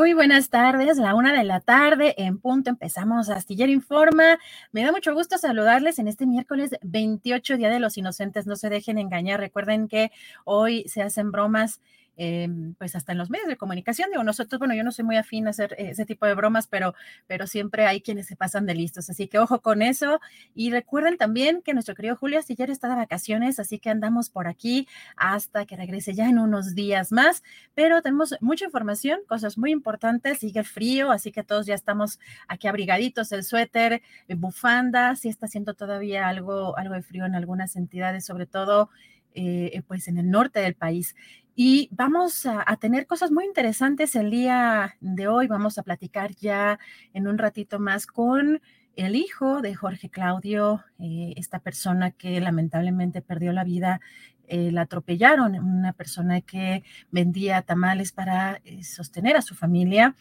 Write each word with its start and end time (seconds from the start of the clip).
Muy 0.00 0.14
buenas 0.14 0.48
tardes, 0.48 0.96
la 0.96 1.14
una 1.14 1.34
de 1.34 1.44
la 1.44 1.60
tarde 1.60 2.14
en 2.16 2.38
punto 2.38 2.70
empezamos 2.70 3.28
Astillero 3.28 3.70
Informa. 3.70 4.38
Me 4.72 4.82
da 4.82 4.92
mucho 4.92 5.12
gusto 5.12 5.36
saludarles 5.36 5.98
en 5.98 6.08
este 6.08 6.24
miércoles 6.24 6.70
28, 6.80 7.58
Día 7.58 7.68
de 7.68 7.80
los 7.80 7.98
Inocentes. 7.98 8.46
No 8.46 8.56
se 8.56 8.70
dejen 8.70 8.96
engañar, 8.96 9.40
recuerden 9.40 9.88
que 9.88 10.10
hoy 10.46 10.84
se 10.88 11.02
hacen 11.02 11.30
bromas 11.30 11.82
Em, 12.22 12.74
pues 12.74 12.94
hasta 12.96 13.12
en 13.12 13.18
los 13.18 13.30
medios 13.30 13.48
de 13.48 13.56
comunicación. 13.56 14.10
Digo, 14.10 14.22
nosotros, 14.22 14.58
bueno, 14.58 14.74
yo 14.74 14.84
no 14.84 14.92
soy 14.92 15.06
muy 15.06 15.16
afín 15.16 15.46
a 15.46 15.50
hacer 15.50 15.74
ese 15.78 16.04
tipo 16.04 16.26
de 16.26 16.34
bromas, 16.34 16.66
pero, 16.66 16.94
pero 17.26 17.46
siempre 17.46 17.86
hay 17.86 18.02
quienes 18.02 18.26
se 18.26 18.36
pasan 18.36 18.66
de 18.66 18.74
listos. 18.74 19.08
Así 19.08 19.26
que 19.26 19.38
ojo 19.38 19.62
con 19.62 19.80
eso. 19.80 20.20
Y 20.54 20.70
recuerden 20.70 21.16
también 21.16 21.62
que 21.62 21.72
nuestro 21.72 21.94
querido 21.94 22.16
Julio 22.16 22.38
Astillero 22.38 22.72
está 22.72 22.90
de 22.90 22.96
vacaciones, 22.96 23.58
así 23.58 23.78
que 23.78 23.88
andamos 23.88 24.28
por 24.28 24.48
aquí 24.48 24.86
hasta 25.16 25.64
que 25.64 25.76
regrese 25.76 26.12
ya 26.12 26.28
en 26.28 26.38
unos 26.38 26.74
días 26.74 27.10
más. 27.10 27.42
Pero 27.74 28.02
tenemos 28.02 28.34
mucha 28.42 28.66
información, 28.66 29.20
cosas 29.26 29.56
muy 29.56 29.70
importantes. 29.70 30.40
Sigue 30.40 30.62
frío, 30.62 31.12
así 31.12 31.32
que 31.32 31.42
todos 31.42 31.64
ya 31.64 31.74
estamos 31.74 32.20
aquí 32.48 32.68
abrigaditos, 32.68 33.32
el 33.32 33.44
suéter, 33.44 34.02
bufanda. 34.28 35.16
Sí 35.16 35.30
está 35.30 35.46
haciendo 35.46 35.72
todavía 35.72 36.28
algo, 36.28 36.76
algo 36.76 36.92
de 36.92 37.02
frío 37.02 37.24
en 37.24 37.34
algunas 37.34 37.76
entidades, 37.76 38.26
sobre 38.26 38.44
todo. 38.44 38.90
Eh, 39.32 39.82
pues 39.86 40.08
en 40.08 40.18
el 40.18 40.28
norte 40.28 40.60
del 40.60 40.74
país. 40.74 41.14
Y 41.54 41.88
vamos 41.92 42.46
a, 42.46 42.64
tener 42.76 43.06
cosas 43.06 43.30
muy 43.30 43.44
interesantes 43.44 44.14
el 44.16 44.30
día 44.30 44.96
de 45.00 45.28
hoy. 45.28 45.46
Vamos 45.46 45.78
a 45.78 45.82
platicar 45.82 46.34
ya 46.34 46.78
en 47.12 47.26
un 47.26 47.38
ratito 47.38 47.78
más 47.78 48.06
con 48.06 48.62
el 48.96 49.16
hijo 49.16 49.60
de 49.60 49.74
Jorge 49.74 50.10
Claudio, 50.10 50.84
eh, 50.98 51.34
esta 51.36 51.58
persona 51.58 52.10
que 52.10 52.40
lamentablemente 52.40 53.22
perdió 53.22 53.52
la 53.52 53.64
vida. 53.64 54.00
Eh, 54.46 54.72
la 54.72 54.82
atropellaron, 54.82 55.54
una 55.54 55.92
persona 55.92 56.40
que 56.40 56.82
vendía 57.12 57.62
tamales 57.62 58.10
para 58.10 58.60
eh, 58.64 58.82
sostener 58.82 59.36
a 59.36 59.42
su 59.42 59.54
familia 59.54 60.16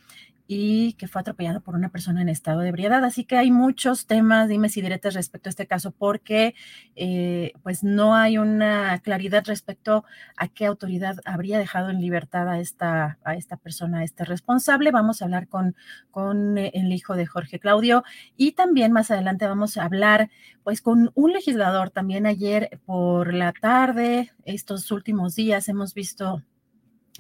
y 0.52 0.94
que 0.94 1.08
fue 1.08 1.22
atropellado 1.22 1.62
por 1.62 1.76
una 1.76 1.90
persona 1.90 2.24
en 2.24 2.28
estado 2.28 2.62
de 2.62 2.70
ebriedad. 2.70 3.06
Así 3.06 3.24
que 3.24 3.38
hay 3.38 3.52
muchos 3.52 4.08
temas, 4.08 4.50
dime 4.50 4.70
si 4.70 4.82
diretes 4.82 5.14
respecto 5.14 5.48
a 5.48 5.52
este 5.52 5.68
caso, 5.68 5.92
porque 5.92 6.56
eh, 6.96 7.54
pues 7.62 7.84
no 7.84 8.16
hay 8.16 8.40
una 8.40 8.98
claridad 9.04 9.44
respecto 9.46 10.06
a 10.36 10.48
qué 10.48 10.66
autoridad 10.66 11.18
habría 11.24 11.60
dejado 11.60 11.92
en 11.92 12.02
libertad 12.02 12.50
a 12.50 12.60
esta, 12.60 13.20
a 13.24 13.36
esta 13.36 13.58
persona, 13.58 14.00
a 14.00 14.04
este 14.04 14.26
responsable. 14.26 14.90
Vamos 14.90 15.22
a 15.22 15.26
hablar 15.26 15.48
con, 15.48 15.76
con 16.10 16.58
eh, 16.58 16.72
el 16.74 16.92
hijo 16.94 17.16
de 17.16 17.28
Jorge 17.28 17.60
Claudio 17.60 18.04
y 18.36 18.54
también 18.54 18.92
más 18.92 19.12
adelante 19.12 19.46
vamos 19.46 19.78
a 19.78 19.84
hablar 19.84 20.32
pues 20.64 20.82
con 20.82 21.12
un 21.14 21.32
legislador. 21.32 21.92
También 21.92 22.26
ayer 22.26 22.80
por 22.88 23.36
la 23.36 23.54
tarde, 23.54 24.32
estos 24.46 24.92
últimos 24.92 25.36
días 25.36 25.70
hemos 25.70 25.94
visto 25.94 26.42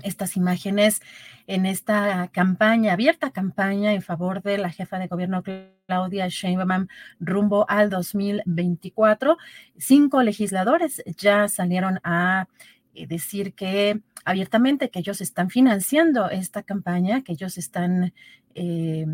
estas 0.03 0.37
imágenes 0.37 1.01
en 1.47 1.65
esta 1.65 2.29
campaña, 2.31 2.93
abierta 2.93 3.31
campaña 3.31 3.93
en 3.93 4.01
favor 4.01 4.41
de 4.41 4.57
la 4.57 4.69
jefa 4.69 4.99
de 4.99 5.07
gobierno 5.07 5.43
Claudia 5.87 6.27
Sheinbaum 6.27 6.87
rumbo 7.19 7.65
al 7.69 7.89
2024. 7.89 9.38
Cinco 9.77 10.21
legisladores 10.23 11.03
ya 11.17 11.47
salieron 11.47 11.99
a 12.03 12.47
eh, 12.93 13.07
decir 13.07 13.53
que 13.53 14.01
abiertamente 14.25 14.89
que 14.89 14.99
ellos 14.99 15.21
están 15.21 15.49
financiando 15.49 16.29
esta 16.29 16.63
campaña, 16.63 17.23
que 17.23 17.33
ellos 17.33 17.57
están 17.57 18.13
eh, 18.55 19.05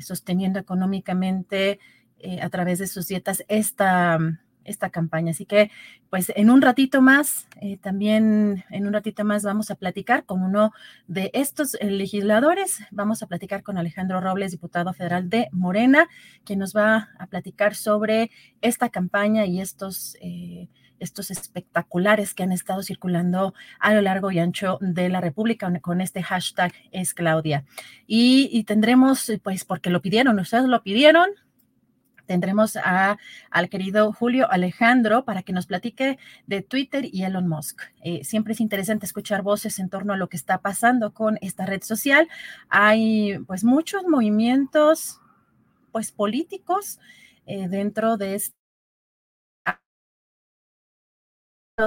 sosteniendo 0.00 0.58
económicamente 0.58 1.80
eh, 2.18 2.40
a 2.40 2.48
través 2.48 2.78
de 2.78 2.86
sus 2.86 3.08
dietas 3.08 3.44
esta 3.48 4.18
esta 4.64 4.90
campaña. 4.90 5.30
Así 5.30 5.46
que, 5.46 5.70
pues 6.10 6.32
en 6.34 6.50
un 6.50 6.62
ratito 6.62 7.00
más, 7.00 7.48
eh, 7.60 7.76
también 7.78 8.64
en 8.70 8.86
un 8.86 8.92
ratito 8.92 9.24
más 9.24 9.42
vamos 9.42 9.70
a 9.70 9.74
platicar 9.74 10.24
con 10.24 10.42
uno 10.42 10.72
de 11.06 11.30
estos 11.34 11.74
eh, 11.74 11.90
legisladores. 11.90 12.80
Vamos 12.90 13.22
a 13.22 13.26
platicar 13.26 13.62
con 13.62 13.78
Alejandro 13.78 14.20
Robles, 14.20 14.52
diputado 14.52 14.92
federal 14.92 15.28
de 15.28 15.48
Morena, 15.52 16.08
que 16.44 16.56
nos 16.56 16.74
va 16.74 17.10
a 17.18 17.26
platicar 17.26 17.74
sobre 17.74 18.30
esta 18.60 18.88
campaña 18.88 19.46
y 19.46 19.60
estos... 19.60 20.16
Eh, 20.20 20.68
estos 21.00 21.30
espectaculares 21.30 22.34
que 22.34 22.42
han 22.42 22.52
estado 22.52 22.82
circulando 22.82 23.54
a 23.78 23.94
lo 23.94 24.00
largo 24.00 24.30
y 24.30 24.38
ancho 24.38 24.78
de 24.80 25.08
la 25.08 25.20
República 25.20 25.70
con 25.80 26.00
este 26.00 26.22
hashtag 26.22 26.72
es 26.92 27.14
Claudia. 27.14 27.64
Y, 28.06 28.48
y 28.52 28.64
tendremos, 28.64 29.30
pues 29.42 29.64
porque 29.64 29.90
lo 29.90 30.00
pidieron, 30.00 30.38
ustedes 30.38 30.64
lo 30.64 30.82
pidieron, 30.82 31.28
tendremos 32.26 32.76
a, 32.76 33.18
al 33.50 33.68
querido 33.68 34.12
Julio 34.12 34.50
Alejandro 34.50 35.24
para 35.24 35.42
que 35.42 35.52
nos 35.52 35.66
platique 35.66 36.18
de 36.46 36.62
Twitter 36.62 37.04
y 37.04 37.24
Elon 37.24 37.48
Musk. 37.48 37.82
Eh, 38.02 38.24
siempre 38.24 38.52
es 38.52 38.60
interesante 38.60 39.06
escuchar 39.06 39.42
voces 39.42 39.78
en 39.78 39.90
torno 39.90 40.12
a 40.12 40.16
lo 40.16 40.28
que 40.28 40.36
está 40.36 40.58
pasando 40.58 41.12
con 41.12 41.38
esta 41.40 41.66
red 41.66 41.82
social. 41.82 42.28
Hay 42.68 43.38
pues 43.46 43.64
muchos 43.64 44.04
movimientos 44.04 45.20
pues 45.92 46.12
políticos 46.12 46.98
eh, 47.46 47.68
dentro 47.68 48.16
de 48.16 48.34
este 48.34 48.54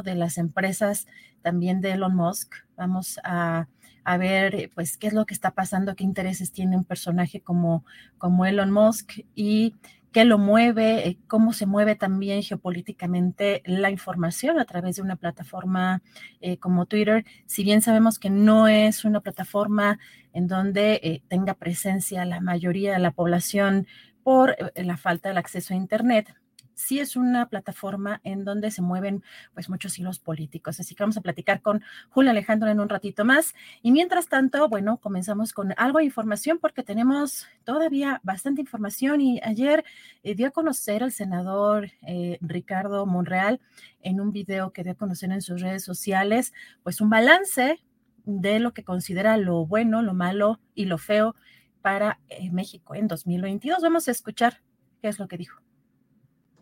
de 0.03 0.15
las 0.15 0.37
empresas 0.37 1.07
también 1.41 1.81
de 1.81 1.93
Elon 1.93 2.15
Musk. 2.15 2.55
Vamos 2.75 3.19
a, 3.23 3.67
a, 4.03 4.17
ver, 4.17 4.69
pues, 4.75 4.97
qué 4.97 5.07
es 5.07 5.13
lo 5.13 5.25
que 5.25 5.33
está 5.33 5.51
pasando, 5.51 5.95
qué 5.95 6.03
intereses 6.03 6.51
tiene 6.51 6.75
un 6.75 6.83
personaje 6.83 7.41
como, 7.41 7.85
como 8.17 8.45
Elon 8.45 8.71
Musk 8.71 9.19
y 9.33 9.75
qué 10.11 10.25
lo 10.25 10.37
mueve, 10.37 11.07
eh, 11.07 11.17
cómo 11.27 11.53
se 11.53 11.65
mueve 11.65 11.95
también 11.95 12.41
geopolíticamente 12.43 13.61
la 13.65 13.91
información 13.91 14.59
a 14.59 14.65
través 14.65 14.95
de 14.95 15.01
una 15.01 15.15
plataforma 15.15 16.01
eh, 16.41 16.57
como 16.57 16.85
Twitter. 16.85 17.25
Si 17.45 17.63
bien 17.63 17.81
sabemos 17.81 18.19
que 18.19 18.29
no 18.29 18.67
es 18.67 19.05
una 19.05 19.21
plataforma 19.21 19.99
en 20.33 20.47
donde 20.47 20.99
eh, 21.03 21.21
tenga 21.27 21.53
presencia 21.53 22.25
la 22.25 22.41
mayoría 22.41 22.93
de 22.93 22.99
la 22.99 23.11
población 23.11 23.87
por 24.23 24.57
la 24.75 24.97
falta 24.97 25.29
del 25.29 25.37
acceso 25.37 25.73
a 25.73 25.77
Internet, 25.77 26.33
sí 26.77 26.99
es 26.99 27.15
una 27.15 27.49
plataforma 27.49 28.21
en 28.23 28.45
donde 28.45 28.69
se 28.71 28.81
mueven 28.81 29.23
pues 29.53 29.67
muchos 29.67 29.97
hilos 29.97 30.19
políticos. 30.19 30.79
Así 30.79 30.93
que 30.95 31.03
vamos 31.03 31.17
a 31.17 31.21
platicar 31.21 31.61
con 31.61 31.83
Julio 32.09 32.31
Alejandro 32.31 32.69
en 32.69 32.79
un 32.79 32.87
ratito 32.87 33.25
más. 33.25 33.55
Y 33.81 33.91
mientras 33.91 34.27
tanto, 34.27 34.69
bueno, 34.69 34.97
comenzamos 34.97 35.53
con 35.53 35.73
algo 35.77 35.97
de 35.97 36.05
información 36.05 36.59
porque 36.59 36.83
tenemos 36.83 37.47
todavía 37.63 38.21
bastante 38.23 38.61
información 38.61 39.21
y 39.21 39.41
ayer 39.43 39.83
eh, 40.23 40.35
dio 40.35 40.47
a 40.47 40.51
conocer 40.51 41.01
el 41.01 41.11
senador 41.11 41.89
eh, 42.03 42.37
Ricardo 42.41 43.05
Monreal 43.05 43.59
en 44.01 44.21
un 44.21 44.31
video 44.31 44.71
que 44.71 44.83
dio 44.83 44.91
a 44.91 44.95
conocer 44.95 45.31
en 45.31 45.41
sus 45.41 45.61
redes 45.61 45.83
sociales, 45.83 46.53
pues 46.83 47.01
un 47.01 47.09
balance 47.09 47.81
de 48.25 48.59
lo 48.59 48.73
que 48.73 48.83
considera 48.83 49.35
lo 49.37 49.65
bueno, 49.65 50.03
lo 50.03 50.13
malo 50.13 50.59
y 50.75 50.85
lo 50.85 50.99
feo 50.99 51.35
para 51.81 52.19
eh, 52.29 52.51
México 52.51 52.93
en 52.93 53.07
2022. 53.07 53.81
Vamos 53.81 54.07
a 54.07 54.11
escuchar 54.11 54.61
qué 55.01 55.07
es 55.07 55.17
lo 55.17 55.27
que 55.27 55.37
dijo. 55.37 55.66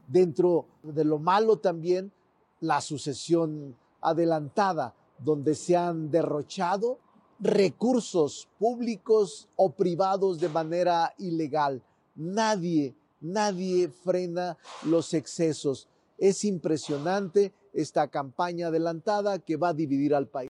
Dentro 0.07 0.67
de 0.83 1.03
lo 1.03 1.19
malo 1.19 1.57
también, 1.57 2.11
la 2.59 2.81
sucesión 2.81 3.75
adelantada, 4.01 4.93
donde 5.19 5.55
se 5.55 5.75
han 5.75 6.11
derrochado 6.11 6.99
recursos 7.39 8.47
públicos 8.57 9.49
o 9.55 9.71
privados 9.71 10.39
de 10.39 10.49
manera 10.49 11.13
ilegal. 11.17 11.81
Nadie, 12.15 12.95
nadie 13.19 13.89
frena 13.89 14.57
los 14.85 15.13
excesos. 15.13 15.87
Es 16.17 16.45
impresionante 16.45 17.53
esta 17.73 18.07
campaña 18.07 18.67
adelantada 18.67 19.39
que 19.39 19.57
va 19.57 19.69
a 19.69 19.73
dividir 19.73 20.15
al 20.15 20.27
país. 20.27 20.49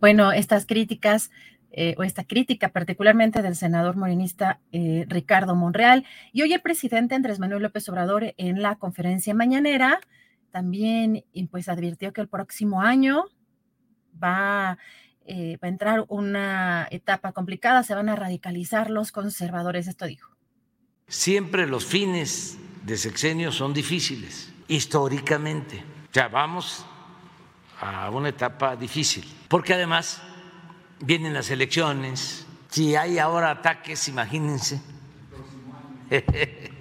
Bueno, 0.00 0.32
estas 0.32 0.66
críticas 0.66 1.30
eh, 1.76 1.96
o 1.98 2.04
esta 2.04 2.22
crítica 2.22 2.68
particularmente 2.68 3.42
del 3.42 3.56
senador 3.56 3.96
morenista 3.96 4.60
eh, 4.70 5.06
Ricardo 5.08 5.56
Monreal. 5.56 6.04
Y 6.32 6.42
hoy 6.42 6.52
el 6.52 6.60
presidente 6.60 7.16
Andrés 7.16 7.40
Manuel 7.40 7.64
López 7.64 7.88
Obrador 7.88 8.32
en 8.36 8.62
la 8.62 8.76
conferencia 8.76 9.34
mañanera 9.34 10.00
también 10.52 11.24
pues 11.50 11.68
advirtió 11.68 12.12
que 12.12 12.20
el 12.20 12.28
próximo 12.28 12.80
año 12.80 13.24
va, 14.22 14.78
eh, 15.26 15.58
va 15.60 15.66
a 15.66 15.68
entrar 15.68 16.04
una 16.06 16.86
etapa 16.92 17.32
complicada, 17.32 17.82
se 17.82 17.96
van 17.96 18.08
a 18.08 18.14
radicalizar 18.14 18.88
los 18.88 19.10
conservadores, 19.10 19.88
esto 19.88 20.06
dijo. 20.06 20.30
Siempre 21.08 21.66
los 21.66 21.84
fines 21.84 22.56
de 22.84 22.96
sexenio 22.96 23.50
son 23.50 23.74
difíciles, 23.74 24.52
históricamente. 24.68 25.82
Ya 26.12 26.28
vamos 26.28 26.86
a 27.80 28.08
una 28.10 28.28
etapa 28.28 28.76
difícil, 28.76 29.24
porque 29.48 29.74
además 29.74 30.22
vienen 31.06 31.34
las 31.34 31.50
elecciones, 31.50 32.46
si 32.70 32.96
hay 32.96 33.18
ahora 33.18 33.50
ataques, 33.50 34.08
imagínense. 34.08 34.80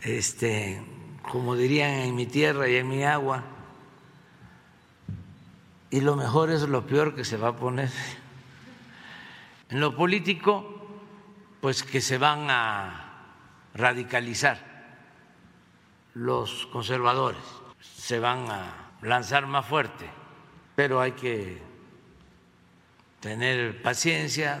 Este, 0.00 0.80
como 1.22 1.56
dirían 1.56 1.90
en 1.90 2.14
mi 2.14 2.24
tierra 2.24 2.68
y 2.68 2.76
en 2.76 2.88
mi 2.88 3.02
agua, 3.02 3.42
y 5.90 6.00
lo 6.00 6.16
mejor 6.16 6.50
es 6.50 6.62
lo 6.62 6.86
peor 6.86 7.14
que 7.14 7.24
se 7.24 7.36
va 7.36 7.48
a 7.48 7.56
poner. 7.56 7.90
En 9.68 9.80
lo 9.80 9.94
político, 9.94 10.88
pues 11.60 11.82
que 11.82 12.00
se 12.00 12.16
van 12.16 12.48
a 12.48 13.34
radicalizar 13.74 14.58
los 16.14 16.66
conservadores, 16.66 17.42
se 17.80 18.20
van 18.20 18.50
a 18.50 18.92
lanzar 19.02 19.46
más 19.46 19.66
fuerte, 19.66 20.08
pero 20.74 21.00
hay 21.00 21.12
que 21.12 21.67
tener 23.20 23.82
paciencia, 23.82 24.60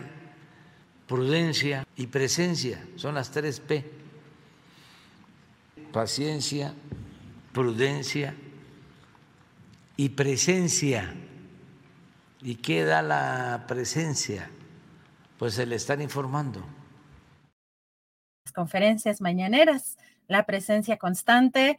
prudencia 1.06 1.86
y 1.96 2.06
presencia. 2.06 2.84
Son 2.96 3.14
las 3.14 3.30
tres 3.30 3.60
P. 3.60 3.84
Paciencia, 5.92 6.74
prudencia 7.52 8.34
y 9.96 10.10
presencia. 10.10 11.14
¿Y 12.40 12.56
qué 12.56 12.84
da 12.84 13.02
la 13.02 13.64
presencia? 13.66 14.50
Pues 15.38 15.54
se 15.54 15.66
le 15.66 15.76
están 15.76 16.00
informando. 16.02 16.64
Las 18.44 18.52
conferencias 18.52 19.20
mañaneras, 19.20 19.98
la 20.28 20.44
presencia 20.44 20.98
constante 20.98 21.78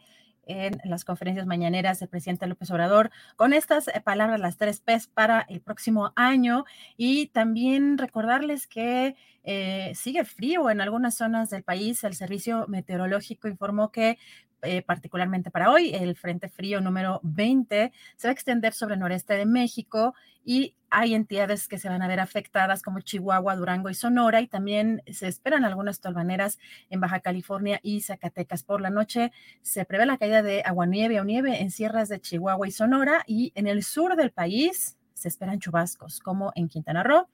en 0.50 0.82
las 0.84 1.06
conferencias 1.06 1.46
mañaneras 1.46 2.00
del 2.00 2.10
presidente 2.10 2.48
López 2.48 2.72
Obrador 2.72 3.12
con 3.36 3.54
estas 3.54 3.88
eh, 3.88 4.02
palabras, 4.04 4.40
las 4.40 4.58
tres 4.58 4.82
P's 4.82 5.08
para 5.08 5.46
el 5.48 5.62
próximo 5.62 6.12
año. 6.16 6.66
Y 6.98 7.28
también 7.28 7.98
recordarles 7.98 8.68
que 8.68 9.16
eh, 9.44 9.92
sigue 9.96 10.26
frío 10.26 10.70
en 10.70 10.82
algunas 10.82 11.16
zonas 11.16 11.50
del 11.50 11.64
país. 11.64 12.04
El 12.04 12.16
Servicio 12.16 12.66
Meteorológico 12.68 13.48
informó 13.48 13.92
que 13.92 14.18
eh, 14.62 14.82
particularmente 14.82 15.52
para 15.52 15.72
hoy, 15.72 15.92
el 15.94 16.18
Frente 16.18 16.50
Frío 16.50 16.82
número 16.82 17.22
20 17.24 17.94
se 18.18 18.28
va 18.28 18.30
a 18.30 18.34
extender 18.34 18.74
sobre 18.74 18.96
el 18.96 19.00
noreste 19.00 19.36
de 19.36 19.46
México 19.46 20.14
y 20.44 20.76
hay 20.90 21.14
entidades 21.14 21.68
que 21.68 21.78
se 21.78 21.90
van 21.90 22.02
a 22.02 22.08
ver 22.08 22.20
afectadas 22.20 22.82
como 22.82 23.02
Chihuahua, 23.02 23.56
Durango 23.56 23.90
y 23.90 23.94
Sonora 23.94 24.42
y 24.42 24.48
también 24.48 25.02
se 25.08 25.28
esperan 25.28 25.66
algunas 25.66 26.00
tolvaneras 26.00 26.60
en 26.90 27.00
Baja 27.00 27.20
California 27.20 27.80
y 27.84 28.02
Zacatecas. 28.02 28.64
Por 28.64 28.82
la 28.82 28.90
noche 28.90 29.32
se 29.62 29.86
prevé 29.86 30.06
la 30.06 30.18
caída 30.18 30.42
de 30.42 30.62
aguanieve 30.64 31.20
o 31.20 31.24
nieve 31.24 31.62
en 31.62 31.72
sierras 31.72 32.10
de 32.10 32.20
Chihuahua 32.20 32.68
y 32.68 32.72
Sonora 32.72 33.24
y 33.28 33.52
en 33.56 33.68
el 33.68 33.84
sur 33.84 34.16
del 34.16 34.32
país 34.32 34.98
se 35.14 35.28
esperan 35.28 35.60
chubascos 35.60 36.20
como 36.20 36.52
en 36.56 36.70
Quintana 36.70 37.04
Roo 37.04 37.28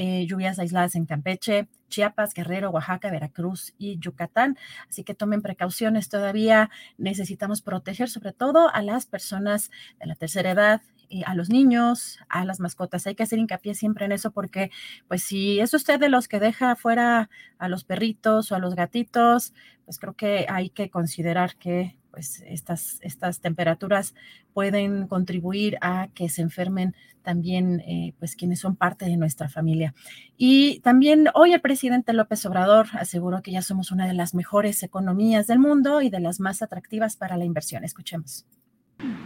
eh, 0.00 0.26
lluvias 0.26 0.60
aisladas 0.60 0.94
en 0.94 1.06
Campeche, 1.06 1.66
Chiapas, 1.88 2.32
Guerrero, 2.32 2.70
Oaxaca, 2.70 3.10
Veracruz 3.10 3.74
y 3.78 3.98
Yucatán. 3.98 4.56
Así 4.88 5.02
que 5.02 5.12
tomen 5.12 5.42
precauciones. 5.42 6.08
Todavía 6.08 6.70
necesitamos 6.98 7.62
proteger 7.62 8.08
sobre 8.08 8.32
todo 8.32 8.72
a 8.72 8.80
las 8.80 9.06
personas 9.06 9.72
de 9.98 10.06
la 10.06 10.14
tercera 10.14 10.52
edad, 10.52 10.82
a 11.26 11.34
los 11.34 11.48
niños, 11.48 12.18
a 12.28 12.44
las 12.44 12.60
mascotas. 12.60 13.06
Hay 13.06 13.14
que 13.14 13.22
hacer 13.22 13.38
hincapié 13.38 13.74
siempre 13.74 14.04
en 14.04 14.12
eso 14.12 14.30
porque, 14.30 14.70
pues, 15.08 15.22
si 15.22 15.60
es 15.60 15.74
usted 15.74 15.98
de 15.98 16.08
los 16.08 16.28
que 16.28 16.40
deja 16.40 16.76
fuera 16.76 17.30
a 17.58 17.68
los 17.68 17.84
perritos 17.84 18.52
o 18.52 18.54
a 18.54 18.58
los 18.58 18.74
gatitos, 18.74 19.52
pues 19.84 19.98
creo 19.98 20.14
que 20.14 20.46
hay 20.48 20.68
que 20.70 20.90
considerar 20.90 21.56
que 21.56 21.96
pues 22.10 22.42
estas, 22.46 22.98
estas 23.02 23.40
temperaturas 23.40 24.14
pueden 24.52 25.06
contribuir 25.06 25.78
a 25.80 26.08
que 26.14 26.28
se 26.28 26.42
enfermen 26.42 26.94
también 27.22 27.80
eh, 27.80 28.14
pues 28.18 28.34
quienes 28.36 28.60
son 28.60 28.76
parte 28.76 29.04
de 29.04 29.16
nuestra 29.16 29.48
familia. 29.48 29.94
Y 30.36 30.80
también 30.80 31.28
hoy 31.34 31.52
el 31.52 31.60
presidente 31.60 32.12
López 32.12 32.44
Obrador 32.46 32.86
aseguró 32.92 33.40
que 33.42 33.52
ya 33.52 33.62
somos 33.62 33.90
una 33.90 34.06
de 34.06 34.14
las 34.14 34.34
mejores 34.34 34.82
economías 34.82 35.46
del 35.46 35.58
mundo 35.58 36.02
y 36.02 36.10
de 36.10 36.20
las 36.20 36.40
más 36.40 36.60
atractivas 36.60 37.16
para 37.16 37.36
la 37.36 37.44
inversión. 37.44 37.84
Escuchemos. 37.84 38.46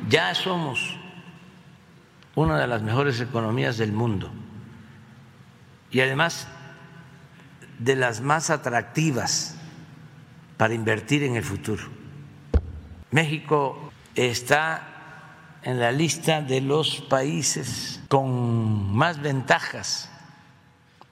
Ya 0.09 0.35
somos 0.35 0.99
una 2.35 2.59
de 2.59 2.67
las 2.67 2.83
mejores 2.83 3.21
economías 3.21 3.77
del 3.77 3.93
mundo. 3.93 4.31
Y 5.91 6.01
además 6.01 6.49
de 7.79 7.97
las 7.97 8.21
más 8.21 8.51
atractivas 8.51 9.57
para 10.57 10.75
invertir 10.75 11.23
en 11.25 11.37
el 11.37 11.43
futuro. 11.43 11.83
México 13.11 13.93
está 14.15 14.89
en 15.63 15.79
la 15.81 15.93
lista 15.93 16.41
de 16.41 16.61
los 16.61 17.01
países 17.03 18.01
con 18.09 18.95
más 18.95 19.21
ventajas 19.21 20.11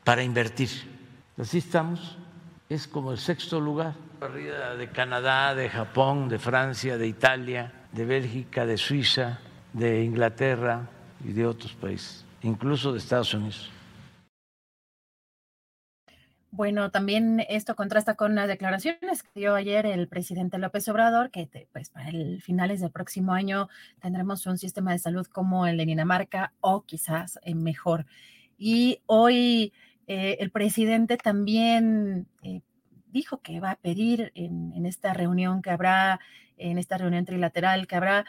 para 0.05 0.23
invertir. 0.23 0.71
Así 1.39 1.59
estamos, 1.59 2.17
es 2.69 2.89
como 2.89 3.13
el 3.13 3.19
sexto 3.19 3.61
lugar, 3.61 3.95
arriba 4.21 4.75
de 4.77 4.91
Canadá, 4.91 5.55
de 5.55 5.69
Japón, 5.69 6.29
de 6.29 6.39
Francia, 6.39 6.97
de 6.97 7.07
Italia, 7.07 7.73
de 7.93 8.05
Bélgica, 8.05 8.67
de 8.67 8.77
Suiza, 8.77 9.41
de 9.73 10.05
Inglaterra 10.05 10.89
y 11.25 11.33
de 11.33 11.47
otros 11.47 11.73
países, 11.75 12.25
incluso 12.43 12.93
de 12.93 12.99
Estados 12.99 13.35
Unidos. 13.35 13.71
Bueno, 16.53 16.91
también 16.91 17.45
esto 17.49 17.77
contrasta 17.77 18.17
con 18.17 18.35
las 18.35 18.49
declaraciones 18.49 19.23
que 19.23 19.41
dio 19.41 19.55
ayer 19.55 19.87
el 19.87 20.09
presidente 20.09 20.59
López 20.59 20.89
Obrador, 20.89 21.31
que 21.31 21.49
pues 21.73 21.91
para 21.91 22.09
el 22.09 22.43
finales 22.43 22.81
del 22.81 22.91
próximo 22.91 23.33
año 23.33 23.69
tendremos 24.01 24.47
un 24.47 24.59
sistema 24.59 24.91
de 24.91 24.99
salud 24.99 25.27
como 25.29 25.69
el 25.69 25.77
de 25.77 25.87
Dinamarca 25.87 26.53
o 26.61 26.83
quizás 26.83 27.39
mejor. 27.55 28.05
Y 28.59 29.01
hoy 29.07 29.73
eh, 30.09 30.39
el 30.41 30.51
presidente 30.51 31.17
también 31.17 32.27
eh, 32.43 32.63
dijo 33.13 33.41
que 33.41 33.61
va 33.61 33.71
a 33.71 33.77
pedir 33.77 34.33
en, 34.35 34.85
esta 34.87 35.15
reunión 35.15 35.63
que 35.63 35.71
habrá, 35.71 36.19
en 36.57 36.79
esta 36.79 36.99
reunión 36.99 37.25
trilateral 37.25 37.87
que 37.87 37.95
habrá, 37.95 38.27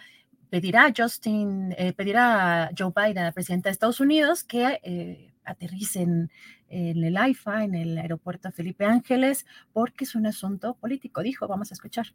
pedirá 0.51 0.85
a 0.87 0.93
Justin, 0.95 1.73
eh, 1.77 1.93
pedirá 1.93 2.65
a 2.65 2.69
Joe 2.77 2.91
Biden, 2.95 3.23
al 3.23 3.33
presidente 3.33 3.69
de 3.69 3.71
Estados 3.71 4.01
Unidos, 4.01 4.43
que 4.43 5.31
aterricen 5.45 6.29
en 6.69 7.03
el 7.03 7.17
AIFA, 7.17 7.63
en 7.63 7.73
el 7.73 7.97
aeropuerto 7.97 8.51
Felipe 8.51 8.85
Ángeles, 8.85 9.45
porque 9.73 10.03
es 10.03 10.13
un 10.13 10.27
asunto 10.27 10.75
político, 10.75 11.23
dijo, 11.23 11.47
vamos 11.47 11.71
a 11.71 11.73
escuchar. 11.73 12.07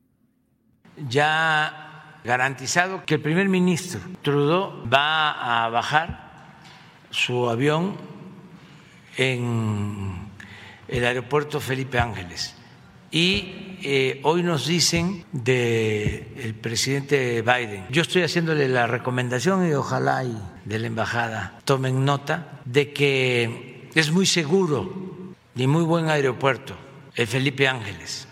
Ya 1.09 2.21
garantizado 2.25 3.05
que 3.05 3.15
el 3.15 3.23
primer 3.23 3.49
ministro 3.49 4.01
Trudeau 4.23 4.89
va 4.89 5.65
a 5.65 5.69
bajar 5.71 6.59
su 7.11 7.49
avión 7.49 7.97
en 9.17 10.29
el 10.89 11.05
aeropuerto 11.05 11.61
Felipe 11.61 11.99
Ángeles 11.99 12.56
y 13.17 13.79
eh, 13.83 14.21
hoy 14.25 14.43
nos 14.43 14.67
dicen 14.67 15.25
del 15.33 16.55
presidente 16.61 17.41
Biden. 17.41 17.87
Yo 17.89 18.03
estoy 18.03 18.21
haciéndole 18.21 18.69
la 18.69 18.87
recomendación 18.87 19.67
y 19.67 19.73
ojalá 19.73 20.23
y 20.23 20.37
de 20.67 20.79
la 20.79 20.87
embajada 20.87 21.59
tomen 21.65 22.05
nota 22.05 22.61
de 22.67 22.93
que 22.93 23.89
es 23.95 24.11
muy 24.11 24.27
seguro 24.27 25.33
y 25.55 25.67
muy 25.67 25.83
buen 25.85 26.11
aeropuerto 26.11 26.77
el 27.15 27.27
Felipe 27.27 27.67
Ángeles. 27.67 28.29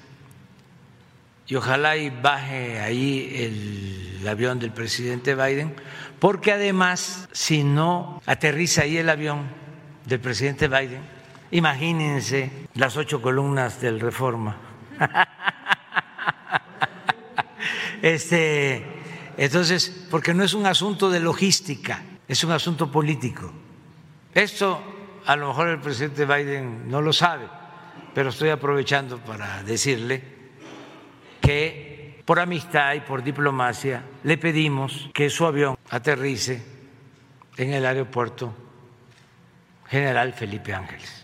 Y 1.47 1.55
ojalá 1.55 1.97
y 1.97 2.11
baje 2.11 2.81
ahí 2.81 4.21
el 4.21 4.29
avión 4.29 4.59
del 4.59 4.73
presidente 4.73 5.35
Biden, 5.35 5.75
porque 6.19 6.53
además, 6.53 7.27
si 7.33 7.65
no 7.65 8.21
aterriza 8.27 8.83
ahí 8.83 8.99
el 8.99 9.09
avión 9.09 9.47
del 10.05 10.21
presidente 10.21 10.69
Biden, 10.69 11.01
imagínense 11.53 12.51
las 12.75 12.99
ocho 12.99 13.23
columnas 13.23 13.81
del 13.81 13.99
Reforma. 13.99 14.74
Este, 18.03 18.85
entonces, 19.39 20.07
porque 20.11 20.35
no 20.35 20.45
es 20.45 20.53
un 20.53 20.67
asunto 20.67 21.09
de 21.09 21.21
logística, 21.21 22.03
es 22.29 22.45
un 22.45 22.53
asunto 22.53 22.93
político. 22.93 23.51
Esto 24.35 24.83
a 25.25 25.37
lo 25.37 25.49
mejor 25.49 25.69
el 25.69 25.81
presidente 25.81 26.27
Biden 26.27 26.91
no 26.91 27.01
lo 27.01 27.15
sabe, 27.15 27.47
pero 28.15 28.29
estoy 28.29 28.51
aprovechando 28.51 29.19
para 29.19 29.63
decirle 29.63 30.23
que 31.41 32.23
por 32.25 32.41
amistad 32.41 32.95
y 32.95 33.01
por 33.01 33.23
diplomacia 33.23 34.03
le 34.23 34.37
pedimos 34.37 35.09
que 35.15 35.31
su 35.31 35.47
avión 35.47 35.77
aterrice 35.91 36.63
en 37.57 37.73
el 37.73 37.87
aeropuerto 37.87 38.55
General 39.89 40.33
Felipe 40.33 40.75
Ángeles. 40.75 41.24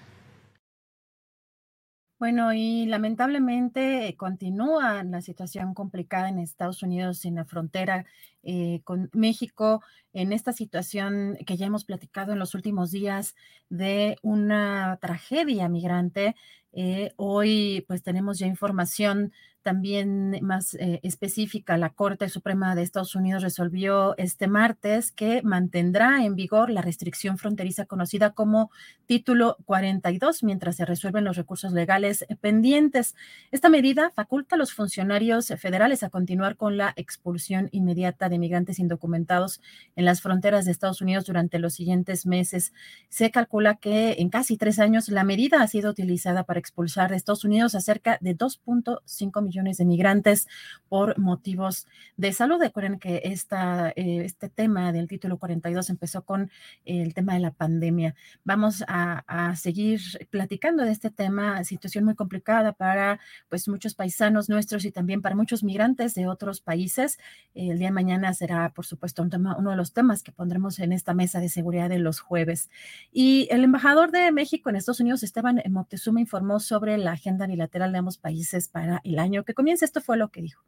Bueno, 2.20 2.52
y 2.52 2.84
lamentablemente 2.84 4.14
continúa 4.18 5.02
la 5.04 5.22
situación 5.22 5.72
complicada 5.72 6.28
en 6.28 6.38
Estados 6.38 6.82
Unidos, 6.82 7.24
en 7.24 7.36
la 7.36 7.46
frontera 7.46 8.04
eh, 8.42 8.82
con 8.84 9.08
México, 9.14 9.82
en 10.12 10.34
esta 10.34 10.52
situación 10.52 11.38
que 11.46 11.56
ya 11.56 11.64
hemos 11.64 11.86
platicado 11.86 12.32
en 12.34 12.38
los 12.38 12.54
últimos 12.54 12.90
días 12.90 13.34
de 13.70 14.18
una 14.22 14.98
tragedia 15.00 15.70
migrante. 15.70 16.36
Eh, 16.74 17.12
hoy 17.16 17.86
pues 17.88 18.02
tenemos 18.02 18.38
ya 18.38 18.46
información 18.46 19.32
también 19.62 20.38
más 20.42 20.74
eh, 20.74 21.00
específica, 21.02 21.76
la 21.76 21.90
Corte 21.90 22.28
Suprema 22.28 22.74
de 22.74 22.82
Estados 22.82 23.14
Unidos 23.14 23.42
resolvió 23.42 24.16
este 24.16 24.48
martes 24.48 25.12
que 25.12 25.42
mantendrá 25.42 26.24
en 26.24 26.34
vigor 26.34 26.70
la 26.70 26.80
restricción 26.80 27.36
fronteriza 27.36 27.84
conocida 27.84 28.30
como 28.30 28.70
Título 29.06 29.58
42 29.66 30.44
mientras 30.44 30.76
se 30.76 30.86
resuelven 30.86 31.24
los 31.24 31.36
recursos 31.36 31.72
legales 31.72 32.24
pendientes. 32.40 33.14
Esta 33.50 33.68
medida 33.68 34.12
faculta 34.14 34.54
a 34.54 34.58
los 34.58 34.72
funcionarios 34.72 35.48
federales 35.58 36.02
a 36.02 36.10
continuar 36.10 36.56
con 36.56 36.76
la 36.76 36.92
expulsión 36.96 37.68
inmediata 37.72 38.28
de 38.28 38.38
migrantes 38.38 38.78
indocumentados 38.78 39.60
en 39.96 40.04
las 40.04 40.22
fronteras 40.22 40.64
de 40.64 40.70
Estados 40.70 41.02
Unidos 41.02 41.26
durante 41.26 41.58
los 41.58 41.74
siguientes 41.74 42.24
meses. 42.24 42.72
Se 43.08 43.30
calcula 43.30 43.76
que 43.76 44.16
en 44.18 44.30
casi 44.30 44.56
tres 44.56 44.78
años 44.78 45.08
la 45.08 45.24
medida 45.24 45.60
ha 45.60 45.66
sido 45.66 45.90
utilizada 45.90 46.44
para 46.44 46.60
expulsar 46.60 47.10
de 47.10 47.16
Estados 47.16 47.44
Unidos 47.44 47.74
a 47.74 47.80
cerca 47.80 48.16
de 48.20 48.36
2.5 48.36 49.42
millones 49.42 49.49
millones 49.50 49.78
de 49.78 49.84
migrantes 49.84 50.46
por 50.88 51.18
motivos 51.18 51.86
de 52.16 52.32
salud. 52.32 52.60
Recuerden 52.60 52.98
que 53.00 53.22
esta, 53.24 53.90
eh, 53.90 54.22
este 54.24 54.48
tema 54.48 54.92
del 54.92 55.08
título 55.08 55.38
42 55.38 55.90
empezó 55.90 56.22
con 56.22 56.50
el 56.84 57.14
tema 57.14 57.34
de 57.34 57.40
la 57.40 57.50
pandemia. 57.50 58.14
Vamos 58.44 58.84
a, 58.86 59.24
a, 59.26 59.56
seguir 59.56 60.00
platicando 60.30 60.84
de 60.84 60.92
este 60.92 61.10
tema, 61.10 61.64
situación 61.64 62.04
muy 62.04 62.14
complicada 62.14 62.72
para 62.72 63.18
pues 63.48 63.68
muchos 63.68 63.94
paisanos 63.94 64.48
nuestros 64.48 64.84
y 64.84 64.92
también 64.92 65.20
para 65.20 65.34
muchos 65.34 65.64
migrantes 65.64 66.14
de 66.14 66.28
otros 66.28 66.60
países. 66.60 67.18
El 67.54 67.78
día 67.78 67.88
de 67.88 67.92
mañana 67.92 68.32
será, 68.34 68.70
por 68.70 68.86
supuesto, 68.86 69.22
un 69.22 69.30
tema, 69.30 69.56
uno 69.58 69.70
de 69.70 69.76
los 69.76 69.92
temas 69.92 70.22
que 70.22 70.32
pondremos 70.32 70.78
en 70.78 70.92
esta 70.92 71.12
mesa 71.12 71.40
de 71.40 71.48
seguridad 71.48 71.88
de 71.88 71.98
los 71.98 72.20
jueves. 72.20 72.70
Y 73.12 73.48
el 73.50 73.64
embajador 73.64 74.12
de 74.12 74.30
México 74.30 74.70
en 74.70 74.76
Estados 74.76 75.00
Unidos, 75.00 75.22
Esteban 75.22 75.60
Moctezuma, 75.68 76.20
informó 76.20 76.60
sobre 76.60 76.96
la 76.98 77.12
agenda 77.12 77.46
bilateral 77.46 77.92
de 77.92 77.98
ambos 77.98 78.18
países 78.18 78.68
para 78.68 79.00
el 79.04 79.18
año 79.18 79.39
que 79.44 79.54
comienza. 79.54 79.84
Esto 79.84 80.00
fue 80.00 80.16
lo 80.16 80.28
que 80.28 80.42
dijo. 80.42 80.62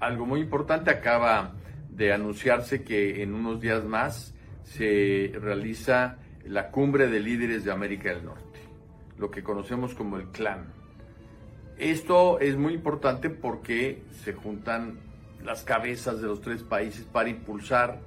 Algo 0.00 0.26
muy 0.26 0.40
importante 0.40 0.90
acaba 0.90 1.54
de 1.88 2.12
anunciarse 2.12 2.84
que 2.84 3.22
en 3.22 3.34
unos 3.34 3.60
días 3.60 3.84
más 3.84 4.34
se 4.62 5.32
realiza 5.40 6.18
la 6.44 6.70
cumbre 6.70 7.08
de 7.08 7.20
líderes 7.20 7.64
de 7.64 7.72
América 7.72 8.10
del 8.10 8.24
Norte, 8.24 8.60
lo 9.16 9.30
que 9.30 9.42
conocemos 9.42 9.94
como 9.94 10.18
el 10.18 10.28
CLAN. 10.28 10.66
Esto 11.78 12.40
es 12.40 12.56
muy 12.56 12.74
importante 12.74 13.30
porque 13.30 14.02
se 14.22 14.34
juntan 14.34 14.98
las 15.42 15.62
cabezas 15.62 16.20
de 16.20 16.26
los 16.26 16.40
tres 16.40 16.62
países 16.62 17.04
para 17.04 17.28
impulsar 17.28 18.00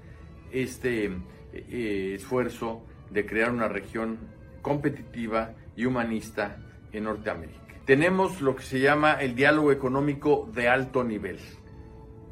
este 0.52 1.12
eh, 1.54 2.14
esfuerzo 2.16 2.86
de 3.10 3.26
crear 3.26 3.52
una 3.52 3.68
región 3.68 4.20
competitiva 4.62 5.54
y 5.76 5.86
humanista 5.86 6.58
en 6.92 7.06
Norteamérica 7.06 7.69
tenemos 7.90 8.40
lo 8.42 8.56
que 8.56 8.62
se 8.62 8.80
llama 8.80 9.14
el 9.14 9.34
diálogo 9.34 9.72
económico 9.72 10.48
de 10.54 10.70
alto 10.70 11.04
nivel. 11.04 11.40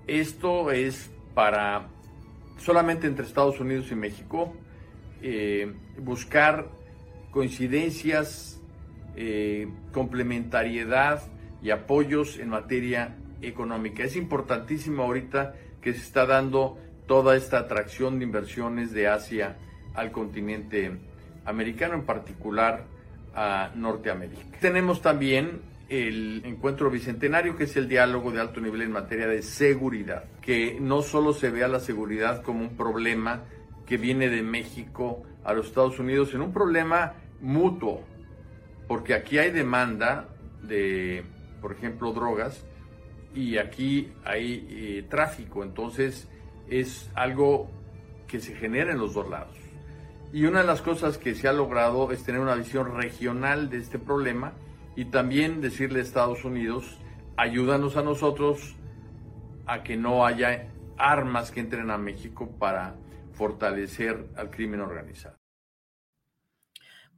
Esto 0.05 0.69
es 0.69 1.09
para 1.33 1.87
solamente 2.59 3.07
entre 3.07 3.25
Estados 3.25 3.59
Unidos 3.59 3.91
y 3.91 3.95
México 3.95 4.53
eh, 5.19 5.73
buscar 5.97 6.67
coincidencias, 7.31 8.61
eh, 9.15 9.67
complementariedad 9.93 11.23
y 11.63 11.71
apoyos 11.71 12.37
en 12.37 12.49
materia 12.49 13.15
económica. 13.41 14.03
Es 14.03 14.15
importantísimo 14.15 15.01
ahorita 15.01 15.55
que 15.81 15.91
se 15.91 16.01
está 16.01 16.27
dando 16.27 16.77
toda 17.07 17.35
esta 17.35 17.57
atracción 17.57 18.19
de 18.19 18.25
inversiones 18.25 18.91
de 18.91 19.07
Asia 19.07 19.57
al 19.95 20.11
continente 20.11 20.91
americano, 21.45 21.95
en 21.95 22.05
particular 22.05 22.85
a 23.37 23.71
Norteamérica. 23.75 24.57
Tenemos 24.59 24.99
también 24.99 25.61
el 25.89 26.41
encuentro 26.43 26.89
bicentenario, 26.89 27.55
que 27.55 27.65
es 27.65 27.77
el 27.77 27.87
diálogo 27.87 28.31
de 28.31 28.41
alto 28.41 28.59
nivel 28.59 28.81
en 28.81 28.91
materia 28.91 29.27
de 29.27 29.43
seguridad, 29.43 30.25
que 30.41 30.79
no 30.81 31.03
solo 31.03 31.33
se 31.33 31.51
vea 31.51 31.67
la 31.67 31.79
seguridad 31.79 32.41
como 32.41 32.61
un 32.61 32.75
problema 32.75 33.43
que 33.85 33.97
viene 33.97 34.27
de 34.27 34.41
México 34.41 35.21
a 35.45 35.53
los 35.53 35.67
Estados 35.67 35.99
Unidos, 35.99 36.31
sino 36.31 36.45
un 36.45 36.51
problema 36.51 37.13
mutuo, 37.39 38.03
porque 38.87 39.13
aquí 39.13 39.37
hay 39.37 39.51
demanda 39.51 40.27
de, 40.63 41.23
por 41.61 41.71
ejemplo, 41.71 42.11
drogas 42.13 42.65
y 43.35 43.59
aquí 43.59 44.11
hay 44.25 44.67
eh, 44.69 45.05
tráfico, 45.07 45.63
entonces 45.63 46.27
es 46.67 47.11
algo 47.13 47.69
que 48.27 48.39
se 48.39 48.55
genera 48.55 48.91
en 48.91 48.97
los 48.97 49.13
dos 49.13 49.29
lados. 49.29 49.66
Y 50.33 50.45
una 50.45 50.59
de 50.59 50.67
las 50.67 50.81
cosas 50.81 51.17
que 51.17 51.35
se 51.35 51.47
ha 51.47 51.53
logrado 51.53 52.11
es 52.11 52.23
tener 52.23 52.41
una 52.41 52.55
visión 52.55 52.95
regional 52.95 53.69
de 53.69 53.77
este 53.77 53.97
problema 53.97 54.53
y 54.95 55.05
también 55.05 55.61
decirle 55.61 55.99
a 55.99 56.03
Estados 56.03 56.43
Unidos, 56.43 56.99
ayúdanos 57.37 57.95
a 57.95 58.03
nosotros 58.03 58.75
a 59.65 59.83
que 59.83 59.95
no 59.95 60.25
haya 60.25 60.67
armas 60.97 61.51
que 61.51 61.59
entren 61.61 61.91
a 61.91 61.97
México 61.97 62.49
para 62.59 62.95
fortalecer 63.33 64.27
al 64.35 64.49
crimen 64.49 64.81
organizado. 64.81 65.37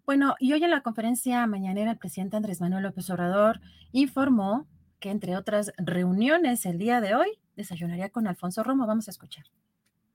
Bueno, 0.05 0.35
y 0.39 0.53
hoy 0.53 0.63
en 0.63 0.71
la 0.71 0.81
conferencia 0.81 1.45
mañanera 1.47 1.91
el 1.91 1.97
presidente 1.97 2.35
Andrés 2.35 2.61
Manuel 2.61 2.83
López 2.83 3.09
Obrador 3.09 3.61
informó 3.91 4.67
que 4.99 5.11
entre 5.11 5.37
otras 5.37 5.71
reuniones 5.77 6.65
el 6.65 6.77
día 6.77 6.99
de 6.99 7.15
hoy 7.15 7.39
desayunaría 7.55 8.09
con 8.09 8.27
Alfonso 8.27 8.63
Romo. 8.63 8.85
Vamos 8.87 9.07
a 9.07 9.11
escuchar. 9.11 9.45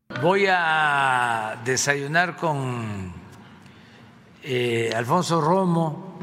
Voy 0.09 0.45
a 0.49 1.63
desayunar 1.65 2.37
con 2.37 3.11
eh, 4.43 4.93
Alfonso 4.95 5.41
Romo 5.41 6.19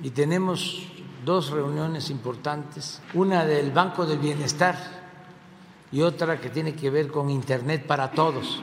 y 0.00 0.10
tenemos 0.10 0.88
dos 1.24 1.50
reuniones 1.50 2.08
importantes, 2.10 3.02
una 3.14 3.44
del 3.44 3.72
Banco 3.72 4.06
del 4.06 4.20
Bienestar 4.20 4.76
y 5.90 6.02
otra 6.02 6.40
que 6.40 6.50
tiene 6.50 6.76
que 6.76 6.88
ver 6.90 7.08
con 7.08 7.30
Internet 7.30 7.84
para 7.84 8.12
todos. 8.12 8.62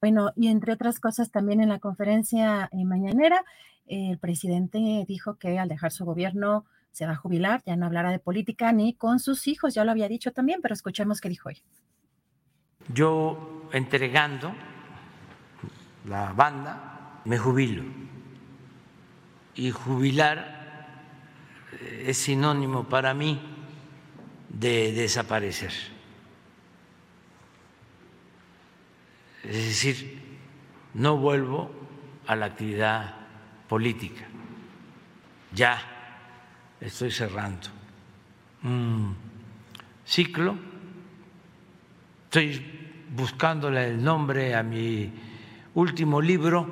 Bueno, 0.00 0.32
y 0.36 0.48
entre 0.48 0.72
otras 0.72 1.00
cosas 1.00 1.30
también 1.30 1.60
en 1.60 1.68
la 1.68 1.80
conferencia 1.80 2.70
eh, 2.72 2.84
mañanera, 2.86 3.44
el 3.86 4.18
presidente 4.18 5.04
dijo 5.06 5.36
que 5.36 5.58
al 5.58 5.68
dejar 5.68 5.92
su 5.92 6.06
gobierno 6.06 6.64
se 6.92 7.06
va 7.06 7.12
a 7.12 7.16
jubilar, 7.16 7.62
ya 7.66 7.76
no 7.76 7.86
hablará 7.86 8.10
de 8.10 8.18
política 8.18 8.72
ni 8.72 8.94
con 8.94 9.18
sus 9.18 9.48
hijos, 9.48 9.74
ya 9.74 9.84
lo 9.84 9.90
había 9.90 10.08
dicho 10.08 10.32
también, 10.32 10.60
pero 10.62 10.74
escuchemos 10.74 11.20
qué 11.20 11.28
dijo 11.28 11.48
hoy. 11.48 11.62
Yo 12.92 13.68
entregando 13.72 14.52
la 16.06 16.32
banda, 16.32 17.20
me 17.24 17.38
jubilo. 17.38 17.84
Y 19.54 19.70
jubilar 19.70 20.98
eh, 21.72 22.04
es 22.08 22.18
sinónimo 22.18 22.84
para 22.84 23.14
mí 23.14 23.40
de 24.48 24.92
desaparecer. 24.92 25.72
Es 29.44 29.66
decir, 29.66 30.20
no 30.94 31.16
vuelvo 31.16 31.70
a 32.26 32.36
la 32.36 32.46
actividad 32.46 33.14
política 33.68 34.26
ya 35.54 35.80
estoy 36.82 37.10
cerrando 37.10 37.68
un 38.64 39.14
ciclo. 40.04 40.56
Estoy 42.24 42.62
buscándole 43.14 43.86
el 43.86 44.02
nombre 44.02 44.54
a 44.54 44.62
mi 44.62 45.12
último 45.74 46.20
libro 46.20 46.68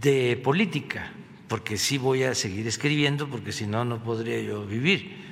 de 0.00 0.36
política, 0.42 1.10
porque 1.48 1.76
sí 1.76 1.98
voy 1.98 2.22
a 2.22 2.34
seguir 2.34 2.66
escribiendo, 2.66 3.28
porque 3.28 3.52
si 3.52 3.66
no, 3.66 3.84
no 3.84 4.02
podría 4.02 4.40
yo 4.40 4.64
vivir. 4.66 5.24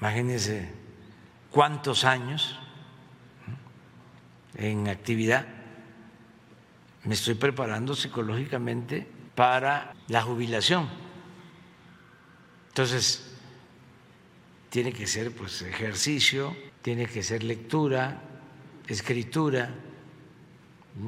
Imagínense 0.00 0.70
cuántos 1.50 2.04
años 2.04 2.58
en 4.54 4.88
actividad 4.88 5.46
me 7.04 7.14
estoy 7.14 7.34
preparando 7.34 7.94
psicológicamente 7.94 9.06
para 9.34 9.94
la 10.08 10.22
jubilación. 10.22 11.07
Entonces, 12.78 13.24
tiene 14.70 14.92
que 14.92 15.08
ser 15.08 15.32
pues 15.32 15.62
ejercicio, 15.62 16.56
tiene 16.80 17.06
que 17.06 17.24
ser 17.24 17.42
lectura, 17.42 18.20
escritura. 18.86 19.74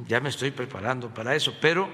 Ya 0.05 0.19
me 0.19 0.27
estoy 0.27 0.51
preparando 0.51 1.13
para 1.13 1.33
eso, 1.33 1.55
pero 1.61 1.87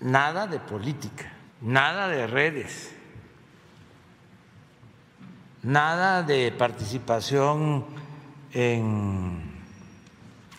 nada 0.00 0.46
de 0.46 0.60
política, 0.60 1.30
nada 1.60 2.08
de 2.08 2.26
redes, 2.26 2.96
nada 5.62 6.22
de 6.22 6.50
participación 6.50 7.84
en 8.54 9.42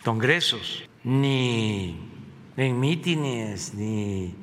congresos, 0.05 0.87
ni 1.03 2.07
en 2.55 2.79
mítines, 2.79 3.73
ni 3.73 4.35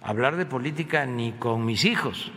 hablar 0.00 0.36
de 0.36 0.46
política 0.46 1.04
ni 1.04 1.32
con 1.32 1.66
mis 1.66 1.84
hijos. 1.84 2.32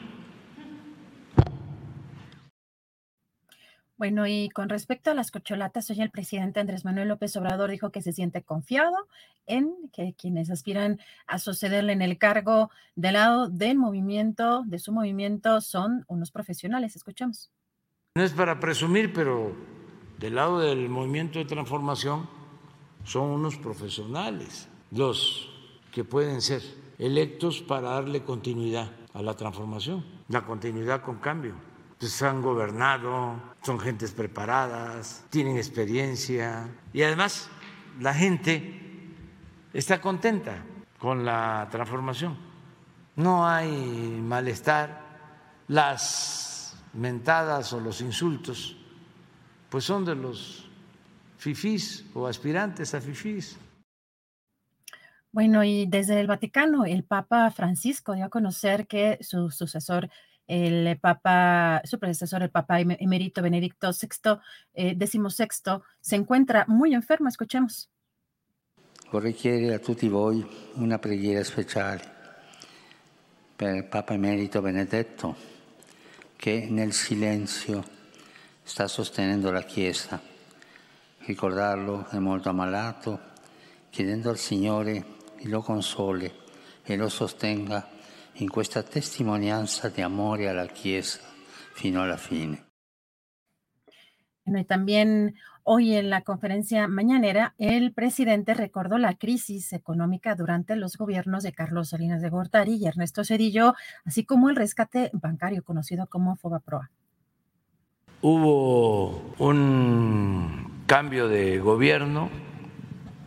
Bueno, 4.02 4.26
y 4.26 4.50
con 4.50 4.68
respecto 4.68 5.12
a 5.12 5.14
las 5.14 5.30
cocholatas, 5.30 5.88
hoy 5.92 6.02
el 6.02 6.10
presidente 6.10 6.60
Andrés 6.60 6.86
Manuel 6.86 7.08
López 7.08 7.38
Obrador 7.38 7.70
dijo 7.70 7.92
que 7.92 8.02
se 8.02 8.14
siente 8.14 8.42
confiado 8.42 8.96
en 9.46 9.76
que 9.94 10.16
quienes 10.18 10.50
aspiran 10.50 11.00
a 11.28 11.38
sucederle 11.38 11.94
en 11.94 12.02
el 12.02 12.18
cargo 12.18 12.72
del 12.96 13.14
lado 13.14 13.48
del 13.48 13.78
movimiento, 13.78 14.64
de 14.66 14.80
su 14.80 14.92
movimiento, 14.92 15.62
son 15.62 16.04
unos 16.08 16.32
profesionales. 16.32 16.96
Escuchamos. 16.96 17.52
No 18.16 18.24
es 18.24 18.32
para 18.32 18.60
presumir, 18.60 19.14
pero 19.14 19.56
del 20.18 20.34
lado 20.34 20.58
del 20.62 20.90
movimiento 20.90 21.38
de 21.38 21.46
transformación 21.46 22.28
son 23.04 23.30
unos 23.30 23.56
profesionales 23.58 24.68
los 24.90 25.48
que 25.92 26.04
pueden 26.04 26.42
ser 26.42 26.64
electos 26.98 27.62
para 27.62 27.90
darle 27.90 28.24
continuidad 28.24 28.90
a 29.14 29.22
la 29.22 29.36
transformación, 29.36 30.04
la 30.28 30.44
continuidad 30.44 31.04
con 31.04 31.20
cambio 31.20 31.71
pues 32.02 32.20
han 32.24 32.42
gobernado, 32.42 33.40
son 33.62 33.80
gentes 33.80 34.12
preparadas, 34.12 35.24
tienen 35.30 35.58
experiencia 35.58 36.68
y 36.92 37.04
además 37.04 37.48
la 38.00 38.12
gente 38.12 39.14
está 39.72 40.02
contenta 40.02 40.64
con 40.98 41.24
la 41.24 41.68
transformación. 41.70 42.36
No 43.16 43.48
hay 43.48 43.70
malestar, 43.70 45.00
las 45.68 46.76
mentadas 46.94 47.72
o 47.72 47.80
los 47.80 48.02
insultos 48.02 48.76
pues 49.70 49.84
son 49.84 50.04
de 50.04 50.16
los 50.16 50.68
fifís 51.38 52.04
o 52.16 52.26
aspirantes 52.26 52.96
a 52.96 53.02
fifís. 53.02 53.60
Bueno, 55.32 55.64
y 55.64 55.86
desde 55.86 56.20
el 56.20 56.26
Vaticano, 56.26 56.84
el 56.84 57.04
Papa 57.04 57.52
Francisco 57.52 58.16
dio 58.16 58.26
a 58.26 58.30
conocer 58.30 58.88
que 58.88 59.20
su 59.22 59.52
sucesor 59.52 60.10
el 60.52 61.00
Papa, 61.00 61.82
su 61.86 61.98
predecesor, 61.98 62.44
el 62.44 62.50
Papa 62.50 62.82
emérito 62.82 63.42
Benedicto 63.42 63.94
XVI, 63.94 64.40
eh, 64.74 64.98
XVI, 65.00 65.80
se 66.02 66.16
encuentra 66.18 66.66
muy 66.68 66.94
enfermo. 66.94 67.30
Escuchemos. 67.30 67.90
Vorrei 69.12 69.34
chiedere 69.34 69.76
a 69.76 69.80
tutti 69.80 70.10
voi 70.10 70.46
una 70.76 71.00
preghiera 71.00 71.42
speciale 71.44 72.02
per 73.56 73.88
Papa 73.88 74.14
Emerito 74.14 74.62
Benedetto 74.62 75.36
che 76.36 76.68
nel 76.70 76.92
silenzio 76.92 77.84
sta 78.62 78.88
sostenendo 78.88 79.52
la 79.52 79.64
Chiesa. 79.64 80.20
Ricordarlo 81.20 82.10
è 82.10 82.20
molto 82.20 82.50
ammalato, 82.50 83.20
chiedendo 83.90 84.30
al 84.30 84.38
Signore 84.38 85.06
lo 85.44 85.62
console 85.62 86.34
e 86.84 86.98
lo 86.98 87.08
sostenga 87.08 88.00
in 88.42 88.50
questa 88.50 88.82
testimonianza 88.82 89.90
di 89.90 90.02
amore 90.02 90.50
alla 90.50 90.66
Chiesa 90.66 91.20
fino 91.74 92.02
alla 92.02 92.18
fine. 92.18 92.66
Bueno, 94.44 94.60
y 94.60 94.66
también 94.66 95.36
hoy 95.64 95.94
en 95.94 96.10
la 96.10 96.22
conferencia 96.22 96.88
mañanera, 96.88 97.54
el 97.60 97.94
presidente 97.94 98.56
recordó 98.56 98.98
la 98.98 99.14
crisis 99.14 99.72
económica 99.74 100.34
durante 100.36 100.76
los 100.76 100.98
gobiernos 100.98 101.44
de 101.44 101.54
Carlos 101.54 101.90
Salinas 101.90 102.22
de 102.22 102.30
Gortari 102.30 102.76
y 102.76 102.88
Ernesto 102.88 103.24
Cedillo, 103.24 103.76
así 104.04 104.26
como 104.26 104.50
el 104.50 104.56
rescate 104.56 105.12
bancario 105.14 105.64
conocido 105.64 106.08
como 106.08 106.36
Fobaproa. 106.36 106.90
Hubo 108.22 109.36
un 109.38 110.84
cambio 110.88 111.28
de 111.28 111.60
gobierno, 111.60 112.30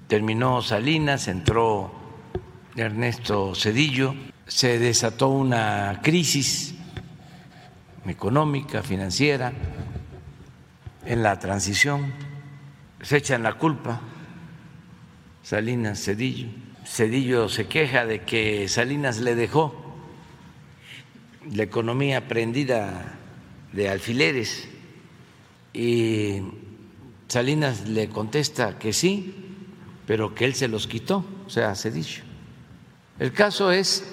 terminó 0.09 0.61
Salinas, 0.63 1.29
entró 1.29 1.93
Ernesto 2.77 3.55
Cedillo, 3.55 4.15
se 4.47 4.79
desató 4.79 5.29
una 5.29 6.01
crisis 6.03 6.75
económica, 8.07 8.83
financiera, 8.83 9.53
en 11.07 11.23
la 11.23 11.39
transición, 11.39 12.13
se 13.03 13.19
echan 13.19 13.43
la 13.43 13.55
culpa, 13.55 14.01
Salinas 15.43 16.03
Cedillo. 16.03 16.49
Cedillo 16.87 17.49
se 17.49 17.67
queja 17.67 18.07
de 18.07 18.23
que 18.23 18.69
Salinas 18.69 19.21
le 19.21 19.35
dejó 19.35 19.75
la 21.53 21.63
economía 21.63 22.29
prendida 22.29 23.19
de 23.73 23.89
alfileres 23.89 24.69
y 25.73 26.43
Salinas 27.29 27.89
le 27.89 28.09
contesta 28.09 28.79
que 28.79 28.93
sí, 28.93 29.35
pero 30.07 30.35
que 30.35 30.45
él 30.45 30.55
se 30.55 30.69
los 30.69 30.87
quitó, 30.87 31.25
o 31.47 31.51
sea, 31.51 31.75
Cedillo. 31.75 32.23
El 33.19 33.33
caso 33.33 33.71
es 33.71 34.05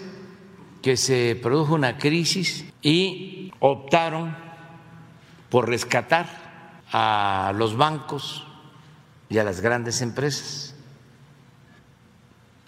que 0.82 0.98
se 0.98 1.40
produjo 1.42 1.76
una 1.76 1.98
crisis 1.98 2.66
y 2.82 3.52
optaron 3.60 4.36
por 5.50 5.70
rescatar 5.70 6.82
a 6.92 7.54
los 7.56 7.78
bancos 7.78 8.46
y 9.30 9.38
a 9.38 9.44
las 9.44 9.62
grandes 9.62 10.02
empresas. 10.02 10.76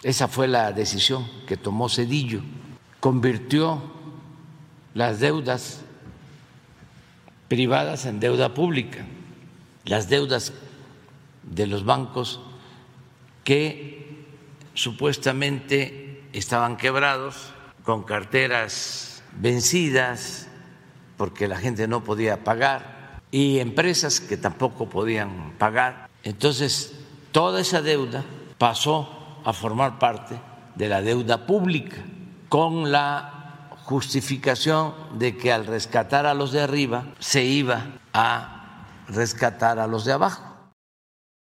Esa 0.02 0.28
fue 0.28 0.48
la 0.48 0.72
decisión 0.72 1.26
que 1.46 1.56
tomó 1.56 1.88
Cedillo. 1.88 2.42
Convirtió 3.00 3.82
las 4.92 5.18
deudas 5.18 5.80
privadas 7.48 8.06
en 8.06 8.20
deuda 8.20 8.54
pública, 8.54 9.04
las 9.84 10.08
deudas 10.08 10.52
de 11.42 11.66
los 11.66 11.84
bancos 11.84 12.40
que 13.44 14.24
supuestamente 14.74 16.22
estaban 16.32 16.76
quebrados 16.76 17.53
con 17.84 18.02
carteras 18.02 19.22
vencidas 19.36 20.48
porque 21.16 21.46
la 21.46 21.58
gente 21.58 21.86
no 21.86 22.02
podía 22.02 22.42
pagar 22.42 23.20
y 23.30 23.58
empresas 23.58 24.20
que 24.20 24.36
tampoco 24.36 24.88
podían 24.88 25.52
pagar. 25.58 26.08
Entonces, 26.22 26.98
toda 27.30 27.60
esa 27.60 27.82
deuda 27.82 28.24
pasó 28.58 29.42
a 29.44 29.52
formar 29.52 29.98
parte 29.98 30.40
de 30.74 30.88
la 30.88 31.02
deuda 31.02 31.46
pública 31.46 31.96
con 32.48 32.90
la 32.90 33.68
justificación 33.84 34.94
de 35.18 35.36
que 35.36 35.52
al 35.52 35.66
rescatar 35.66 36.26
a 36.26 36.34
los 36.34 36.52
de 36.52 36.62
arriba 36.62 37.12
se 37.18 37.44
iba 37.44 37.98
a 38.12 38.86
rescatar 39.08 39.78
a 39.78 39.86
los 39.86 40.04
de 40.04 40.12
abajo. 40.12 40.72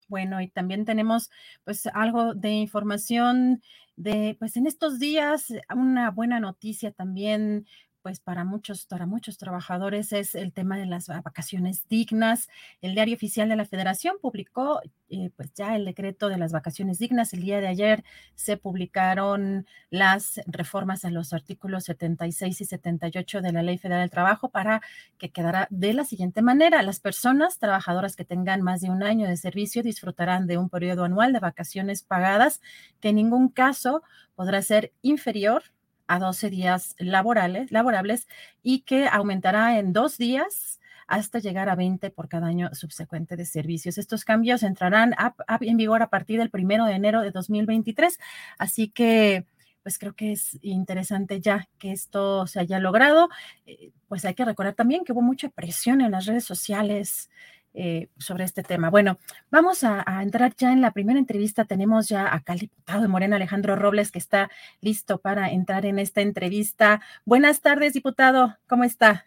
Bueno, 0.08 0.40
y 0.40 0.48
también 0.48 0.84
tenemos 0.84 1.30
pues 1.64 1.86
algo 1.86 2.34
de 2.34 2.50
información 2.50 3.62
de, 3.96 4.36
pues 4.38 4.56
en 4.56 4.66
estos 4.66 4.98
días, 4.98 5.46
una 5.74 6.10
buena 6.10 6.40
noticia 6.40 6.92
también 6.92 7.66
pues 8.06 8.20
para 8.20 8.44
muchos, 8.44 8.86
para 8.86 9.04
muchos 9.04 9.36
trabajadores 9.36 10.12
es 10.12 10.36
el 10.36 10.52
tema 10.52 10.78
de 10.78 10.86
las 10.86 11.08
vacaciones 11.08 11.88
dignas. 11.88 12.48
El 12.80 12.94
diario 12.94 13.16
oficial 13.16 13.48
de 13.48 13.56
la 13.56 13.64
Federación 13.64 14.14
publicó 14.22 14.80
eh, 15.08 15.30
pues 15.34 15.52
ya 15.54 15.74
el 15.74 15.84
decreto 15.84 16.28
de 16.28 16.38
las 16.38 16.52
vacaciones 16.52 17.00
dignas. 17.00 17.32
El 17.32 17.40
día 17.40 17.60
de 17.60 17.66
ayer 17.66 18.04
se 18.36 18.58
publicaron 18.58 19.66
las 19.90 20.40
reformas 20.46 21.04
a 21.04 21.10
los 21.10 21.32
artículos 21.32 21.82
76 21.82 22.60
y 22.60 22.64
78 22.64 23.40
de 23.40 23.50
la 23.50 23.64
Ley 23.64 23.76
Federal 23.76 24.02
del 24.02 24.10
Trabajo 24.10 24.50
para 24.50 24.82
que 25.18 25.30
quedara 25.30 25.66
de 25.70 25.92
la 25.92 26.04
siguiente 26.04 26.42
manera. 26.42 26.84
Las 26.84 27.00
personas 27.00 27.58
trabajadoras 27.58 28.14
que 28.14 28.24
tengan 28.24 28.62
más 28.62 28.82
de 28.82 28.90
un 28.90 29.02
año 29.02 29.26
de 29.26 29.36
servicio 29.36 29.82
disfrutarán 29.82 30.46
de 30.46 30.58
un 30.58 30.68
periodo 30.68 31.02
anual 31.02 31.32
de 31.32 31.40
vacaciones 31.40 32.04
pagadas 32.04 32.60
que 33.00 33.08
en 33.08 33.16
ningún 33.16 33.48
caso 33.48 34.04
podrá 34.36 34.62
ser 34.62 34.92
inferior 35.02 35.64
a 36.06 36.18
12 36.18 36.50
días 36.50 36.94
laborales, 36.98 37.70
laborables 37.72 38.28
y 38.62 38.80
que 38.80 39.08
aumentará 39.08 39.78
en 39.78 39.92
dos 39.92 40.18
días 40.18 40.80
hasta 41.06 41.38
llegar 41.38 41.68
a 41.68 41.76
20 41.76 42.10
por 42.10 42.28
cada 42.28 42.46
año 42.46 42.70
subsecuente 42.74 43.36
de 43.36 43.46
servicios. 43.46 43.98
Estos 43.98 44.24
cambios 44.24 44.62
entrarán 44.62 45.14
en 45.60 45.76
vigor 45.76 46.02
a 46.02 46.10
partir 46.10 46.38
del 46.38 46.50
primero 46.50 46.84
de 46.84 46.94
enero 46.94 47.22
de 47.22 47.30
2023, 47.30 48.18
así 48.58 48.88
que 48.88 49.46
pues 49.82 49.98
creo 50.00 50.14
que 50.14 50.32
es 50.32 50.58
interesante 50.62 51.40
ya 51.40 51.68
que 51.78 51.92
esto 51.92 52.48
se 52.48 52.58
haya 52.58 52.80
logrado. 52.80 53.28
Eh, 53.66 53.92
pues 54.08 54.24
hay 54.24 54.34
que 54.34 54.44
recordar 54.44 54.74
también 54.74 55.04
que 55.04 55.12
hubo 55.12 55.22
mucha 55.22 55.48
presión 55.48 56.00
en 56.00 56.10
las 56.10 56.26
redes 56.26 56.44
sociales 56.44 57.30
eh, 57.78 58.08
sobre 58.16 58.44
este 58.44 58.62
tema. 58.62 58.88
Bueno, 58.88 59.18
vamos 59.50 59.84
a, 59.84 60.02
entrar 60.22 60.54
ya 60.56 60.72
en 60.72 60.80
la 60.80 60.92
primera 60.92 61.18
entrevista. 61.18 61.66
Tenemos 61.66 62.08
ya 62.08 62.34
acá 62.34 62.54
al 62.54 62.60
diputado 62.60 63.02
de 63.02 63.08
Morena, 63.08 63.36
Alejandro 63.36 63.76
Robles, 63.76 64.10
que 64.10 64.18
está 64.18 64.50
listo 64.80 65.18
para 65.18 65.50
entrar 65.50 65.84
en 65.84 65.98
esta 65.98 66.22
entrevista. 66.22 67.02
Buenas 67.26 67.60
tardes, 67.60 67.92
diputado. 67.92 68.56
¿Cómo 68.66 68.84
está? 68.84 69.26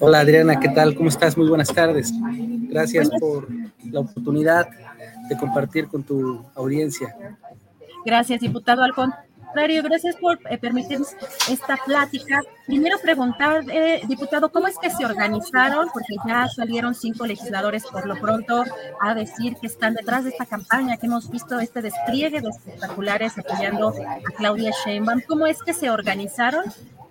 Hola 0.00 0.18
Adriana, 0.18 0.58
¿qué 0.58 0.68
tal? 0.70 0.96
¿Cómo 0.96 1.08
estás? 1.08 1.36
Muy 1.36 1.48
buenas 1.48 1.72
tardes. 1.72 2.12
Gracias 2.68 3.10
por 3.20 3.48
la 3.84 4.00
oportunidad 4.00 4.66
de 5.28 5.36
compartir 5.36 5.86
con 5.86 6.02
tu 6.02 6.44
audiencia. 6.56 7.16
Gracias, 8.04 8.40
diputado. 8.40 8.82
Alcón 9.54 9.82
gracias 9.82 10.16
por 10.16 10.38
eh, 10.50 10.58
permitirnos 10.58 11.14
esta 11.50 11.76
plática. 11.84 12.42
Primero 12.66 12.98
preguntar, 12.98 13.64
eh, 13.70 14.02
diputado, 14.06 14.50
¿cómo 14.50 14.66
es 14.66 14.78
que 14.78 14.90
se 14.90 15.04
organizaron? 15.04 15.88
Porque 15.92 16.16
ya 16.26 16.46
salieron 16.48 16.94
cinco 16.94 17.26
legisladores 17.26 17.84
por 17.84 18.06
lo 18.06 18.16
pronto 18.16 18.64
a 19.00 19.14
decir 19.14 19.56
que 19.60 19.66
están 19.66 19.94
detrás 19.94 20.24
de 20.24 20.30
esta 20.30 20.46
campaña, 20.46 20.96
que 20.96 21.06
hemos 21.06 21.30
visto 21.30 21.58
este 21.58 21.82
despliegue 21.82 22.40
de 22.40 22.48
espectaculares 22.48 23.38
apoyando 23.38 23.88
a 23.90 24.32
Claudia 24.36 24.72
Sheinbaum. 24.84 25.22
¿Cómo 25.26 25.46
es 25.46 25.62
que 25.62 25.72
se 25.72 25.90
organizaron? 25.90 26.64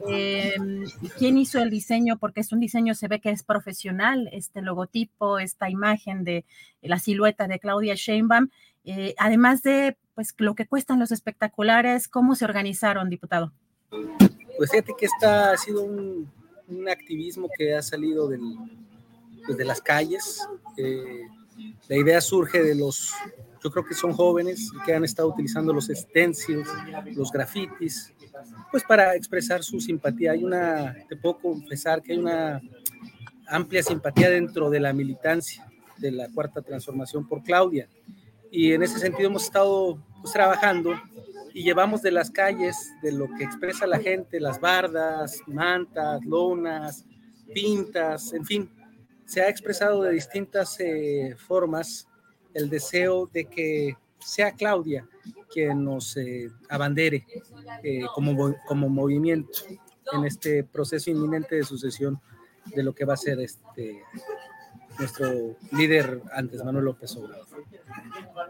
Eh, 0.07 0.55
¿Quién 1.17 1.37
hizo 1.37 1.59
el 1.59 1.69
diseño? 1.69 2.17
Porque 2.17 2.41
es 2.41 2.51
un 2.51 2.59
diseño, 2.59 2.93
se 2.95 3.07
ve 3.07 3.19
que 3.19 3.31
es 3.31 3.43
profesional, 3.43 4.29
este 4.31 4.61
logotipo, 4.61 5.39
esta 5.39 5.69
imagen 5.69 6.23
de 6.23 6.45
la 6.81 6.99
silueta 6.99 7.47
de 7.47 7.59
Claudia 7.59 7.95
Sheinbaum. 7.95 8.49
además 9.17 9.63
de 9.63 9.97
pues 10.15 10.33
lo 10.37 10.55
que 10.55 10.65
cuestan 10.65 10.99
los 10.99 11.11
espectaculares, 11.11 12.07
¿cómo 12.07 12.35
se 12.35 12.45
organizaron, 12.45 13.09
diputado? 13.09 13.51
Pues 14.57 14.71
fíjate 14.71 14.93
que 14.97 15.05
esta 15.05 15.51
ha 15.51 15.57
sido 15.57 15.83
un, 15.83 16.31
activismo 16.89 17.47
que 17.55 17.75
ha 17.75 17.81
salido 17.81 18.27
del, 18.27 18.41
pues, 19.45 19.57
de 19.57 19.65
las 19.65 19.81
calles. 19.81 20.47
Eh, 20.77 21.27
la 21.87 21.95
idea 21.95 22.21
surge 22.21 22.63
de 22.63 22.73
los, 22.73 23.13
yo 23.63 23.69
creo 23.69 23.85
que 23.85 23.93
son 23.93 24.13
jóvenes 24.13 24.71
que 24.85 24.93
han 24.93 25.03
estado 25.03 25.29
utilizando 25.29 25.73
los 25.73 25.87
stencils, 25.87 26.67
los 27.13 27.31
grafitis, 27.31 28.13
pues 28.71 28.83
para 28.83 29.15
expresar 29.15 29.63
su 29.63 29.79
simpatía. 29.79 30.31
Hay 30.31 30.43
una, 30.43 30.95
te 31.07 31.15
puedo 31.17 31.37
confesar 31.37 32.01
que 32.01 32.13
hay 32.13 32.19
una 32.19 32.61
amplia 33.47 33.83
simpatía 33.83 34.29
dentro 34.29 34.69
de 34.69 34.79
la 34.79 34.93
militancia 34.93 35.69
de 35.97 36.11
la 36.11 36.29
cuarta 36.29 36.61
transformación 36.61 37.27
por 37.27 37.43
Claudia 37.43 37.87
y 38.55 38.71
en 38.71 38.83
ese 38.83 38.99
sentido 38.99 39.27
hemos 39.27 39.43
estado 39.43 40.01
pues, 40.21 40.31
trabajando 40.31 40.93
y 41.53 41.63
llevamos 41.63 42.01
de 42.01 42.11
las 42.11 42.31
calles, 42.31 42.93
de 43.01 43.11
lo 43.11 43.27
que 43.35 43.43
expresa 43.43 43.85
la 43.85 43.99
gente, 43.99 44.39
las 44.39 44.61
bardas, 44.61 45.41
mantas, 45.45 46.23
lonas, 46.23 47.05
pintas, 47.53 48.31
en 48.31 48.45
fin, 48.45 48.71
se 49.25 49.41
ha 49.41 49.49
expresado 49.49 50.03
de 50.03 50.13
distintas 50.13 50.79
eh, 50.79 51.35
formas 51.37 52.07
el 52.53 52.69
deseo 52.69 53.29
de 53.33 53.43
que 53.43 53.97
sea 54.19 54.53
Claudia 54.53 55.05
quien 55.51 55.83
nos 55.83 56.15
eh, 56.15 56.49
abandere 56.69 57.25
eh, 57.83 58.05
como, 58.13 58.55
como 58.65 58.87
movimiento 58.87 59.59
en 60.13 60.23
este 60.23 60.63
proceso 60.63 61.11
inminente 61.11 61.55
de 61.55 61.63
sucesión 61.63 62.21
de 62.73 62.83
lo 62.83 62.95
que 62.95 63.03
va 63.03 63.15
a 63.15 63.17
ser 63.17 63.41
este 63.41 64.01
nuestro 64.99 65.55
líder 65.71 66.21
antes, 66.33 66.63
Manuel 66.63 66.85
López 66.85 67.15
Obrador. 67.15 67.45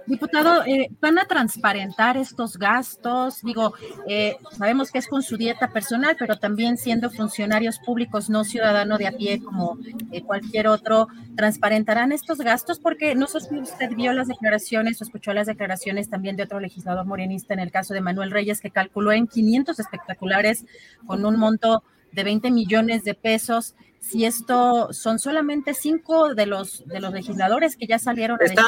Diputado, 0.08 0.64
eh, 0.66 0.90
¿van 1.02 1.18
a 1.18 1.26
transparentar 1.26 2.18
estos 2.18 2.58
gastos? 2.58 3.42
Digo, 3.42 3.74
eh, 4.08 4.38
sabemos 4.52 4.92
que 4.92 5.00
es 5.00 5.08
con 5.08 5.24
su 5.24 5.38
dieta 5.38 5.72
personal, 5.72 6.16
pero 6.18 6.38
también 6.38 6.78
siendo 6.78 7.10
funcionarios 7.10 7.80
públicos, 7.80 8.30
no 8.30 8.44
ciudadano 8.44 8.98
de 8.98 9.08
a 9.08 9.12
pie 9.12 9.42
como 9.42 9.80
eh, 10.12 10.22
cualquier 10.22 10.68
otro, 10.68 11.08
¿transparentarán 11.36 12.12
estos 12.12 12.38
gastos? 12.40 12.80
Porque 12.80 13.16
no 13.16 13.28
sé 13.28 13.42
si 13.42 13.58
usted 13.58 13.90
vio 13.96 14.14
las 14.14 14.28
declaraciones 14.28 15.02
o 15.02 15.04
escuchó 15.04 15.34
las 15.34 15.48
declaraciones 15.48 16.10
también 16.10 16.36
de 16.36 16.44
otro 16.44 16.60
legislador 16.60 17.06
morenista 17.06 17.54
en 17.54 17.60
el 17.60 17.72
caso 17.72 17.94
de 17.94 18.02
Manuel 18.02 18.32
Reyes, 18.32 18.62
que 18.62 18.70
calculó 18.70 19.12
en 19.12 19.28
500 19.28 19.80
espectaculares 19.80 20.66
con 21.08 21.26
un 21.26 21.38
monto 21.38 21.84
de 22.12 22.24
20 22.24 22.52
millones 22.52 23.04
de 23.04 23.14
pesos 23.14 23.76
si 24.10 24.24
esto 24.24 24.94
son 24.94 25.18
solamente 25.18 25.74
cinco 25.74 26.36
de 26.36 26.46
los, 26.46 26.88
de 26.88 27.00
los 27.00 27.12
legisladores 27.12 27.76
que 27.76 27.88
ya 27.88 27.98
salieron. 27.98 28.38
Está 28.40 28.64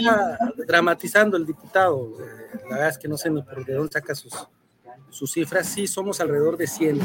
dramatizando 0.66 1.38
el 1.38 1.46
diputado. 1.46 2.12
Eh, 2.20 2.60
la 2.64 2.76
verdad 2.76 2.90
es 2.90 2.98
que 2.98 3.08
no 3.08 3.18
sé 3.18 3.30
ni 3.30 3.44
por 3.44 3.64
de 3.64 3.74
dónde 3.74 3.92
saca 3.94 4.16
sus, 4.16 4.34
sus 5.10 5.32
cifras. 5.32 5.68
Sí, 5.68 5.86
somos 5.86 6.20
alrededor 6.22 6.58
de 6.58 6.66
100. 6.66 7.00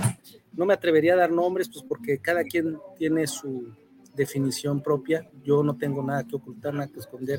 No 0.54 0.64
me 0.64 0.72
atrevería 0.72 1.12
a 1.12 1.16
dar 1.16 1.30
nombres, 1.30 1.68
pues 1.68 1.84
porque 1.86 2.20
cada 2.20 2.42
quien 2.44 2.78
tiene 2.96 3.26
su 3.26 3.74
definición 4.14 4.82
propia. 4.82 5.28
Yo 5.44 5.62
no 5.62 5.76
tengo 5.76 6.02
nada 6.02 6.24
que 6.24 6.36
ocultar, 6.36 6.72
nada 6.72 6.88
que 6.88 7.00
esconder. 7.00 7.38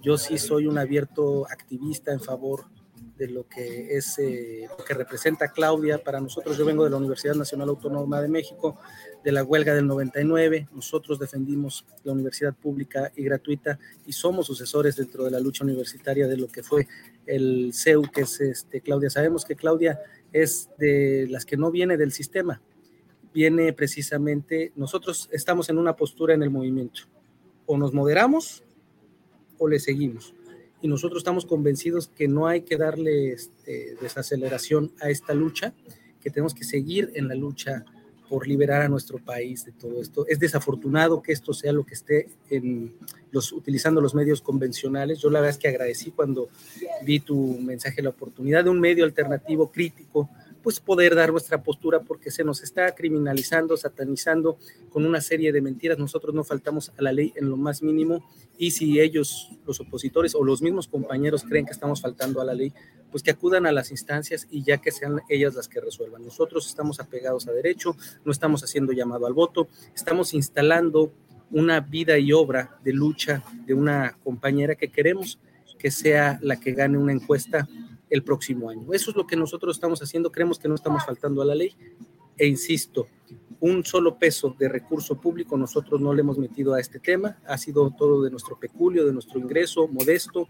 Yo 0.00 0.16
sí 0.16 0.38
soy 0.38 0.66
un 0.66 0.78
abierto 0.78 1.46
activista 1.50 2.12
en 2.12 2.20
favor 2.20 2.64
de 3.18 3.28
lo 3.28 3.46
que 3.46 3.96
es 3.96 4.18
eh, 4.18 4.68
lo 4.78 4.84
que 4.84 4.94
representa 4.94 5.48
Claudia 5.48 6.02
para 6.02 6.18
nosotros. 6.18 6.56
Yo 6.56 6.64
vengo 6.64 6.84
de 6.84 6.90
la 6.90 6.96
Universidad 6.96 7.34
Nacional 7.34 7.68
Autónoma 7.68 8.20
de 8.20 8.28
México, 8.28 8.78
de 9.24 9.32
la 9.32 9.42
huelga 9.42 9.74
del 9.74 9.86
99. 9.86 10.68
Nosotros 10.72 11.18
defendimos 11.18 11.84
la 12.04 12.12
universidad 12.12 12.54
pública 12.54 13.10
y 13.16 13.24
gratuita 13.24 13.78
y 14.06 14.12
somos 14.12 14.46
sucesores 14.46 14.96
dentro 14.96 15.24
de 15.24 15.30
la 15.30 15.40
lucha 15.40 15.64
universitaria 15.64 16.28
de 16.28 16.36
lo 16.36 16.46
que 16.46 16.62
fue 16.62 16.86
el 17.26 17.72
CEU, 17.72 18.02
que 18.02 18.20
es 18.20 18.40
este, 18.40 18.80
Claudia. 18.82 19.10
Sabemos 19.10 19.44
que 19.44 19.56
Claudia 19.56 19.98
es 20.32 20.68
de 20.78 21.26
las 21.30 21.46
que 21.46 21.56
no 21.56 21.70
viene 21.70 21.96
del 21.96 22.12
sistema, 22.12 22.60
viene 23.32 23.72
precisamente, 23.72 24.72
nosotros 24.76 25.28
estamos 25.32 25.68
en 25.70 25.78
una 25.78 25.96
postura 25.96 26.34
en 26.34 26.42
el 26.42 26.50
movimiento, 26.50 27.02
o 27.66 27.78
nos 27.78 27.94
moderamos 27.94 28.62
o 29.58 29.66
le 29.66 29.80
seguimos 29.80 30.34
y 30.84 30.88
nosotros 30.88 31.20
estamos 31.20 31.46
convencidos 31.46 32.08
que 32.08 32.28
no 32.28 32.46
hay 32.46 32.60
que 32.60 32.76
darle 32.76 33.32
este, 33.32 33.96
desaceleración 34.02 34.92
a 35.00 35.08
esta 35.08 35.32
lucha, 35.32 35.72
que 36.20 36.28
tenemos 36.28 36.52
que 36.52 36.64
seguir 36.64 37.10
en 37.14 37.26
la 37.26 37.34
lucha 37.34 37.86
por 38.28 38.46
liberar 38.46 38.82
a 38.82 38.88
nuestro 38.88 39.18
país 39.18 39.64
de 39.64 39.72
todo 39.72 40.00
esto. 40.00 40.26
Es 40.26 40.38
desafortunado 40.38 41.22
que 41.22 41.32
esto 41.32 41.52
sea 41.52 41.72
lo 41.72 41.84
que 41.84 41.94
esté 41.94 42.28
en 42.50 42.94
los, 43.30 43.52
utilizando 43.52 44.00
los 44.00 44.14
medios 44.14 44.40
convencionales. 44.40 45.18
Yo 45.18 45.30
la 45.30 45.40
verdad 45.40 45.56
es 45.56 45.58
que 45.58 45.68
agradecí 45.68 46.10
cuando 46.10 46.48
vi 47.04 47.20
tu 47.20 47.58
mensaje, 47.60 48.02
la 48.02 48.10
oportunidad 48.10 48.64
de 48.64 48.70
un 48.70 48.80
medio 48.80 49.04
alternativo 49.04 49.70
crítico 49.70 50.28
pues 50.64 50.80
poder 50.80 51.14
dar 51.14 51.30
nuestra 51.30 51.62
postura 51.62 52.00
porque 52.00 52.30
se 52.30 52.42
nos 52.42 52.62
está 52.62 52.94
criminalizando, 52.94 53.76
satanizando 53.76 54.56
con 54.88 55.04
una 55.04 55.20
serie 55.20 55.52
de 55.52 55.60
mentiras. 55.60 55.98
Nosotros 55.98 56.34
no 56.34 56.42
faltamos 56.42 56.90
a 56.96 57.02
la 57.02 57.12
ley 57.12 57.34
en 57.36 57.50
lo 57.50 57.58
más 57.58 57.82
mínimo 57.82 58.24
y 58.56 58.70
si 58.70 58.98
ellos, 58.98 59.50
los 59.66 59.78
opositores 59.80 60.34
o 60.34 60.42
los 60.42 60.62
mismos 60.62 60.88
compañeros 60.88 61.44
creen 61.44 61.66
que 61.66 61.72
estamos 61.72 62.00
faltando 62.00 62.40
a 62.40 62.46
la 62.46 62.54
ley, 62.54 62.72
pues 63.10 63.22
que 63.22 63.30
acudan 63.30 63.66
a 63.66 63.72
las 63.72 63.90
instancias 63.90 64.48
y 64.50 64.62
ya 64.64 64.78
que 64.78 64.90
sean 64.90 65.20
ellas 65.28 65.54
las 65.54 65.68
que 65.68 65.82
resuelvan. 65.82 66.24
Nosotros 66.24 66.66
estamos 66.66 66.98
apegados 66.98 67.46
a 67.46 67.52
derecho, 67.52 67.94
no 68.24 68.32
estamos 68.32 68.64
haciendo 68.64 68.94
llamado 68.94 69.26
al 69.26 69.34
voto, 69.34 69.68
estamos 69.94 70.32
instalando 70.32 71.12
una 71.50 71.80
vida 71.80 72.18
y 72.18 72.32
obra 72.32 72.78
de 72.82 72.94
lucha 72.94 73.44
de 73.66 73.74
una 73.74 74.16
compañera 74.24 74.76
que 74.76 74.90
queremos 74.90 75.38
que 75.78 75.90
sea 75.90 76.38
la 76.40 76.58
que 76.58 76.72
gane 76.72 76.96
una 76.96 77.12
encuesta 77.12 77.68
el 78.14 78.22
próximo 78.22 78.70
año. 78.70 78.92
Eso 78.92 79.10
es 79.10 79.16
lo 79.16 79.26
que 79.26 79.34
nosotros 79.34 79.76
estamos 79.76 80.00
haciendo, 80.00 80.30
creemos 80.30 80.60
que 80.60 80.68
no 80.68 80.76
estamos 80.76 81.04
faltando 81.04 81.42
a 81.42 81.44
la 81.44 81.56
ley 81.56 81.74
e 82.38 82.46
insisto, 82.46 83.08
un 83.58 83.84
solo 83.84 84.16
peso 84.18 84.54
de 84.56 84.68
recurso 84.68 85.20
público 85.20 85.56
nosotros 85.56 86.00
no 86.00 86.14
le 86.14 86.20
hemos 86.20 86.38
metido 86.38 86.74
a 86.74 86.80
este 86.80 87.00
tema, 87.00 87.38
ha 87.44 87.58
sido 87.58 87.90
todo 87.90 88.22
de 88.22 88.30
nuestro 88.30 88.56
peculio, 88.56 89.04
de 89.04 89.12
nuestro 89.12 89.40
ingreso 89.40 89.88
modesto, 89.88 90.48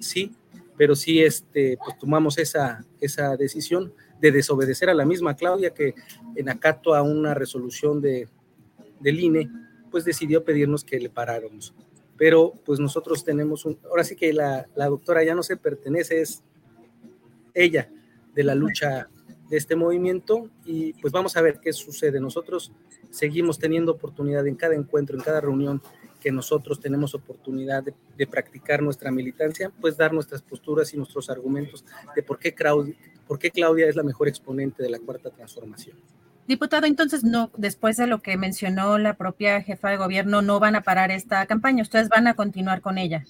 sí, 0.00 0.32
pero 0.76 0.94
sí 0.94 1.22
este, 1.22 1.78
pues 1.82 1.98
tomamos 1.98 2.36
esa, 2.36 2.84
esa 3.00 3.38
decisión 3.38 3.94
de 4.20 4.30
desobedecer 4.30 4.90
a 4.90 4.94
la 4.94 5.06
misma 5.06 5.34
Claudia 5.34 5.72
que 5.72 5.94
en 6.36 6.50
acato 6.50 6.94
a 6.94 7.00
una 7.00 7.32
resolución 7.32 8.02
de, 8.02 8.28
del 9.00 9.18
INE, 9.18 9.50
pues 9.90 10.04
decidió 10.04 10.44
pedirnos 10.44 10.84
que 10.84 11.00
le 11.00 11.08
paráramos. 11.08 11.74
Pero 12.18 12.52
pues 12.66 12.80
nosotros 12.80 13.24
tenemos 13.24 13.64
un, 13.64 13.78
ahora 13.88 14.04
sí 14.04 14.14
que 14.14 14.34
la, 14.34 14.66
la 14.74 14.88
doctora 14.88 15.24
ya 15.24 15.34
no 15.34 15.42
se 15.42 15.56
pertenece, 15.56 16.20
es 16.20 16.42
ella 17.54 17.88
de 18.34 18.44
la 18.44 18.54
lucha 18.54 19.08
de 19.48 19.56
este 19.56 19.76
movimiento 19.76 20.48
y 20.64 20.94
pues 20.94 21.12
vamos 21.12 21.36
a 21.36 21.42
ver 21.42 21.60
qué 21.60 21.72
sucede. 21.72 22.20
Nosotros 22.20 22.72
seguimos 23.10 23.58
teniendo 23.58 23.92
oportunidad 23.92 24.46
en 24.46 24.54
cada 24.54 24.74
encuentro, 24.74 25.16
en 25.16 25.22
cada 25.22 25.42
reunión 25.42 25.82
que 26.22 26.32
nosotros 26.32 26.80
tenemos 26.80 27.14
oportunidad 27.14 27.82
de, 27.82 28.26
practicar 28.26 28.80
nuestra 28.80 29.10
militancia, 29.10 29.72
pues 29.80 29.96
dar 29.96 30.12
nuestras 30.12 30.40
posturas 30.40 30.94
y 30.94 30.96
nuestros 30.96 31.28
argumentos 31.28 31.84
de 32.14 32.22
por 32.22 32.38
qué 32.38 32.54
Claudia, 32.54 32.94
por 33.26 33.40
qué 33.40 33.50
Claudia 33.50 33.88
es 33.88 33.96
la 33.96 34.04
mejor 34.04 34.28
exponente 34.28 34.84
de 34.84 34.88
la 34.88 35.00
cuarta 35.00 35.30
transformación. 35.30 35.96
Diputado, 36.46 36.86
entonces 36.86 37.24
no, 37.24 37.50
después 37.56 37.96
de 37.96 38.06
lo 38.06 38.22
que 38.22 38.36
mencionó 38.36 38.98
la 38.98 39.16
propia 39.16 39.60
jefa 39.62 39.90
de 39.90 39.96
gobierno, 39.96 40.42
no 40.42 40.60
van 40.60 40.76
a 40.76 40.82
parar 40.82 41.10
esta 41.10 41.44
campaña, 41.46 41.82
ustedes 41.82 42.08
van 42.08 42.26
a 42.28 42.34
continuar 42.34 42.80
con 42.80 42.98
ella. 42.98 43.24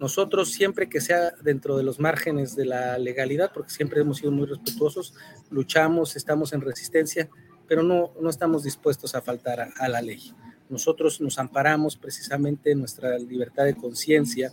Nosotros 0.00 0.52
siempre 0.52 0.88
que 0.88 1.00
sea 1.00 1.32
dentro 1.42 1.76
de 1.76 1.84
los 1.84 2.00
márgenes 2.00 2.56
de 2.56 2.64
la 2.64 2.98
legalidad, 2.98 3.52
porque 3.52 3.70
siempre 3.70 4.00
hemos 4.00 4.18
sido 4.18 4.32
muy 4.32 4.46
respetuosos, 4.46 5.14
luchamos, 5.50 6.16
estamos 6.16 6.52
en 6.52 6.60
resistencia, 6.60 7.28
pero 7.66 7.82
no, 7.82 8.12
no 8.20 8.28
estamos 8.28 8.64
dispuestos 8.64 9.14
a 9.14 9.22
faltar 9.22 9.68
a, 9.76 9.88
la 9.88 10.02
ley. 10.02 10.32
Nosotros 10.68 11.20
nos 11.20 11.38
amparamos 11.38 11.96
precisamente 11.96 12.72
en 12.72 12.80
nuestra 12.80 13.18
libertad 13.18 13.64
de 13.64 13.76
conciencia, 13.76 14.52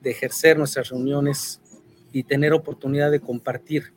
de 0.00 0.10
ejercer 0.10 0.58
nuestras 0.58 0.88
reuniones 0.88 1.60
y 2.12 2.24
tener 2.24 2.52
oportunidad 2.52 3.10
de 3.10 3.20
compartir 3.20 3.92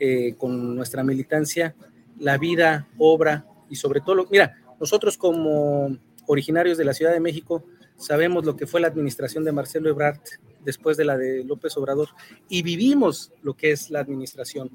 eh, 0.00 0.34
con 0.38 0.74
nuestra 0.74 1.02
militancia 1.02 1.74
la 2.18 2.38
vida, 2.38 2.88
obra 2.96 3.46
y 3.68 3.76
sobre 3.76 4.00
todo, 4.00 4.26
mira, 4.30 4.56
nosotros 4.80 5.16
como 5.18 5.96
originarios 6.26 6.78
de 6.78 6.84
la 6.84 6.94
Ciudad 6.94 7.12
de 7.12 7.20
México 7.20 7.64
sabemos 7.98 8.44
lo 8.44 8.56
que 8.56 8.66
fue 8.66 8.80
la 8.80 8.88
administración 8.88 9.44
de 9.44 9.52
Marcelo 9.52 9.90
Ebrard 9.90 10.20
después 10.64 10.96
de 10.96 11.04
la 11.04 11.18
de 11.18 11.44
López 11.44 11.76
Obrador 11.76 12.08
y 12.48 12.62
vivimos 12.62 13.32
lo 13.42 13.54
que 13.54 13.72
es 13.72 13.90
la 13.90 14.00
administración, 14.00 14.70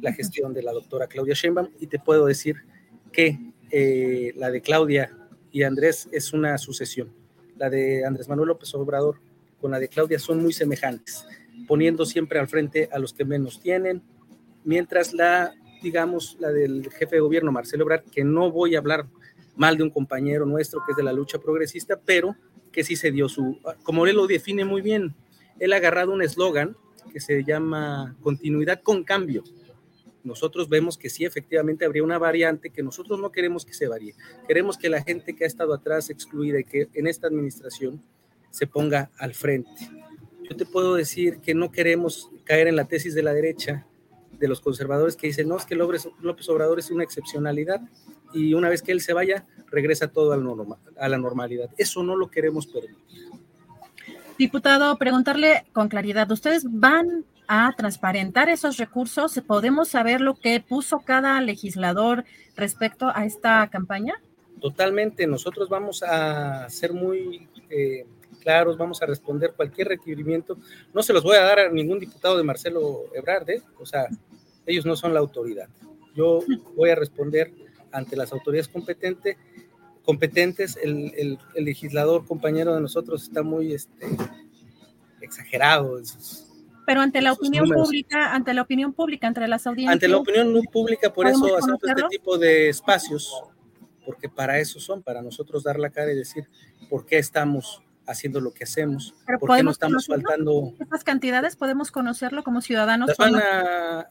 la 0.00 0.12
gestión 0.12 0.52
de 0.52 0.62
la 0.62 0.72
doctora 0.72 1.06
Claudia 1.06 1.34
Sheinbaum 1.34 1.68
y 1.80 1.86
te 1.86 1.98
puedo 1.98 2.26
decir 2.26 2.56
que 3.12 3.38
eh, 3.70 4.32
la 4.36 4.50
de 4.50 4.60
Claudia 4.60 5.16
y 5.50 5.62
Andrés 5.62 6.08
es 6.12 6.32
una 6.32 6.58
sucesión. 6.58 7.14
La 7.56 7.70
de 7.70 8.04
Andrés 8.04 8.28
Manuel 8.28 8.48
López 8.48 8.74
Obrador 8.74 9.20
con 9.60 9.70
la 9.70 9.78
de 9.78 9.88
Claudia 9.88 10.18
son 10.18 10.42
muy 10.42 10.52
semejantes, 10.52 11.24
poniendo 11.68 12.04
siempre 12.04 12.38
al 12.40 12.48
frente 12.48 12.88
a 12.92 12.98
los 12.98 13.14
que 13.14 13.24
menos 13.24 13.60
tienen, 13.60 14.02
mientras 14.64 15.14
la, 15.14 15.54
digamos, 15.82 16.36
la 16.40 16.50
del 16.50 16.90
jefe 16.90 17.16
de 17.16 17.20
gobierno, 17.20 17.52
Marcelo 17.52 17.84
Ebrard, 17.84 18.04
que 18.10 18.24
no 18.24 18.50
voy 18.50 18.74
a 18.74 18.78
hablar 18.78 19.06
mal 19.56 19.76
de 19.76 19.84
un 19.84 19.90
compañero 19.90 20.44
nuestro 20.44 20.82
que 20.84 20.92
es 20.92 20.96
de 20.96 21.04
la 21.04 21.12
lucha 21.12 21.38
progresista, 21.38 22.00
pero 22.04 22.36
que 22.74 22.82
sí 22.82 22.96
se 22.96 23.12
dio 23.12 23.28
su, 23.28 23.60
como 23.84 24.04
él 24.04 24.16
lo 24.16 24.26
define 24.26 24.64
muy 24.64 24.82
bien, 24.82 25.14
él 25.60 25.72
ha 25.72 25.76
agarrado 25.76 26.12
un 26.12 26.22
eslogan 26.22 26.76
que 27.12 27.20
se 27.20 27.44
llama 27.44 28.16
continuidad 28.20 28.82
con 28.82 29.04
cambio. 29.04 29.44
Nosotros 30.24 30.68
vemos 30.68 30.98
que 30.98 31.08
sí, 31.08 31.24
efectivamente 31.24 31.84
habría 31.84 32.02
una 32.02 32.18
variante 32.18 32.70
que 32.70 32.82
nosotros 32.82 33.20
no 33.20 33.30
queremos 33.30 33.64
que 33.64 33.74
se 33.74 33.86
varíe. 33.86 34.16
Queremos 34.48 34.76
que 34.76 34.88
la 34.88 35.02
gente 35.02 35.36
que 35.36 35.44
ha 35.44 35.46
estado 35.46 35.72
atrás 35.72 36.10
excluida 36.10 36.58
y 36.58 36.64
que 36.64 36.88
en 36.94 37.06
esta 37.06 37.28
administración 37.28 38.02
se 38.50 38.66
ponga 38.66 39.10
al 39.18 39.34
frente. 39.34 39.70
Yo 40.42 40.56
te 40.56 40.66
puedo 40.66 40.96
decir 40.96 41.38
que 41.38 41.54
no 41.54 41.70
queremos 41.70 42.30
caer 42.44 42.66
en 42.66 42.76
la 42.76 42.86
tesis 42.86 43.14
de 43.14 43.22
la 43.22 43.34
derecha 43.34 43.86
de 44.32 44.48
los 44.48 44.60
conservadores 44.60 45.14
que 45.14 45.28
dicen, 45.28 45.48
no, 45.48 45.56
es 45.56 45.64
que 45.64 45.76
López 45.76 46.48
Obrador 46.48 46.80
es 46.80 46.90
una 46.90 47.04
excepcionalidad 47.04 47.80
y 48.34 48.54
una 48.54 48.68
vez 48.68 48.82
que 48.82 48.92
él 48.92 49.00
se 49.00 49.12
vaya, 49.12 49.46
regresa 49.70 50.08
todo 50.08 50.32
a 50.32 51.08
la 51.08 51.18
normalidad. 51.18 51.70
Eso 51.78 52.02
no 52.02 52.16
lo 52.16 52.30
queremos 52.30 52.66
permitir. 52.66 53.30
Diputado, 54.38 54.96
preguntarle 54.96 55.64
con 55.72 55.88
claridad, 55.88 56.30
¿ustedes 56.30 56.64
van 56.68 57.24
a 57.46 57.72
transparentar 57.76 58.48
esos 58.48 58.78
recursos? 58.78 59.40
¿Podemos 59.46 59.88
saber 59.88 60.20
lo 60.20 60.34
que 60.34 60.60
puso 60.60 61.00
cada 61.00 61.40
legislador 61.40 62.24
respecto 62.56 63.12
a 63.14 63.26
esta 63.26 63.68
campaña? 63.70 64.14
Totalmente, 64.60 65.26
nosotros 65.26 65.68
vamos 65.68 66.02
a 66.02 66.68
ser 66.68 66.92
muy 66.92 67.48
eh, 67.70 68.06
claros, 68.40 68.76
vamos 68.76 69.00
a 69.02 69.06
responder 69.06 69.52
cualquier 69.54 69.88
requerimiento. 69.88 70.58
No 70.92 71.02
se 71.02 71.12
los 71.12 71.22
voy 71.22 71.36
a 71.36 71.42
dar 71.42 71.60
a 71.60 71.70
ningún 71.70 72.00
diputado 72.00 72.36
de 72.36 72.42
Marcelo 72.42 73.04
Ebrard, 73.14 73.48
¿eh? 73.50 73.62
o 73.78 73.86
sea, 73.86 74.08
ellos 74.66 74.84
no 74.84 74.96
son 74.96 75.14
la 75.14 75.20
autoridad. 75.20 75.68
Yo 76.14 76.40
voy 76.76 76.90
a 76.90 76.94
responder 76.94 77.52
ante 77.94 78.16
las 78.16 78.32
autoridades 78.32 78.68
competentes. 78.68 79.36
competentes. 80.04 80.78
El, 80.82 81.38
legislador 81.54 82.26
compañero 82.26 82.74
de 82.74 82.80
nosotros 82.80 83.22
está 83.22 83.42
muy 83.42 83.72
este, 83.72 84.06
exagerado 85.20 85.98
pero 86.86 87.00
ante 87.00 87.20
la 87.20 87.32
opinión 87.32 87.68
pública, 87.68 88.34
ante 88.34 88.52
la 88.52 88.62
opinión 88.62 88.92
pública, 88.92 89.26
entre 89.26 89.48
las 89.48 89.66
audiencias. 89.66 89.94
Ante 89.94 90.08
la 90.08 90.18
opinión 90.18 90.62
pública, 90.70 91.12
por 91.12 91.26
eso 91.26 91.56
hacemos 91.56 91.80
este 91.82 92.02
tipo 92.10 92.36
de 92.38 92.68
espacios, 92.68 93.42
porque 94.04 94.28
para 94.28 94.58
eso 94.58 94.78
son, 94.80 95.02
para 95.02 95.22
nosotros 95.22 95.62
dar 95.62 95.78
la 95.78 95.90
cara 95.90 96.12
y 96.12 96.16
decir 96.16 96.46
por 96.90 97.06
qué 97.06 97.18
estamos 97.18 97.82
haciendo 98.06 98.40
lo 98.40 98.52
que 98.52 98.64
hacemos, 98.64 99.14
por 99.40 99.56
qué 99.56 99.62
no 99.62 99.70
estamos 99.70 100.06
faltando. 100.06 100.74
¿Estas 100.78 101.04
cantidades 101.04 101.56
podemos 101.56 101.90
conocerlo 101.90 102.44
como 102.44 102.60
ciudadanos? 102.60 103.10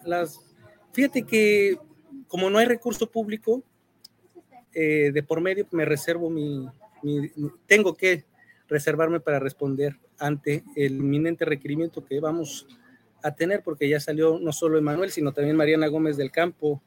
Las 0.04 0.40
fíjate 0.94 1.24
que 1.24 1.78
como 2.28 2.50
no 2.50 2.58
hay 2.58 2.66
recurso 2.66 3.10
público, 3.12 3.64
eh, 4.74 5.12
de 5.14 5.24
por 5.24 5.42
medio 5.42 5.68
me 5.72 5.86
reservo 5.86 6.30
mi, 6.30 6.68
tengo 7.68 7.96
que 7.96 8.26
reservarme 8.68 9.20
para 9.20 9.40
responder 9.40 9.98
ante 10.18 10.64
el 10.76 10.94
inminente 10.98 11.46
requerimiento 11.46 12.06
que 12.06 12.20
vamos 12.20 12.68
a 13.22 13.32
tener, 13.32 13.62
porque 13.64 13.88
ya 13.88 14.00
salió 14.00 14.40
no 14.40 14.52
solo 14.52 14.78
Emanuel, 14.78 15.12
sino 15.12 15.32
también 15.32 15.56
Mariana 15.56 15.88
Gómez 15.88 16.18
del 16.18 16.32
Campo 16.32 16.82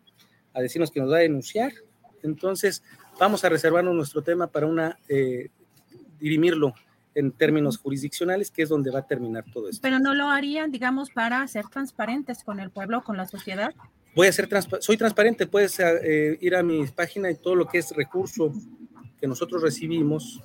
a 0.53 0.61
decirnos 0.61 0.90
que 0.90 1.01
nos 1.01 1.12
va 1.12 1.16
a 1.16 1.20
denunciar. 1.20 1.72
Entonces, 2.22 2.83
vamos 3.18 3.44
a 3.44 3.49
reservarnos 3.49 3.94
nuestro 3.94 4.22
tema 4.22 4.46
para 4.46 4.66
una, 4.66 4.99
eh, 5.09 5.49
dirimirlo 6.18 6.75
en 7.14 7.33
términos 7.33 7.79
jurisdiccionales, 7.79 8.51
que 8.51 8.62
es 8.62 8.68
donde 8.68 8.90
va 8.90 9.01
a 9.01 9.07
terminar 9.07 9.44
todo 9.51 9.68
esto. 9.68 9.81
Pero 9.83 9.99
no 9.99 10.14
lo 10.14 10.29
harían, 10.29 10.70
digamos, 10.70 11.11
para 11.11 11.46
ser 11.49 11.66
transparentes 11.68 12.44
con 12.44 12.61
el 12.61 12.70
pueblo, 12.70 13.03
con 13.03 13.16
la 13.16 13.27
sociedad. 13.27 13.75
Voy 14.16 14.29
a 14.29 14.33
ser 14.33 14.48
soy 14.81 14.96
transparente, 14.96 15.46
puedes 15.46 15.79
eh, 15.79 16.38
ir 16.40 16.57
a 16.57 16.62
mi 16.62 16.87
página 16.87 17.31
y 17.31 17.35
todo 17.35 17.55
lo 17.55 17.66
que 17.66 17.76
es 17.76 17.90
recurso 17.94 18.50
que 19.20 19.26
nosotros 19.26 19.61
recibimos, 19.61 20.42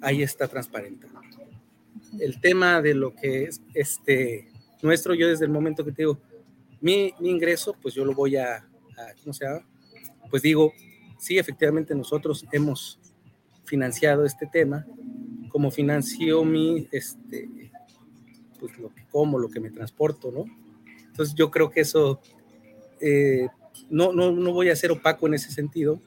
ahí 0.00 0.22
está 0.22 0.48
transparente. 0.48 1.06
El 2.18 2.40
tema 2.40 2.80
de 2.80 2.94
lo 2.94 3.14
que 3.14 3.44
es 3.44 3.60
este 3.74 4.50
nuestro, 4.80 5.12
yo 5.12 5.28
desde 5.28 5.44
el 5.44 5.50
momento 5.50 5.84
que 5.84 5.92
te 5.92 6.02
digo, 6.02 6.18
mi, 6.80 7.12
mi 7.20 7.28
ingreso, 7.28 7.76
pues 7.82 7.92
yo 7.92 8.06
lo 8.06 8.14
voy 8.14 8.36
a, 8.36 8.56
a, 8.56 9.14
¿cómo 9.22 9.34
se 9.34 9.44
llama? 9.44 9.68
Pues 10.30 10.40
digo, 10.40 10.72
sí, 11.18 11.36
efectivamente 11.36 11.94
nosotros 11.94 12.46
hemos 12.50 12.98
financiado 13.64 14.24
este 14.24 14.46
tema, 14.46 14.86
como 15.50 15.70
financio 15.70 16.46
mi, 16.46 16.88
este, 16.90 17.70
pues 18.58 18.78
lo 18.78 18.88
que 18.88 19.04
como, 19.10 19.38
lo 19.38 19.50
que 19.50 19.60
me 19.60 19.70
transporto, 19.70 20.32
¿no? 20.32 20.46
Entonces 21.08 21.34
yo 21.34 21.50
creo 21.50 21.68
que 21.68 21.82
eso, 21.82 22.22
eh, 23.02 23.48
no, 23.90 24.12
no, 24.12 24.30
no 24.30 24.52
voy 24.52 24.70
a 24.70 24.76
ser 24.76 24.92
opaco 24.92 25.26
en 25.26 25.34
ese 25.34 25.50
sentido, 25.50 26.00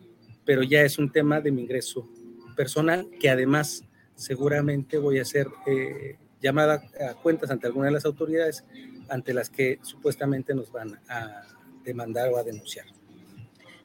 pero 0.46 0.64
ya 0.64 0.82
es 0.82 0.98
un 0.98 1.12
tema 1.12 1.42
de 1.42 1.52
mi 1.52 1.62
ingreso 1.62 2.10
personal 2.56 3.08
que 3.20 3.30
además 3.30 3.84
seguramente 4.16 4.98
voy 4.98 5.20
a 5.20 5.26
ser 5.26 5.48
eh, 5.68 6.18
llamada 6.42 6.82
a 7.08 7.14
cuentas 7.16 7.52
ante 7.52 7.68
alguna 7.68 7.88
de 7.88 7.94
las 7.94 8.06
autoridades 8.06 8.64
ante 9.10 9.34
las 9.34 9.50
que 9.50 9.80
supuestamente 9.84 10.56
nos 10.56 10.72
van 10.72 11.00
a 11.10 11.44
demandar 11.84 12.30
o 12.30 12.38
a 12.38 12.44
denunciar. 12.44 12.86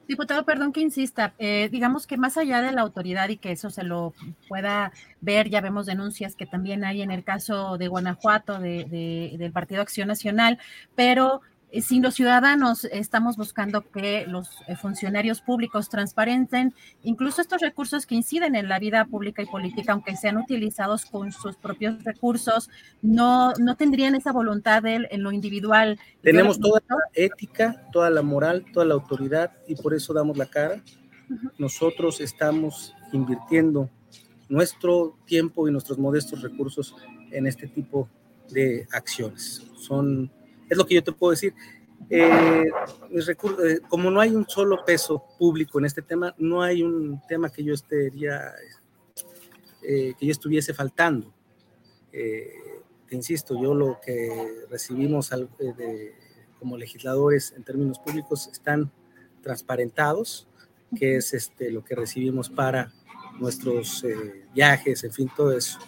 Diputado, 0.07 0.43
perdón 0.43 0.73
que 0.73 0.81
insista, 0.81 1.35
eh, 1.37 1.69
digamos 1.71 2.05
que 2.05 2.17
más 2.17 2.35
allá 2.35 2.61
de 2.61 2.71
la 2.71 2.81
autoridad 2.81 3.29
y 3.29 3.37
que 3.37 3.51
eso 3.51 3.69
se 3.69 3.83
lo 3.83 4.13
pueda 4.49 4.91
ver, 5.21 5.49
ya 5.49 5.61
vemos 5.61 5.85
denuncias 5.85 6.35
que 6.35 6.45
también 6.45 6.83
hay 6.83 7.01
en 7.01 7.11
el 7.11 7.23
caso 7.23 7.77
de 7.77 7.87
Guanajuato 7.87 8.59
de, 8.59 9.35
del 9.37 9.51
Partido 9.51 9.81
Acción 9.81 10.07
Nacional, 10.07 10.57
pero 10.95 11.41
eh, 11.71 11.81
si 11.81 11.99
los 12.01 12.15
ciudadanos 12.15 12.85
estamos 12.85 13.37
buscando 13.37 13.89
que 13.89 14.25
los 14.27 14.49
eh, 14.67 14.75
funcionarios 14.75 15.41
públicos 15.41 15.87
transparenten 15.89 16.73
incluso 17.03 17.41
estos 17.41 17.61
recursos 17.61 18.05
que 18.05 18.15
inciden 18.15 18.55
en 18.55 18.67
la 18.67 18.77
vida 18.77 19.05
pública 19.05 19.41
y 19.41 19.45
política, 19.45 19.93
aunque 19.93 20.17
sean 20.17 20.37
utilizados 20.37 21.05
con 21.05 21.31
sus 21.31 21.55
propios 21.55 22.03
recursos, 22.03 22.69
no, 23.01 23.53
no 23.53 23.75
tendrían 23.77 24.15
esa 24.15 24.33
voluntad 24.33 24.83
de, 24.83 25.07
en 25.09 25.23
lo 25.23 25.31
individual. 25.31 25.97
Tenemos 26.21 26.59
toda 26.59 26.81
la 26.89 26.97
ética, 27.13 27.87
toda 27.93 28.09
la 28.09 28.21
moral, 28.21 28.65
toda 28.73 28.85
la 28.85 28.93
autoridad 28.93 29.51
y 29.67 29.75
por 29.75 29.93
eso 29.93 30.13
damos 30.13 30.37
la 30.37 30.47
cara. 30.47 30.83
Nosotros 31.57 32.19
estamos 32.19 32.93
invirtiendo 33.13 33.89
nuestro 34.49 35.17
tiempo 35.25 35.69
y 35.69 35.71
nuestros 35.71 35.97
modestos 35.97 36.41
recursos 36.41 36.93
en 37.31 37.47
este 37.47 37.67
tipo 37.67 38.09
de 38.49 38.85
acciones. 38.91 39.65
Son 39.77 40.29
es 40.71 40.77
lo 40.77 40.85
que 40.85 40.95
yo 40.95 41.03
te 41.03 41.11
puedo 41.11 41.31
decir. 41.31 41.53
Eh, 42.09 42.69
eh, 43.11 43.79
como 43.89 44.09
no 44.09 44.21
hay 44.21 44.31
un 44.31 44.47
solo 44.47 44.83
peso 44.85 45.23
público 45.37 45.79
en 45.79 45.85
este 45.85 46.01
tema, 46.01 46.33
no 46.37 46.61
hay 46.61 46.81
un 46.81 47.21
tema 47.27 47.49
que 47.49 47.63
yo 47.63 47.73
estaría, 47.73 48.53
eh, 49.83 50.13
que 50.17 50.25
yo 50.25 50.31
estuviese 50.31 50.73
faltando. 50.73 51.31
te 52.11 53.15
insisto, 53.15 53.61
yo 53.61 53.73
lo 53.73 53.99
que 53.99 54.65
recibimos 54.69 55.31
como 56.57 56.77
legisladores 56.77 57.53
en 57.57 57.63
términos 57.63 57.99
públicos 57.99 58.47
están 58.47 58.89
transparentados, 59.41 60.47
que 60.95 61.17
es 61.17 61.33
este, 61.33 61.69
lo 61.71 61.83
que 61.83 61.95
recibimos 61.95 62.49
para 62.49 62.93
nuestros 63.39 64.05
viajes, 64.53 65.03
en 65.03 65.11
fin, 65.11 65.29
todo 65.35 65.51
eso. 65.51 65.79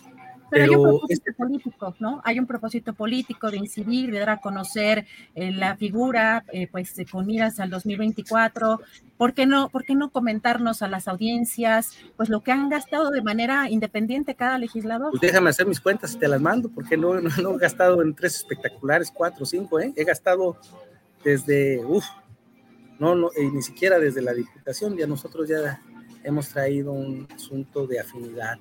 Pero, 0.54 0.64
hay 0.66 0.76
un 0.76 0.84
propósito 0.84 1.34
político, 1.36 1.96
¿no? 2.00 2.22
Hay 2.24 2.40
un 2.40 2.46
propósito 2.46 2.94
político 2.94 3.50
de 3.50 3.58
incidir, 3.58 4.12
de 4.12 4.20
dar 4.20 4.30
a 4.30 4.38
conocer 4.38 5.06
eh, 5.34 5.52
la 5.52 5.76
figura, 5.76 6.46
eh, 6.54 6.68
pues 6.68 6.94
con 7.12 7.26
miras 7.26 7.60
al 7.60 7.72
2024. 7.72 8.80
¿Por 9.18 9.34
qué, 9.34 9.46
no, 9.48 9.70
¿Por 9.70 9.84
qué 9.84 9.96
no 9.96 10.12
comentarnos 10.12 10.82
a 10.84 10.88
las 10.88 11.08
audiencias, 11.08 11.98
pues 12.18 12.30
lo 12.30 12.42
que 12.42 12.52
han 12.52 12.70
gastado 12.70 13.10
de 13.10 13.22
manera 13.24 13.70
independiente 13.70 14.36
cada 14.36 14.60
legislador? 14.60 15.10
Pues 15.10 15.22
déjame 15.22 15.50
hacer 15.50 15.66
mis 15.66 15.80
cuentas 15.80 16.14
y 16.14 16.20
te 16.20 16.28
las 16.28 16.42
mando, 16.42 16.70
porque 16.70 16.98
no, 16.98 17.20
no, 17.20 17.56
he 17.56 17.58
gastado 17.58 18.02
en 18.04 18.14
tres 18.14 18.36
espectaculares, 18.36 19.12
cuatro, 19.12 19.46
cinco, 19.46 19.80
¿eh? 19.80 19.92
He 19.96 20.04
gastado 20.04 20.58
desde, 21.24 21.84
uff, 21.84 22.06
no, 23.00 23.16
no, 23.16 23.32
ni 23.36 23.62
siquiera 23.64 23.98
desde 23.98 24.22
la 24.22 24.34
diputación, 24.34 24.96
ya 24.98 25.08
nosotros 25.08 25.50
ya 25.50 25.82
hemos 26.24 26.50
traído 26.50 26.92
un 26.92 27.28
asunto 27.34 27.88
de 27.88 28.00
afinidad 28.00 28.58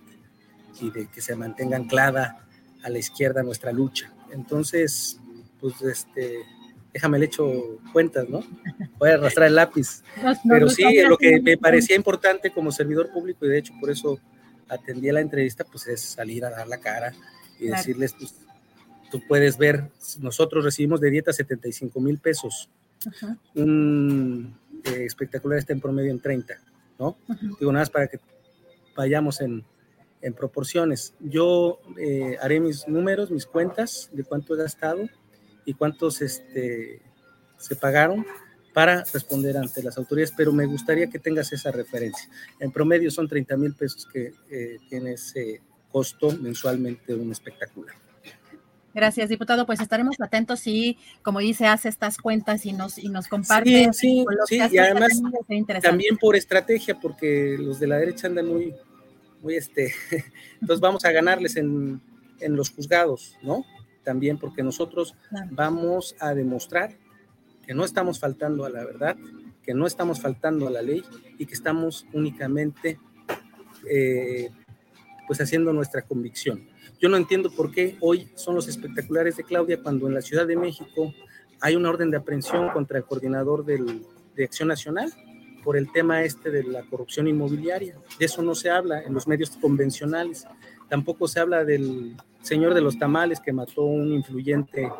y 0.80 0.90
de 0.90 1.06
que 1.06 1.20
se 1.20 1.36
mantenga 1.36 1.76
anclada 1.76 2.44
a 2.82 2.90
la 2.90 2.98
izquierda 2.98 3.42
nuestra 3.42 3.72
lucha. 3.72 4.12
Entonces, 4.32 5.20
pues 5.60 5.80
este, 5.82 6.40
déjame 6.92 7.18
le 7.18 7.26
echo 7.26 7.78
cuentas, 7.92 8.28
¿no? 8.28 8.42
Voy 8.98 9.10
a 9.10 9.14
arrastrar 9.14 9.48
el 9.48 9.54
lápiz. 9.54 10.02
Pero 10.48 10.68
sí, 10.68 10.84
lo 11.02 11.16
que 11.16 11.40
me 11.40 11.56
parecía 11.56 11.96
importante 11.96 12.50
como 12.50 12.72
servidor 12.72 13.10
público, 13.10 13.46
y 13.46 13.48
de 13.48 13.58
hecho 13.58 13.74
por 13.80 13.90
eso 13.90 14.18
atendí 14.68 15.08
a 15.08 15.14
la 15.14 15.20
entrevista, 15.20 15.64
pues 15.64 15.86
es 15.86 16.00
salir 16.00 16.44
a 16.44 16.50
dar 16.50 16.66
la 16.66 16.78
cara 16.78 17.12
y 17.58 17.68
decirles, 17.68 18.14
pues, 18.18 18.34
tú 19.10 19.20
puedes 19.28 19.58
ver, 19.58 19.90
nosotros 20.20 20.64
recibimos 20.64 21.00
de 21.00 21.10
dieta 21.10 21.32
75 21.32 22.00
mil 22.00 22.18
pesos. 22.18 22.68
Un 23.54 24.56
eh, 24.84 25.04
espectacular 25.04 25.58
está 25.58 25.72
en 25.72 25.80
promedio 25.80 26.10
en 26.10 26.20
30, 26.20 26.54
¿no? 26.98 27.16
Digo, 27.58 27.72
nada 27.72 27.82
más 27.82 27.90
para 27.90 28.06
que 28.06 28.18
vayamos 28.96 29.40
en, 29.40 29.64
en 30.22 30.34
proporciones. 30.34 31.14
Yo 31.20 31.80
eh, 31.98 32.38
haré 32.40 32.60
mis 32.60 32.88
números, 32.88 33.30
mis 33.30 33.44
cuentas 33.44 34.08
de 34.12 34.24
cuánto 34.24 34.54
he 34.54 34.58
gastado 34.58 35.08
y 35.64 35.74
cuántos 35.74 36.22
este, 36.22 37.02
se 37.58 37.76
pagaron 37.76 38.24
para 38.72 39.04
responder 39.12 39.56
ante 39.56 39.82
las 39.82 39.98
autoridades, 39.98 40.32
pero 40.34 40.52
me 40.52 40.64
gustaría 40.64 41.08
que 41.08 41.18
tengas 41.18 41.52
esa 41.52 41.70
referencia. 41.70 42.28
En 42.58 42.72
promedio 42.72 43.10
son 43.10 43.28
30 43.28 43.56
mil 43.56 43.74
pesos 43.74 44.06
que 44.06 44.32
eh, 44.50 44.78
tiene 44.88 45.12
ese 45.12 45.60
costo 45.90 46.30
mensualmente 46.38 47.14
de 47.14 47.20
un 47.20 47.30
espectacular. 47.30 47.94
Gracias, 48.94 49.28
diputado. 49.28 49.64
Pues 49.64 49.80
estaremos 49.80 50.20
atentos 50.20 50.66
y, 50.66 50.98
como 51.22 51.38
dice, 51.38 51.66
hace 51.66 51.88
estas 51.88 52.18
cuentas 52.18 52.66
y 52.66 52.72
nos, 52.72 52.98
y 52.98 53.08
nos 53.08 53.26
comparte. 53.26 53.90
Sí, 53.92 54.24
sí, 54.46 54.58
sí. 54.58 54.60
y 54.70 54.78
además 54.78 55.20
también 55.82 56.18
por 56.18 56.36
estrategia, 56.36 56.98
porque 57.00 57.56
los 57.58 57.80
de 57.80 57.86
la 57.86 57.96
derecha 57.96 58.26
andan 58.26 58.48
muy, 58.48 58.74
muy 59.42 59.56
este, 59.56 59.92
entonces 60.60 60.80
vamos 60.80 61.04
a 61.04 61.12
ganarles 61.12 61.56
en, 61.56 62.00
en 62.40 62.56
los 62.56 62.70
juzgados, 62.70 63.36
¿no? 63.42 63.64
También 64.02 64.38
porque 64.38 64.62
nosotros 64.62 65.14
vamos 65.50 66.16
a 66.18 66.34
demostrar 66.34 66.96
que 67.66 67.74
no 67.74 67.84
estamos 67.84 68.18
faltando 68.18 68.64
a 68.64 68.70
la 68.70 68.84
verdad, 68.84 69.16
que 69.62 69.74
no 69.74 69.86
estamos 69.86 70.20
faltando 70.20 70.66
a 70.66 70.70
la 70.70 70.82
ley 70.82 71.02
y 71.38 71.46
que 71.46 71.54
estamos 71.54 72.06
únicamente 72.12 72.98
eh, 73.88 74.50
pues 75.26 75.40
haciendo 75.40 75.72
nuestra 75.72 76.02
convicción. 76.02 76.68
Yo 77.00 77.08
no 77.08 77.16
entiendo 77.16 77.50
por 77.50 77.70
qué 77.70 77.96
hoy 78.00 78.28
son 78.34 78.54
los 78.54 78.68
espectaculares 78.68 79.36
de 79.36 79.44
Claudia 79.44 79.80
cuando 79.80 80.08
en 80.08 80.14
la 80.14 80.22
Ciudad 80.22 80.46
de 80.46 80.56
México 80.56 81.14
hay 81.60 81.76
una 81.76 81.90
orden 81.90 82.10
de 82.10 82.16
aprehensión 82.16 82.70
contra 82.70 82.98
el 82.98 83.04
coordinador 83.04 83.64
del, 83.64 84.04
de 84.34 84.44
Acción 84.44 84.68
Nacional 84.68 85.12
por 85.62 85.76
el 85.76 85.90
tema 85.92 86.22
este 86.22 86.50
de 86.50 86.64
la 86.64 86.82
corrupción 86.82 87.28
inmobiliaria. 87.28 87.96
De 88.18 88.24
eso 88.24 88.42
no 88.42 88.54
se 88.54 88.70
habla 88.70 89.02
en 89.02 89.14
los 89.14 89.26
medios 89.26 89.50
convencionales. 89.50 90.46
Tampoco 90.88 91.28
se 91.28 91.40
habla 91.40 91.64
del 91.64 92.16
señor 92.42 92.74
de 92.74 92.80
los 92.80 92.98
tamales 92.98 93.40
que 93.40 93.52
mató 93.52 93.84
un 93.84 94.12
influyente, 94.12 94.90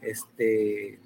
este, 0.00 0.98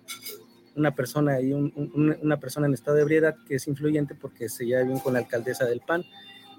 una 0.75 0.95
persona 0.95 1.41
y 1.41 1.53
una 1.53 2.41
persona 2.41 2.67
en 2.67 2.75
estado 2.75 2.97
de 2.97 3.03
ebriedad 3.03 3.37
que 3.47 3.57
es 3.57 3.67
influyente 3.69 4.15
porque 4.15 4.49
se 4.49 4.65
lleva 4.65 4.83
bien 4.83 4.99
con 4.99 5.13
la 5.13 5.21
alcaldesa 5.21 5.65
del 5.67 5.81
PAN. 5.81 6.05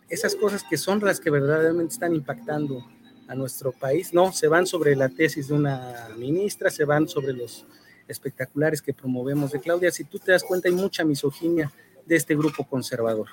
Esas 0.09 0.35
cosas 0.35 0.63
que 0.69 0.77
son 0.77 0.99
las 0.99 1.19
que 1.19 1.29
verdaderamente 1.29 1.93
están 1.93 2.13
impactando 2.13 2.85
a 3.27 3.35
nuestro 3.35 3.71
país, 3.71 4.13
no, 4.13 4.31
se 4.31 4.47
van 4.47 4.67
sobre 4.67 4.95
la 4.95 5.09
tesis 5.09 5.47
de 5.47 5.55
una 5.55 6.09
ministra, 6.17 6.69
se 6.69 6.85
van 6.85 7.07
sobre 7.07 7.33
los 7.33 7.65
espectaculares 8.07 8.81
que 8.81 8.93
promovemos 8.93 9.51
de 9.53 9.61
Claudia. 9.61 9.91
Si 9.91 10.03
tú 10.03 10.19
te 10.19 10.33
das 10.33 10.43
cuenta, 10.43 10.67
hay 10.67 10.75
mucha 10.75 11.03
misoginia 11.05 11.71
de 12.05 12.15
este 12.15 12.35
grupo 12.35 12.65
conservador. 12.65 13.27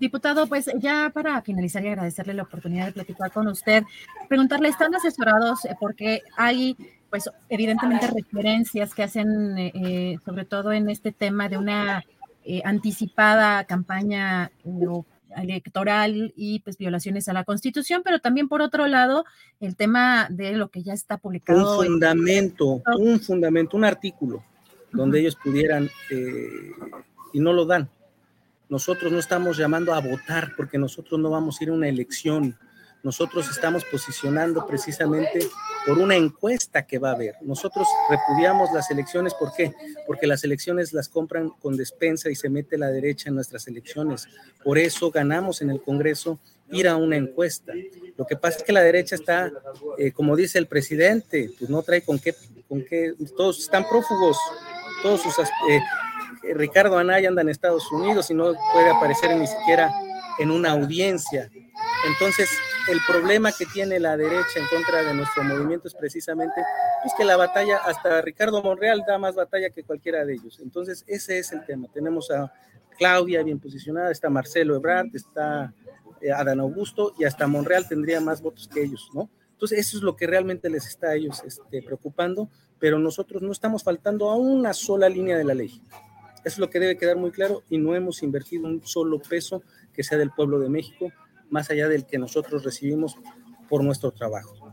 Diputado, 0.00 0.46
pues 0.46 0.70
ya 0.78 1.10
para 1.12 1.42
finalizar 1.42 1.84
y 1.84 1.88
agradecerle 1.88 2.32
la 2.32 2.44
oportunidad 2.44 2.86
de 2.86 2.92
platicar 2.92 3.30
con 3.32 3.48
usted, 3.48 3.84
preguntarle, 4.30 4.68
¿están 4.70 4.94
asesorados? 4.94 5.66
Eh, 5.66 5.76
porque 5.78 6.22
hay, 6.38 6.74
pues 7.10 7.30
evidentemente 7.50 8.06
referencias 8.06 8.94
que 8.94 9.02
hacen, 9.02 9.58
eh, 9.58 9.72
eh, 9.74 10.16
sobre 10.24 10.46
todo 10.46 10.72
en 10.72 10.88
este 10.88 11.12
tema 11.12 11.50
de 11.50 11.58
una 11.58 12.02
anticipada 12.64 13.64
campaña 13.64 14.50
electoral 15.36 16.32
y 16.34 16.60
pues 16.60 16.78
violaciones 16.78 17.28
a 17.28 17.34
la 17.34 17.44
Constitución, 17.44 18.00
pero 18.02 18.20
también 18.20 18.48
por 18.48 18.62
otro 18.62 18.86
lado 18.86 19.26
el 19.60 19.76
tema 19.76 20.28
de 20.30 20.52
lo 20.52 20.70
que 20.70 20.82
ya 20.82 20.94
está 20.94 21.18
publicado. 21.18 21.78
Un 21.78 21.84
fundamento, 21.84 22.82
un 22.98 23.20
fundamento, 23.20 23.76
un 23.76 23.84
artículo 23.84 24.42
donde 24.92 25.20
ellos 25.20 25.36
pudieran, 25.36 25.90
eh, 26.10 26.72
y 27.32 27.40
no 27.40 27.52
lo 27.52 27.64
dan. 27.66 27.88
Nosotros 28.68 29.10
no 29.10 29.18
estamos 29.18 29.56
llamando 29.56 29.92
a 29.92 30.00
votar 30.00 30.52
porque 30.56 30.78
nosotros 30.78 31.18
no 31.20 31.30
vamos 31.30 31.60
a 31.60 31.64
ir 31.64 31.70
a 31.70 31.74
una 31.74 31.88
elección. 31.88 32.56
Nosotros 33.02 33.48
estamos 33.50 33.84
posicionando 33.84 34.66
precisamente 34.66 35.48
por 35.86 35.98
una 35.98 36.14
encuesta 36.14 36.86
que 36.86 36.98
va 36.98 37.10
a 37.10 37.14
haber. 37.14 37.34
Nosotros 37.40 37.88
repudiamos 38.10 38.70
las 38.72 38.90
elecciones, 38.90 39.34
¿por 39.34 39.52
qué? 39.54 39.72
Porque 40.06 40.26
las 40.26 40.44
elecciones 40.44 40.92
las 40.92 41.08
compran 41.08 41.50
con 41.50 41.76
despensa 41.76 42.30
y 42.30 42.34
se 42.34 42.50
mete 42.50 42.76
la 42.76 42.88
derecha 42.88 43.28
en 43.28 43.36
nuestras 43.36 43.66
elecciones. 43.66 44.28
Por 44.62 44.78
eso 44.78 45.10
ganamos 45.10 45.62
en 45.62 45.70
el 45.70 45.80
Congreso 45.82 46.38
ir 46.70 46.88
a 46.88 46.96
una 46.96 47.16
encuesta. 47.16 47.72
Lo 48.16 48.26
que 48.26 48.36
pasa 48.36 48.58
es 48.58 48.64
que 48.64 48.72
la 48.72 48.82
derecha 48.82 49.14
está, 49.14 49.50
eh, 49.98 50.12
como 50.12 50.36
dice 50.36 50.58
el 50.58 50.66
presidente, 50.66 51.50
pues 51.58 51.70
no 51.70 51.82
trae 51.82 52.02
con 52.02 52.18
qué, 52.18 52.34
con 52.68 52.84
qué, 52.84 53.14
todos 53.36 53.58
están 53.60 53.88
prófugos, 53.88 54.36
todos 55.02 55.22
sus... 55.22 55.38
Eh, 55.38 55.80
Ricardo 56.54 56.96
Anaya 56.98 57.28
anda 57.28 57.42
en 57.42 57.48
Estados 57.48 57.90
Unidos 57.92 58.30
y 58.30 58.34
no 58.34 58.54
puede 58.72 58.90
aparecer 58.90 59.36
ni 59.36 59.46
siquiera 59.46 59.92
en 60.38 60.50
una 60.50 60.72
audiencia. 60.72 61.50
Entonces, 62.06 62.48
el 62.88 62.98
problema 63.06 63.52
que 63.52 63.66
tiene 63.66 64.00
la 64.00 64.16
derecha 64.16 64.58
en 64.58 64.66
contra 64.66 65.02
de 65.02 65.14
nuestro 65.14 65.44
movimiento 65.44 65.88
es 65.88 65.94
precisamente 65.94 66.62
es 67.04 67.12
que 67.16 67.24
la 67.24 67.36
batalla, 67.36 67.78
hasta 67.78 68.22
Ricardo 68.22 68.62
Monreal 68.62 69.04
da 69.06 69.18
más 69.18 69.34
batalla 69.34 69.70
que 69.70 69.84
cualquiera 69.84 70.24
de 70.24 70.34
ellos. 70.34 70.60
Entonces, 70.60 71.04
ese 71.06 71.38
es 71.38 71.52
el 71.52 71.64
tema. 71.64 71.88
Tenemos 71.92 72.30
a 72.30 72.52
Claudia 72.98 73.42
bien 73.42 73.58
posicionada, 73.58 74.10
está 74.10 74.30
Marcelo 74.30 74.76
Ebrard, 74.76 75.08
está 75.14 75.72
eh, 76.20 76.32
Adán 76.32 76.60
Augusto 76.60 77.14
y 77.18 77.24
hasta 77.24 77.46
Monreal 77.46 77.88
tendría 77.88 78.20
más 78.20 78.40
votos 78.40 78.68
que 78.68 78.82
ellos, 78.82 79.10
¿no? 79.14 79.30
Entonces, 79.52 79.78
eso 79.78 79.98
es 79.98 80.02
lo 80.02 80.16
que 80.16 80.26
realmente 80.26 80.70
les 80.70 80.86
está 80.86 81.08
a 81.08 81.14
ellos 81.14 81.42
este, 81.44 81.82
preocupando 81.82 82.48
pero 82.80 82.98
nosotros 82.98 83.42
no 83.42 83.52
estamos 83.52 83.84
faltando 83.84 84.30
a 84.30 84.36
una 84.36 84.72
sola 84.72 85.08
línea 85.08 85.36
de 85.36 85.44
la 85.44 85.54
ley. 85.54 85.80
Eso 86.44 86.54
es 86.54 86.58
lo 86.58 86.70
que 86.70 86.80
debe 86.80 86.96
quedar 86.96 87.16
muy 87.16 87.30
claro 87.30 87.62
y 87.68 87.78
no 87.78 87.94
hemos 87.94 88.22
invertido 88.22 88.66
un 88.66 88.84
solo 88.84 89.20
peso 89.20 89.62
que 89.92 90.02
sea 90.02 90.18
del 90.18 90.30
pueblo 90.30 90.58
de 90.58 90.70
México, 90.70 91.12
más 91.50 91.70
allá 91.70 91.86
del 91.86 92.06
que 92.06 92.18
nosotros 92.18 92.64
recibimos 92.64 93.16
por 93.68 93.84
nuestro 93.84 94.10
trabajo. 94.10 94.72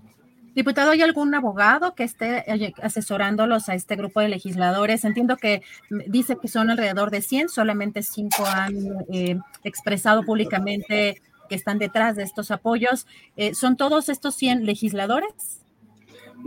Diputado, 0.55 0.89
¿hay 0.89 1.03
algún 1.03 1.35
abogado 1.35 1.93
que 1.93 2.03
esté 2.03 2.43
asesorándolos 2.81 3.69
a 3.69 3.75
este 3.75 3.95
grupo 3.95 4.21
de 4.21 4.29
legisladores? 4.29 5.05
Entiendo 5.05 5.37
que 5.37 5.61
dice 6.07 6.37
que 6.41 6.47
son 6.47 6.71
alrededor 6.71 7.11
de 7.11 7.21
100, 7.21 7.49
solamente 7.49 8.01
5 8.01 8.43
han 8.43 8.75
eh, 9.11 9.37
expresado 9.63 10.23
públicamente 10.23 11.21
que 11.47 11.55
están 11.55 11.77
detrás 11.77 12.15
de 12.15 12.23
estos 12.23 12.49
apoyos. 12.49 13.05
Eh, 13.35 13.53
¿Son 13.53 13.77
todos 13.77 14.09
estos 14.09 14.33
100 14.35 14.65
legisladores? 14.65 15.61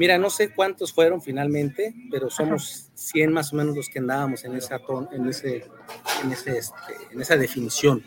Mira, 0.01 0.17
no 0.17 0.31
sé 0.31 0.49
cuántos 0.55 0.95
fueron 0.95 1.21
finalmente, 1.21 1.95
pero 2.11 2.31
somos 2.31 2.89
100 2.95 3.35
más 3.35 3.53
o 3.53 3.57
menos 3.57 3.77
los 3.77 3.91
que 3.91 3.99
andábamos 3.99 4.43
en 4.47 4.55
esa, 4.55 4.81
en 5.13 5.29
ese, 5.29 5.67
en, 6.25 6.33
ese, 6.33 6.57
este, 6.57 6.95
en 7.13 7.21
esa 7.21 7.37
definición. 7.37 8.03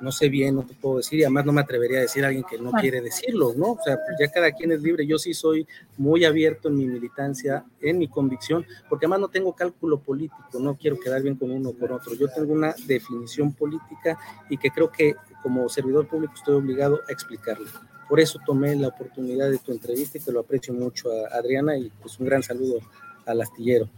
No 0.00 0.12
sé 0.12 0.30
bien, 0.30 0.54
no 0.54 0.62
te 0.62 0.72
puedo 0.72 0.96
decir, 0.96 1.18
y 1.18 1.24
además 1.24 1.44
no 1.44 1.52
me 1.52 1.60
atrevería 1.60 1.98
a 1.98 2.00
decir 2.00 2.24
a 2.24 2.28
alguien 2.28 2.46
que 2.48 2.56
no 2.56 2.72
quiere 2.72 3.02
decirlo, 3.02 3.52
¿no? 3.54 3.72
O 3.72 3.78
sea, 3.84 3.96
pues 3.96 4.16
ya 4.18 4.32
cada 4.32 4.50
quien 4.52 4.72
es 4.72 4.80
libre. 4.80 5.06
Yo 5.06 5.18
sí 5.18 5.34
soy 5.34 5.68
muy 5.98 6.24
abierto 6.24 6.68
en 6.70 6.76
mi 6.76 6.86
militancia, 6.86 7.66
en 7.82 7.98
mi 7.98 8.08
convicción, 8.08 8.64
porque 8.88 9.04
además 9.04 9.20
no 9.20 9.28
tengo 9.28 9.54
cálculo 9.54 10.00
político, 10.00 10.58
no 10.58 10.74
quiero 10.78 10.98
quedar 10.98 11.20
bien 11.20 11.34
con 11.34 11.50
uno 11.50 11.68
o 11.68 11.78
con 11.78 11.92
otro. 11.92 12.14
Yo 12.14 12.28
tengo 12.28 12.54
una 12.54 12.74
definición 12.86 13.52
política 13.52 14.18
y 14.48 14.56
que 14.56 14.70
creo 14.70 14.90
que 14.90 15.16
como 15.42 15.68
servidor 15.68 16.06
público 16.06 16.34
estoy 16.34 16.54
obligado 16.54 17.00
a 17.08 17.12
explicarle. 17.12 17.66
Por 18.08 18.20
eso 18.20 18.40
tomé 18.44 18.74
la 18.74 18.88
oportunidad 18.88 19.50
de 19.50 19.58
tu 19.58 19.72
entrevista 19.72 20.18
y 20.18 20.20
te 20.20 20.32
lo 20.32 20.40
aprecio 20.40 20.74
mucho, 20.74 21.08
a 21.10 21.36
Adriana, 21.36 21.76
y 21.76 21.90
pues 22.02 22.18
un 22.18 22.26
gran 22.26 22.42
saludo 22.42 22.80
al 23.24 23.40
astillero. 23.40 23.88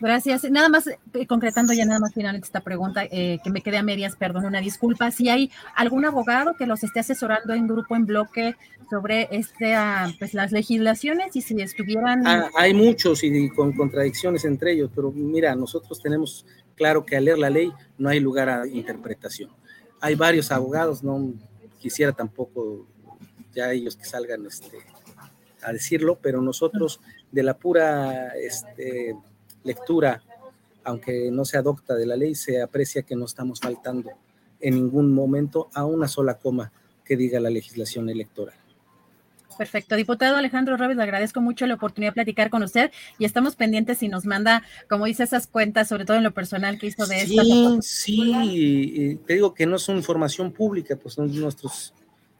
Gracias. 0.00 0.44
Nada 0.50 0.68
más, 0.68 0.86
eh, 0.86 1.26
concretando 1.26 1.72
ya 1.72 1.84
nada 1.86 2.00
más 2.00 2.12
finalmente 2.12 2.46
esta 2.46 2.60
pregunta, 2.60 3.04
eh, 3.10 3.38
que 3.42 3.50
me 3.50 3.62
quedé 3.62 3.78
a 3.78 3.82
medias, 3.82 4.14
perdón, 4.16 4.44
una 4.44 4.60
disculpa. 4.60 5.10
Si 5.10 5.28
hay 5.28 5.50
algún 5.74 6.04
abogado 6.04 6.54
que 6.56 6.66
los 6.66 6.84
esté 6.84 7.00
asesorando 7.00 7.54
en 7.54 7.66
grupo, 7.66 7.96
en 7.96 8.04
bloque, 8.04 8.56
sobre 8.90 9.28
este, 9.30 9.74
ah, 9.74 10.12
pues, 10.18 10.34
las 10.34 10.52
legislaciones 10.52 11.34
y 11.34 11.40
si 11.40 11.60
estuvieran... 11.60 12.26
Ah, 12.26 12.50
hay 12.56 12.74
muchos 12.74 13.24
y 13.24 13.48
con 13.50 13.72
contradicciones 13.72 14.44
entre 14.44 14.72
ellos, 14.72 14.90
pero 14.94 15.10
mira, 15.12 15.54
nosotros 15.54 16.00
tenemos 16.00 16.46
claro 16.74 17.04
que 17.04 17.16
al 17.16 17.24
leer 17.24 17.38
la 17.38 17.50
ley 17.50 17.72
no 17.98 18.08
hay 18.08 18.20
lugar 18.20 18.48
a 18.48 18.66
interpretación. 18.66 19.50
Hay 20.06 20.14
varios 20.14 20.52
abogados, 20.52 21.02
no 21.02 21.32
quisiera 21.80 22.12
tampoco 22.12 22.86
ya 23.52 23.72
ellos 23.72 23.96
que 23.96 24.04
salgan 24.04 24.46
este, 24.46 24.78
a 25.62 25.72
decirlo, 25.72 26.18
pero 26.20 26.40
nosotros 26.40 27.00
de 27.32 27.42
la 27.42 27.56
pura... 27.56 28.28
Este, 28.36 29.16
lectura, 29.66 30.22
aunque 30.84 31.30
no 31.30 31.44
se 31.44 31.58
adopta 31.58 31.94
de 31.94 32.06
la 32.06 32.16
ley, 32.16 32.34
se 32.34 32.62
aprecia 32.62 33.02
que 33.02 33.16
no 33.16 33.26
estamos 33.26 33.60
faltando 33.60 34.10
en 34.60 34.74
ningún 34.74 35.12
momento 35.12 35.68
a 35.74 35.84
una 35.84 36.08
sola 36.08 36.38
coma 36.38 36.72
que 37.04 37.16
diga 37.16 37.40
la 37.40 37.50
legislación 37.50 38.08
electoral. 38.08 38.54
Perfecto. 39.56 39.96
Diputado 39.96 40.36
Alejandro 40.36 40.76
Robles, 40.76 40.96
le 40.96 41.02
agradezco 41.02 41.40
mucho 41.40 41.66
la 41.66 41.74
oportunidad 41.74 42.10
de 42.10 42.14
platicar 42.14 42.50
con 42.50 42.62
usted 42.62 42.90
y 43.18 43.24
estamos 43.24 43.56
pendientes 43.56 43.98
si 43.98 44.08
nos 44.08 44.24
manda, 44.26 44.62
como 44.88 45.06
dice, 45.06 45.22
esas 45.22 45.46
cuentas, 45.46 45.88
sobre 45.88 46.04
todo 46.04 46.16
en 46.16 46.22
lo 46.22 46.32
personal 46.32 46.78
que 46.78 46.88
hizo 46.88 47.06
de 47.06 47.22
esta. 47.22 47.42
Sí, 47.42 47.78
sí, 47.82 49.20
te 49.26 49.34
digo 49.34 49.54
que 49.54 49.66
no 49.66 49.76
es 49.76 49.88
una 49.88 49.98
información 49.98 50.52
pública, 50.52 50.96
pues 50.96 51.14
son 51.14 51.34
nuestros, 51.40 51.94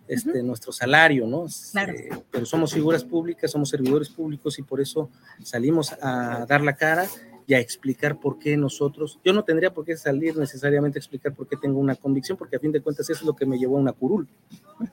este, 0.08 0.42
nuestro 0.42 0.72
salario, 0.72 1.26
¿no? 1.26 1.46
Claro. 1.72 1.92
Eh, 1.92 2.10
pero 2.30 2.46
somos 2.46 2.72
figuras 2.72 3.04
públicas, 3.04 3.50
somos 3.50 3.68
servidores 3.68 4.08
públicos 4.08 4.58
y 4.58 4.62
por 4.62 4.80
eso 4.80 5.10
salimos 5.42 5.92
a 6.00 6.46
dar 6.46 6.62
la 6.62 6.76
cara 6.76 7.06
y 7.46 7.54
a 7.54 7.60
explicar 7.60 8.18
por 8.18 8.38
qué 8.38 8.56
nosotros, 8.56 9.20
yo 9.24 9.32
no 9.32 9.44
tendría 9.44 9.72
por 9.72 9.84
qué 9.84 9.96
salir 9.96 10.36
necesariamente 10.36 10.98
a 10.98 11.00
explicar 11.00 11.32
por 11.32 11.46
qué 11.46 11.56
tengo 11.56 11.78
una 11.78 11.94
convicción, 11.94 12.36
porque 12.36 12.56
a 12.56 12.58
fin 12.58 12.72
de 12.72 12.80
cuentas 12.80 13.08
eso 13.08 13.20
es 13.20 13.26
lo 13.26 13.36
que 13.36 13.46
me 13.46 13.58
llevó 13.58 13.76
a 13.76 13.80
una 13.80 13.92
curul. 13.92 14.26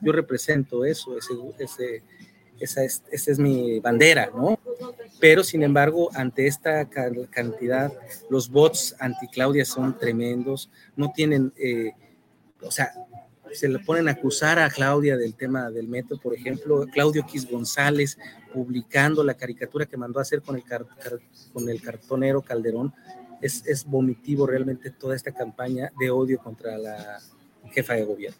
Yo 0.00 0.12
represento 0.12 0.84
eso, 0.84 1.16
ese, 1.18 2.02
esa, 2.60 2.84
es, 2.84 3.02
esa 3.10 3.32
es 3.32 3.38
mi 3.38 3.80
bandera, 3.80 4.30
¿no? 4.34 4.58
Pero 5.18 5.42
sin 5.42 5.62
embargo, 5.64 6.10
ante 6.14 6.46
esta 6.46 6.88
cantidad, 7.30 7.92
los 8.30 8.48
bots 8.48 8.94
anti-Claudia 9.00 9.64
son 9.64 9.98
tremendos, 9.98 10.70
no 10.96 11.12
tienen, 11.12 11.52
eh, 11.56 11.92
o 12.62 12.70
sea, 12.70 12.92
se 13.54 13.68
le 13.68 13.78
ponen 13.78 14.08
a 14.08 14.12
acusar 14.12 14.58
a 14.58 14.68
Claudia 14.68 15.16
del 15.16 15.34
tema 15.34 15.70
del 15.70 15.88
metro, 15.88 16.18
por 16.18 16.34
ejemplo, 16.34 16.86
Claudio 16.92 17.24
Quis 17.24 17.48
González 17.48 18.18
publicando 18.52 19.24
la 19.24 19.34
caricatura 19.34 19.86
que 19.86 19.96
mandó 19.96 20.18
a 20.18 20.22
hacer 20.22 20.42
con 20.42 20.56
el, 20.56 20.62
con 21.52 21.68
el 21.68 21.80
cartonero 21.80 22.42
Calderón. 22.42 22.92
Es, 23.40 23.64
es 23.66 23.84
vomitivo 23.84 24.46
realmente 24.46 24.90
toda 24.90 25.14
esta 25.16 25.32
campaña 25.32 25.92
de 25.98 26.10
odio 26.10 26.38
contra 26.38 26.78
la 26.78 27.20
jefa 27.70 27.94
de 27.94 28.04
gobierno. 28.04 28.38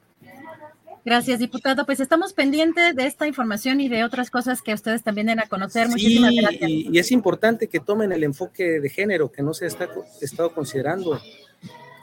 Gracias, 1.05 1.39
diputado. 1.39 1.85
Pues 1.85 2.01
estamos 2.01 2.33
pendientes 2.33 2.97
de 2.97 3.07
esta 3.07 3.27
información 3.27 3.81
y 3.81 3.89
de 3.89 4.05
otras 4.05 4.31
cosas 4.31 4.63
que 4.63 4.73
ustedes 4.73 5.03
también 5.03 5.27
den 5.27 5.39
a 5.39 5.47
conocer. 5.47 5.89
Muchísimas 5.89 6.33
gracias. 6.35 6.71
Y, 6.71 6.89
y, 6.91 6.99
es 6.99 7.13
importante 7.13 7.69
que 7.69 7.79
tomen 7.79 8.11
el 8.13 8.25
enfoque 8.25 8.81
de 8.81 8.89
género 8.89 9.31
que 9.31 9.43
no 9.43 9.53
se 9.53 9.67
ha 9.67 9.69
estado 9.69 10.55
considerando. 10.55 11.21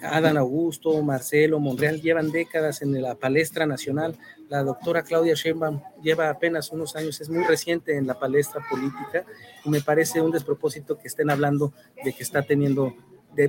Adán 0.01 0.37
Augusto, 0.37 1.01
Marcelo, 1.01 1.59
Monreal 1.59 2.01
llevan 2.01 2.31
décadas 2.31 2.81
en 2.81 3.01
la 3.01 3.15
palestra 3.15 3.65
nacional. 3.65 4.17
La 4.49 4.63
doctora 4.63 5.03
Claudia 5.03 5.35
Sheinbaum 5.35 5.81
lleva 6.01 6.29
apenas 6.29 6.71
unos 6.71 6.95
años, 6.95 7.21
es 7.21 7.29
muy 7.29 7.43
reciente 7.43 7.95
en 7.95 8.07
la 8.07 8.19
palestra 8.19 8.61
política 8.69 9.25
y 9.63 9.69
me 9.69 9.81
parece 9.81 10.21
un 10.21 10.31
despropósito 10.31 10.97
que 10.97 11.07
estén 11.07 11.29
hablando 11.29 11.73
de 12.03 12.13
que 12.13 12.23
está 12.23 12.41
teniendo 12.41 12.95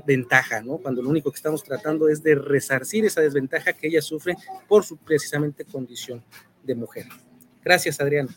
ventaja, 0.06 0.62
¿no? 0.62 0.78
Cuando 0.78 1.02
lo 1.02 1.10
único 1.10 1.30
que 1.30 1.36
estamos 1.36 1.62
tratando 1.64 2.08
es 2.08 2.22
de 2.22 2.34
resarcir 2.34 3.04
esa 3.04 3.20
desventaja 3.20 3.72
que 3.72 3.88
ella 3.88 4.00
sufre 4.00 4.36
por 4.68 4.84
su 4.84 4.96
precisamente 4.96 5.64
condición 5.64 6.24
de 6.62 6.74
mujer. 6.74 7.06
Gracias, 7.64 8.00
Adriana. 8.00 8.34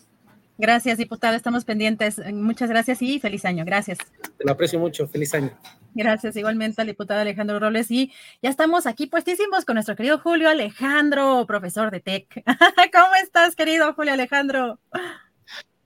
Gracias, 0.57 0.97
diputado. 0.97 1.35
Estamos 1.35 1.65
pendientes. 1.65 2.21
Muchas 2.33 2.69
gracias 2.69 3.01
y 3.01 3.19
feliz 3.19 3.43
año. 3.43 3.65
Gracias. 3.65 3.97
Te 3.97 4.45
lo 4.45 4.53
aprecio 4.53 4.79
mucho. 4.79 5.05
Feliz 5.07 5.33
año. 5.33 5.51
Gracias 5.93 6.35
igualmente 6.37 6.81
al 6.81 6.87
diputado 6.87 7.19
Alejandro 7.19 7.59
Robles. 7.59 7.91
Y 7.91 8.11
ya 8.41 8.49
estamos 8.49 8.87
aquí 8.87 9.07
puestísimos 9.07 9.65
con 9.65 9.75
nuestro 9.75 9.95
querido 9.95 10.17
Julio 10.19 10.47
Alejandro, 10.47 11.45
profesor 11.45 11.91
de 11.91 11.99
TEC. 11.99 12.43
¿Cómo 12.93 13.15
estás, 13.21 13.55
querido 13.55 13.93
Julio 13.93 14.13
Alejandro? 14.13 14.79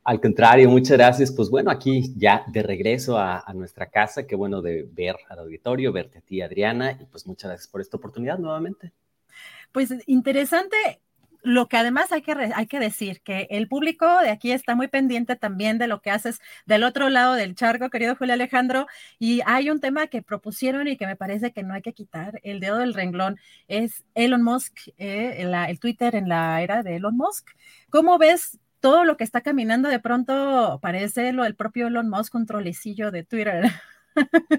Al 0.04 0.22
contrario, 0.22 0.70
muchas 0.70 0.98
gracias. 0.98 1.32
Pues 1.32 1.50
bueno, 1.50 1.72
aquí 1.72 2.14
ya 2.16 2.44
de 2.48 2.62
regreso 2.62 3.18
a, 3.18 3.44
a, 3.46 3.54
nuestra 3.54 3.88
casa. 3.88 4.28
Qué 4.28 4.36
bueno 4.36 4.62
de 4.62 4.88
ver 4.92 5.16
al 5.30 5.40
auditorio, 5.40 5.92
verte 5.92 6.20
a 6.20 6.22
ti, 6.22 6.42
Adriana. 6.42 6.92
Y 6.92 7.06
pues 7.06 7.26
muchas 7.26 7.50
gracias 7.50 7.68
por 7.68 7.82
esta 7.82 7.98
oportunidad 7.98 8.38
nuevamente. 8.38 8.92
Pues 9.72 9.94
interesante 10.08 10.76
lo 11.42 11.68
que 11.68 11.78
además 11.78 12.12
hay 12.12 12.22
que, 12.22 12.34
hay 12.34 12.68
que 12.68 12.80
decir, 12.80 13.22
que 13.22 13.48
el 13.52 13.68
público 13.68 14.06
de 14.20 14.30
aquí 14.30 14.52
está 14.52 14.76
muy 14.76 14.88
pendiente 14.88 15.36
también 15.36 15.78
de 15.78 15.88
lo 15.88 16.02
que 16.02 16.12
haces 16.12 16.40
del 16.66 16.84
otro 16.84 17.10
lado 17.10 17.34
del 17.34 17.56
charco, 17.56 17.90
querido 17.90 18.16
Julio 18.16 18.34
Alejandro, 18.34 18.88
y 19.20 19.42
hay 19.46 19.70
un 19.70 19.80
tema 19.80 20.08
que 20.08 20.22
propusieron 20.22 20.88
y 20.88 20.98
que 20.98 21.08
me 21.08 21.16
parece 21.16 21.52
que 21.52 21.64
no 21.64 21.74
hay 21.74 21.82
que 21.82 21.94
quitar, 21.94 22.40
el 22.44 22.60
dedo 22.60 22.78
del 22.78 22.94
renglón, 22.94 23.40
es 23.68 24.04
Elon 24.16 24.44
Musk, 24.44 24.90
eh, 24.98 25.42
el 25.42 25.80
Twitter 25.80 26.16
en 26.16 26.30
la 26.30 26.62
era 26.62 26.84
de 26.84 26.98
Elon 26.98 27.18
Musk. 27.18 27.50
¿Cómo 27.90 28.18
ves 28.18 28.60
todo 28.80 29.04
lo 29.04 29.18
que 29.18 29.24
está 29.24 29.42
caminando? 29.42 29.90
De 29.90 30.00
pronto 30.00 30.80
parece 30.82 31.34
lo 31.34 31.44
del 31.44 31.56
propio 31.56 31.88
Elon 31.88 32.10
Musk, 32.10 32.36
un 32.36 32.46
trolecillo 32.46 33.12
de 33.12 33.24
Twitter. 33.24 33.64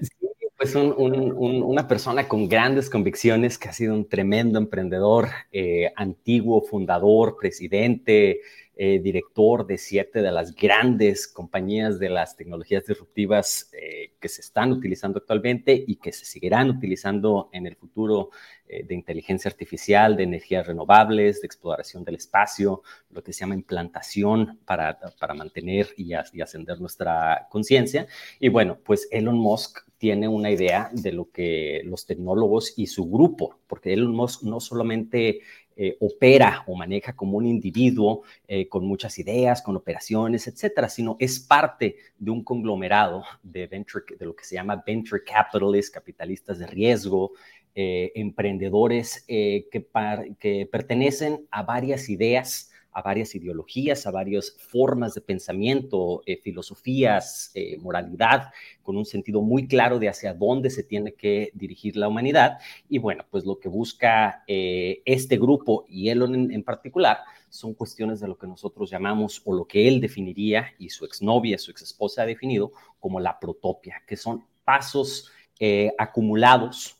Sí, 0.01 0.27
pues 0.57 0.75
un, 0.75 0.93
un, 0.97 1.63
una 1.63 1.87
persona 1.87 2.27
con 2.27 2.47
grandes 2.47 2.89
convicciones 2.89 3.57
que 3.57 3.69
ha 3.69 3.73
sido 3.73 3.93
un 3.93 4.07
tremendo 4.07 4.59
emprendedor, 4.59 5.29
eh, 5.51 5.91
antiguo 5.95 6.61
fundador, 6.61 7.35
presidente, 7.39 8.41
eh, 8.83 8.97
director 8.99 9.67
de 9.67 9.77
siete 9.77 10.23
de 10.23 10.31
las 10.31 10.55
grandes 10.55 11.27
compañías 11.27 11.99
de 11.99 12.09
las 12.09 12.35
tecnologías 12.35 12.83
disruptivas 12.83 13.69
eh, 13.73 14.13
que 14.19 14.27
se 14.27 14.41
están 14.41 14.71
utilizando 14.71 15.19
actualmente 15.19 15.85
y 15.85 15.97
que 15.97 16.11
se 16.11 16.25
seguirán 16.25 16.71
utilizando 16.71 17.51
en 17.53 17.67
el 17.67 17.75
futuro 17.75 18.31
eh, 18.67 18.83
de 18.83 18.95
inteligencia 18.95 19.49
artificial, 19.49 20.17
de 20.17 20.23
energías 20.23 20.65
renovables, 20.65 21.41
de 21.41 21.45
exploración 21.45 22.03
del 22.03 22.15
espacio, 22.15 22.81
lo 23.11 23.23
que 23.23 23.33
se 23.33 23.41
llama 23.41 23.53
implantación 23.53 24.59
para, 24.65 24.97
para 25.19 25.35
mantener 25.35 25.89
y, 25.95 26.13
y 26.33 26.41
ascender 26.41 26.81
nuestra 26.81 27.47
conciencia. 27.51 28.07
Y 28.39 28.49
bueno, 28.49 28.79
pues 28.83 29.07
Elon 29.11 29.37
Musk 29.37 29.81
tiene 29.99 30.27
una 30.27 30.49
idea 30.49 30.89
de 30.91 31.11
lo 31.11 31.29
que 31.29 31.83
los 31.85 32.07
tecnólogos 32.07 32.73
y 32.75 32.87
su 32.87 33.07
grupo, 33.07 33.59
porque 33.67 33.93
Elon 33.93 34.15
Musk 34.15 34.41
no 34.41 34.59
solamente 34.59 35.41
eh, 35.75 35.97
opera 35.99 36.63
o 36.67 36.75
maneja 36.75 37.15
como 37.15 37.37
un 37.37 37.45
individuo 37.45 38.23
eh, 38.47 38.67
con 38.67 38.85
muchas 38.85 39.17
ideas, 39.19 39.61
con 39.61 39.75
operaciones, 39.75 40.47
etcétera, 40.47 40.89
sino 40.89 41.17
es 41.19 41.39
parte 41.39 41.97
de 42.17 42.31
un 42.31 42.43
conglomerado 42.43 43.23
de, 43.43 43.67
venture, 43.67 44.05
de 44.17 44.25
lo 44.25 44.35
que 44.35 44.43
se 44.45 44.55
llama 44.55 44.83
venture 44.85 45.23
capitalists, 45.23 45.91
capitalistas 45.91 46.59
de 46.59 46.67
riesgo, 46.67 47.33
eh, 47.73 48.11
emprendedores 48.15 49.23
que, 49.27 49.69
que 50.39 50.69
pertenecen 50.71 51.47
a 51.51 51.63
varias 51.63 52.09
ideas 52.09 52.70
a 52.93 53.01
varias 53.01 53.33
ideologías, 53.35 54.05
a 54.05 54.11
varias 54.11 54.55
formas 54.57 55.13
de 55.13 55.21
pensamiento, 55.21 56.21
eh, 56.25 56.37
filosofías, 56.37 57.51
eh, 57.53 57.77
moralidad, 57.77 58.49
con 58.83 58.97
un 58.97 59.05
sentido 59.05 59.41
muy 59.41 59.67
claro 59.67 59.99
de 59.99 60.09
hacia 60.09 60.33
dónde 60.33 60.69
se 60.69 60.83
tiene 60.83 61.13
que 61.13 61.51
dirigir 61.53 61.95
la 61.95 62.07
humanidad. 62.07 62.59
Y 62.89 62.97
bueno, 62.97 63.25
pues 63.29 63.45
lo 63.45 63.59
que 63.59 63.69
busca 63.69 64.43
eh, 64.47 65.01
este 65.05 65.37
grupo 65.37 65.85
y 65.87 66.09
él 66.09 66.21
en, 66.23 66.51
en, 66.51 66.63
particular 66.63 67.19
son 67.49 67.73
cuestiones 67.73 68.19
de 68.19 68.27
lo 68.27 68.37
que 68.37 68.47
nosotros 68.47 68.89
llamamos 68.89 69.41
o 69.45 69.53
lo 69.53 69.65
que 69.65 69.87
él 69.87 70.01
definiría 70.01 70.67
y 70.77 70.89
su 70.89 71.05
exnovia, 71.05 71.57
su 71.57 71.71
exesposa 71.71 72.23
ha 72.23 72.25
definido 72.25 72.71
como 72.99 73.19
la 73.19 73.39
protopia, 73.39 74.03
que 74.07 74.17
son 74.17 74.45
pasos 74.63 75.31
acumulados 75.99 76.97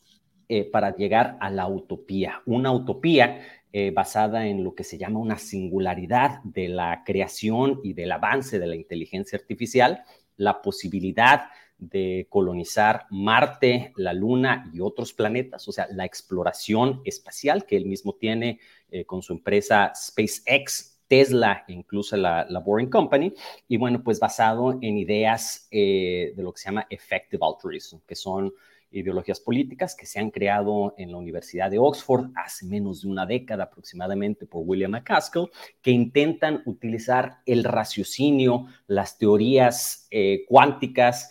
para 0.72 0.96
llegar 0.96 1.36
a 1.40 1.50
la 1.50 1.68
utopía. 1.68 2.44
Una 2.46 2.72
utopía 2.72 3.42
eh, 3.74 3.92
basada 3.92 4.48
en 4.48 4.64
lo 4.64 4.76
que 4.76 4.84
se 4.84 4.98
llama 4.98 5.20
una 5.20 5.38
singularidad 5.38 6.42
de 6.44 6.68
la 6.68 7.04
creación 7.06 7.80
y 7.84 7.94
del 7.94 8.12
avance 8.12 8.60
de 8.60 8.68
la 8.68 8.76
inteligencia 8.76 9.38
artificial, 9.38 10.04
la 10.38 10.62
posibilidad 10.62 11.50
de 11.78 12.28
colonizar 12.30 13.08
Marte, 13.10 13.92
la 13.96 14.14
Luna 14.14 14.70
y 14.72 14.82
otros 14.82 15.14
planetas, 15.14 15.68
o 15.68 15.72
sea, 15.72 15.88
la 15.92 16.06
exploración 16.06 17.02
espacial 17.06 17.66
que 17.66 17.76
él 17.76 17.86
mismo 17.86 18.14
tiene 18.14 18.60
eh, 18.92 19.04
con 19.06 19.22
su 19.24 19.34
empresa 19.34 19.92
SpaceX, 19.96 21.00
Tesla 21.08 21.66
e 21.68 21.74
incluso 21.74 22.16
la, 22.16 22.46
la, 22.50 22.60
Boring 22.60 22.90
Company, 22.90 23.34
y 23.68 23.78
bueno, 23.78 24.04
pues 24.04 24.20
basado 24.20 24.80
en 24.82 24.98
ideas 24.98 25.68
eh, 25.72 26.34
de 26.36 26.44
lo 26.44 26.54
que 26.54 26.62
se 26.62 26.66
llama 26.66 26.88
effective 26.90 27.46
altruism, 27.46 27.98
que 28.08 28.16
son 28.16 28.54
ideologías 28.92 29.40
políticas 29.40 29.96
que 29.96 30.06
se 30.06 30.20
han 30.20 30.32
creado 30.32 30.94
en 30.98 31.12
la 31.12 31.18
Universidad 31.18 31.72
de 31.72 31.80
Oxford 31.80 32.30
hace 32.36 32.66
menos 32.66 33.02
de 33.02 33.08
una 33.08 33.26
década 33.26 33.64
aproximadamente 33.66 34.46
por 34.46 34.64
William 34.66 34.92
McCaskill, 34.92 35.50
que 35.82 35.92
intentan 35.92 36.62
utilizar 36.66 37.40
el 37.46 37.64
raciocinio, 37.64 38.68
las 38.88 39.18
teorías 39.18 40.08
eh, 40.12 40.46
cuánticas, 40.48 41.30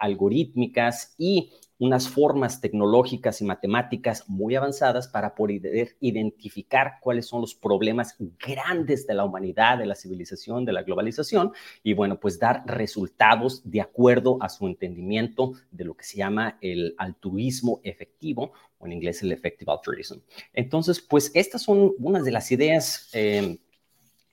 algorítmicas 0.00 1.14
y 1.16 1.52
unas 1.82 2.08
formas 2.08 2.60
tecnológicas 2.60 3.40
y 3.40 3.44
matemáticas 3.44 4.28
muy 4.28 4.54
avanzadas 4.54 5.08
para 5.08 5.34
poder 5.34 5.96
identificar 5.98 6.98
cuáles 7.00 7.26
son 7.26 7.40
los 7.40 7.56
problemas 7.56 8.14
grandes 8.38 9.04
de 9.04 9.14
la 9.14 9.24
humanidad, 9.24 9.78
de 9.78 9.86
la 9.86 9.96
civilización, 9.96 10.64
de 10.64 10.74
la 10.74 10.84
globalización, 10.84 11.50
y 11.82 11.94
bueno, 11.94 12.20
pues 12.20 12.38
dar 12.38 12.62
resultados 12.66 13.68
de 13.68 13.80
acuerdo 13.80 14.38
a 14.40 14.48
su 14.48 14.68
entendimiento 14.68 15.54
de 15.72 15.84
lo 15.84 15.96
que 15.96 16.04
se 16.04 16.18
llama 16.18 16.56
el 16.60 16.94
altruismo 16.98 17.80
efectivo, 17.82 18.52
o 18.78 18.86
en 18.86 18.92
inglés 18.92 19.20
el 19.24 19.32
effective 19.32 19.72
altruism. 19.72 20.20
Entonces, 20.52 21.00
pues 21.00 21.32
estas 21.34 21.62
son 21.62 21.94
unas 21.98 22.24
de 22.24 22.30
las 22.30 22.52
ideas, 22.52 23.10
eh, 23.12 23.58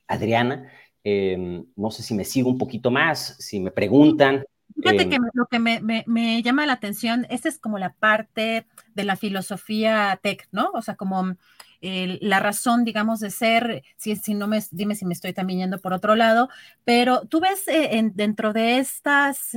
Adriana. 0.07 0.71
Eh, 1.03 1.63
no 1.75 1.89
sé 1.89 2.03
si 2.03 2.13
me 2.13 2.25
sigo 2.25 2.51
un 2.51 2.59
poquito 2.59 2.91
más, 2.91 3.37
si 3.39 3.59
me 3.59 3.71
preguntan, 3.71 4.43
Fíjate 4.75 5.03
em, 5.03 5.09
que 5.09 5.17
lo 5.33 5.45
que 5.47 5.59
me, 5.59 6.41
llama 6.41 6.65
la 6.65 6.73
atención, 6.73 7.25
esta 7.29 7.49
es 7.49 7.59
como 7.59 7.77
la 7.77 7.93
parte 7.93 8.65
de 8.95 9.03
la 9.03 9.15
filosofía 9.15 10.19
tech, 10.21 10.47
¿no? 10.51 10.69
O 10.73 10.81
sea, 10.81 10.95
como 10.95 11.35
la 11.81 12.39
razón, 12.41 12.83
digamos, 12.83 13.21
de 13.21 13.31
ser, 13.31 13.83
si, 13.95 14.15
si 14.17 14.33
no 14.33 14.47
me, 14.47 14.61
dime 14.71 14.95
si 14.95 15.05
me 15.05 15.13
estoy 15.13 15.31
también 15.31 15.59
yendo 15.59 15.79
por 15.79 15.93
otro 15.93 16.15
lado, 16.15 16.49
pero 16.83 17.21
tú 17.27 17.39
ves 17.39 17.67
eh, 17.69 18.11
dentro 18.13 18.51
de 18.51 18.79
estas, 18.79 19.51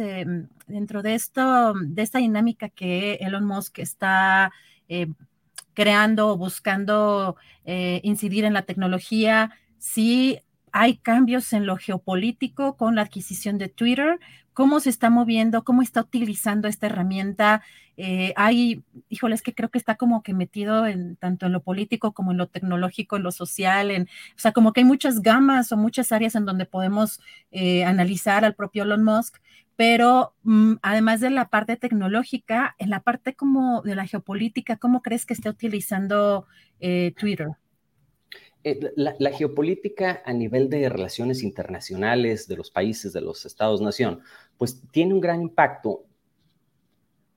dentro 0.67 1.03
de 1.03 1.15
esto, 1.15 1.75
de 1.75 2.03
esta 2.03 2.21
dinámica 2.21 2.69
que 2.69 3.15
Elon 3.15 3.45
Musk 3.45 3.81
está 3.81 4.53
eh, 4.89 5.09
creando 5.75 6.29
o 6.29 6.37
buscando 6.37 7.37
eh, 7.65 8.01
incidir 8.05 8.45
en 8.45 8.53
la 8.53 8.63
tecnología, 8.63 9.51
sí 9.79 10.41
hay 10.71 10.97
cambios 10.97 11.53
en 11.53 11.67
lo 11.67 11.77
geopolítico 11.77 12.77
con 12.77 12.95
la 12.95 13.03
adquisición 13.03 13.59
de 13.59 13.69
Twitter, 13.69 14.19
cómo 14.53 14.81
se 14.81 14.91
está 14.91 15.11
moviendo, 15.11 15.65
cómo 15.65 15.83
está 15.83 16.01
utilizando 16.01 16.69
esta 16.69 16.87
herramienta. 16.87 17.63
Eh, 17.97 18.33
hay, 18.37 18.83
híjoles, 19.09 19.43
que 19.43 19.55
creo 19.55 19.71
que 19.71 19.79
está 19.79 19.97
como 19.97 20.23
que 20.23 20.35
metido 20.35 20.87
en 20.87 21.17
tanto 21.17 21.47
en 21.47 21.53
lo 21.53 21.63
político 21.63 22.13
como 22.13 22.33
en 22.33 22.39
lo 22.39 22.49
tecnológico, 22.49 23.17
en 23.17 23.23
lo 23.23 23.33
social, 23.33 23.91
en, 23.91 24.03
o 24.03 24.39
sea, 24.39 24.53
como 24.53 24.73
que 24.73 24.81
hay 24.81 24.87
muchas 24.87 25.21
gamas 25.21 25.73
o 25.73 25.77
muchas 25.77 26.13
áreas 26.13 26.35
en 26.35 26.45
donde 26.45 26.67
podemos 26.67 27.21
eh, 27.51 27.85
analizar 27.85 28.45
al 28.45 28.55
propio 28.55 28.85
Elon 28.85 29.05
Musk, 29.05 29.37
pero 29.77 30.35
mm, 30.43 30.75
además 30.83 31.21
de 31.21 31.31
la 31.31 31.49
parte 31.49 31.77
tecnológica, 31.77 32.77
en 32.79 32.91
la 32.91 33.01
parte 33.01 33.35
como 33.35 33.83
de 33.83 33.95
la 33.95 34.07
geopolítica, 34.07 34.77
¿cómo 34.77 35.03
crees 35.03 35.27
que 35.27 35.35
está 35.35 35.51
utilizando 35.51 36.47
eh, 36.81 37.13
Twitter? 37.19 37.49
La, 38.95 39.33
geopolítica 39.33 40.23
a 40.25 40.33
nivel 40.33 40.71
de 40.71 40.89
relaciones 40.89 41.43
internacionales 41.43 42.47
de 42.47 42.57
los 42.57 42.71
países, 42.71 43.13
de 43.13 43.21
los 43.21 43.45
estados-nación, 43.45 44.21
pues 44.59 44.81
tiene 44.91 45.15
un 45.15 45.21
gran 45.21 45.43
impacto 45.43 46.05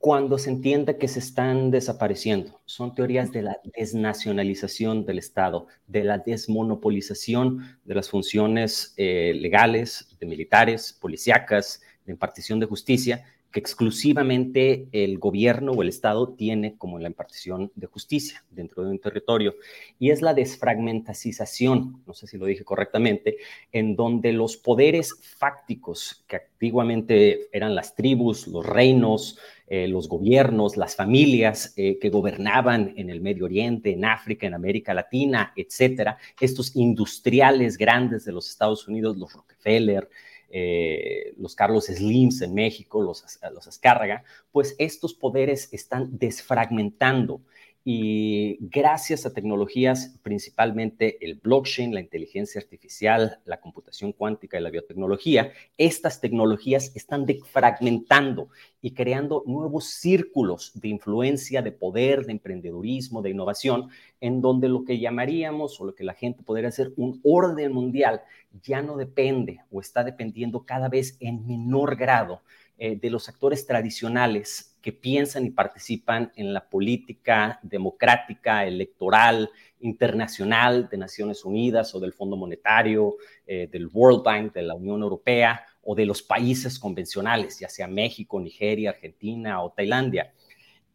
cuando 0.05 0.37
se 0.37 0.51
entiende 0.51 0.99
que 0.99 1.07
se 1.07 1.17
están 1.17 1.71
desapareciendo. 1.71 2.61
Son 2.65 2.93
teorías 2.93 3.31
de 3.31 3.41
la 3.41 3.57
desnacionalización 3.75 5.03
del 5.03 5.17
Estado, 5.17 5.65
de 5.87 6.03
la 6.03 6.19
desmonopolización 6.19 7.79
de 7.83 7.95
las 7.95 8.09
funciones 8.09 8.93
eh, 8.97 9.33
legales, 9.35 10.15
de 10.19 10.27
militares, 10.27 10.93
policíacas, 10.93 11.81
de 12.05 12.11
impartición 12.11 12.59
de 12.59 12.67
justicia, 12.67 13.25
que 13.55 13.61
exclusivamente 13.61 14.89
el 14.91 15.17
gobierno 15.17 15.71
o 15.71 15.81
el 15.81 15.87
Estado 15.87 16.33
tiene 16.33 16.75
como 16.77 16.99
la 16.99 17.07
impartición 17.07 17.71
de 17.73 17.87
justicia 17.87 18.43
dentro 18.49 18.83
de 18.83 18.89
un 18.89 18.99
territorio. 18.99 19.55
Y 19.97 20.09
es 20.09 20.21
la 20.21 20.33
desfragmentacización, 20.33 22.03
no 22.05 22.13
sé 22.13 22.27
si 22.27 22.37
lo 22.37 22.47
dije 22.47 22.65
correctamente, 22.65 23.37
en 23.71 23.95
donde 23.95 24.33
los 24.33 24.57
poderes 24.57 25.15
fácticos 25.37 26.25
que 26.27 26.35
antiguamente 26.35 27.47
eran 27.53 27.75
las 27.75 27.95
tribus, 27.95 28.45
los 28.47 28.65
reinos, 28.65 29.39
eh, 29.67 29.87
los 29.87 30.09
gobiernos, 30.09 30.75
las 30.75 30.97
familias 30.97 31.73
eh, 31.77 31.97
que 31.97 32.09
gobernaban 32.09 32.93
en 32.97 33.09
el 33.09 33.21
Medio 33.21 33.45
Oriente, 33.45 33.93
en 33.93 34.03
África, 34.03 34.45
en 34.45 34.53
América 34.53 34.93
Latina, 34.93 35.53
etcétera, 35.55 36.17
estos 36.41 36.75
industriales 36.75 37.77
grandes 37.77 38.25
de 38.25 38.33
los 38.33 38.49
Estados 38.49 38.85
Unidos, 38.89 39.15
los 39.15 39.31
Rockefeller, 39.31 40.09
eh, 40.49 41.33
los 41.37 41.55
Carlos 41.55 41.85
Slims 41.85 42.41
en 42.41 42.53
México, 42.53 43.01
los, 43.01 43.23
los 43.53 43.67
Azcárraga, 43.67 44.23
pues 44.51 44.75
estos 44.77 45.13
poderes 45.13 45.69
están 45.71 46.17
desfragmentando 46.17 47.41
y 47.87 48.57
gracias 48.61 49.27
a 49.27 49.33
tecnologías, 49.33 50.17
principalmente 50.23 51.23
el 51.23 51.35
blockchain, 51.35 51.93
la 51.93 51.99
inteligencia 51.99 52.59
artificial, 52.59 53.39
la 53.45 53.61
computación 53.61 54.11
cuántica 54.11 54.57
y 54.57 54.63
la 54.63 54.71
biotecnología, 54.71 55.51
estas 55.77 56.19
tecnologías 56.19 56.91
están 56.95 57.27
fragmentando 57.51 58.49
y 58.81 58.95
creando 58.95 59.43
nuevos 59.45 59.85
círculos 59.85 60.71
de 60.73 60.87
influencia, 60.87 61.61
de 61.61 61.71
poder, 61.71 62.25
de 62.25 62.31
emprendedurismo, 62.31 63.21
de 63.21 63.29
innovación, 63.29 63.89
en 64.19 64.41
donde 64.41 64.67
lo 64.67 64.83
que 64.83 64.97
llamaríamos 64.97 65.79
o 65.79 65.85
lo 65.85 65.93
que 65.93 66.03
la 66.03 66.15
gente 66.15 66.41
podría 66.41 66.69
hacer 66.69 66.91
un 66.97 67.21
orden 67.23 67.71
mundial 67.71 68.23
ya 68.63 68.81
no 68.81 68.97
depende 68.97 69.59
o 69.69 69.79
está 69.79 70.03
dependiendo 70.03 70.65
cada 70.65 70.89
vez 70.89 71.17
en 71.19 71.45
menor 71.45 71.97
grado 71.97 72.41
eh, 72.79 72.97
de 72.97 73.09
los 73.11 73.29
actores 73.29 73.67
tradicionales 73.67 74.74
que 74.85 74.93
piensan 74.93 75.47
y 75.47 75.49
participan 75.49 76.31
en 76.35 76.53
la 76.53 76.69
política 76.69 77.59
democrática, 77.63 78.67
electoral, 78.67 79.49
internacional 79.79 80.87
de 80.87 80.97
Naciones 80.99 81.43
Unidas 81.43 81.95
o 81.95 81.99
del 81.99 82.13
Fondo 82.13 82.37
Monetario, 82.37 83.15
eh, 83.47 83.67
del 83.71 83.87
World 83.91 84.21
Bank, 84.21 84.53
de 84.53 84.61
la 84.61 84.75
Unión 84.75 85.01
Europea 85.01 85.65
o 85.81 85.95
de 85.95 86.05
los 86.05 86.21
países 86.21 86.77
convencionales, 86.77 87.57
ya 87.59 87.67
sea 87.67 87.87
México, 87.87 88.39
Nigeria, 88.39 88.91
Argentina 88.91 89.63
o 89.63 89.71
Tailandia. 89.71 90.31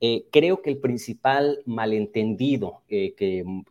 Eh, 0.00 0.26
creo 0.30 0.62
que 0.62 0.70
el 0.70 0.78
principal 0.78 1.58
malentendido 1.66 2.82
que, 2.86 3.16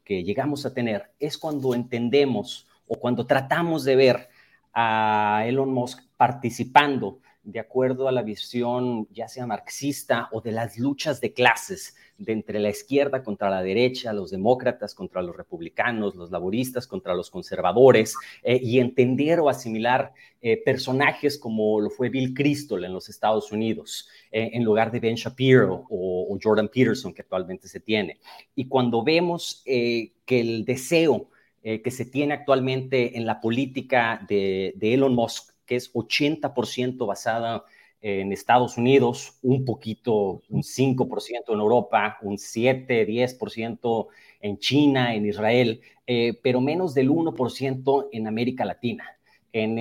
que 0.04 0.24
llegamos 0.26 0.66
a 0.66 0.74
tener 0.74 1.12
es 1.22 1.38
cuando 1.38 1.74
entendemos 1.74 2.68
o 2.88 2.96
cuando 2.96 3.26
tratamos 3.26 3.86
de 3.86 3.96
ver 3.96 4.28
a 4.74 5.46
Elon 5.48 5.72
Musk 5.72 6.02
participando 6.18 7.20
de 7.44 7.60
acuerdo 7.60 8.08
a 8.08 8.12
la 8.12 8.22
visión 8.22 9.08
ya 9.12 9.28
sea 9.28 9.48
marxista 9.48 10.30
o 10.32 10.42
de 10.42 10.52
las 10.52 10.78
luchas 10.78 11.22
de 11.22 11.34
clases 11.34 11.96
de 12.20 12.34
entre 12.34 12.60
la 12.60 12.70
izquierda 12.70 13.24
contra 13.24 13.50
la 13.50 13.64
derecha, 13.64 14.12
los 14.12 14.30
demócratas 14.30 14.94
contra 14.94 15.22
los 15.22 15.36
republicanos, 15.36 16.16
los 16.16 16.32
laboristas 16.32 16.86
contra 16.86 17.16
los 17.16 17.30
conservadores, 17.30 18.14
eh, 18.44 18.60
y 18.62 18.80
entender 18.80 19.40
o 19.40 19.50
asimilar 19.50 20.12
eh, 20.42 20.58
personajes 20.58 21.38
como 21.38 21.80
lo 21.80 21.90
fue 21.90 22.10
Bill 22.10 22.34
Crystal 22.34 22.84
en 22.84 22.94
los 22.94 23.08
Estados 23.08 23.52
Unidos, 23.52 24.10
eh, 24.32 24.50
en 24.54 24.64
lugar 24.64 24.92
de 24.92 25.00
Ben 25.00 25.16
Shapiro 25.16 25.86
o, 25.90 26.38
Jordan 26.42 26.70
Peterson 26.70 27.14
que 27.14 27.22
actualmente 27.22 27.68
se 27.68 27.80
tiene. 27.80 28.20
Y 28.56 28.68
cuando 28.68 29.04
vemos 29.04 29.62
que 29.66 30.14
el 30.30 30.64
deseo 30.64 31.30
que 31.62 31.92
se 31.92 32.06
tiene 32.06 32.34
actualmente 32.34 33.18
en 33.18 33.26
la 33.26 33.42
política 33.42 34.26
de 34.30 34.74
Elon 34.80 35.14
Musk 35.14 35.49
que 35.70 35.76
es 35.76 35.94
80% 35.94 37.06
basada 37.06 37.64
en 38.02 38.34
Estados 38.34 38.78
Unidos, 38.78 39.38
un 39.44 39.66
poquito, 39.66 40.42
un 40.50 40.64
5% 40.64 41.54
en 41.54 41.60
Europa, 41.60 42.18
un 42.24 42.40
7, 42.40 43.06
10% 43.06 44.08
en 44.42 44.58
China, 44.58 45.14
en 45.14 45.28
Israel, 45.28 45.82
eh, 46.08 46.40
pero 46.42 46.60
menos 46.60 46.96
del 46.96 47.12
1% 47.12 48.10
en 48.12 48.26
América 48.26 48.66
Latina. 48.66 49.16
En 49.54 49.76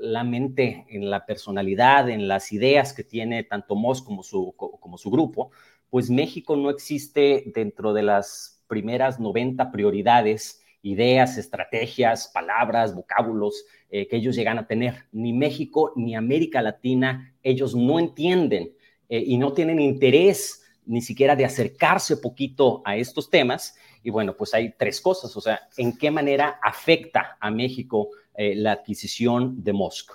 la 0.00 0.22
mente, 0.22 0.84
en 0.90 1.08
la 1.08 1.24
personalidad, 1.24 2.10
en 2.10 2.28
las 2.28 2.52
ideas 2.52 2.92
que 2.92 3.04
tiene 3.04 3.44
tanto 3.44 3.74
Moss 3.74 4.02
como 4.02 4.22
su, 4.22 4.54
como 4.56 4.98
su 4.98 5.10
grupo, 5.10 5.50
pues 5.88 6.10
México 6.10 6.56
no 6.56 6.68
existe 6.68 7.44
dentro 7.54 7.94
de 7.94 8.02
las 8.02 8.62
primeras 8.66 9.18
90 9.18 9.70
prioridades, 9.72 10.62
ideas, 10.82 11.38
estrategias, 11.38 12.28
palabras, 12.28 12.94
vocábulos 12.94 13.64
eh, 13.90 14.06
que 14.06 14.16
ellos 14.16 14.36
llegan 14.36 14.58
a 14.58 14.66
tener. 14.66 15.06
Ni 15.12 15.32
México 15.32 15.92
ni 15.96 16.14
América 16.14 16.62
Latina, 16.62 17.34
ellos 17.42 17.74
no 17.74 17.98
entienden 17.98 18.72
eh, 19.08 19.22
y 19.26 19.38
no 19.38 19.52
tienen 19.52 19.80
interés 19.80 20.62
ni 20.86 21.02
siquiera 21.02 21.36
de 21.36 21.44
acercarse 21.44 22.16
poquito 22.16 22.82
a 22.84 22.96
estos 22.96 23.28
temas. 23.28 23.76
Y 24.02 24.10
bueno, 24.10 24.36
pues 24.36 24.54
hay 24.54 24.74
tres 24.78 25.00
cosas, 25.00 25.36
o 25.36 25.40
sea, 25.40 25.60
en 25.76 25.96
qué 25.96 26.10
manera 26.10 26.58
afecta 26.62 27.36
a 27.40 27.50
México 27.50 28.08
eh, 28.34 28.54
la 28.54 28.72
adquisición 28.72 29.62
de 29.62 29.72
Musk. 29.72 30.12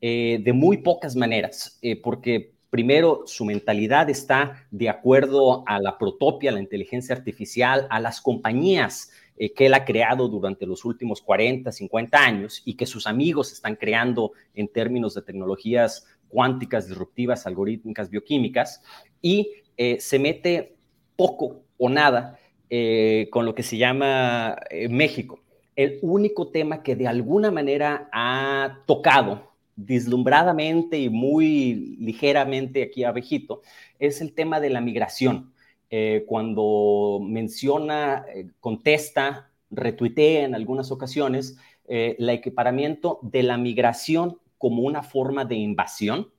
de 0.00 0.52
muy 0.52 0.78
pocas 0.78 1.16
maneras, 1.16 1.80
porque 2.02 2.52
primero 2.68 3.22
su 3.24 3.46
mentalidad 3.46 4.10
está 4.10 4.66
de 4.70 4.90
acuerdo 4.90 5.62
a 5.66 5.78
la 5.80 5.96
protopia, 5.96 6.52
la 6.52 6.60
inteligencia 6.60 7.14
artificial, 7.14 7.86
a 7.88 8.00
las 8.00 8.20
compañías 8.20 9.10
eh, 9.36 9.52
que 9.52 9.66
él 9.66 9.74
ha 9.74 9.84
creado 9.84 10.28
durante 10.28 10.66
los 10.66 10.84
últimos 10.84 11.20
40, 11.22 11.70
50 11.72 12.18
años 12.18 12.62
y 12.64 12.74
que 12.74 12.86
sus 12.86 13.06
amigos 13.06 13.52
están 13.52 13.76
creando 13.76 14.32
en 14.54 14.68
términos 14.68 15.14
de 15.14 15.22
tecnologías 15.22 16.06
cuánticas, 16.28 16.88
disruptivas, 16.88 17.46
algorítmicas, 17.46 18.10
bioquímicas, 18.10 18.82
y 19.20 19.50
eh, 19.76 19.98
se 20.00 20.18
mete 20.18 20.76
poco 21.16 21.62
o 21.78 21.88
nada 21.88 22.38
eh, 22.70 23.28
con 23.30 23.46
lo 23.46 23.54
que 23.54 23.62
se 23.62 23.76
llama 23.76 24.56
México. 24.88 25.40
El 25.76 25.98
único 26.02 26.48
tema 26.48 26.82
que 26.82 26.96
de 26.96 27.06
alguna 27.06 27.50
manera 27.50 28.08
ha 28.12 28.82
tocado 28.86 29.54
deslumbradamente 29.76 30.98
y 30.98 31.08
muy 31.08 31.96
ligeramente 31.98 32.82
aquí 32.82 33.04
abejito, 33.04 33.62
es 33.98 34.20
el 34.20 34.32
tema 34.32 34.60
de 34.60 34.70
la 34.70 34.80
migración. 34.80 35.52
Eh, 35.96 36.24
cuando 36.26 37.20
menciona, 37.22 38.26
eh, 38.34 38.48
contesta, 38.58 39.52
retuitea 39.70 40.42
en 40.42 40.56
algunas 40.56 40.90
ocasiones 40.90 41.56
eh, 41.86 42.16
el 42.18 42.28
equiparamiento 42.30 43.20
de 43.22 43.44
la 43.44 43.56
migración 43.58 44.40
como 44.58 44.82
una 44.82 45.04
forma 45.04 45.44
de 45.44 45.54
invasión 45.54 46.32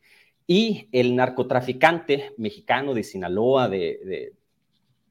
y 0.46 0.90
el 0.92 1.16
narcotraficante 1.16 2.34
mexicano 2.36 2.94
de 2.94 3.04
Sinaloa, 3.04 3.70
de, 3.70 4.34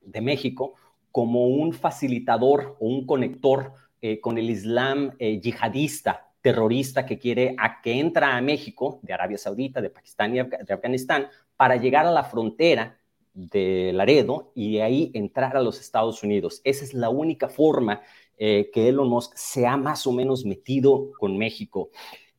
de, 0.02 0.20
México, 0.20 0.74
como 1.10 1.46
un 1.46 1.72
facilitador 1.72 2.76
o 2.80 2.86
un 2.86 3.06
conector 3.06 3.72
con 4.20 4.36
el 4.36 4.50
Islam 4.50 5.16
yihadista 5.18 6.28
terrorista 6.42 7.06
que 7.06 7.18
quiere 7.18 7.54
a 7.58 7.80
que 7.80 7.98
entra 7.98 8.36
a 8.36 8.42
México, 8.42 9.00
de 9.02 9.14
Arabia 9.14 9.38
Saudita, 9.38 9.80
de 9.80 9.88
Pakistán 9.88 10.36
y 10.36 10.42
de 10.42 10.74
Afganistán, 10.74 11.28
para 11.56 11.76
llegar 11.76 12.06
a 12.06 12.12
la 12.12 12.24
frontera 12.24 12.98
de 13.34 13.92
Laredo 13.92 14.52
y 14.54 14.74
de 14.74 14.82
ahí 14.82 15.10
entrar 15.12 15.56
a 15.56 15.62
los 15.62 15.80
Estados 15.80 16.22
Unidos. 16.22 16.60
Esa 16.64 16.84
es 16.84 16.94
la 16.94 17.10
única 17.10 17.48
forma 17.48 18.00
eh, 18.38 18.70
que 18.72 18.88
Elon 18.88 19.08
Musk 19.08 19.34
se 19.36 19.66
ha 19.66 19.76
más 19.76 20.06
o 20.06 20.12
menos 20.12 20.44
metido 20.44 21.12
con 21.18 21.36
México. 21.36 21.90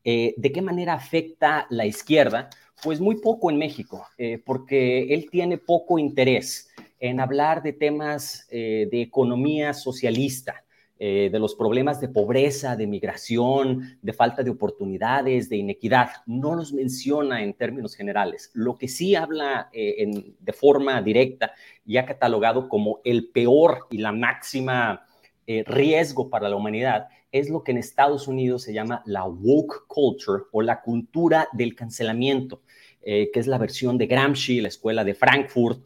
Eh, 0.04 0.34
¿De 0.38 0.52
qué 0.52 0.62
manera 0.62 0.94
afecta 0.94 1.68
la 1.70 1.86
izquierda? 1.86 2.50
Pues 2.84 3.00
muy 3.00 3.16
poco 3.22 3.50
en 3.50 3.58
México, 3.58 4.06
eh, 4.18 4.42
porque 4.44 5.14
él 5.14 5.30
tiene 5.30 5.58
poco 5.58 6.00
interés 6.00 6.70
en 7.00 7.20
hablar 7.20 7.62
de 7.62 7.74
temas 7.74 8.48
de 8.50 9.02
economía 9.02 9.74
socialista. 9.74 10.65
Eh, 10.98 11.30
de 11.30 11.40
los 11.40 11.56
problemas 11.56 12.00
de 12.00 12.08
pobreza, 12.08 12.78
de 12.78 12.88
migración, 12.88 13.98
de 14.02 14.14
falta 14.14 14.44
de 14.44 14.50
oportunidades, 14.50 15.50
de 15.50 15.58
inequidad. 15.58 16.10
No 16.26 16.56
los 16.56 16.72
menciona 16.72 17.44
en 17.44 17.54
términos 17.54 17.96
generales. 17.96 18.50
Lo 18.54 18.78
que 18.78 18.88
sí 18.88 19.14
habla 19.14 19.68
eh, 19.74 20.36
de 20.40 20.54
forma 20.54 21.02
directa 21.02 21.52
y 21.86 21.98
ha 21.98 22.06
catalogado 22.06 22.70
como 22.70 23.02
el 23.04 23.28
peor 23.28 23.88
y 23.92 23.98
la 23.98 24.14
máxima 24.14 25.06
eh, 25.46 25.66
riesgo 25.68 26.30
para 26.30 26.48
la 26.48 26.56
humanidad 26.56 27.10
es 27.30 27.50
lo 27.50 27.62
que 27.62 27.72
en 27.72 27.78
Estados 27.80 28.30
Unidos 28.30 28.64
se 28.64 28.74
llama 28.74 29.04
la 29.06 29.26
woke 29.26 29.86
culture 29.88 30.44
o 30.54 30.62
la 30.62 30.82
cultura 30.82 31.50
del 31.52 31.76
cancelamiento. 31.76 32.62
Que 33.06 33.40
es 33.40 33.46
la 33.46 33.60
versión 33.60 34.00
de 34.00 34.08
Gramsci, 34.08 34.62
la 34.62 34.68
escuela 34.68 35.04
de 35.04 35.14
Frankfurt, 35.14 35.86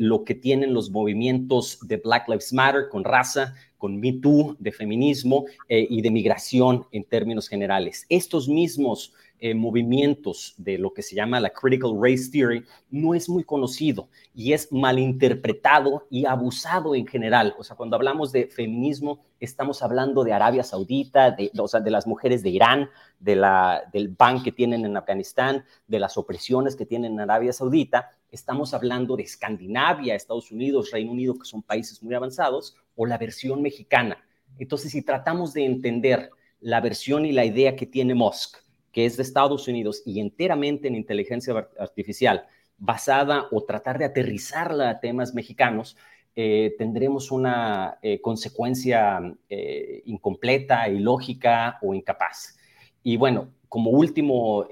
lo 0.00 0.24
que 0.24 0.34
tienen 0.34 0.74
los 0.74 0.90
movimientos 0.90 1.78
de 1.82 1.98
Black 1.98 2.28
Lives 2.28 2.52
Matter 2.52 2.88
con 2.90 3.04
raza, 3.04 3.54
con 3.78 4.00
Me 4.00 4.14
Too, 4.14 4.56
de 4.58 4.72
feminismo 4.72 5.44
eh, 5.68 5.86
y 5.88 6.02
de 6.02 6.10
migración 6.10 6.86
en 6.92 7.04
términos 7.04 7.48
generales. 7.48 8.06
Estos 8.08 8.48
mismos 8.48 9.12
eh, 9.38 9.54
movimientos 9.54 10.54
de 10.56 10.78
lo 10.78 10.94
que 10.94 11.02
se 11.02 11.14
llama 11.14 11.40
la 11.40 11.50
Critical 11.50 11.92
Race 12.00 12.30
Theory 12.32 12.64
no 12.90 13.14
es 13.14 13.28
muy 13.28 13.44
conocido 13.44 14.08
y 14.34 14.54
es 14.54 14.72
malinterpretado 14.72 16.06
y 16.10 16.24
abusado 16.24 16.94
en 16.94 17.06
general. 17.06 17.54
O 17.58 17.64
sea, 17.64 17.76
cuando 17.76 17.96
hablamos 17.96 18.32
de 18.32 18.46
feminismo, 18.46 19.20
estamos 19.38 19.82
hablando 19.82 20.24
de 20.24 20.32
Arabia 20.32 20.62
Saudita, 20.62 21.32
de, 21.32 21.50
las 21.90 22.06
mujeres 22.06 22.42
de 22.42 22.50
Irán, 22.50 22.88
del 23.20 24.08
ban 24.16 24.42
que 24.42 24.52
tienen 24.52 24.84
en 24.84 24.96
Afganistán, 24.96 25.64
de 25.86 25.98
las 25.98 26.16
opresiones 26.16 26.74
que 26.74 26.86
tienen 26.86 27.12
en 27.12 27.20
Arabia 27.20 27.52
Saudita. 27.52 28.12
Estamos 28.30 28.72
hablando 28.72 29.16
de 29.16 29.24
Escandinavia, 29.24 30.14
Estados 30.14 30.50
Unidos, 30.50 30.90
Reino 30.90 31.12
Unido, 31.12 31.38
que 31.38 31.44
son 31.44 31.62
países 31.62 32.02
muy 32.02 32.14
avanzados, 32.14 32.76
o 32.94 33.04
la 33.04 33.18
versión 33.18 33.62
mexicana. 33.62 34.16
Entonces, 34.58 34.92
si 34.92 35.02
tratamos 35.02 35.52
de 35.52 35.66
entender 35.66 36.30
la 36.60 36.80
versión 36.80 37.26
y 37.26 37.32
la 37.32 37.44
idea 37.44 37.76
que 37.76 37.86
tiene 37.86 38.14
Musk, 38.14 38.56
que 38.96 39.04
es 39.04 39.18
de 39.18 39.24
Estados 39.24 39.68
Unidos 39.68 40.02
y 40.06 40.20
enteramente 40.20 40.88
en 40.88 40.94
inteligencia 40.94 41.68
artificial, 41.78 42.46
basada 42.78 43.46
o 43.50 43.62
tratar 43.62 43.98
de 43.98 44.06
aterrizarla 44.06 44.88
a 44.88 45.00
temas 45.00 45.34
mexicanos, 45.34 45.98
eh, 46.34 46.74
tendremos 46.78 47.30
una 47.30 47.98
eh, 48.00 48.22
consecuencia 48.22 49.20
eh, 49.50 50.00
incompleta, 50.06 50.88
ilógica 50.88 51.78
o 51.82 51.92
incapaz. 51.92 52.58
Y 53.02 53.18
bueno, 53.18 53.50
como 53.68 53.90
último 53.90 54.66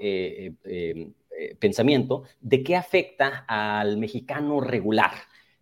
pensamiento, 1.59 2.23
¿de 2.41 2.63
qué 2.63 2.75
afecta 2.75 3.45
al 3.47 3.97
mexicano 3.97 4.59
regular? 4.59 5.11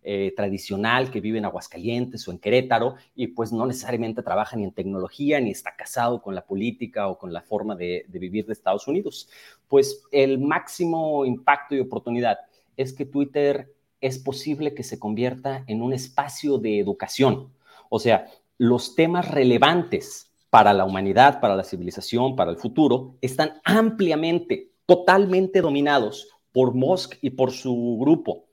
Eh, 0.06 0.34
tradicional 0.36 1.10
que 1.10 1.22
vive 1.22 1.38
en 1.38 1.46
Aguascalientes 1.46 2.28
o 2.28 2.30
en 2.30 2.38
Querétaro 2.38 2.96
y 3.16 3.28
pues 3.28 3.54
no 3.54 3.64
necesariamente 3.64 4.22
trabaja 4.22 4.54
ni 4.54 4.64
en 4.64 4.72
tecnología 4.72 5.40
ni 5.40 5.50
está 5.50 5.76
casado 5.76 6.20
con 6.20 6.34
la 6.34 6.44
política 6.44 7.08
o 7.08 7.16
con 7.16 7.32
la 7.32 7.40
forma 7.40 7.74
de, 7.74 8.04
vivir 8.10 8.44
de 8.44 8.52
Estados 8.52 8.86
Unidos. 8.86 9.30
Pues 9.66 10.02
el 10.12 10.38
máximo 10.38 11.24
impacto 11.24 11.74
y 11.74 11.80
oportunidad 11.80 12.36
es 12.76 12.92
que 12.92 13.06
Twitter 13.06 13.72
es 14.02 14.18
posible 14.18 14.74
que 14.74 14.82
se 14.82 14.98
convierta 14.98 15.64
en 15.68 15.80
un 15.80 15.94
espacio 15.94 16.58
de 16.58 16.78
educación. 16.78 17.48
O 17.88 17.98
sea, 17.98 18.26
los 18.58 18.94
temas 18.94 19.30
relevantes 19.30 20.30
para 20.50 20.74
la 20.74 20.84
humanidad, 20.84 21.40
para 21.40 21.56
la 21.56 21.64
civilización, 21.64 22.36
para 22.36 22.50
el 22.50 22.58
futuro, 22.58 23.14
están 23.22 23.54
ampliamente, 23.64 24.68
totalmente 24.84 25.62
dominados 25.62 26.28
por 26.52 26.74
Musk 26.74 27.14
y 27.22 27.30
por 27.30 27.52
su 27.52 27.96
grupo. 27.98 28.44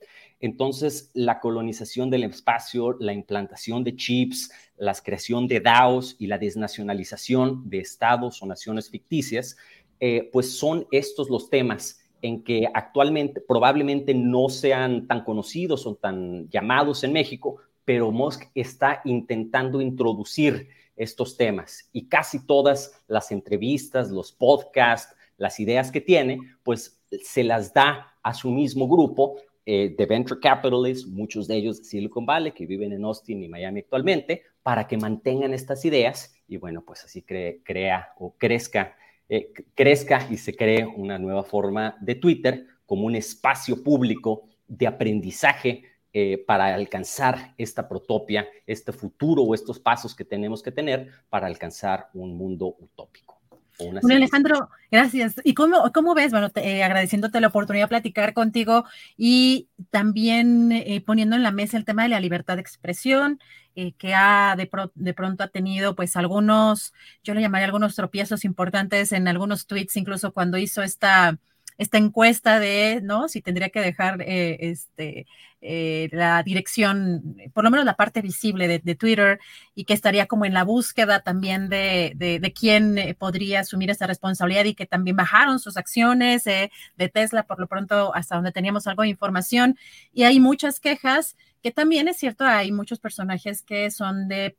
Entonces, 0.41 1.11
la 1.13 1.39
colonización 1.39 2.09
del 2.09 2.23
espacio, 2.23 2.97
la 2.99 3.13
implantación 3.13 3.83
de 3.83 3.95
chips, 3.95 4.51
la 4.75 4.93
creación 4.95 5.47
de 5.47 5.59
DAOs 5.59 6.15
y 6.17 6.25
la 6.25 6.39
desnacionalización 6.39 7.69
de 7.69 7.79
estados 7.79 8.41
o 8.41 8.47
naciones 8.47 8.89
ficticias, 8.89 9.55
eh, 9.99 10.29
pues 10.33 10.57
son 10.57 10.87
estos 10.91 11.29
los 11.29 11.49
temas 11.51 11.99
en 12.23 12.43
que 12.43 12.67
actualmente 12.73 13.39
probablemente 13.39 14.15
no 14.15 14.49
sean 14.49 15.07
tan 15.07 15.23
conocidos 15.23 15.85
o 15.85 15.95
tan 15.95 16.49
llamados 16.49 17.03
en 17.03 17.13
México, 17.13 17.57
pero 17.85 18.11
Musk 18.11 18.45
está 18.55 19.01
intentando 19.05 19.79
introducir 19.79 20.69
estos 20.95 21.37
temas. 21.37 21.89
Y 21.93 22.07
casi 22.07 22.45
todas 22.45 23.03
las 23.07 23.31
entrevistas, 23.31 24.09
los 24.09 24.31
podcasts, 24.31 25.15
las 25.37 25.59
ideas 25.59 25.91
que 25.91 26.01
tiene, 26.01 26.39
pues 26.63 26.99
se 27.23 27.43
las 27.43 27.73
da 27.73 28.15
a 28.23 28.33
su 28.33 28.51
mismo 28.51 28.87
grupo 28.87 29.37
eh, 29.74 29.95
de 29.97 30.05
venture 30.05 30.38
capitalists, 30.38 31.07
muchos 31.07 31.47
de 31.47 31.55
ellos 31.55 31.78
de 31.78 31.86
Silicon 31.86 32.26
Valley, 32.26 32.51
que 32.51 32.65
viven 32.65 32.91
en 32.91 33.05
Austin 33.05 33.41
y 33.41 33.47
Miami 33.47 33.80
actualmente, 33.80 34.43
para 34.61 34.86
que 34.86 34.97
mantengan 34.97 35.53
estas 35.53 35.86
ideas 35.86 36.36
y 36.45 36.57
bueno, 36.57 36.84
pues 36.86 37.05
así 37.05 37.22
crea 37.22 38.09
o 38.17 38.36
crezca, 38.38 38.97
eh, 39.30 39.53
crezca 39.74 40.28
y 40.30 40.36
se 40.36 40.57
cree 40.57 40.86
una 40.86 41.17
nueva 41.17 41.43
forma 41.43 41.95
de 42.01 42.15
Twitter 42.15 42.67
como 42.86 43.05
un 43.05 43.15
espacio 43.15 43.82
público 43.82 44.49
de 44.67 44.88
aprendizaje 44.88 45.86
eh, 46.11 46.43
para 46.45 46.76
alcanzar 46.76 47.55
esta 47.57 47.88
protopia, 47.88 48.49
este 48.67 48.91
futuro 48.91 49.43
o 49.43 49.55
estos 49.55 49.80
pasos 49.80 50.13
que 50.13 50.26
tenemos 50.26 50.61
que 50.61 50.74
tener 50.74 51.11
para 51.30 51.47
alcanzar 51.47 52.09
un 52.13 52.36
mundo 52.36 52.76
utópico. 52.78 53.40
Bueno, 53.80 54.15
Alejandro, 54.15 54.69
gracias. 54.91 55.36
¿Y 55.43 55.53
cómo, 55.53 55.91
cómo 55.93 56.13
ves? 56.13 56.32
Bueno, 56.32 56.49
eh, 56.55 56.84
agradeciéndote 56.84 57.41
la 57.41 57.47
oportunidad 57.47 57.86
de 57.86 57.89
platicar 57.89 58.34
contigo 58.34 58.86
y 59.17 59.69
también 59.89 60.72
eh, 60.72 61.01
poniendo 61.05 61.36
en 61.36 61.43
la 61.43 61.51
mesa 61.51 61.78
el 61.78 61.86
tema 61.86 62.03
de 62.03 62.09
la 62.09 62.19
libertad 62.19 62.55
de 62.55 62.61
expresión, 62.61 63.39
eh, 63.76 63.93
que 63.93 64.13
ha 64.13 64.55
de, 64.57 64.69
de, 64.95 65.13
pronto 65.13 65.43
ha 65.43 65.47
tenido 65.47 65.95
pues 65.95 66.15
algunos, 66.15 66.93
yo 67.24 67.34
le 67.34 67.41
llamaría 67.41 67.65
algunos 67.65 67.95
tropiezos 67.95 68.45
importantes 68.45 69.11
en 69.13 69.28
algunos 69.28 69.65
tweets, 69.65 69.95
incluso 69.95 70.34
cuando 70.34 70.57
hizo 70.57 70.84
esta 70.84 71.39
esta 71.82 71.97
encuesta 71.97 72.59
de, 72.59 72.99
¿no? 73.01 73.27
Si 73.27 73.41
tendría 73.41 73.69
que 73.69 73.79
dejar 73.82 74.21
eh, 74.21 74.57
este, 74.59 75.25
eh, 75.61 76.09
la 76.11 76.43
dirección, 76.43 77.36
por 77.55 77.63
lo 77.63 77.71
menos 77.71 77.88
la 77.88 77.95
parte 77.95 78.21
visible 78.21 78.67
de, 78.67 78.95
Twitter, 78.95 79.39
y 79.73 79.86
que 79.86 79.95
estaría 79.95 80.27
como 80.27 80.45
en 80.45 80.53
la 80.53 80.63
búsqueda 80.63 81.21
también 81.21 81.69
de, 81.69 82.13
de, 82.15 82.53
quién 82.53 82.99
eh, 82.99 83.15
podría 83.15 83.61
asumir 83.61 83.89
esa 83.89 84.05
responsabilidad 84.05 84.65
y 84.65 84.75
que 84.75 84.86
también 84.86 85.15
bajaron 85.15 85.57
sus 85.57 85.75
acciones 85.75 86.43
de 86.43 86.69
Tesla, 87.11 87.47
por 87.47 87.59
lo 87.59 87.65
pronto, 87.65 88.13
hasta 88.13 88.36
donde 88.36 88.51
teníamos 88.51 88.86
algo 88.86 89.01
de 89.01 89.09
información. 89.09 89.75
Y 90.13 90.21
hay 90.21 90.39
muchas 90.39 90.79
quejas 90.79 91.36
que 91.63 91.71
también 91.71 92.07
es 92.07 92.17
cierto, 92.17 92.45
hay 92.45 92.71
muchos 92.71 92.99
personajes 92.99 93.63
que 93.63 93.89
son 93.89 94.27
de 94.27 94.55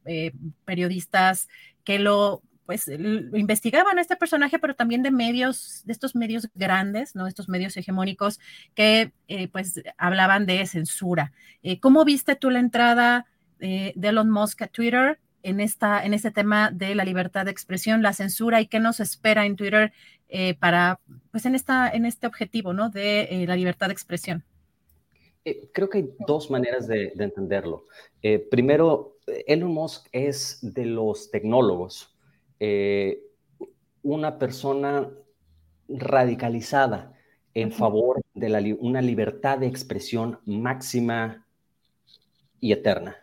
periodistas 0.64 1.48
que 1.84 2.00
lo 2.00 2.42
pues 2.66 2.88
investigaban 2.88 3.98
a 3.98 4.00
este 4.00 4.16
personaje, 4.16 4.58
pero 4.58 4.74
también 4.74 5.02
de 5.02 5.10
medios, 5.10 5.82
de 5.84 5.92
estos 5.92 6.14
medios 6.14 6.48
grandes, 6.54 7.14
¿no? 7.14 7.26
Estos 7.26 7.48
medios 7.48 7.76
hegemónicos 7.76 8.38
que 8.74 9.12
eh, 9.28 9.48
pues 9.48 9.82
hablaban 9.96 10.46
de 10.46 10.64
censura. 10.66 11.32
Eh, 11.62 11.80
¿Cómo 11.80 12.04
viste 12.04 12.36
tú 12.36 12.50
la 12.50 12.60
entrada 12.60 13.26
eh, 13.60 13.92
de 13.96 14.08
Elon 14.08 14.30
Musk 14.30 14.62
a 14.62 14.68
Twitter 14.68 15.18
en, 15.42 15.60
esta, 15.60 16.04
en 16.04 16.14
este 16.14 16.30
tema 16.30 16.70
de 16.70 16.94
la 16.94 17.04
libertad 17.04 17.44
de 17.44 17.50
expresión, 17.50 18.02
la 18.02 18.12
censura 18.12 18.60
y 18.60 18.66
qué 18.66 18.78
nos 18.78 19.00
espera 19.00 19.44
en 19.44 19.56
Twitter 19.56 19.92
para, 20.60 20.98
pues 21.30 21.44
en, 21.44 21.54
esta, 21.54 21.90
en 21.90 22.06
este 22.06 22.26
objetivo, 22.26 22.72
¿no? 22.72 22.88
De 22.88 23.44
la 23.46 23.54
libertad 23.54 23.88
de 23.88 23.92
expresión? 23.92 24.44
creo 25.74 25.90
que 25.90 25.98
hay 25.98 26.10
dos 26.26 26.50
maneras 26.50 26.86
de, 26.86 27.12
de 27.14 27.24
entenderlo. 27.24 27.84
primero, 28.50 29.18
Elon 29.46 29.72
Musk 29.72 30.06
es 30.12 30.58
de 30.62 30.86
los 30.86 31.30
tecnólogos 31.30 32.11
eh, 32.64 33.24
una 34.04 34.38
persona 34.38 35.10
radicalizada 35.88 37.12
en 37.54 37.72
favor 37.72 38.22
de 38.34 38.76
una 38.78 39.02
libertad 39.02 39.58
de 39.58 39.66
expresión 39.66 40.38
máxima 40.44 41.44
y 42.60 42.70
eterna. 42.70 43.16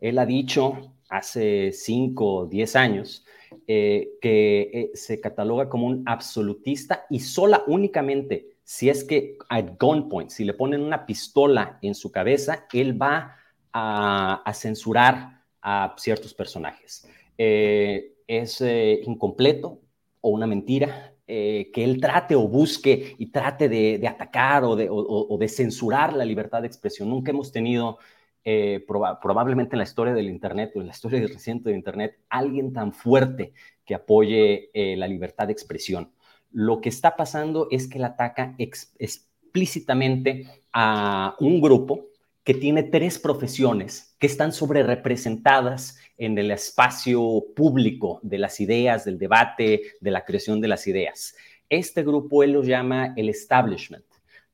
Él 0.00 0.16
ha 0.20 0.26
dicho 0.26 0.94
hace 1.08 1.72
5 1.72 2.34
o 2.34 2.46
10 2.46 2.76
años 2.76 3.24
eh, 3.66 4.10
que 4.22 4.60
eh, 4.72 4.90
se 4.94 5.20
cataloga 5.20 5.68
como 5.68 5.88
un 5.88 6.04
absolutista 6.06 7.04
y 7.10 7.18
sola 7.18 7.64
únicamente 7.66 8.58
si 8.62 8.90
es 8.90 9.02
que 9.02 9.38
at 9.48 9.76
gunpoint, 9.76 10.30
si 10.30 10.44
le 10.44 10.54
ponen 10.54 10.82
una 10.82 11.04
pistola 11.04 11.80
en 11.82 11.96
su 11.96 12.12
cabeza, 12.12 12.68
él 12.72 13.00
va 13.00 13.36
a, 13.72 14.52
censurar 14.54 15.42
a 15.60 15.96
ciertos 15.98 16.32
personajes. 16.32 17.08
Eh, 17.36 18.13
es 18.26 18.60
incompleto 18.60 19.80
o 20.20 20.30
una 20.30 20.46
mentira, 20.46 21.12
que 21.26 21.72
él 21.76 22.00
trate 22.00 22.34
o 22.34 22.46
busque 22.48 23.16
y 23.18 23.26
trate 23.26 23.68
de, 23.68 24.06
atacar 24.06 24.64
o 24.64 24.76
de, 24.76 25.48
censurar 25.48 26.12
la 26.12 26.24
libertad 26.24 26.60
de 26.60 26.66
expresión. 26.66 27.08
Nunca 27.08 27.30
hemos 27.30 27.50
tenido 27.50 27.98
eh, 28.46 28.84
probablemente 28.86 29.74
en 29.74 29.78
la 29.78 29.84
historia 29.84 30.12
del 30.12 30.28
Internet 30.28 30.72
o 30.74 30.80
en 30.82 30.88
la 30.88 30.92
historia 30.92 31.18
reciente 31.26 31.70
de 31.70 31.76
Internet, 31.76 32.18
alguien 32.28 32.74
tan 32.74 32.92
fuerte 32.92 33.54
que 33.86 33.94
apoye 33.94 34.70
eh, 34.74 34.96
la 34.96 35.08
libertad 35.08 35.46
de 35.46 35.54
expresión. 35.54 36.12
Lo 36.50 36.82
que 36.82 36.90
está 36.90 37.16
pasando 37.16 37.68
es 37.70 37.88
que 37.88 37.96
él 37.96 38.04
ataca 38.04 38.54
explícitamente 38.58 40.46
a 40.74 41.36
un 41.40 41.62
grupo 41.62 42.08
que 42.44 42.54
tiene 42.54 42.82
tres 42.82 43.18
profesiones 43.18 44.14
que 44.18 44.26
están 44.26 44.52
sobre 44.52 44.82
representadas 44.82 45.98
en 46.18 46.38
el 46.38 46.50
espacio 46.50 47.44
público 47.56 48.20
de 48.22 48.38
las 48.38 48.60
ideas, 48.60 49.04
del 49.04 49.18
debate, 49.18 49.82
de 50.00 50.10
la 50.10 50.24
creación 50.24 50.60
de 50.60 50.68
las 50.68 50.86
ideas. 50.86 51.34
Este 51.68 52.02
grupo 52.02 52.42
él 52.42 52.52
lo 52.52 52.62
llama 52.62 53.14
el 53.16 53.30
establishment 53.30 54.04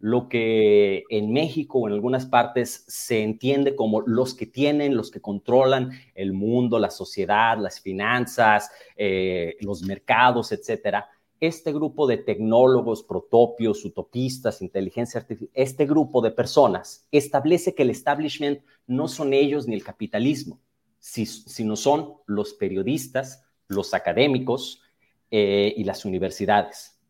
lo 0.00 0.30
que 0.30 1.04
en 1.10 1.30
México 1.30 1.80
o 1.80 1.86
en 1.86 1.92
algunas 1.92 2.24
partes 2.24 2.84
se 2.88 3.22
entiende 3.22 3.76
como 3.76 4.00
los 4.00 4.34
que 4.34 4.46
tienen, 4.46 4.96
los 4.96 5.10
que 5.10 5.20
controlan 5.20 5.90
el 6.14 6.32
mundo, 6.32 6.78
la 6.78 6.90
sociedad, 6.90 7.58
las 7.58 7.80
finanzas, 7.80 8.70
eh, 8.96 9.56
los 9.60 9.82
mercados, 9.82 10.52
etcétera. 10.52 11.06
Este 11.40 11.72
grupo 11.72 12.06
de 12.06 12.18
tecnólogos, 12.18 13.02
protopios, 13.02 13.84
utopistas, 13.84 14.60
inteligencia 14.60 15.20
artificial, 15.20 15.50
este 15.54 15.86
grupo 15.86 16.20
de 16.20 16.30
personas 16.30 17.06
establece 17.10 17.74
que 17.74 17.82
el 17.82 17.90
establishment 17.90 18.60
no 18.86 19.08
son 19.08 19.32
ellos 19.32 19.66
ni 19.66 19.74
el 19.74 19.82
capitalismo, 19.82 20.60
sino 20.98 21.76
son 21.76 22.14
los 22.26 22.52
periodistas, 22.54 23.42
los 23.68 23.94
académicos 23.94 24.82
eh, 25.30 25.72
y 25.76 25.84
las 25.84 26.04
universidades. 26.04 27.00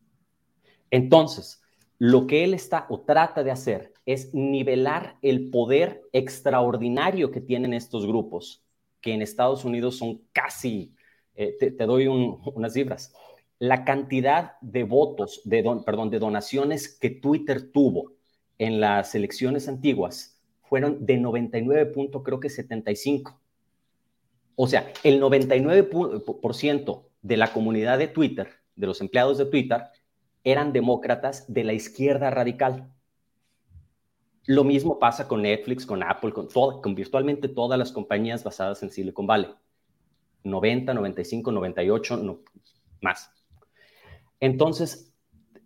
Entonces, 0.91 1.61
lo 1.97 2.25
que 2.25 2.43
él 2.43 2.53
está 2.53 2.85
o 2.89 3.01
trata 3.01 3.43
de 3.43 3.51
hacer 3.51 3.93
es 4.05 4.33
nivelar 4.33 5.17
el 5.21 5.49
poder 5.49 6.01
extraordinario 6.13 7.31
que 7.31 7.41
tienen 7.41 7.73
estos 7.73 8.07
grupos, 8.07 8.63
que 9.01 9.13
en 9.13 9.21
Estados 9.21 9.65
Unidos 9.65 9.97
son 9.97 10.21
casi, 10.31 10.95
eh, 11.35 11.55
te, 11.59 11.85
doy 11.85 12.07
unas 12.07 12.73
cifras, 12.73 13.13
la 13.61 13.85
cantidad 13.85 14.59
de 14.61 14.83
votos, 14.83 15.41
de 15.45 15.63
perdón, 15.85 16.09
de 16.09 16.17
donaciones 16.17 16.97
que 16.97 17.11
Twitter 17.11 17.71
tuvo 17.71 18.13
en 18.57 18.81
las 18.81 19.13
elecciones 19.13 19.67
antiguas 19.67 20.41
fueron 20.63 21.05
de 21.05 21.17
99 21.17 21.93
creo 22.23 22.39
que 22.39 22.49
75. 22.49 23.39
O 24.55 24.65
sea, 24.65 24.91
el 25.03 25.21
99% 25.21 27.03
de 27.21 27.37
la 27.37 27.53
comunidad 27.53 27.99
de 27.99 28.07
Twitter, 28.07 28.49
de 28.75 28.87
los 28.87 28.99
empleados 28.99 29.37
de 29.37 29.45
Twitter, 29.45 29.83
eran 30.43 30.73
demócratas 30.73 31.45
de 31.53 31.63
la 31.63 31.73
izquierda 31.73 32.31
radical. 32.31 32.91
Lo 34.47 34.63
mismo 34.63 34.97
pasa 34.97 35.27
con 35.27 35.43
Netflix, 35.43 35.85
con 35.85 36.01
Apple, 36.01 36.33
con, 36.33 36.47
con 36.47 36.95
virtualmente 36.95 37.47
todas 37.47 37.77
las 37.77 37.91
compañías 37.91 38.43
basadas 38.43 38.81
en 38.81 38.89
Silicon 38.89 39.27
Valley. 39.27 39.53
90, 40.45 40.95
95, 40.95 41.51
98, 41.51 42.17
no, 42.17 42.39
más. 43.01 43.31
Entonces, 44.41 45.13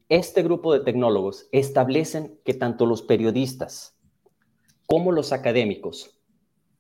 este 0.08 0.44
grupo 0.44 0.72
de 0.72 0.82
tecnólogos 0.82 1.48
establecen 1.52 2.40
que 2.46 2.54
tanto 2.54 2.86
los 2.86 3.02
periodistas 3.02 3.98
como 4.86 5.12
los 5.12 5.34
académicos 5.34 6.22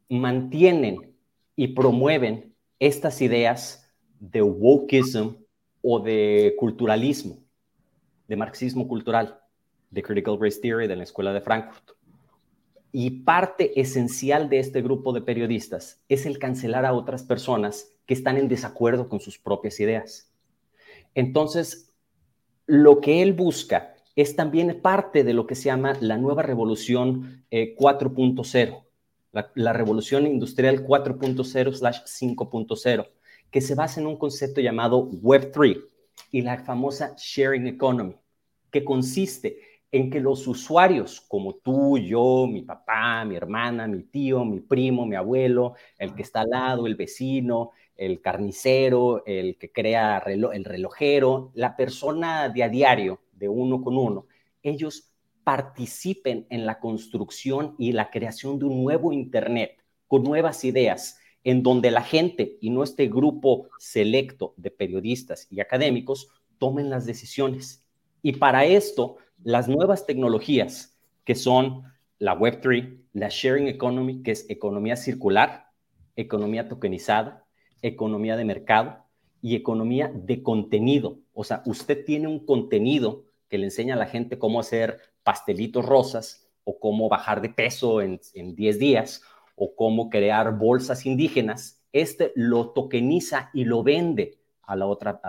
mantienen 0.10 1.16
y 1.56 1.70
promueven 1.70 2.54
estas 2.78 3.24
ideas 3.24 3.92
de 4.20 4.44
wokeism 4.44 5.38
o 5.82 6.00
de 6.00 6.54
culturalismo 6.60 7.40
de 8.28 8.36
marxismo 8.36 8.88
cultural, 8.88 9.40
de 9.92 10.02
Critical 10.02 10.38
Race 10.40 10.60
Theory 10.60 10.88
de 10.88 10.96
la 10.96 11.04
Escuela 11.04 11.34
de 11.34 11.42
Frankfurt. 11.42 11.92
Y 12.92 13.24
parte 13.24 13.80
esencial 13.80 14.50
de 14.50 14.60
este 14.60 14.82
grupo 14.82 15.14
de 15.14 15.22
periodistas 15.22 16.02
es 16.08 16.26
el 16.26 16.40
cancelar 16.40 16.86
a 16.86 16.94
otras 16.94 17.24
personas 17.24 17.92
que 18.06 18.14
están 18.14 18.38
en 18.38 18.48
desacuerdo 18.48 19.10
con 19.10 19.20
sus 19.20 19.38
propias 19.38 19.80
ideas. 19.80 20.32
Entonces, 21.16 21.96
lo 22.68 23.02
que 23.02 23.24
él 23.24 23.34
busca 23.34 23.96
es 24.16 24.36
también 24.36 24.82
parte 24.82 25.24
de 25.24 25.34
lo 25.34 25.48
que 25.48 25.56
se 25.56 25.66
llama 25.66 25.98
la 26.00 26.18
nueva 26.18 26.44
revolución 26.44 27.44
4.0, 27.52 28.56
eh, 28.56 28.76
la, 29.32 29.52
la, 29.56 29.74
revolución 29.74 30.28
industrial 30.28 30.86
4.0/5.0, 30.86 33.08
que 33.50 33.62
se 33.62 33.76
basa 33.76 34.00
en 34.00 34.08
un 34.08 34.18
concepto 34.18 34.62
llamado 34.62 35.10
Web3, 35.10 35.84
y 36.32 36.42
la 36.42 36.64
famosa 36.64 37.16
sharing 37.18 37.68
economy, 37.68 38.16
que 38.72 38.84
consiste 38.84 39.60
en 39.92 40.10
que 40.10 40.20
los 40.20 40.46
usuarios 40.48 41.22
como 41.22 41.56
tú, 41.56 41.98
yo, 41.98 42.48
mi 42.48 42.64
papá, 42.64 43.24
mi 43.24 43.36
hermana, 43.36 43.88
mi 43.88 44.04
tío, 44.04 44.44
mi 44.44 44.60
primo, 44.60 45.06
mi 45.06 45.16
abuelo, 45.16 45.76
el 45.98 46.14
que 46.14 46.24
está 46.24 46.42
al 46.42 46.50
lado, 46.50 46.88
el 46.88 46.96
vecino, 46.96 47.72
el 47.98 48.22
carnicero, 48.22 49.26
el 49.26 49.58
que 49.58 49.72
crea 49.72 50.18
el 50.26 50.66
relojero, 50.66 51.52
la 51.54 51.76
persona 51.76 52.50
de 52.50 52.64
a 52.64 52.70
diario, 52.70 53.22
de 53.34 53.50
uno 53.50 53.82
con 53.82 53.98
uno, 53.98 54.28
ellos 54.64 55.12
participen 55.44 56.48
en 56.50 56.66
la 56.66 56.80
construcción 56.80 57.76
y 57.78 57.92
la 57.92 58.10
creación 58.10 58.58
de 58.60 58.66
un 58.66 58.84
nuevo 58.84 59.14
Internet 59.14 59.78
con 60.08 60.24
nuevas 60.24 60.64
ideas 60.64 61.20
en 61.44 61.62
donde 61.62 61.92
la 61.92 62.02
gente 62.02 62.58
y 62.60 62.72
no 62.72 62.84
este 62.84 63.08
grupo 63.08 63.70
selecto 63.78 64.56
de 64.58 64.72
periodistas 64.72 65.48
y 65.52 65.60
académicos 65.60 66.30
tomen 66.58 66.90
las 66.90 67.06
decisiones. 67.06 67.86
Y 68.24 68.34
para 68.34 68.66
esto, 68.66 69.18
las 69.44 69.68
nuevas 69.68 70.08
tecnologías, 70.08 70.98
que 71.24 71.36
son 71.36 71.84
la 72.18 72.36
Web3, 72.38 73.04
la 73.14 73.30
Sharing 73.30 73.68
Economy, 73.68 74.24
que 74.24 74.32
es 74.32 74.50
economía 74.50 74.96
circular, 74.96 75.68
economía 76.16 76.68
tokenizada, 76.68 77.45
economía 77.88 78.36
de 78.36 78.46
mercado 78.46 79.06
y 79.42 79.56
economía 79.56 80.12
de 80.14 80.42
contenido. 80.42 81.20
O 81.34 81.44
sea, 81.44 81.62
usted 81.66 82.04
tiene 82.06 82.28
un 82.28 82.46
contenido 82.46 83.26
que 83.48 83.58
le 83.58 83.66
enseña 83.66 83.96
a 83.96 83.98
la 83.98 84.08
gente 84.08 84.40
cómo 84.40 84.60
hacer 84.60 85.00
pastelitos 85.24 85.86
rosas 85.86 86.48
o 86.64 86.80
cómo 86.80 87.10
bajar 87.10 87.42
de 87.42 87.50
peso 87.50 88.02
en, 88.02 88.20
en 88.34 88.56
10 88.56 88.80
días 88.80 89.22
o 89.56 89.76
cómo 89.76 90.10
crear 90.10 90.58
bolsas 90.58 91.06
indígenas, 91.06 91.82
este 91.94 92.34
lo 92.36 92.72
tokeniza 92.72 93.50
y 93.54 93.64
lo 93.64 93.84
vende 93.84 94.38
a 94.64 94.76
la 94.76 94.86
otra, 94.86 95.20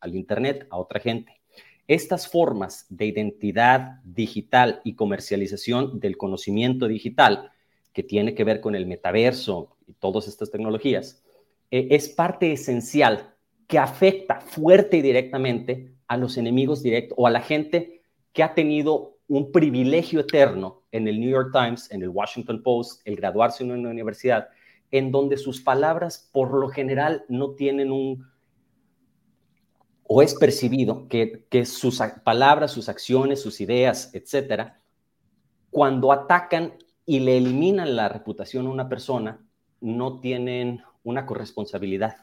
al 0.00 0.14
Internet, 0.14 0.66
a 0.70 0.76
otra 0.76 1.00
gente. 1.00 1.40
Estas 1.88 2.28
formas 2.28 2.86
de 2.88 3.06
identidad 3.06 4.00
digital 4.04 4.80
y 4.84 4.94
comercialización 4.94 5.98
del 5.98 6.16
conocimiento 6.16 6.88
digital, 6.88 7.50
que 7.92 8.02
tiene 8.02 8.34
que 8.34 8.44
ver 8.44 8.60
con 8.60 8.74
el 8.74 8.86
metaverso 8.86 9.76
y 9.86 9.94
todas 9.94 10.28
estas 10.28 10.50
tecnologías, 10.50 11.24
eh, 11.70 11.88
es 11.90 12.08
parte 12.08 12.52
esencial 12.52 13.34
que 13.66 13.78
afecta 13.78 14.40
fuerte 14.40 14.98
y 14.98 15.02
directamente 15.02 15.94
a 16.06 16.16
los 16.16 16.36
enemigos 16.36 16.82
directos 16.82 17.16
o 17.18 17.26
a 17.26 17.30
la 17.30 17.40
gente 17.40 18.02
que 18.32 18.42
ha 18.42 18.54
tenido 18.54 19.16
un 19.28 19.52
privilegio 19.52 20.20
eterno 20.20 20.82
en 20.92 21.08
el 21.08 21.18
New 21.18 21.30
York 21.30 21.50
Times, 21.52 21.90
en 21.90 22.02
el 22.02 22.10
Washington 22.10 22.62
Post, 22.62 23.00
el 23.04 23.16
graduarse 23.16 23.64
en 23.64 23.72
una 23.72 23.90
universidad, 23.90 24.48
en 24.90 25.10
donde 25.10 25.36
sus 25.36 25.60
palabras 25.60 26.28
por 26.32 26.52
lo 26.52 26.68
general 26.68 27.24
no 27.28 27.52
tienen 27.52 27.90
un, 27.90 28.28
o 30.06 30.22
es 30.22 30.34
percibido 30.34 31.08
que, 31.08 31.46
que 31.48 31.64
sus 31.64 32.00
palabras, 32.22 32.72
sus 32.72 32.88
acciones, 32.88 33.40
sus 33.40 33.60
ideas, 33.60 34.14
etcétera, 34.14 34.80
cuando 35.70 36.12
atacan 36.12 36.74
y 37.06 37.20
le 37.20 37.38
eliminan 37.38 37.96
la 37.96 38.08
reputación 38.08 38.66
a 38.66 38.70
una 38.70 38.88
persona, 38.88 39.40
no 39.80 40.20
tienen 40.20 40.82
una 41.04 41.26
corresponsabilidad. 41.26 42.16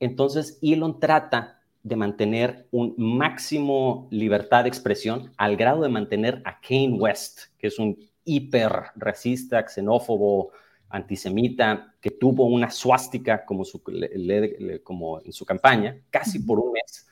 Entonces, 0.00 0.58
Elon 0.62 0.98
trata 0.98 1.60
de 1.82 1.96
mantener 1.96 2.66
un 2.72 2.94
máximo 2.98 4.08
libertad 4.10 4.64
de 4.64 4.68
expresión 4.68 5.32
al 5.36 5.56
grado 5.56 5.82
de 5.82 5.88
mantener 5.88 6.42
a 6.44 6.60
Kane 6.60 6.94
West, 6.98 7.42
que 7.58 7.68
es 7.68 7.78
un 7.78 7.96
hiper 8.24 8.72
racista, 8.96 9.66
xenófobo, 9.66 10.50
antisemita, 10.90 11.94
que 12.00 12.10
tuvo 12.10 12.44
una 12.46 12.70
suástica 12.70 13.44
como, 13.44 13.64
como 14.82 15.20
en 15.22 15.32
su 15.32 15.46
campaña, 15.46 15.96
casi 16.10 16.40
por 16.40 16.58
un 16.58 16.72
mes, 16.72 17.08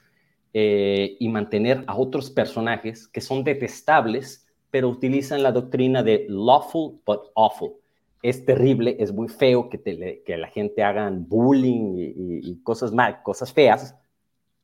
eh, 0.52 1.16
y 1.20 1.28
mantener 1.28 1.84
a 1.86 1.96
otros 1.96 2.30
personajes 2.30 3.06
que 3.06 3.20
son 3.20 3.44
detestables, 3.44 4.46
pero 4.70 4.88
utilizan 4.88 5.42
la 5.42 5.52
doctrina 5.52 6.02
de 6.02 6.26
lawful 6.28 7.00
but 7.06 7.30
awful. 7.34 7.76
Es 8.22 8.44
terrible, 8.44 8.96
es 8.98 9.12
muy 9.12 9.28
feo 9.28 9.68
que, 9.68 10.22
que 10.24 10.36
la 10.36 10.48
gente 10.48 10.82
hagan 10.82 11.28
bullying 11.28 11.94
y, 11.96 12.60
cosas 12.62 12.92
mal, 12.92 13.22
cosas 13.22 13.52
feas, 13.52 13.94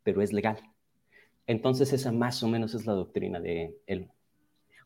pero 0.02 0.22
es 0.22 0.32
legal. 0.32 0.58
Entonces 1.46 1.92
esa 1.92 2.10
más 2.10 2.42
o 2.42 2.48
menos 2.48 2.74
es 2.74 2.86
la 2.86 2.94
doctrina 2.94 3.38
de 3.40 3.76
él. 3.86 4.08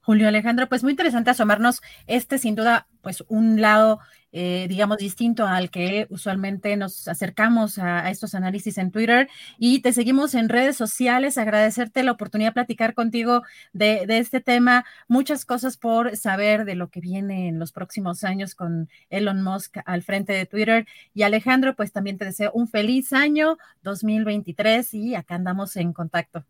Julio 0.02 0.28
Alejandro, 0.28 0.68
pues 0.68 0.82
muy 0.82 0.92
interesante 0.92 1.30
asomarnos 1.30 1.82
este 2.06 2.38
sin 2.38 2.54
duda 2.54 2.88
pues 3.08 3.24
un 3.28 3.62
lado 3.62 4.00
eh, 4.30 4.66
digamos 4.68 4.98
distinto 4.98 5.46
al 5.46 5.70
que 5.70 6.06
usualmente 6.10 6.76
nos 6.76 7.08
acercamos 7.08 7.78
a, 7.78 8.10
estos 8.10 8.34
análisis 8.34 8.76
en 8.76 8.90
Twitter. 8.90 9.28
Y 9.58 9.80
te 9.80 9.94
seguimos 9.94 10.34
en 10.34 10.50
redes 10.50 10.76
sociales, 10.76 11.38
agradecerte 11.38 12.02
la 12.02 12.12
oportunidad 12.12 12.50
de 12.50 12.54
platicar 12.54 12.92
contigo 12.92 13.42
de, 13.72 14.04
de 14.06 14.18
este 14.18 14.40
tema, 14.42 14.84
muchas 15.08 15.46
cosas 15.46 15.78
por 15.78 16.14
saber 16.16 16.66
de 16.66 16.74
lo 16.74 16.90
que 16.90 17.00
viene 17.00 17.48
en 17.48 17.58
los 17.58 17.72
próximos 17.72 18.22
años 18.22 18.54
con 18.54 18.90
Elon 19.08 19.42
Musk 19.42 19.78
al 19.86 20.02
frente 20.02 20.34
de 20.34 20.44
Twitter. 20.44 20.86
Y 21.14 21.22
Alejandro, 21.22 21.74
pues 21.74 21.92
también 21.92 22.18
te 22.18 22.26
deseo 22.26 22.52
un 22.52 22.68
feliz 22.68 23.14
año 23.14 23.56
2023 23.82 24.92
y 24.92 25.14
acá 25.14 25.36
andamos 25.36 25.76
en 25.76 25.94
contacto. 25.94 26.44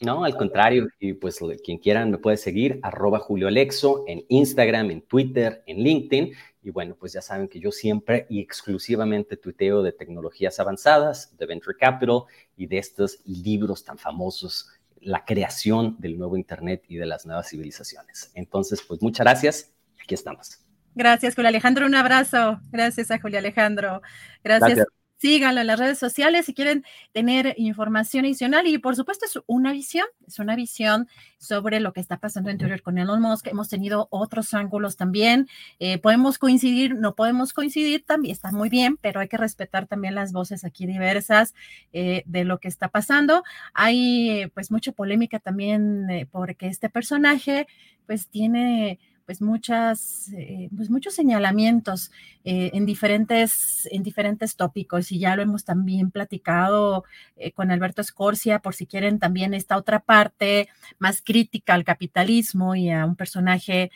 No, 0.00 0.24
al 0.24 0.36
contrario, 0.36 0.88
y 1.00 1.14
pues 1.14 1.40
quien 1.64 1.78
quieran 1.78 2.10
me 2.10 2.18
puede 2.18 2.36
seguir, 2.36 2.78
arroba 2.82 3.18
Julio 3.18 3.48
Alexo, 3.48 4.04
en 4.06 4.24
Instagram, 4.28 4.90
en 4.90 5.02
Twitter, 5.02 5.62
en 5.66 5.78
LinkedIn. 5.78 6.32
Y 6.62 6.70
bueno, 6.70 6.96
pues 6.98 7.14
ya 7.14 7.22
saben 7.22 7.48
que 7.48 7.60
yo 7.60 7.72
siempre 7.72 8.26
y 8.28 8.40
exclusivamente 8.40 9.36
tuiteo 9.36 9.82
de 9.82 9.92
tecnologías 9.92 10.60
avanzadas, 10.60 11.34
de 11.38 11.46
Venture 11.46 11.78
Capital 11.78 12.24
y 12.56 12.66
de 12.66 12.78
estos 12.78 13.20
libros 13.24 13.84
tan 13.84 13.96
famosos, 13.96 14.68
la 15.00 15.24
creación 15.24 15.96
del 15.98 16.18
nuevo 16.18 16.36
Internet 16.36 16.84
y 16.88 16.96
de 16.96 17.06
las 17.06 17.24
nuevas 17.24 17.48
civilizaciones. 17.48 18.32
Entonces, 18.34 18.82
pues 18.86 19.00
muchas 19.00 19.24
gracias. 19.24 19.72
Aquí 20.02 20.14
estamos. 20.14 20.58
Gracias, 20.94 21.34
Julio 21.34 21.48
Alejandro. 21.48 21.86
Un 21.86 21.94
abrazo. 21.94 22.60
Gracias 22.70 23.10
a 23.10 23.18
Julio 23.18 23.38
Alejandro. 23.38 24.02
gracias. 24.42 24.86
Síganlo 25.18 25.62
en 25.62 25.66
las 25.66 25.78
redes 25.78 25.98
sociales 25.98 26.46
si 26.46 26.54
quieren 26.54 26.84
tener 27.12 27.54
información 27.56 28.26
adicional 28.26 28.66
y 28.66 28.76
por 28.78 28.96
supuesto 28.96 29.24
es 29.24 29.38
una 29.46 29.72
visión, 29.72 30.06
es 30.26 30.38
una 30.38 30.54
visión 30.56 31.08
sobre 31.38 31.80
lo 31.80 31.92
que 31.94 32.00
está 32.00 32.18
pasando 32.18 32.50
en 32.50 32.58
Twitter 32.58 32.82
con 32.82 32.98
Elon 32.98 33.22
Musk. 33.22 33.46
Hemos 33.46 33.68
tenido 33.68 34.08
otros 34.10 34.52
ángulos 34.52 34.96
también. 34.96 35.48
Eh, 35.78 35.98
podemos 35.98 36.38
coincidir, 36.38 36.94
no 36.94 37.14
podemos 37.14 37.54
coincidir, 37.54 38.04
también 38.04 38.32
está 38.32 38.52
muy 38.52 38.68
bien, 38.68 38.98
pero 39.00 39.20
hay 39.20 39.28
que 39.28 39.38
respetar 39.38 39.86
también 39.86 40.14
las 40.14 40.32
voces 40.32 40.64
aquí 40.64 40.86
diversas 40.86 41.54
eh, 41.92 42.22
de 42.26 42.44
lo 42.44 42.58
que 42.58 42.68
está 42.68 42.88
pasando. 42.88 43.42
Hay 43.72 44.46
pues 44.54 44.70
mucha 44.70 44.92
polémica 44.92 45.38
también 45.38 46.10
eh, 46.10 46.26
porque 46.30 46.66
este 46.66 46.90
personaje 46.90 47.66
pues 48.06 48.28
tiene 48.28 48.98
pues 49.26 49.42
muchas, 49.42 50.28
eh, 50.34 50.70
pues 50.74 50.88
muchos 50.88 51.14
señalamientos 51.14 52.12
eh, 52.44 52.70
en, 52.74 52.86
diferentes, 52.86 53.88
en 53.90 54.04
diferentes 54.04 54.54
tópicos 54.54 55.10
y 55.10 55.18
ya 55.18 55.34
lo 55.34 55.42
hemos 55.42 55.64
también 55.64 56.12
platicado 56.12 57.04
eh, 57.34 57.50
con 57.50 57.72
Alberto 57.72 58.00
Escorcia, 58.00 58.60
por 58.60 58.74
si 58.74 58.86
quieren 58.86 59.18
también 59.18 59.52
esta 59.52 59.76
otra 59.76 59.98
parte 59.98 60.68
más 61.00 61.20
crítica 61.22 61.74
al 61.74 61.82
capitalismo 61.82 62.76
y 62.76 62.90
a 62.90 63.04
un 63.04 63.16
personaje 63.16 63.90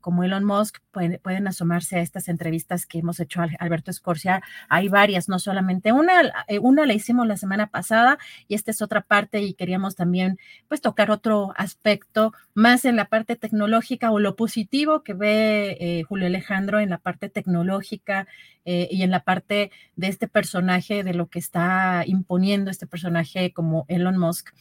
como 0.00 0.22
Elon 0.22 0.44
Musk, 0.44 0.78
pueden, 0.92 1.20
pueden, 1.22 1.48
asomarse 1.48 1.96
a 1.96 2.00
estas 2.00 2.28
entrevistas 2.28 2.86
que 2.86 2.98
hemos 2.98 3.18
hecho 3.18 3.40
a 3.40 3.48
Alberto 3.58 3.90
Escorcia. 3.90 4.42
Hay 4.68 4.88
varias, 4.88 5.28
no 5.28 5.38
solamente 5.40 5.90
una, 5.92 6.32
una 6.60 6.86
la 6.86 6.94
hicimos 6.94 7.26
la 7.26 7.36
semana 7.36 7.68
pasada 7.68 8.18
y 8.46 8.54
esta 8.54 8.70
es 8.70 8.80
otra 8.80 9.02
parte 9.02 9.42
y 9.42 9.54
queríamos 9.54 9.96
también 9.96 10.38
pues 10.68 10.80
tocar 10.80 11.10
otro 11.10 11.52
aspecto 11.56 12.32
más 12.54 12.84
en 12.84 12.96
la 12.96 13.06
parte 13.06 13.36
tecnológica 13.36 14.10
o 14.10 14.18
lo 14.18 14.36
positivo 14.36 14.55
positivo 14.56 15.02
que 15.02 15.12
ve 15.12 15.76
eh, 15.80 16.02
Julio 16.04 16.28
Alejandro 16.28 16.80
en 16.80 16.88
la 16.88 16.96
parte 16.96 17.28
tecnológica 17.28 18.26
eh, 18.64 18.88
y 18.90 19.02
en 19.02 19.10
la 19.10 19.20
parte 19.22 19.70
de 19.96 20.06
este 20.06 20.28
personaje, 20.28 21.04
de 21.04 21.12
lo 21.12 21.26
que 21.26 21.38
está 21.38 22.04
imponiendo 22.06 22.70
este 22.70 22.86
personaje 22.86 23.52
como 23.52 23.84
Elon 23.88 24.16
Musk. 24.16 24.54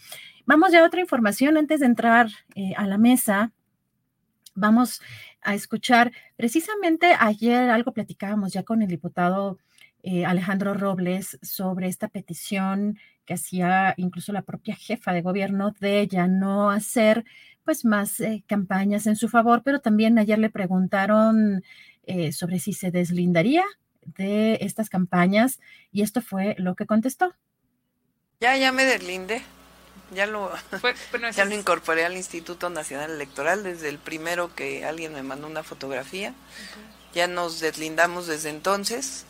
Vamos 0.45 0.73
ya 0.73 0.81
a 0.81 0.85
otra 0.85 0.99
información 0.99 1.55
antes 1.55 1.79
de 1.79 1.85
entrar 1.85 2.27
eh, 2.55 2.73
a 2.75 2.87
la 2.87 2.97
mesa. 2.97 3.53
Vamos 4.53 5.01
a 5.41 5.55
escuchar 5.55 6.11
precisamente 6.35 7.15
ayer 7.17 7.69
algo 7.69 7.93
platicábamos 7.93 8.51
ya 8.51 8.63
con 8.63 8.81
el 8.81 8.89
diputado 8.89 9.59
Alejandro 10.27 10.75
Robles 10.75 11.39
sobre 11.41 11.87
esta 11.87 12.09
petición 12.09 12.99
que 13.25 13.33
hacía 13.33 13.95
incluso 13.97 14.31
la 14.33 14.43
propia 14.43 14.75
jefa 14.75 15.13
de 15.13 15.23
gobierno 15.23 15.73
de 15.79 16.07
ya 16.07 16.27
no 16.27 16.69
hacer 16.69 17.25
pues 17.66 17.84
más 17.84 18.20
eh, 18.20 18.43
campañas 18.47 19.07
en 19.07 19.16
su 19.16 19.28
favor, 19.28 19.63
pero 19.63 19.82
también 19.82 20.18
ayer 20.20 20.39
le 20.39 20.49
preguntaron 20.49 21.63
eh, 22.05 22.32
sobre 22.32 22.59
si 22.59 22.72
se 22.74 22.91
deslindaría 22.91 23.66
de 24.05 24.59
estas 24.61 24.89
campañas 24.89 25.59
y 25.91 26.03
esto 26.03 26.22
fue 26.22 26.55
lo 26.59 26.76
que 26.76 26.86
contestó. 26.86 27.34
Ya, 28.39 28.55
ya 28.55 28.72
me 28.72 28.86
deslinde. 28.86 29.41
Ya 30.13 30.28
lo, 30.28 30.51
ya 31.36 31.45
lo 31.45 31.55
incorporé 31.55 32.05
al 32.05 32.16
Instituto 32.16 32.70
Nacional 32.70 33.11
Electoral 33.11 33.63
desde 33.63 33.89
el 33.89 33.97
primero 33.97 34.53
que 34.53 34.86
alguien 34.86 35.13
me 35.13 35.24
mandó 35.24 35.47
una 35.47 35.63
fotografía. 35.63 36.34
Ya 37.16 37.28
nos 37.28 37.59
deslindamos 37.59 38.28
desde 38.28 38.49
entonces. 38.49 39.26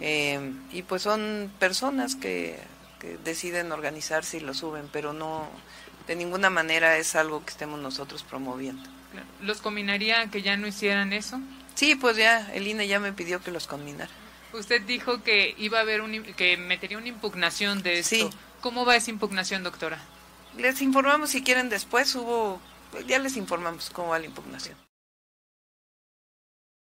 Eh, 0.00 0.54
y 0.72 0.82
pues 0.82 1.02
son 1.02 1.52
personas 1.58 2.16
que, 2.16 2.58
que 2.98 3.18
deciden 3.18 3.72
organizarse 3.72 4.38
y 4.38 4.40
lo 4.40 4.54
suben, 4.54 4.88
pero 4.90 5.12
no, 5.12 5.50
de 6.06 6.16
ninguna 6.16 6.50
manera 6.50 6.96
es 6.98 7.16
algo 7.16 7.44
que 7.44 7.50
estemos 7.50 7.80
nosotros 7.80 8.22
promoviendo. 8.22 8.82
¿Los 9.40 9.60
combinaría 9.60 10.28
que 10.30 10.42
ya 10.42 10.56
no 10.56 10.66
hicieran 10.66 11.12
eso? 11.12 11.40
Sí, 11.74 11.94
pues 11.94 12.16
ya, 12.16 12.52
el 12.52 12.66
INE 12.66 12.88
ya 12.88 13.00
me 13.00 13.12
pidió 13.12 13.42
que 13.42 13.50
los 13.50 13.66
combinara. 13.66 14.10
Usted 14.52 14.82
dijo 14.82 15.22
que 15.22 15.54
iba 15.58 15.78
a 15.78 15.82
haber 15.82 16.00
un, 16.00 16.22
que 16.22 16.56
metería 16.56 16.98
una 16.98 17.08
impugnación 17.08 17.82
de 17.82 17.98
esto. 17.98 18.30
¿Cómo 18.60 18.84
va 18.84 18.96
esa 18.96 19.10
impugnación, 19.10 19.62
doctora? 19.62 19.98
Les 20.56 20.80
informamos 20.80 21.30
si 21.30 21.42
quieren 21.42 21.68
después, 21.68 22.14
hubo, 22.14 22.60
ya 23.06 23.18
les 23.18 23.36
informamos 23.36 23.90
cómo 23.90 24.08
va 24.08 24.18
la 24.18 24.26
impugnación. 24.26 24.76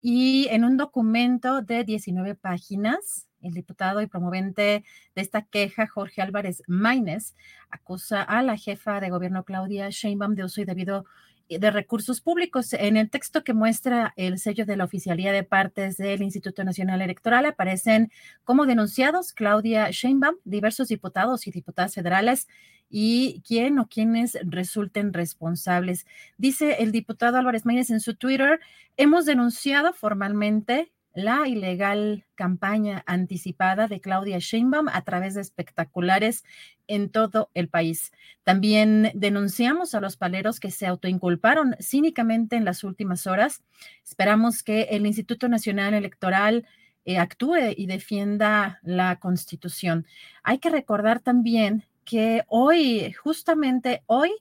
Y 0.02 0.48
en 0.50 0.64
un 0.64 0.78
documento 0.78 1.62
de 1.62 1.84
19 1.84 2.36
páginas, 2.36 3.28
el 3.42 3.54
diputado 3.54 4.02
y 4.02 4.08
promovente 4.08 4.84
de 5.16 5.22
esta 5.22 5.44
queja, 5.44 5.88
Jorge 5.88 6.22
Álvarez 6.22 6.64
Maínez, 6.68 7.36
acusa 7.70 8.22
a 8.22 8.42
la 8.44 8.58
jefa 8.58 9.00
de 9.00 9.10
gobierno 9.10 9.44
Claudia 9.44 9.90
Sheinbaum 9.90 10.36
de 10.36 10.44
uso 10.44 10.64
debido 10.66 11.06
eh, 11.48 11.60
de 11.60 11.70
recursos 11.72 12.22
públicos. 12.22 12.74
En 12.74 12.98
el 12.98 13.10
texto 13.10 13.44
que 13.44 13.54
muestra 13.54 14.14
el 14.16 14.40
sello 14.40 14.66
de 14.66 14.78
la 14.78 14.86
oficialía 14.86 15.32
de 15.32 15.44
partes 15.44 15.98
del 15.98 16.24
Instituto 16.24 16.64
Nacional 16.64 17.02
Electoral 17.02 17.46
aparecen 17.46 18.12
como 18.44 18.66
denunciados 18.66 19.32
Claudia 19.34 19.90
Sheinbaum, 19.92 20.38
diversos 20.44 20.88
diputados 20.88 21.46
y 21.48 21.52
diputadas 21.52 21.94
federales 21.94 22.48
y 22.90 23.44
quién 23.48 23.78
o 23.80 23.88
quienes 23.88 24.38
resulten 24.44 25.14
responsables. 25.14 26.06
Dice 26.38 26.78
el 26.80 26.92
diputado 26.92 27.38
Álvarez 27.38 27.66
Maínez 27.66 27.90
en 27.90 28.00
su 28.00 28.16
Twitter, 28.16 28.60
hemos 28.98 29.26
denunciado 29.26 29.94
formalmente 29.94 30.92
la 31.16 31.48
ilegal 31.48 32.26
campaña 32.36 33.04
anticipada 33.08 33.88
de 33.88 34.02
Claudia 34.02 34.38
Sheinbaum 34.40 34.90
a 34.90 35.02
través 35.04 35.34
de 35.34 35.42
espectaculares 35.42 36.44
en 36.88 37.10
todo 37.10 37.50
el 37.54 37.70
país. 37.70 38.12
También 38.44 39.12
denunciamos 39.16 39.96
a 39.96 40.02
los 40.02 40.18
paleros 40.18 40.60
que 40.60 40.72
se 40.72 40.86
autoinculparon 40.86 41.76
cínicamente 41.80 42.58
en 42.58 42.66
las 42.66 42.84
últimas 42.84 43.26
horas. 43.28 43.64
Esperamos 44.04 44.62
que 44.62 44.84
el 44.92 45.08
Instituto 45.08 45.48
Nacional 45.48 45.94
Electoral 45.94 46.68
eh, 47.06 47.18
actúe 47.18 47.74
y 47.78 47.86
defienda 47.86 48.80
la 48.84 49.16
Constitución. 49.18 50.06
Hay 50.44 50.58
que 50.58 50.70
recordar 50.70 51.22
también 51.22 51.86
que 52.04 52.44
hoy, 52.48 53.14
justamente 53.14 54.04
hoy, 54.06 54.32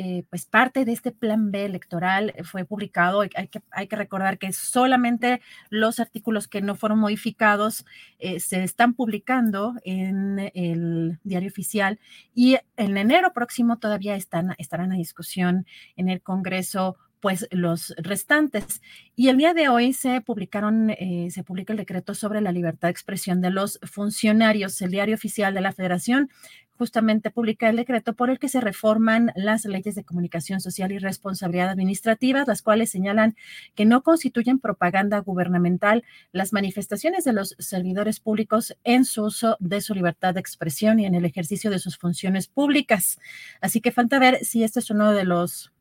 eh, 0.00 0.22
pues 0.30 0.46
parte 0.46 0.84
de 0.84 0.92
este 0.92 1.10
plan 1.10 1.50
B 1.50 1.64
electoral 1.64 2.32
fue 2.44 2.64
publicado. 2.64 3.22
Hay 3.22 3.48
que, 3.48 3.60
hay 3.72 3.88
que 3.88 3.96
recordar 3.96 4.38
que 4.38 4.52
solamente 4.52 5.40
los 5.70 5.98
artículos 5.98 6.46
que 6.46 6.62
no 6.62 6.76
fueron 6.76 7.00
modificados 7.00 7.84
eh, 8.20 8.38
se 8.38 8.62
están 8.62 8.94
publicando 8.94 9.74
en 9.82 10.52
el 10.54 11.18
diario 11.24 11.48
oficial 11.48 11.98
y 12.32 12.58
en 12.76 12.96
enero 12.96 13.32
próximo 13.32 13.78
todavía 13.78 14.14
están, 14.14 14.54
estarán 14.58 14.92
a 14.92 14.94
discusión 14.94 15.66
en 15.96 16.08
el 16.08 16.22
Congreso 16.22 16.96
pues 17.20 17.46
los 17.50 17.94
restantes. 17.98 18.82
Y 19.16 19.28
el 19.28 19.38
día 19.38 19.54
de 19.54 19.68
hoy 19.68 19.92
se 19.92 20.20
publicaron, 20.20 20.90
eh, 20.90 21.28
se 21.30 21.44
publica 21.44 21.72
el 21.72 21.78
decreto 21.78 22.14
sobre 22.14 22.40
la 22.40 22.52
libertad 22.52 22.88
de 22.88 22.92
expresión 22.92 23.40
de 23.40 23.50
los 23.50 23.78
funcionarios. 23.82 24.80
El 24.82 24.90
diario 24.90 25.14
oficial 25.14 25.54
de 25.54 25.60
la 25.60 25.72
Federación 25.72 26.30
justamente 26.78 27.30
publica 27.30 27.68
el 27.68 27.76
decreto 27.76 28.14
por 28.14 28.30
el 28.30 28.38
que 28.38 28.48
se 28.48 28.60
reforman 28.60 29.32
las 29.34 29.64
leyes 29.64 29.96
de 29.96 30.04
comunicación 30.04 30.60
social 30.60 30.92
y 30.92 30.98
responsabilidad 30.98 31.68
administrativa, 31.68 32.44
las 32.46 32.62
cuales 32.62 32.90
señalan 32.90 33.36
que 33.74 33.84
no 33.84 34.02
constituyen 34.02 34.60
propaganda 34.60 35.18
gubernamental 35.18 36.04
las 36.32 36.52
manifestaciones 36.52 37.24
de 37.24 37.32
los 37.32 37.56
servidores 37.58 38.20
públicos 38.20 38.76
en 38.84 39.04
su 39.04 39.24
uso 39.24 39.56
de 39.58 39.80
su 39.80 39.94
libertad 39.94 40.34
de 40.34 40.40
expresión 40.40 41.00
y 41.00 41.06
en 41.06 41.16
el 41.16 41.24
ejercicio 41.24 41.70
de 41.70 41.80
sus 41.80 41.98
funciones 41.98 42.46
públicas. 42.46 43.18
Así 43.60 43.80
que 43.80 43.90
falta 43.90 44.20
ver 44.20 44.44
si 44.44 44.62
este 44.62 44.78
es 44.78 44.90
uno 44.90 45.12
de 45.12 45.24
los 45.24 45.72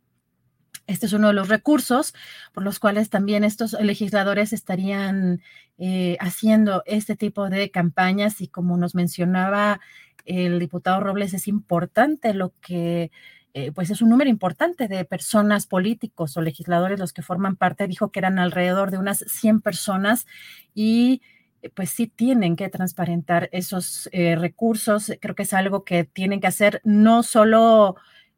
este 0.87 1.05
es 1.05 1.13
uno 1.13 1.27
de 1.27 1.33
los 1.33 1.49
recursos 1.49 2.13
por 2.53 2.63
los 2.63 2.79
cuales 2.79 3.09
también 3.09 3.43
estos 3.43 3.73
legisladores 3.73 4.53
estarían 4.53 5.41
eh, 5.77 6.17
haciendo 6.19 6.81
este 6.85 7.15
tipo 7.15 7.49
de 7.49 7.69
campañas 7.69 8.41
y 8.41 8.47
como 8.47 8.77
nos 8.77 8.95
mencionaba 8.95 9.79
el 10.25 10.59
diputado 10.59 10.99
Robles, 11.01 11.33
es 11.33 11.47
importante 11.47 12.33
lo 12.33 12.53
que, 12.61 13.11
eh, 13.53 13.71
pues 13.73 13.89
es 13.91 14.01
un 14.01 14.09
número 14.09 14.29
importante 14.29 14.87
de 14.87 15.05
personas 15.05 15.67
políticos 15.67 16.35
o 16.35 16.41
legisladores 16.41 16.99
los 16.99 17.13
que 17.13 17.21
forman 17.21 17.57
parte, 17.57 17.87
dijo 17.87 18.11
que 18.11 18.19
eran 18.19 18.39
alrededor 18.39 18.89
de 18.91 18.97
unas 18.97 19.19
100 19.19 19.61
personas 19.61 20.25
y 20.73 21.21
eh, 21.61 21.69
pues 21.69 21.89
sí 21.91 22.07
tienen 22.07 22.55
que 22.55 22.69
transparentar 22.69 23.49
esos 23.51 24.09
recursos. 24.11 25.11
Creo 25.21 25.35
que 25.35 25.43
es 25.43 25.53
algo 25.53 25.83
que 25.83 26.05
tienen 26.05 26.39
que 26.39 26.47
hacer 26.47 26.81
no 26.83 27.23
solo 27.23 27.95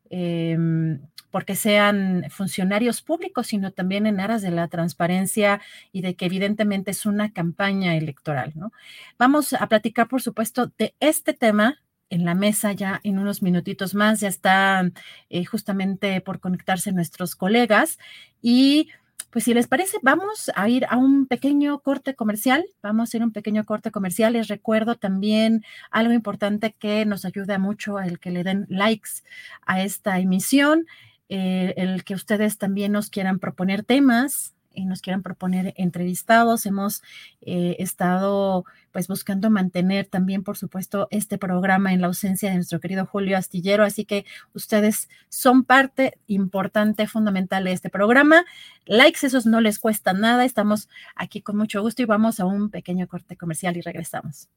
em, 0.10 1.00
porque 1.32 1.56
sean 1.56 2.26
funcionarios 2.30 3.02
públicos, 3.02 3.48
sino 3.48 3.72
también 3.72 4.06
en 4.08 4.20
aras 4.20 4.42
de 4.42 4.52
la 4.52 4.68
transparencia 4.68 5.62
y 5.92 6.02
de 6.02 6.16
que 6.16 6.26
evidentemente 6.26 6.92
es 6.92 7.06
una 7.06 7.32
campaña 7.32 7.96
electoral, 7.96 8.54
¿no? 8.56 8.72
Vamos 9.18 9.54
a 9.54 9.68
platicar, 9.68 10.08
por 10.08 10.22
supuesto, 10.22 10.72
de 10.78 10.96
este 11.00 11.34
tema 11.34 11.80
en 12.10 12.26
la 12.26 12.34
mesa 12.34 12.74
ya 12.74 13.00
en 13.04 13.20
unos 13.20 13.42
minutitos 13.42 13.94
más. 13.94 14.20
Ya 14.20 14.28
están 14.28 14.94
eh, 15.30 15.46
justamente 15.46 16.22
por 16.22 16.40
conectarse 16.40 16.92
nuestros 16.92 17.36
colegas 17.36 18.00
y 18.42 18.90
pues 19.30 19.46
si 19.46 19.54
les 19.54 19.68
parece, 19.68 19.98
vamos 20.02 20.50
a 20.56 20.70
ir 20.70 20.88
a 20.90 20.98
un 20.98 21.28
pequeño 21.28 21.80
corte 21.82 22.16
comercial. 22.16 22.66
Vamos 22.82 23.02
a 23.02 23.04
hacer 23.04 23.22
un 23.22 23.32
pequeño 23.32 23.64
corte 23.64 23.92
comercial. 23.92 24.34
Les 24.34 24.48
recuerdo 24.48 24.96
también 24.96 25.64
algo 25.92 26.14
importante 26.14 26.74
que 26.74 27.06
nos 27.06 27.26
ayuda 27.26 27.60
mucho 27.60 28.00
el 28.00 28.20
que 28.20 28.32
le 28.32 28.44
den 28.44 28.66
likes 28.70 29.22
a 29.68 29.84
esta 29.84 30.20
emisión. 30.20 30.88
Eh, 31.30 31.74
el 31.78 32.04
que 32.04 32.16
ustedes 32.16 32.58
también 32.58 32.92
nos 32.92 33.10
quieran 33.10 33.40
proponer 33.40 33.84
temas 33.84 34.56
y 34.74 34.86
nos 34.86 35.02
quieran 35.02 35.22
proponer 35.24 35.74
entrevistados. 35.78 36.66
Hemos 36.66 37.04
eh, 37.42 37.76
estado 37.80 38.66
pues 38.92 39.08
buscando 39.08 39.50
mantener 39.50 40.08
también, 40.08 40.44
por 40.44 40.58
supuesto, 40.58 41.08
este 41.12 41.38
programa 41.38 41.94
en 41.94 42.02
la 42.02 42.08
ausencia 42.08 42.50
de 42.50 42.56
nuestro 42.56 42.80
querido 42.80 43.06
Julio 43.06 43.38
Astillero, 43.38 43.84
así 43.84 44.06
que 44.06 44.26
ustedes 44.54 45.10
son 45.30 45.64
parte 45.64 46.18
importante, 46.28 47.08
fundamental 47.08 47.64
de 47.64 47.74
este 47.74 47.90
programa. 47.90 48.46
Likes, 48.86 49.26
esos 49.28 49.46
no 49.46 49.62
les 49.62 49.80
cuesta 49.80 50.14
nada. 50.14 50.46
Estamos 50.46 50.90
aquí 51.16 51.42
con 51.42 51.58
mucho 51.58 51.82
gusto 51.82 52.02
y 52.02 52.06
vamos 52.06 52.40
a 52.40 52.46
un 52.46 52.70
pequeño 52.70 53.08
corte 53.08 53.38
comercial 53.38 53.78
y 53.78 53.82
regresamos. 53.82 54.50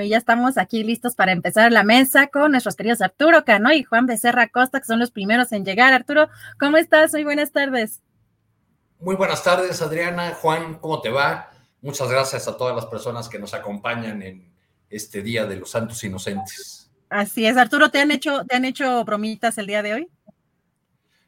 Bueno, 0.00 0.12
ya 0.12 0.16
estamos 0.16 0.56
aquí 0.56 0.82
listos 0.82 1.14
para 1.14 1.30
empezar 1.30 1.70
la 1.72 1.82
mesa 1.82 2.28
con 2.28 2.52
nuestros 2.52 2.74
queridos 2.74 3.02
Arturo 3.02 3.44
Cano 3.44 3.70
y 3.70 3.82
Juan 3.82 4.06
Becerra 4.06 4.48
Costa, 4.48 4.80
que 4.80 4.86
son 4.86 4.98
los 4.98 5.10
primeros 5.10 5.52
en 5.52 5.62
llegar. 5.62 5.92
Arturo, 5.92 6.30
¿cómo 6.58 6.78
estás? 6.78 7.12
Muy 7.12 7.22
buenas 7.22 7.52
tardes. 7.52 8.00
Muy 8.98 9.14
buenas 9.14 9.44
tardes, 9.44 9.82
Adriana. 9.82 10.32
Juan, 10.40 10.78
¿cómo 10.78 11.02
te 11.02 11.10
va? 11.10 11.50
Muchas 11.82 12.10
gracias 12.10 12.48
a 12.48 12.56
todas 12.56 12.74
las 12.74 12.86
personas 12.86 13.28
que 13.28 13.38
nos 13.38 13.52
acompañan 13.52 14.22
en 14.22 14.50
este 14.88 15.20
Día 15.20 15.44
de 15.44 15.56
los 15.56 15.70
Santos 15.70 16.02
Inocentes. 16.02 16.90
Así 17.10 17.44
es, 17.44 17.58
Arturo, 17.58 17.90
¿te 17.90 18.00
han 18.00 18.10
hecho, 18.10 18.46
te 18.46 18.56
han 18.56 18.64
hecho 18.64 19.04
bromitas 19.04 19.58
el 19.58 19.66
día 19.66 19.82
de 19.82 19.92
hoy? 19.92 20.08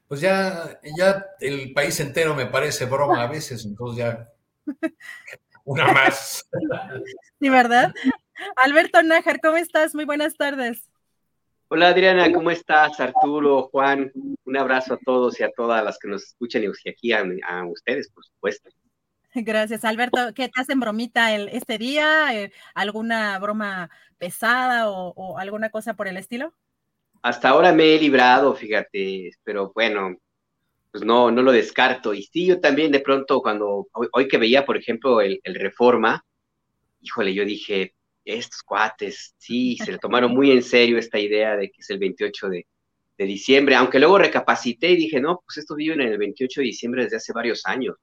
Pues 0.09 0.23
ya, 0.23 0.81
ya 0.97 1.27
el 1.41 1.75
país 1.75 2.01
entero 2.01 2.35
me 2.35 2.47
parece 2.47 2.87
broma 2.87 3.23
a 3.23 3.27
veces, 3.27 3.67
entonces 3.67 3.99
ya 3.99 4.33
una 5.65 5.93
más. 5.93 6.49
Sí, 7.39 7.51
¿verdad? 7.51 7.93
Alberto 8.57 9.03
Nájar, 9.03 9.41
¿cómo 9.41 9.57
estás? 9.57 9.95
Muy 9.95 10.05
buenas 10.05 10.37
tardes. 10.37 10.89
Hola 11.69 11.89
Adriana, 11.89 12.31
¿cómo 12.31 12.51
estás? 12.51 13.01
Arturo, 13.01 13.71
Juan, 13.73 14.13
un 14.45 14.57
abrazo 14.59 14.95
a 14.95 14.99
todos 14.99 15.41
y 15.41 15.43
a 15.43 15.51
todas 15.51 15.83
las 15.83 15.99
que 15.99 16.07
nos 16.07 16.23
escuchan 16.23 16.63
y 16.65 16.91
aquí 16.91 17.13
a, 17.13 17.25
ustedes, 17.65 18.11
por 18.11 18.25
supuesto. 18.27 18.69
Gracias, 19.35 19.83
Alberto. 19.87 20.35
¿Qué 20.35 20.51
te 20.51 20.61
hacen 20.61 20.81
bromita 20.81 21.35
el, 21.35 21.49
este 21.49 21.79
día? 21.79 22.35
Eh, 22.35 22.53
¿Alguna 22.75 23.39
broma 23.39 23.89
pesada 24.19 24.91
o, 24.91 25.39
alguna 25.39 25.71
cosa 25.71 25.95
por 25.95 26.09
el 26.09 26.19
estilo? 26.19 26.53
Hasta 27.23 27.49
ahora 27.49 27.73
me 27.73 27.95
he 27.95 27.99
librado, 27.99 28.55
fíjate, 28.55 29.31
pero 29.43 29.73
bueno, 29.75 30.19
pues 30.91 31.03
no, 31.05 31.31
no 31.31 31.41
lo 31.41 31.53
descarto. 31.53 32.13
Y 32.13 32.25
sí, 32.25 32.45
yo 32.49 32.61
también 32.61 32.93
de 32.93 33.01
pronto 33.01 33.41
cuando, 33.41 33.89
hoy, 34.13 34.29
que 34.29 34.37
veía, 34.37 34.67
por 34.67 34.77
ejemplo, 34.77 35.23
el, 35.23 35.41
el 35.43 35.55
Reforma, 35.55 36.23
híjole, 37.01 37.33
yo 37.33 37.47
dije, 37.47 37.95
estos 38.25 38.63
cuates, 38.63 39.35
sí, 39.39 39.77
se 39.77 39.93
le 39.93 39.99
tomaron 39.99 40.33
muy 40.33 40.51
en 40.51 40.63
serio 40.63 40.99
esta 40.99 41.19
idea 41.19 41.57
de 41.57 41.71
que 41.71 41.81
es 41.81 41.91
el 41.91 41.99
28 41.99 42.49
de, 42.49 42.67
diciembre, 43.19 43.77
aunque 43.77 44.01
luego 44.01 44.19
recapacité 44.19 44.91
y 44.91 44.97
dije, 44.97 45.21
no, 45.21 45.45
pues 45.47 45.59
esto 45.59 45.77
vive 45.77 45.95
en 45.95 46.01
el 46.01 46.19
28 46.19 46.61
de 46.61 46.65
diciembre 46.65 47.05
desde 47.05 47.19
hace 47.19 47.33
varios 47.33 47.65
años. 47.67 47.95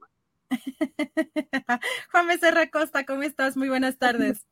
Juan 2.12 2.28
Becerra 2.28 2.70
Costa, 2.70 3.06
¿cómo 3.06 3.24
estás? 3.24 3.58
Muy 3.58 3.68
buenas 3.68 3.98
tardes. 3.98 4.48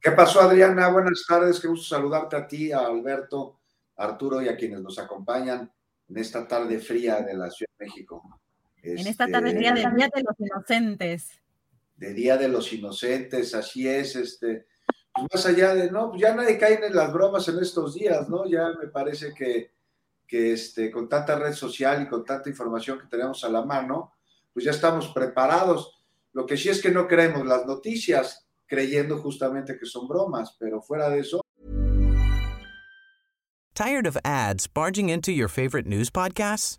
¿Qué 0.00 0.10
pasó, 0.12 0.40
Adriana? 0.40 0.88
Buenas 0.88 1.22
tardes, 1.28 1.60
qué 1.60 1.68
gusto 1.68 1.96
saludarte 1.96 2.36
a 2.36 2.48
ti, 2.48 2.72
a 2.72 2.78
Alberto, 2.78 3.58
a 3.98 4.04
Arturo 4.04 4.40
y 4.40 4.48
a 4.48 4.56
quienes 4.56 4.80
nos 4.80 4.98
acompañan 4.98 5.70
en 6.08 6.16
esta 6.16 6.48
tarde 6.48 6.78
fría 6.78 7.20
de 7.20 7.34
la 7.34 7.50
Ciudad 7.50 7.70
de 7.78 7.84
México. 7.84 8.40
en 8.82 9.06
esta 9.06 9.26
tarde 9.26 9.54
fría 9.54 9.74
del 9.74 9.94
Día 9.96 10.08
de 10.14 10.22
los 10.22 10.40
Inocentes 10.40 11.42
de 11.98 12.14
Día 12.14 12.36
de 12.36 12.48
los 12.48 12.72
Inocentes, 12.72 13.54
así 13.54 13.86
es, 13.86 14.14
este, 14.16 14.66
pues 15.12 15.26
más 15.32 15.46
allá 15.46 15.74
de, 15.74 15.90
no, 15.90 16.10
pues 16.10 16.22
ya 16.22 16.34
nadie 16.34 16.56
cae 16.56 16.74
en 16.84 16.94
las 16.94 17.12
bromas 17.12 17.46
en 17.48 17.58
estos 17.58 17.94
días, 17.94 18.28
¿no? 18.28 18.48
Ya 18.48 18.72
me 18.80 18.86
parece 18.88 19.34
que, 19.34 19.72
que 20.26 20.52
este, 20.52 20.90
con 20.90 21.08
tanta 21.08 21.36
red 21.36 21.52
social 21.52 22.02
y 22.02 22.08
con 22.08 22.24
tanta 22.24 22.48
información 22.48 23.00
que 23.00 23.08
tenemos 23.08 23.42
a 23.44 23.48
la 23.48 23.64
mano, 23.64 24.14
pues 24.52 24.64
ya 24.64 24.70
estamos 24.70 25.08
preparados. 25.08 25.92
Lo 26.32 26.46
que 26.46 26.56
sí 26.56 26.68
es 26.68 26.80
que 26.80 26.90
no 26.90 27.08
creemos 27.08 27.44
las 27.44 27.66
noticias 27.66 28.46
creyendo 28.66 29.18
justamente 29.18 29.76
que 29.76 29.86
son 29.86 30.06
bromas, 30.06 30.56
pero 30.58 30.80
fuera 30.80 31.10
de 31.10 31.20
eso. 31.20 31.40
Tired 33.74 34.06
of 34.06 34.16
ads 34.24 34.66
barging 34.68 35.08
into 35.08 35.32
your 35.32 35.48
favorite 35.48 35.86
news 35.86 36.10
podcasts? 36.10 36.78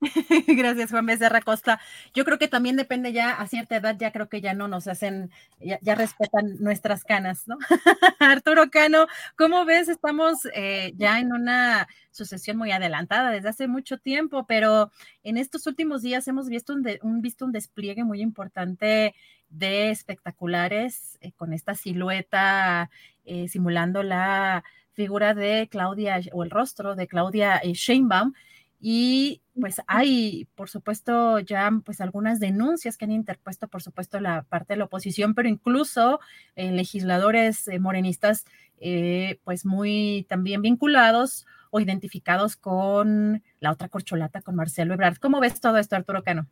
Gracias, 0.46 0.90
Juan 0.90 1.06
Becerra 1.06 1.40
Costa. 1.40 1.80
Yo 2.14 2.24
creo 2.24 2.38
que 2.38 2.46
también 2.46 2.76
depende 2.76 3.12
ya 3.12 3.32
a 3.32 3.46
cierta 3.48 3.76
edad, 3.76 3.96
ya 3.98 4.12
creo 4.12 4.28
que 4.28 4.40
ya 4.40 4.54
no 4.54 4.68
nos 4.68 4.86
hacen, 4.86 5.30
ya, 5.60 5.78
ya 5.82 5.94
respetan 5.96 6.56
nuestras 6.60 7.02
canas, 7.02 7.48
¿no? 7.48 7.58
Arturo 8.20 8.70
Cano, 8.70 9.06
¿cómo 9.36 9.64
ves? 9.64 9.88
Estamos 9.88 10.46
eh, 10.54 10.92
ya 10.96 11.18
en 11.18 11.32
una 11.32 11.88
sucesión 12.12 12.56
muy 12.56 12.70
adelantada 12.70 13.30
desde 13.30 13.48
hace 13.48 13.66
mucho 13.66 13.98
tiempo, 13.98 14.46
pero 14.46 14.92
en 15.24 15.36
estos 15.36 15.66
últimos 15.66 16.02
días 16.02 16.28
hemos 16.28 16.48
visto 16.48 16.72
un, 16.72 16.82
de, 16.82 17.00
un 17.02 17.20
visto 17.20 17.44
un 17.44 17.52
despliegue 17.52 18.04
muy 18.04 18.20
importante 18.20 19.14
de 19.50 19.90
espectaculares 19.90 21.18
eh, 21.20 21.32
con 21.32 21.52
esta 21.52 21.74
silueta 21.74 22.90
eh, 23.24 23.48
simulando 23.48 24.02
la 24.02 24.62
figura 24.92 25.34
de 25.34 25.68
Claudia 25.70 26.20
o 26.32 26.44
el 26.44 26.50
rostro 26.50 26.94
de 26.94 27.06
Claudia 27.06 27.60
Sheinbaum 27.64 28.32
y 28.80 29.40
pues 29.60 29.80
hay, 29.86 30.46
por 30.54 30.68
supuesto, 30.68 31.38
ya 31.40 31.70
pues 31.84 32.00
algunas 32.00 32.40
denuncias 32.40 32.96
que 32.96 33.04
han 33.04 33.12
interpuesto, 33.12 33.68
por 33.68 33.82
supuesto, 33.82 34.20
la 34.20 34.42
parte 34.42 34.74
de 34.74 34.78
la 34.78 34.84
oposición, 34.84 35.34
pero 35.34 35.48
incluso 35.48 36.20
eh, 36.56 36.70
legisladores 36.72 37.68
eh, 37.68 37.78
morenistas, 37.78 38.44
eh, 38.78 39.40
pues 39.44 39.66
muy 39.66 40.26
también 40.28 40.62
vinculados 40.62 41.46
o 41.70 41.80
identificados 41.80 42.56
con 42.56 43.42
la 43.60 43.72
otra 43.72 43.88
corcholata, 43.88 44.42
con 44.42 44.54
Marcelo 44.54 44.94
Ebrard. 44.94 45.18
¿Cómo 45.18 45.40
ves 45.40 45.60
todo 45.60 45.78
esto, 45.78 45.96
Arturo 45.96 46.22
Cano? 46.22 46.46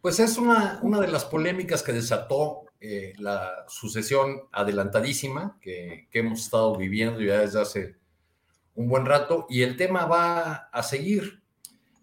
Pues 0.00 0.18
es 0.18 0.38
una, 0.38 0.78
una 0.82 1.00
de 1.00 1.08
las 1.08 1.24
polémicas 1.24 1.82
que 1.82 1.92
desató 1.92 2.66
la 3.18 3.66
sucesión 3.68 4.40
adelantadísima 4.52 5.58
que, 5.60 6.08
que 6.10 6.20
hemos 6.20 6.40
estado 6.40 6.74
viviendo 6.76 7.20
ya 7.20 7.40
desde 7.40 7.60
hace 7.60 7.96
un 8.74 8.88
buen 8.88 9.04
rato 9.04 9.46
y 9.50 9.62
el 9.62 9.76
tema 9.76 10.06
va 10.06 10.70
a 10.72 10.82
seguir 10.82 11.39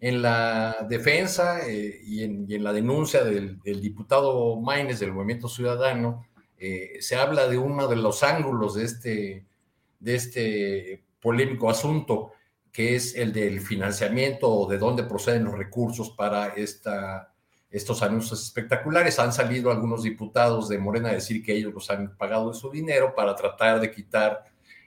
en 0.00 0.22
la 0.22 0.86
defensa 0.88 1.66
eh, 1.66 2.00
y, 2.04 2.22
en, 2.22 2.62
la 2.62 2.72
denuncia 2.72 3.24
del, 3.24 3.60
diputado 3.62 4.56
Maines 4.60 5.00
del 5.00 5.12
Movimiento 5.12 5.48
Ciudadano. 5.48 6.26
Eh, 6.58 6.98
se 7.00 7.16
habla 7.16 7.48
de 7.48 7.58
uno 7.58 7.88
de 7.88 7.96
los 7.96 8.22
ángulos 8.22 8.74
de 8.74 8.84
este, 8.84 9.46
de 9.98 10.14
este 10.14 11.04
polémico 11.20 11.68
asunto, 11.68 12.32
que 12.72 12.94
es 12.94 13.16
el 13.16 13.32
del 13.32 13.60
financiamiento 13.60 14.50
o 14.50 14.68
de 14.68 14.78
dónde 14.78 15.02
proceden 15.02 15.44
los 15.44 15.58
recursos 15.58 16.10
para 16.10 16.48
esta, 16.48 17.32
estos 17.70 18.02
anuncios 18.02 18.42
espectaculares. 18.42 19.18
Han 19.18 19.32
salido 19.32 19.70
algunos 19.72 20.04
diputados 20.04 20.68
de 20.68 20.78
Morena 20.78 21.10
a 21.10 21.14
decir 21.14 21.42
que 21.42 21.54
ellos 21.54 21.74
los 21.74 21.90
han 21.90 22.16
pagado 22.16 22.50
de 22.50 22.58
su 22.58 22.70
dinero 22.70 23.14
para 23.16 23.34
tratar 23.34 23.80
de 23.80 23.90
quitar 23.90 24.44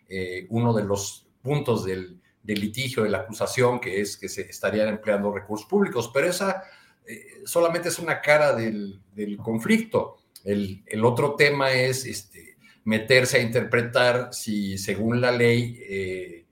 eh, 0.07 0.45
uno 0.49 0.73
de 0.73 0.83
los 0.83 1.27
puntos 1.41 1.83
del, 1.83 2.20
litigio, 2.43 3.03
de 3.03 3.09
la 3.09 3.19
acusación, 3.19 3.79
que 3.79 4.01
es 4.01 4.17
que 4.17 4.27
se 4.29 4.41
estarían 4.41 4.89
empleando 4.89 5.31
recursos 5.31 5.67
públicos, 5.67 6.09
pero 6.13 6.27
esa 6.27 6.63
eh, 7.05 7.41
solamente 7.45 7.89
es 7.89 7.99
una 7.99 8.21
cara 8.21 8.53
del, 8.53 9.01
conflicto. 9.43 10.17
El, 10.43 10.83
otro 11.03 11.35
tema 11.35 11.71
es 11.71 12.05
este, 12.05 12.57
meterse 12.83 13.37
a 13.37 13.41
interpretar 13.41 14.33
si 14.33 14.77
según 14.77 15.21
la 15.21 15.31
ley 15.31 15.79
eh, 15.81 16.45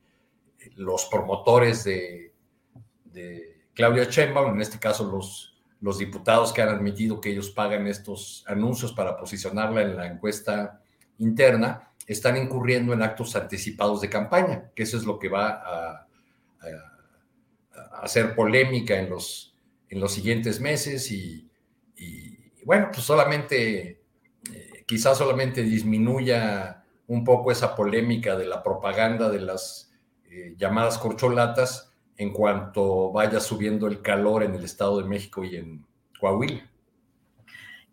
los 0.76 1.06
promotores 1.06 1.84
de, 1.84 2.28
Claudia 3.74 4.06
Sheinbaum, 4.06 4.56
en 4.56 4.62
este 4.62 4.78
caso 4.78 5.10
los, 5.10 5.62
los 5.80 5.98
diputados 5.98 6.52
que 6.52 6.62
han 6.62 6.70
admitido 6.70 7.22
que 7.22 7.32
ellos 7.32 7.50
pagan 7.50 7.88
estos 7.88 8.44
anuncios 8.46 8.92
para 8.92 9.18
posicionarla 9.18 9.82
en 9.84 9.96
la 9.96 10.08
encuesta 10.08 10.82
interna, 11.18 11.89
están 12.10 12.38
incurriendo 12.38 12.91
en 12.91 13.03
actos 13.03 13.36
anticipados 13.36 14.01
de 14.01 14.10
campaña, 14.10 14.72
que 14.76 14.82
eso 14.82 14.97
es 14.97 15.05
lo 15.05 15.20
que 15.20 15.30
va 15.30 15.49
a, 15.49 16.05
hacer 18.01 18.34
polémica 18.34 18.97
en 18.97 19.10
los, 19.10 19.55
en 19.89 19.99
los 19.99 20.14
siguientes 20.14 20.60
meses 20.60 21.12
y, 21.12 21.47
bueno, 22.66 22.89
pues 22.91 23.05
solamente, 23.05 24.01
eh, 24.51 24.84
quizás 24.88 25.18
solamente 25.18 25.64
disminuya 25.64 26.84
un 27.07 27.24
poco 27.24 27.51
esa 27.51 27.76
polémica 27.76 28.36
de 28.36 28.45
la 28.45 28.64
propaganda 28.64 29.30
de 29.30 29.41
las 29.41 29.93
eh, 30.30 30.55
llamadas 30.57 30.97
corcholatas 30.97 31.93
en 32.18 32.32
cuanto 32.32 33.12
vaya 33.12 33.39
subiendo 33.39 33.88
el 33.88 34.01
calor 34.01 34.43
en 34.43 34.55
el 34.55 34.64
Estado 34.64 35.01
de 35.01 35.07
México 35.07 35.43
y 35.43 35.57
en 35.57 35.86
Coahuila. 36.20 36.70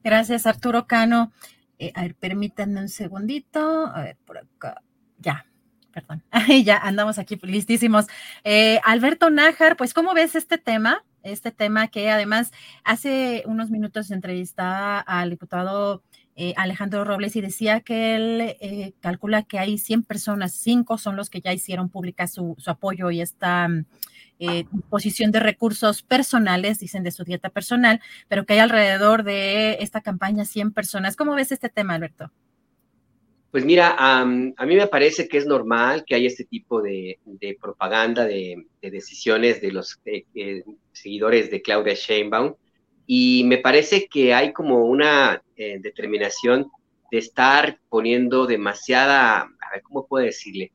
Gracias, 0.02 0.46
Arturo 0.46 0.86
Cano. 0.86 1.32
Eh, 1.78 1.92
a 1.94 2.02
ver, 2.02 2.14
permítanme 2.14 2.80
un 2.80 2.88
segundito. 2.88 3.86
A 3.86 4.02
ver, 4.02 4.16
por 4.24 4.38
acá. 4.38 4.82
Ya, 5.18 5.46
perdón. 5.92 6.22
ya 6.64 6.76
andamos 6.78 7.18
aquí 7.18 7.38
listísimos. 7.42 8.06
Eh, 8.44 8.80
Alberto 8.84 9.30
Nájar, 9.30 9.76
pues, 9.76 9.94
¿cómo 9.94 10.14
ves 10.14 10.34
este 10.34 10.58
tema? 10.58 11.04
Este 11.22 11.50
tema 11.50 11.88
que 11.88 12.10
además 12.10 12.52
hace 12.84 13.42
unos 13.46 13.70
minutos 13.70 14.10
entrevistaba 14.10 15.00
al 15.00 15.30
diputado 15.30 16.04
eh, 16.36 16.54
Alejandro 16.56 17.04
Robles 17.04 17.34
y 17.34 17.40
decía 17.40 17.80
que 17.80 18.14
él 18.14 18.94
calcula 19.00 19.42
que 19.42 19.58
hay 19.58 19.78
100 19.78 20.04
personas, 20.04 20.52
5 20.52 20.98
son 20.98 21.16
los 21.16 21.30
que 21.30 21.40
ya 21.40 21.52
hicieron 21.52 21.88
pública 21.88 22.28
su, 22.28 22.54
su 22.58 22.70
apoyo 22.70 23.10
y 23.10 23.22
esta 23.22 23.68
eh, 24.39 24.64
disposición 24.70 25.30
de 25.30 25.41
recursos 25.41 26.03
personales, 26.03 26.78
dicen 26.78 27.03
de 27.03 27.11
su 27.11 27.24
dieta 27.24 27.49
personal, 27.49 28.01
pero 28.28 28.45
que 28.45 28.53
hay 28.55 28.59
alrededor 28.59 29.22
de 29.22 29.78
esta 29.80 30.03
campaña 30.03 30.45
100 30.45 30.72
personas. 30.72 31.16
¿Cómo 31.16 31.34
ves 31.34 31.53
este 31.53 31.70
tema, 31.70 31.95
Alberto? 31.95 32.30
Pues 33.51 33.64
mira, 33.64 33.97
a 33.99 34.24
mí 34.26 34.76
me 34.76 34.87
parece 34.87 35.28
que 35.28 35.39
es 35.39 35.47
normal 35.47 36.05
que 36.05 36.14
haya 36.14 36.26
este 36.26 36.45
tipo 36.45 36.82
de, 36.82 37.18
propaganda, 37.59 38.26
de, 38.26 38.66
decisiones 38.82 39.62
de 39.62 39.72
los 39.72 39.99
eh, 40.05 40.26
eh, 40.34 40.62
seguidores 40.93 41.51
de 41.51 41.62
Claudia 41.62 41.95
Sheinbaum, 41.95 42.55
y 43.07 43.45
me 43.47 43.59
parece 43.59 44.09
que 44.09 44.34
hay 44.34 44.53
como 44.53 44.84
una 44.84 45.43
determinación 45.57 46.66
de 47.11 47.18
estar 47.18 47.78
poniendo 47.89 48.47
demasiada, 48.47 49.41
a 49.41 49.70
ver, 49.72 49.82
¿cómo 49.82 50.07
puedo 50.07 50.26
decirle? 50.26 50.72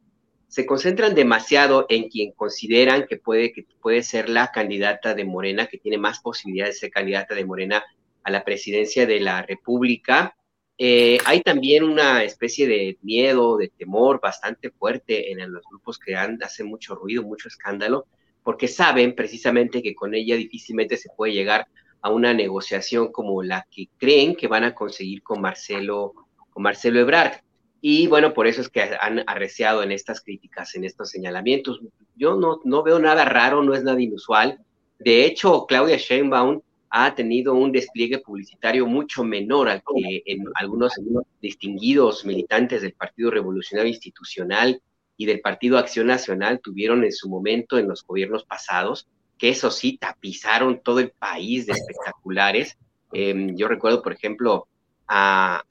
Se 0.51 0.65
concentran 0.65 1.15
demasiado 1.15 1.85
en 1.87 2.09
quien 2.09 2.33
consideran 2.33 3.07
que 3.07 3.15
puede, 3.15 3.53
que 3.53 3.65
puede 3.81 4.03
ser 4.03 4.27
la 4.27 4.51
candidata 4.51 5.15
de 5.15 5.23
Morena, 5.23 5.67
que 5.67 5.77
tiene 5.77 5.97
más 5.97 6.19
posibilidades 6.19 6.75
de 6.75 6.79
ser 6.81 6.91
candidata 6.91 7.33
de 7.33 7.45
Morena 7.45 7.81
a 8.21 8.31
la 8.31 8.43
presidencia 8.43 9.05
de 9.05 9.21
la 9.21 9.43
República. 9.43 10.35
Eh, 10.77 11.19
hay 11.23 11.39
también 11.39 11.85
una 11.85 12.25
especie 12.25 12.67
de 12.67 12.97
miedo, 13.01 13.55
de 13.55 13.69
temor 13.69 14.19
bastante 14.21 14.71
fuerte 14.71 15.31
en 15.31 15.39
los 15.53 15.63
grupos 15.71 15.97
que 15.97 16.17
han, 16.17 16.37
hacen 16.43 16.67
mucho 16.67 16.95
ruido, 16.95 17.23
mucho 17.23 17.47
escándalo, 17.47 18.07
porque 18.43 18.67
saben 18.67 19.15
precisamente 19.15 19.81
que 19.81 19.95
con 19.95 20.13
ella 20.13 20.35
difícilmente 20.35 20.97
se 20.97 21.11
puede 21.15 21.31
llegar 21.31 21.65
a 22.01 22.09
una 22.09 22.33
negociación 22.33 23.09
como 23.13 23.41
la 23.41 23.65
que 23.71 23.87
creen 23.97 24.35
que 24.35 24.49
van 24.49 24.65
a 24.65 24.75
conseguir 24.75 25.23
con 25.23 25.39
Marcelo, 25.39 26.13
con 26.49 26.61
Marcelo 26.61 26.99
Ebrard. 26.99 27.39
Y 27.81 28.05
bueno, 28.07 28.33
por 28.33 28.45
eso 28.45 28.61
es 28.61 28.69
que 28.69 28.81
han 28.99 29.23
arreciado 29.27 29.81
en 29.81 29.91
estas 29.91 30.21
críticas, 30.21 30.75
en 30.75 30.85
estos 30.85 31.09
señalamientos. 31.09 31.81
Yo 32.15 32.35
no, 32.35 32.59
no 32.63 32.83
veo 32.83 32.99
nada 32.99 33.25
raro, 33.25 33.63
no 33.63 33.73
es 33.73 33.83
nada 33.83 33.99
inusual. 33.99 34.59
De 34.99 35.25
hecho, 35.25 35.65
Claudia 35.65 35.97
Sheinbaum 35.97 36.61
ha 36.91 37.15
tenido 37.15 37.55
un 37.55 37.71
despliegue 37.71 38.19
publicitario 38.19 38.85
mucho 38.85 39.23
menor 39.23 39.69
al 39.69 39.81
que 39.81 40.21
en 40.25 40.43
algunos 40.55 40.93
distinguidos 41.41 42.25
militantes 42.25 42.81
del 42.81 42.93
Partido 42.93 43.31
Revolucionario 43.31 43.89
Institucional 43.89 44.81
y 45.17 45.25
del 45.25 45.39
Partido 45.39 45.77
Acción 45.77 46.07
Nacional 46.07 46.59
tuvieron 46.61 47.03
en 47.03 47.13
su 47.13 47.29
momento 47.29 47.79
en 47.79 47.87
los 47.87 48.05
gobiernos 48.05 48.43
pasados, 48.43 49.07
que 49.37 49.49
eso 49.49 49.71
sí, 49.71 49.97
tapizaron 49.97 50.81
todo 50.83 50.99
el 50.99 51.11
país 51.11 51.65
de 51.65 51.73
espectaculares. 51.73 52.77
Em, 53.13 53.55
yo 53.55 53.67
recuerdo, 53.67 54.01
por 54.01 54.11
ejemplo, 54.11 54.67
a, 55.13 55.63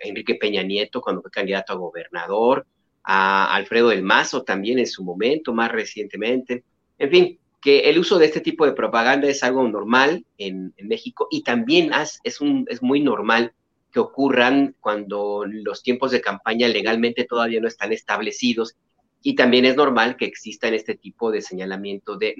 Enrique 0.00 0.34
Peña 0.34 0.62
Nieto 0.62 1.00
cuando 1.00 1.22
fue 1.22 1.30
candidato 1.30 1.72
a 1.72 1.76
gobernador, 1.76 2.66
a 3.04 3.54
Alfredo 3.54 3.90
del 3.90 4.02
Mazo 4.02 4.42
también 4.42 4.80
en 4.80 4.86
su 4.88 5.04
momento, 5.04 5.54
más 5.54 5.70
recientemente. 5.70 6.64
En 6.98 7.10
fin, 7.10 7.38
que 7.60 7.88
el 7.88 7.98
uso 7.98 8.18
de 8.18 8.26
este 8.26 8.40
tipo 8.40 8.66
de 8.66 8.72
propaganda 8.72 9.28
es 9.28 9.44
algo 9.44 9.66
normal 9.68 10.26
en, 10.36 10.74
México 10.78 11.28
y 11.30 11.42
también 11.42 11.92
es, 11.92 12.20
es 12.24 12.82
muy 12.82 13.00
normal 13.00 13.52
que 13.92 14.00
ocurran 14.00 14.74
cuando 14.80 15.44
los 15.46 15.82
tiempos 15.82 16.10
de 16.10 16.20
campaña 16.20 16.68
legalmente 16.68 17.24
todavía 17.24 17.60
no 17.60 17.68
están 17.68 17.92
establecidos 17.92 18.76
y 19.22 19.34
también 19.34 19.64
es 19.64 19.76
normal 19.76 20.16
que 20.16 20.26
existan 20.26 20.74
este 20.74 20.96
tipo 20.96 21.30
de 21.30 21.42
señalamiento 21.42 22.16
de, 22.16 22.34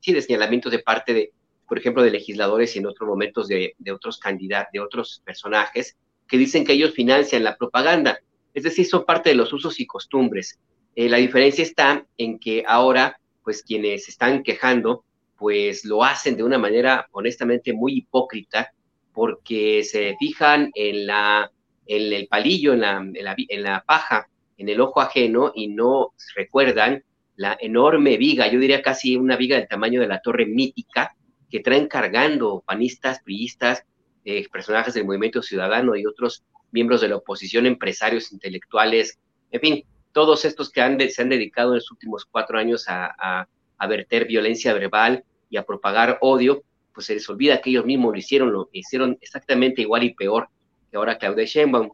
sí, 0.00 0.12
de 0.12 0.22
señalamientos 0.22 0.72
de 0.72 0.78
parte 0.78 1.12
de, 1.12 1.32
por 1.70 1.78
ejemplo, 1.78 2.02
de 2.02 2.10
legisladores 2.10 2.74
y 2.74 2.80
en 2.80 2.86
otros 2.86 3.08
momentos 3.08 3.46
de, 3.46 3.76
otros 3.94 4.18
candidatos, 4.18 4.72
de 4.72 4.80
otros 4.80 5.22
personajes, 5.24 5.96
que 6.26 6.36
dicen 6.36 6.64
que 6.64 6.72
ellos 6.72 6.92
financian 6.92 7.44
la 7.44 7.56
propaganda. 7.56 8.18
Es 8.52 8.64
decir, 8.64 8.86
son 8.86 9.04
parte 9.04 9.30
de 9.30 9.36
los 9.36 9.52
usos 9.52 9.78
y 9.78 9.86
costumbres. 9.86 10.58
Eh, 10.96 11.08
la 11.08 11.18
diferencia 11.18 11.62
está 11.62 12.04
en 12.18 12.40
que 12.40 12.64
ahora, 12.66 13.20
pues 13.44 13.62
quienes 13.62 14.08
están 14.08 14.42
quejando, 14.42 15.04
pues 15.38 15.84
lo 15.84 16.02
hacen 16.02 16.36
de 16.36 16.42
una 16.42 16.58
manera 16.58 17.06
honestamente 17.12 17.72
muy 17.72 17.98
hipócrita, 17.98 18.72
porque 19.12 19.84
se 19.84 20.16
fijan 20.18 20.72
en, 20.74 21.06
la, 21.06 21.52
en 21.86 22.12
el 22.12 22.26
palillo, 22.26 22.72
en 22.72 22.80
la, 22.80 22.96
en 22.96 23.24
la, 23.24 23.36
en 23.36 23.62
la 23.62 23.84
paja, 23.86 24.28
en 24.58 24.68
el 24.68 24.80
ojo 24.80 25.00
ajeno 25.00 25.52
y 25.54 25.68
no 25.68 26.14
recuerdan 26.34 27.04
la 27.36 27.56
enorme 27.60 28.16
viga, 28.16 28.48
yo 28.48 28.58
diría 28.58 28.82
casi 28.82 29.14
una 29.14 29.36
viga 29.36 29.56
del 29.56 29.68
tamaño 29.68 30.00
de 30.00 30.08
la 30.08 30.20
torre 30.20 30.46
mítica, 30.46 31.14
que 31.50 31.60
traen 31.60 31.88
cargando 31.88 32.62
panistas, 32.66 33.20
priistas, 33.22 33.84
eh, 34.24 34.46
personajes 34.50 34.94
del 34.94 35.04
movimiento 35.04 35.42
ciudadano 35.42 35.96
y 35.96 36.06
otros 36.06 36.44
miembros 36.72 37.00
de 37.00 37.08
la 37.08 37.16
oposición, 37.16 37.66
empresarios, 37.66 38.32
intelectuales, 38.32 39.18
en 39.50 39.60
fin, 39.60 39.84
todos 40.12 40.44
estos 40.44 40.70
que 40.70 41.10
se 41.10 41.22
han 41.22 41.28
dedicado 41.28 41.70
en 41.70 41.76
los 41.76 41.90
últimos 41.90 42.24
cuatro 42.24 42.58
años 42.58 42.88
a, 42.88 43.46
a, 43.78 43.86
verter 43.86 44.26
violencia 44.26 44.74
verbal 44.74 45.24
y 45.48 45.56
a 45.56 45.64
propagar 45.64 46.18
odio, 46.20 46.62
pues 46.92 47.06
se 47.06 47.14
les 47.14 47.28
olvida 47.28 47.60
que 47.60 47.70
ellos 47.70 47.84
mismos 47.84 48.12
lo 48.12 48.18
hicieron, 48.18 48.52
lo 48.52 48.68
hicieron 48.72 49.16
exactamente 49.20 49.82
igual 49.82 50.04
y 50.04 50.14
peor 50.14 50.48
que 50.90 50.96
ahora 50.96 51.18
Claudia 51.18 51.44
Sheinbaum. 51.44 51.90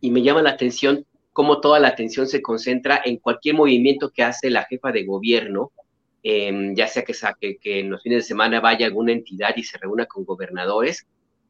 Y 0.00 0.10
me 0.10 0.22
llama 0.22 0.42
la 0.42 0.50
atención 0.50 1.04
cómo 1.32 1.60
toda 1.60 1.78
la 1.78 1.88
atención 1.88 2.26
se 2.26 2.42
concentra 2.42 3.00
en 3.04 3.18
cualquier 3.18 3.54
movimiento 3.54 4.10
que 4.10 4.22
hace 4.22 4.50
la 4.50 4.64
jefa 4.64 4.92
de 4.92 5.04
gobierno, 5.04 5.72
em, 6.22 6.74
ya 6.74 6.86
sea 6.86 7.04
que, 7.04 7.14
que, 7.40 7.56
que 7.58 7.80
en 7.80 7.90
los 7.90 8.02
fines 8.02 8.24
de 8.24 8.28
semana 8.28 8.60
vaya 8.60 8.86
alguna 8.86 9.12
entidad 9.12 9.54
y 9.56 9.64
se 9.64 9.78
reúna 9.78 10.06
con 10.06 10.24
gobernadores, 10.24 11.06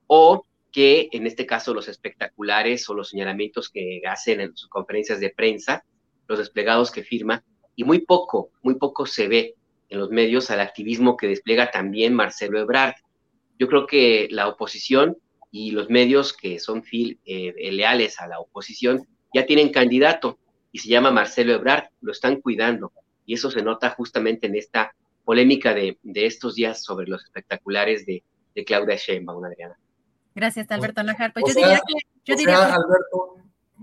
o 0.07 0.45
que 0.73 1.09
en 1.13 1.27
este 1.27 1.47
caso 1.47 1.75
los 1.75 1.89
espectaculares 1.89 2.89
o 2.89 2.95
los 2.95 3.11
señalamientos 3.11 3.69
que 3.69 4.03
hacen 4.07 4.41
en 4.41 4.57
sus 4.57 4.69
conferencias 4.69 5.21
de 5.21 5.31
prensa, 5.31 5.85
los 6.29 6.39
desplegados 6.39 6.91
que 6.91 7.03
firma, 7.03 7.45
y 7.75 7.85
muy 7.85 8.01
poco, 8.01 8.51
muy 8.63 8.77
poco 8.77 9.07
se 9.07 9.29
ve 9.29 9.55
en 9.89 9.99
los 9.99 10.11
medios 10.11 10.51
al 10.51 10.61
activismo 10.61 11.17
que 11.17 11.27
despliega 11.27 11.71
también 11.71 12.15
Marcelo 12.15 12.61
Ebrard. 12.61 12.95
Yo 13.59 13.69
creo 13.69 13.87
que 13.87 14.29
la 14.31 14.49
oposición 14.49 15.17
y 15.51 15.73
los 15.73 15.91
medios 15.91 16.33
que 16.33 16.61
son 16.61 16.85
eh, 16.93 17.73
leales 17.73 18.21
a 18.21 18.29
la 18.29 18.39
oposición 18.39 19.07
ya 19.35 19.47
tienen 19.47 19.71
candidato 19.71 20.39
y 20.73 20.79
se 20.79 20.89
llama 20.89 21.11
Marcelo 21.11 21.53
Ebrard, 21.53 21.89
lo 22.01 22.13
están 22.13 22.41
cuidando 22.41 22.93
y 23.31 23.35
eso 23.35 23.49
se 23.49 23.63
nota 23.63 23.91
justamente 23.91 24.49
en 24.49 24.57
esta 24.57 24.93
polémica 25.25 25.73
de, 25.73 25.97
estos 26.03 26.57
días 26.57 26.83
sobre 26.83 27.07
los 27.07 27.23
espectaculares 27.23 28.05
de, 28.05 28.25
de 28.57 28.65
Claudia 28.65 28.97
Sheinbaum, 28.97 29.45
Adriana. 29.45 29.79
Gracias, 30.35 30.69
Alberto 30.73 31.05
Najar. 31.05 31.33
Pues 31.33 31.45
yo 31.47 31.55
diría 31.55 31.81
que... 31.87 31.95
Yo 32.25 32.35
diría 32.35 32.75
Alberto, 32.75 33.37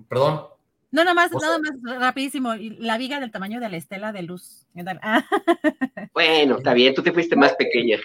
perdón. 0.09 0.47
No, 0.91 1.05
nada 1.05 1.13
más, 1.13 1.31
nada 1.31 1.59
más 1.59 1.71
rapidísimo. 2.01 2.55
La 2.55 2.97
viga 2.97 3.21
del 3.21 3.31
tamaño 3.31 3.61
de 3.61 3.69
la 3.69 3.77
estela 3.77 4.11
de 4.11 4.23
luz. 4.23 4.67
Bueno, 6.13 6.57
está 6.57 6.73
bien, 6.73 6.93
tú 6.93 7.01
te 7.01 7.13
fuiste 7.13 7.37
más 7.37 7.53
pequeña. 7.53 7.99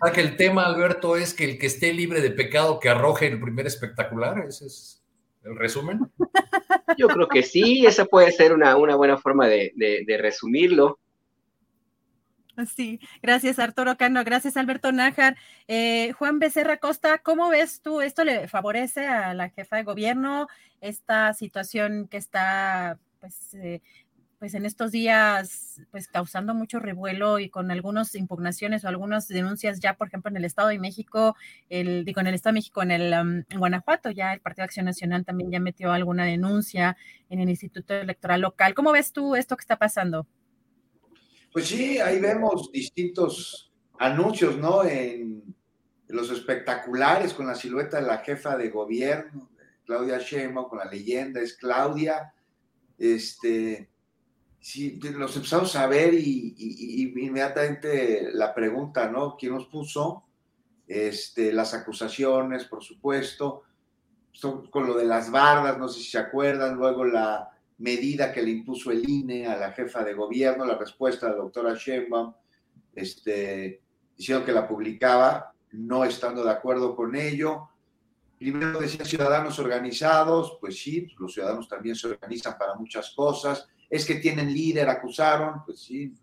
Ah, 0.00 0.10
que 0.10 0.22
el 0.22 0.36
tema, 0.36 0.66
Alberto, 0.66 1.14
es 1.14 1.34
que 1.34 1.44
el 1.44 1.56
que 1.56 1.66
esté 1.66 1.92
libre 1.92 2.20
de 2.20 2.32
pecado 2.32 2.80
que 2.80 2.88
arroje 2.88 3.28
el 3.28 3.40
primer 3.40 3.68
espectacular, 3.68 4.40
ese 4.40 4.66
es 4.66 4.99
el 5.44 5.56
resumen. 5.56 6.00
Yo 6.96 7.08
creo 7.08 7.28
que 7.28 7.42
sí, 7.42 7.86
esa 7.86 8.04
puede 8.04 8.32
ser 8.32 8.52
una, 8.52 8.76
una 8.76 8.96
buena 8.96 9.16
forma 9.16 9.46
de, 9.46 9.72
de 9.76 10.18
resumirlo. 10.18 10.98
Sí, 12.66 13.00
gracias 13.22 13.58
Arturo 13.58 13.96
Cano, 13.96 14.22
gracias 14.24 14.56
Alberto 14.56 14.92
Nájar. 14.92 15.36
Eh, 15.68 16.12
Juan 16.12 16.38
Becerra 16.38 16.78
Costa, 16.78 17.18
¿cómo 17.18 17.48
ves 17.48 17.80
tú? 17.80 18.00
¿Esto 18.00 18.24
le 18.24 18.48
favorece 18.48 19.06
a 19.06 19.34
la 19.34 19.50
jefa 19.50 19.76
de 19.76 19.84
gobierno 19.84 20.46
esta 20.80 21.32
situación 21.34 22.08
que 22.08 22.16
está, 22.16 22.98
pues, 23.20 23.54
eh, 23.54 23.80
pues 24.40 24.54
en 24.54 24.64
estos 24.64 24.90
días, 24.90 25.82
pues 25.90 26.08
causando 26.08 26.54
mucho 26.54 26.80
revuelo 26.80 27.38
y 27.38 27.50
con 27.50 27.70
algunas 27.70 28.14
impugnaciones 28.14 28.82
o 28.82 28.88
algunas 28.88 29.28
denuncias 29.28 29.80
ya, 29.80 29.98
por 29.98 30.08
ejemplo, 30.08 30.30
en 30.30 30.38
el 30.38 30.46
Estado 30.46 30.68
de 30.68 30.78
México, 30.78 31.36
el, 31.68 32.06
digo, 32.06 32.22
en 32.22 32.26
el 32.26 32.34
Estado 32.34 32.54
de 32.54 32.60
México, 32.60 32.82
en 32.82 32.90
el 32.90 33.12
en 33.12 33.44
Guanajuato, 33.58 34.10
ya 34.10 34.32
el 34.32 34.40
Partido 34.40 34.64
Acción 34.64 34.86
Nacional 34.86 35.26
también 35.26 35.50
ya 35.50 35.60
metió 35.60 35.92
alguna 35.92 36.24
denuncia 36.24 36.96
en 37.28 37.40
el 37.40 37.50
Instituto 37.50 37.92
Electoral 37.92 38.40
Local. 38.40 38.72
¿Cómo 38.72 38.92
ves 38.92 39.12
tú 39.12 39.36
esto 39.36 39.58
que 39.58 39.60
está 39.60 39.76
pasando? 39.76 40.26
Pues 41.52 41.66
sí, 41.66 41.98
ahí 41.98 42.18
vemos 42.18 42.72
distintos 42.72 43.70
anuncios, 43.98 44.56
¿no? 44.56 44.84
En, 44.84 45.54
los 46.08 46.28
espectaculares 46.30 47.32
con 47.34 47.46
la 47.46 47.54
silueta 47.54 48.00
de 48.00 48.06
la 48.08 48.18
jefa 48.18 48.56
de 48.56 48.68
gobierno, 48.70 49.48
Claudia 49.84 50.18
Sheinbaum, 50.18 50.68
con 50.68 50.78
la 50.78 50.86
leyenda 50.86 51.40
es 51.40 51.56
Claudia. 51.56 52.34
Este, 52.98 53.88
sí, 54.60 55.00
los 55.00 55.34
empezamos 55.36 55.74
a 55.76 55.86
ver 55.86 56.14
y, 56.14 56.54
inmediatamente 57.16 58.30
la 58.32 58.54
pregunta, 58.54 59.08
¿no? 59.10 59.36
¿Quién 59.36 59.54
nos 59.54 59.66
puso? 59.66 60.24
Este, 60.86 61.52
las 61.52 61.74
acusaciones, 61.74 62.64
por 62.64 62.82
supuesto, 62.82 63.62
con 64.70 64.86
lo 64.86 64.94
de 64.94 65.04
las 65.04 65.30
bardas, 65.30 65.78
no 65.78 65.88
sé 65.88 66.00
si 66.00 66.10
se 66.10 66.18
acuerdan, 66.18 66.76
luego 66.76 67.04
la, 67.04 67.50
medida 67.80 68.30
que 68.32 68.42
le 68.42 68.50
impuso 68.50 68.90
el 68.90 69.08
INE 69.08 69.46
a 69.46 69.56
la 69.56 69.72
jefa 69.72 70.04
de 70.04 70.12
gobierno, 70.12 70.64
la 70.64 70.76
respuesta 70.76 71.26
de 71.26 71.32
la 71.32 71.38
doctora 71.38 71.74
Sheinbaum, 71.74 72.32
este, 72.94 73.80
diciendo 74.16 74.44
que 74.44 74.52
la 74.52 74.68
publicaba, 74.68 75.54
no 75.72 76.04
estando 76.04 76.44
de 76.44 76.50
acuerdo 76.50 76.94
con 76.94 77.16
ello. 77.16 77.70
Primero 78.38 78.80
decía 78.80 79.04
ciudadanos 79.04 79.58
organizados, 79.58 80.58
pues 80.60 80.78
sí, 80.78 81.08
los 81.18 81.32
ciudadanos 81.32 81.68
también 81.68 81.96
se 81.96 82.08
organizan 82.08 82.58
para 82.58 82.74
muchas 82.74 83.10
cosas. 83.10 83.66
Es 83.90 84.06
que 84.06 84.14
tienen 84.14 84.54
líder, 84.54 84.88
acusaron, 84.88 85.64
pues 85.66 85.80
sí, 85.80 86.14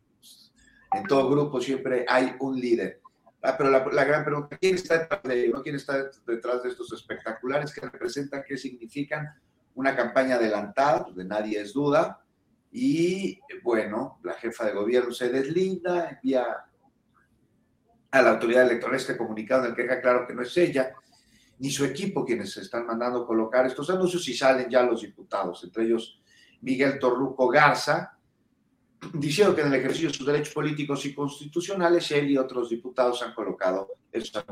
en 0.94 1.04
todo 1.04 1.30
grupo 1.30 1.62
siempre 1.62 2.06
hay 2.08 2.34
un 2.40 2.60
líder. 2.60 3.02
Ah, 3.44 3.56
pero 3.56 3.70
la, 3.70 4.04
gran 4.06 4.24
pregunta, 4.24 4.58
¿quién 4.58 4.76
está 4.76 4.98
detrás 4.98 5.22
de 5.24 5.46
ello? 5.46 5.62
¿Quién 5.62 5.76
está 5.76 6.10
detrás 6.26 6.64
de 6.64 6.70
estos 6.70 6.92
espectaculares? 6.94 7.74
¿Qué 7.74 7.82
representan? 7.82 8.44
¿Qué 8.48 8.58
significan? 8.58 9.28
una 9.78 9.96
campaña 9.96 10.36
adelantada, 10.36 11.06
de 11.16 11.24
nadie 11.24 11.62
es 11.62 11.72
duda, 11.72 12.20
y 12.72 13.40
bueno, 13.62 14.20
la 14.24 14.34
jefa 14.34 14.66
de 14.66 14.74
gobierno 14.74 15.12
se 15.12 15.30
deslinda, 15.30 16.10
envía 16.10 16.46
a 18.10 18.22
la 18.24 18.32
autoridad 18.32 18.64
electoral 18.64 18.96
este 18.96 19.16
comunicado 19.16 19.64
en 19.64 19.70
el 19.70 19.76
que 19.76 19.84
deja 19.84 20.02
claro 20.02 20.26
que 20.26 20.34
no 20.34 20.42
es 20.42 20.58
ella 20.58 20.96
ni 21.60 21.70
su 21.70 21.86
equipo 21.86 22.26
quienes 22.26 22.54
se 22.54 22.62
están 22.62 22.88
mandando 22.88 23.26
colocar 23.26 23.68
estos 23.68 23.90
anuncios 23.92 24.28
y 24.28 24.34
salen 24.34 24.68
ya 24.68 24.82
los 24.82 25.02
diputados, 25.02 25.64
entre 25.64 25.84
ellos 25.84 26.22
Miguel 26.62 27.00
Torruco 27.00 27.48
Garza, 27.48 28.18
diciendo 29.14 29.56
que 29.56 29.62
en 29.62 29.68
el 29.68 29.76
ejercicio 29.76 30.10
de 30.10 30.14
sus 30.14 30.26
derechos 30.26 30.54
políticos 30.54 31.06
y 31.06 31.14
constitucionales 31.14 32.10
él 32.12 32.32
y 32.32 32.38
otros 32.38 32.70
diputados 32.70 33.22
han 33.22 33.34
colocado 33.34 33.90
anuncios 34.12 34.46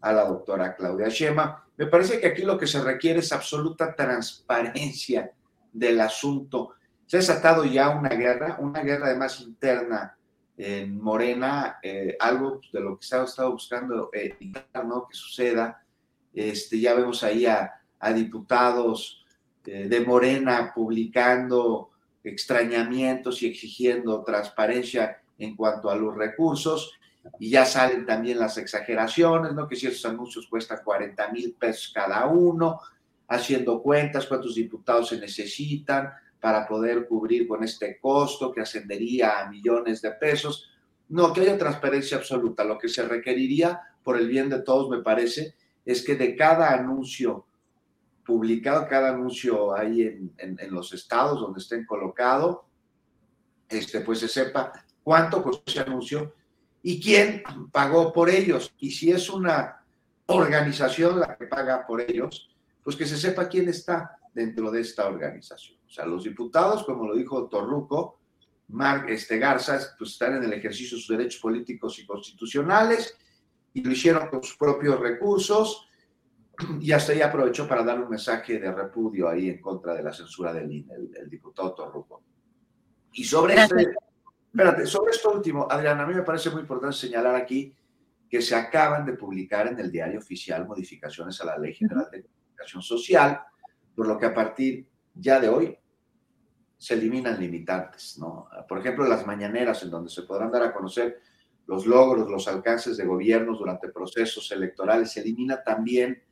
a 0.00 0.12
la 0.12 0.24
doctora 0.24 0.74
Claudia 0.74 1.08
Shema. 1.08 1.64
Me 1.76 1.86
parece 1.86 2.20
que 2.20 2.28
aquí 2.28 2.42
lo 2.42 2.58
que 2.58 2.66
se 2.66 2.82
requiere 2.82 3.20
es 3.20 3.32
absoluta 3.32 3.94
transparencia 3.94 5.32
del 5.72 6.00
asunto. 6.00 6.74
Se 7.06 7.16
ha 7.16 7.20
desatado 7.20 7.64
ya 7.64 7.90
una 7.90 8.10
guerra, 8.10 8.56
una 8.60 8.82
guerra 8.82 9.06
además 9.06 9.40
interna 9.40 10.16
en 10.56 10.98
Morena, 11.00 11.78
eh, 11.82 12.16
algo 12.18 12.60
de 12.72 12.80
lo 12.80 12.98
que 12.98 13.06
se 13.06 13.16
ha 13.16 13.24
estado 13.24 13.52
buscando 13.52 14.10
evitar, 14.12 14.86
¿no? 14.86 15.06
Que 15.06 15.14
suceda. 15.14 15.82
Este, 16.32 16.80
ya 16.80 16.94
vemos 16.94 17.22
ahí 17.22 17.46
a, 17.46 17.72
diputados 18.14 19.24
eh, 19.24 19.25
de 19.66 20.00
Morena 20.00 20.72
publicando 20.74 21.90
extrañamientos 22.22 23.42
y 23.42 23.48
exigiendo 23.48 24.22
transparencia 24.22 25.20
en 25.38 25.56
cuanto 25.56 25.90
a 25.90 25.96
los 25.96 26.14
recursos 26.14 26.92
y 27.38 27.50
ya 27.50 27.64
salen 27.64 28.06
también 28.06 28.38
las 28.38 28.56
exageraciones, 28.58 29.52
¿no? 29.52 29.68
Que 29.68 29.76
si 29.76 29.86
esos 29.86 30.04
anuncios 30.06 30.46
cuestan 30.46 30.80
40 30.84 31.32
mil 31.32 31.54
pesos 31.54 31.92
cada 31.92 32.26
uno, 32.26 32.80
haciendo 33.28 33.82
cuentas, 33.82 34.26
cuántos 34.26 34.54
diputados 34.54 35.08
se 35.08 35.18
necesitan 35.18 36.10
para 36.40 36.66
poder 36.66 37.06
cubrir 37.08 37.48
con 37.48 37.64
este 37.64 37.98
costo 37.98 38.52
que 38.52 38.60
ascendería 38.60 39.40
a 39.40 39.50
millones 39.50 40.00
de 40.02 40.12
pesos. 40.12 40.70
No, 41.08 41.32
que 41.32 41.40
haya 41.40 41.58
transparencia 41.58 42.18
absoluta. 42.18 42.64
Lo 42.64 42.78
que 42.78 42.88
se 42.88 43.02
requeriría, 43.02 43.80
por 44.02 44.16
el 44.16 44.28
bien 44.28 44.48
de 44.48 44.62
todos, 44.62 44.88
me 44.88 45.02
parece, 45.02 45.54
es 45.84 46.04
que 46.04 46.14
de 46.14 46.36
cada 46.36 46.72
anuncio 46.72 47.46
publicado, 48.26 48.86
cada 48.88 49.10
anuncio 49.10 49.74
ahí 49.74 50.02
en, 50.02 50.58
los 50.70 50.92
estados 50.92 51.40
donde 51.40 51.60
estén 51.60 51.86
colocado, 51.86 52.66
este, 53.68 54.00
pues 54.00 54.18
se 54.18 54.28
sepa 54.28 54.72
cuánto 55.02 55.42
costó 55.42 55.62
ese 55.66 55.80
anuncio 55.80 56.34
y 56.82 57.00
quién 57.00 57.42
pagó 57.72 58.12
por 58.12 58.28
ellos. 58.28 58.74
Y 58.78 58.90
si 58.90 59.10
es 59.10 59.30
una 59.30 59.84
organización 60.26 61.20
la 61.20 61.36
que 61.36 61.46
paga 61.46 61.86
por 61.86 62.00
ellos, 62.00 62.50
pues 62.82 62.96
que 62.96 63.06
se 63.06 63.16
sepa 63.16 63.48
quién 63.48 63.68
está 63.68 64.18
dentro 64.34 64.70
de 64.70 64.80
esta 64.80 65.06
organización. 65.06 65.78
O 65.86 65.90
sea, 65.90 66.04
los 66.04 66.24
diputados, 66.24 66.84
como 66.84 67.06
lo 67.06 67.14
dijo 67.14 67.48
Torruco, 67.48 68.20
Mark 68.68 69.06
este, 69.08 69.38
Garza, 69.38 69.78
pues 69.96 70.12
están 70.12 70.36
en 70.36 70.44
el 70.44 70.52
ejercicio 70.52 70.96
de 70.96 71.02
sus 71.02 71.16
derechos 71.16 71.40
políticos 71.40 71.98
y 71.98 72.06
constitucionales 72.06 73.16
y 73.72 73.82
lo 73.82 73.92
hicieron 73.92 74.28
con 74.28 74.42
sus 74.42 74.56
propios 74.56 74.98
recursos 74.98 75.86
y 76.80 76.92
hasta 76.92 77.12
ahí 77.12 77.22
aprovechó 77.22 77.66
para 77.66 77.82
dar 77.82 78.00
un 78.00 78.08
mensaje 78.08 78.58
de 78.58 78.72
repudio 78.72 79.28
ahí 79.28 79.48
en 79.48 79.60
contra 79.60 79.94
de 79.94 80.02
la 80.02 80.12
censura 80.12 80.52
del 80.52 80.70
INE, 80.70 80.94
el, 80.94 81.28
diputado 81.28 81.74
Torruco. 81.74 82.22
Y 83.12 83.24
sobre 83.24 83.54
este, 83.54 83.94
espérate, 84.50 84.86
sobre 84.86 85.12
esto 85.12 85.32
último, 85.32 85.66
Adriana, 85.70 86.02
a 86.02 86.06
mí 86.06 86.14
me 86.14 86.22
parece 86.22 86.50
muy 86.50 86.60
importante 86.60 86.96
señalar 86.96 87.34
aquí 87.34 87.74
que 88.28 88.42
se 88.42 88.54
acaban 88.54 89.06
de 89.06 89.14
publicar 89.14 89.68
en 89.68 89.78
el 89.78 89.90
diario 89.90 90.18
oficial 90.18 90.66
modificaciones 90.66 91.40
a 91.40 91.46
la 91.46 91.58
Ley 91.58 91.74
General 91.74 92.08
de 92.10 92.22
Comunicación 92.22 92.82
Social, 92.82 93.40
por 93.94 94.06
lo 94.06 94.18
que 94.18 94.26
a 94.26 94.34
partir 94.34 94.88
ya 95.14 95.40
de 95.40 95.48
hoy 95.48 95.78
se 96.76 96.94
eliminan 96.94 97.40
limitantes, 97.40 98.18
¿no? 98.18 98.48
Por 98.68 98.78
ejemplo, 98.78 99.06
las 99.06 99.26
mañaneras 99.26 99.82
en 99.82 99.90
donde 99.90 100.10
se 100.10 100.22
podrán 100.22 100.50
dar 100.50 100.62
a 100.64 100.72
conocer 100.74 101.20
los 101.66 101.86
logros, 101.86 102.30
los 102.30 102.46
alcances 102.48 102.96
de 102.96 103.06
gobiernos 103.06 103.58
durante 103.58 103.88
procesos 103.88 104.50
electorales, 104.52 105.12
se 105.12 105.20
elimina 105.20 105.62
también 105.62 106.22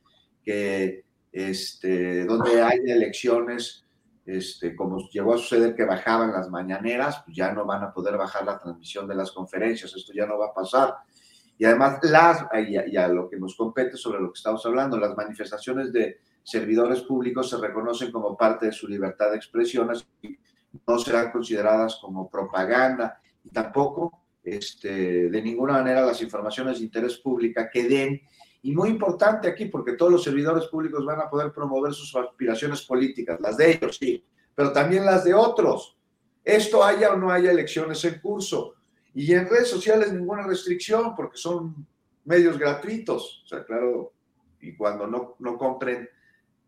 que 0.45 1.05
este, 1.33 2.25
donde 2.25 2.63
hay 2.63 2.79
elecciones, 2.87 3.85
este, 4.25 4.77
como 4.77 5.09
llegó 5.11 5.35
a 5.35 5.39
suceder 5.39 5.75
que 5.75 5.85
bajaban 5.85 6.33
las 6.33 6.49
mañaneras, 6.49 7.23
pues 7.25 7.37
ya 7.37 7.53
no 7.53 7.65
van 7.65 7.83
a 7.83 7.93
poder 7.93 8.17
bajar 8.17 8.45
la 8.45 8.59
transmisión 8.59 9.09
de 9.09 9.17
las 9.17 9.33
conferencias, 9.33 9.95
esto 9.95 10.13
ya 10.13 10.27
no 10.27 10.39
va 10.39 10.47
a 10.47 10.55
pasar. 10.55 10.95
Y 11.59 11.65
además, 11.65 11.99
las, 12.03 12.47
y 12.69 12.97
a 12.97 13.09
lo 13.09 13.29
que 13.29 13.37
nos 13.37 13.57
compete 13.57 13.97
sobre 13.97 14.21
lo 14.21 14.33
que 14.33 14.39
estamos 14.39 14.65
hablando, 14.67 14.99
las 14.99 15.17
manifestaciones 15.17 15.93
de 15.93 16.19
servidores 16.43 17.01
públicos 17.03 17.49
se 17.49 17.57
reconocen 17.57 18.13
como 18.13 18.37
parte 18.37 18.67
de 18.67 18.73
su 18.73 18.87
libertad 18.87 19.31
de 19.31 19.37
expresión, 19.37 19.91
no 20.87 20.99
serán 20.99 21.31
consideradas 21.31 21.99
como 22.01 22.29
propaganda 22.29 23.21
y 23.43 23.51
tampoco 23.51 24.25
este, 24.43 25.31
de 25.31 25.43
ninguna 25.43 25.75
manera 25.75 26.05
las 26.05 26.21
informaciones 26.21 26.79
de 26.79 26.85
interés 26.85 27.17
público 27.19 27.63
que 27.73 27.89
den, 27.89 28.21
y 28.65 28.73
muy 28.73 28.89
importante 28.89 29.47
aquí 29.47 29.67
porque 29.67 29.93
todos 29.93 30.11
los 30.11 30.25
servidores 30.25 30.65
públicos 30.69 31.05
van 31.05 31.21
a 31.21 31.29
poder 31.29 31.53
promover 31.53 31.93
sus 31.93 32.17
aspiraciones 32.17 32.81
políticas, 32.81 33.39
las 33.39 33.59
de 33.59 33.73
ellos, 33.73 33.99
sí, 33.99 34.25
pero 34.55 34.73
también 34.73 35.05
las 35.05 35.23
de 35.23 35.35
otros. 35.35 35.99
Esto 36.43 36.83
haya 36.83 37.13
o 37.13 37.17
no 37.17 37.31
haya 37.31 37.51
elecciones 37.51 38.03
en 38.07 38.21
curso. 38.21 38.77
Y 39.13 39.35
en 39.35 39.51
redes 39.51 39.69
sociales 39.69 40.15
ninguna 40.15 40.47
restricción 40.47 41.15
porque 41.15 41.37
son 41.37 41.87
medios 42.25 42.59
gratuitos, 42.59 43.43
o 43.45 43.49
sea, 43.49 43.65
claro, 43.67 44.15
y 44.59 44.75
cuando 44.75 45.07
no, 45.07 45.37
no 45.41 45.59
compren 45.59 46.09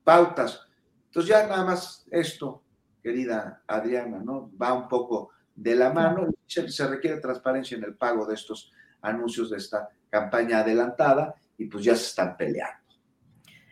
pautas. 0.05 0.69
Entonces 1.07 1.31
ya 1.31 1.47
nada 1.47 1.65
más 1.65 2.07
esto, 2.11 2.63
querida 3.03 3.63
Adriana, 3.67 4.21
¿no? 4.23 4.51
Va 4.61 4.75
un 4.75 4.87
poco 4.87 5.31
de 5.55 5.75
la 5.75 5.91
mano, 5.95 6.29
se, 6.47 6.69
se 6.69 6.87
requiere 6.87 7.21
transparencia 7.21 7.79
en 7.79 7.85
el 7.85 7.95
pago 7.95 8.27
de 8.27 8.35
estos 8.35 8.71
anuncios 9.01 9.49
de 9.49 9.57
esta 9.57 9.89
campaña 10.11 10.59
adelantada 10.59 11.35
y 11.59 11.67
pues 11.67 11.85
ya 11.85 11.95
se 11.97 12.07
están 12.07 12.37
peleando. 12.37 12.87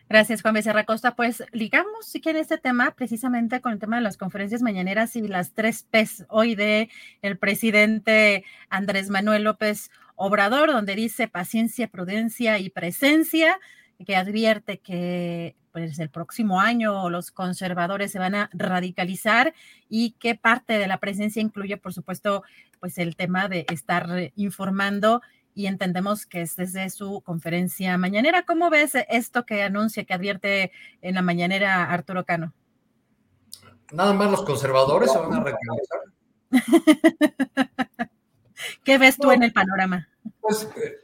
Gracias, 0.07 0.43
Juan 0.43 0.53
Becerra 0.53 0.83
Costa. 0.83 1.15
Pues 1.15 1.43
ligamos, 1.51 2.05
si 2.05 2.21
quiere, 2.21 2.39
este 2.39 2.59
tema 2.59 2.91
precisamente 2.91 3.59
con 3.59 3.73
el 3.73 3.79
tema 3.79 3.95
de 3.95 4.03
las 4.03 4.17
conferencias 4.17 4.61
mañaneras 4.61 5.15
y 5.15 5.27
las 5.27 5.53
tres 5.53 5.87
P's 5.89 6.25
hoy 6.29 6.53
de 6.53 6.89
el 7.23 7.39
presidente 7.39 8.45
Andrés 8.69 9.09
Manuel 9.09 9.43
López 9.43 9.89
Obrador, 10.15 10.71
donde 10.71 10.95
dice 10.95 11.27
paciencia, 11.27 11.87
prudencia 11.87 12.59
y 12.59 12.69
presencia, 12.69 13.59
que 14.05 14.15
advierte 14.15 14.77
que 14.79 15.55
pues 15.71 15.99
el 15.99 16.09
próximo 16.09 16.61
año 16.61 17.09
los 17.09 17.31
conservadores 17.31 18.11
se 18.11 18.19
van 18.19 18.35
a 18.35 18.49
radicalizar 18.53 19.53
y 19.89 20.11
que 20.11 20.35
parte 20.35 20.77
de 20.77 20.87
la 20.87 20.99
presencia 20.99 21.41
incluye, 21.41 21.77
por 21.77 21.93
supuesto, 21.93 22.43
pues 22.79 22.97
el 22.97 23.15
tema 23.15 23.49
de 23.49 23.65
estar 23.69 24.31
informando 24.35 25.21
y 25.55 25.65
entendemos 25.67 26.25
que 26.25 26.41
es 26.41 26.55
desde 26.55 26.89
su 26.91 27.21
conferencia 27.21 27.97
mañanera. 27.97 28.43
¿Cómo 28.45 28.69
ves 28.69 28.91
esto 29.09 29.45
que 29.45 29.63
anuncia, 29.63 30.03
que 30.03 30.13
advierte 30.13 30.71
en 31.01 31.15
la 31.15 31.23
mañanera 31.23 31.85
Arturo 31.91 32.25
Cano? 32.25 32.53
Nada 33.91 34.13
más 34.13 34.29
los 34.29 34.43
conservadores 34.43 35.11
se 35.11 35.17
van 35.17 35.33
a 35.33 35.43
radicalizar. 35.43 35.99
¿Qué 38.83 38.97
ves 38.97 39.17
tú 39.17 39.31
en 39.31 39.43
el 39.43 39.53
panorama? 39.53 40.07
Pues 40.41 40.67
eh, 40.77 40.99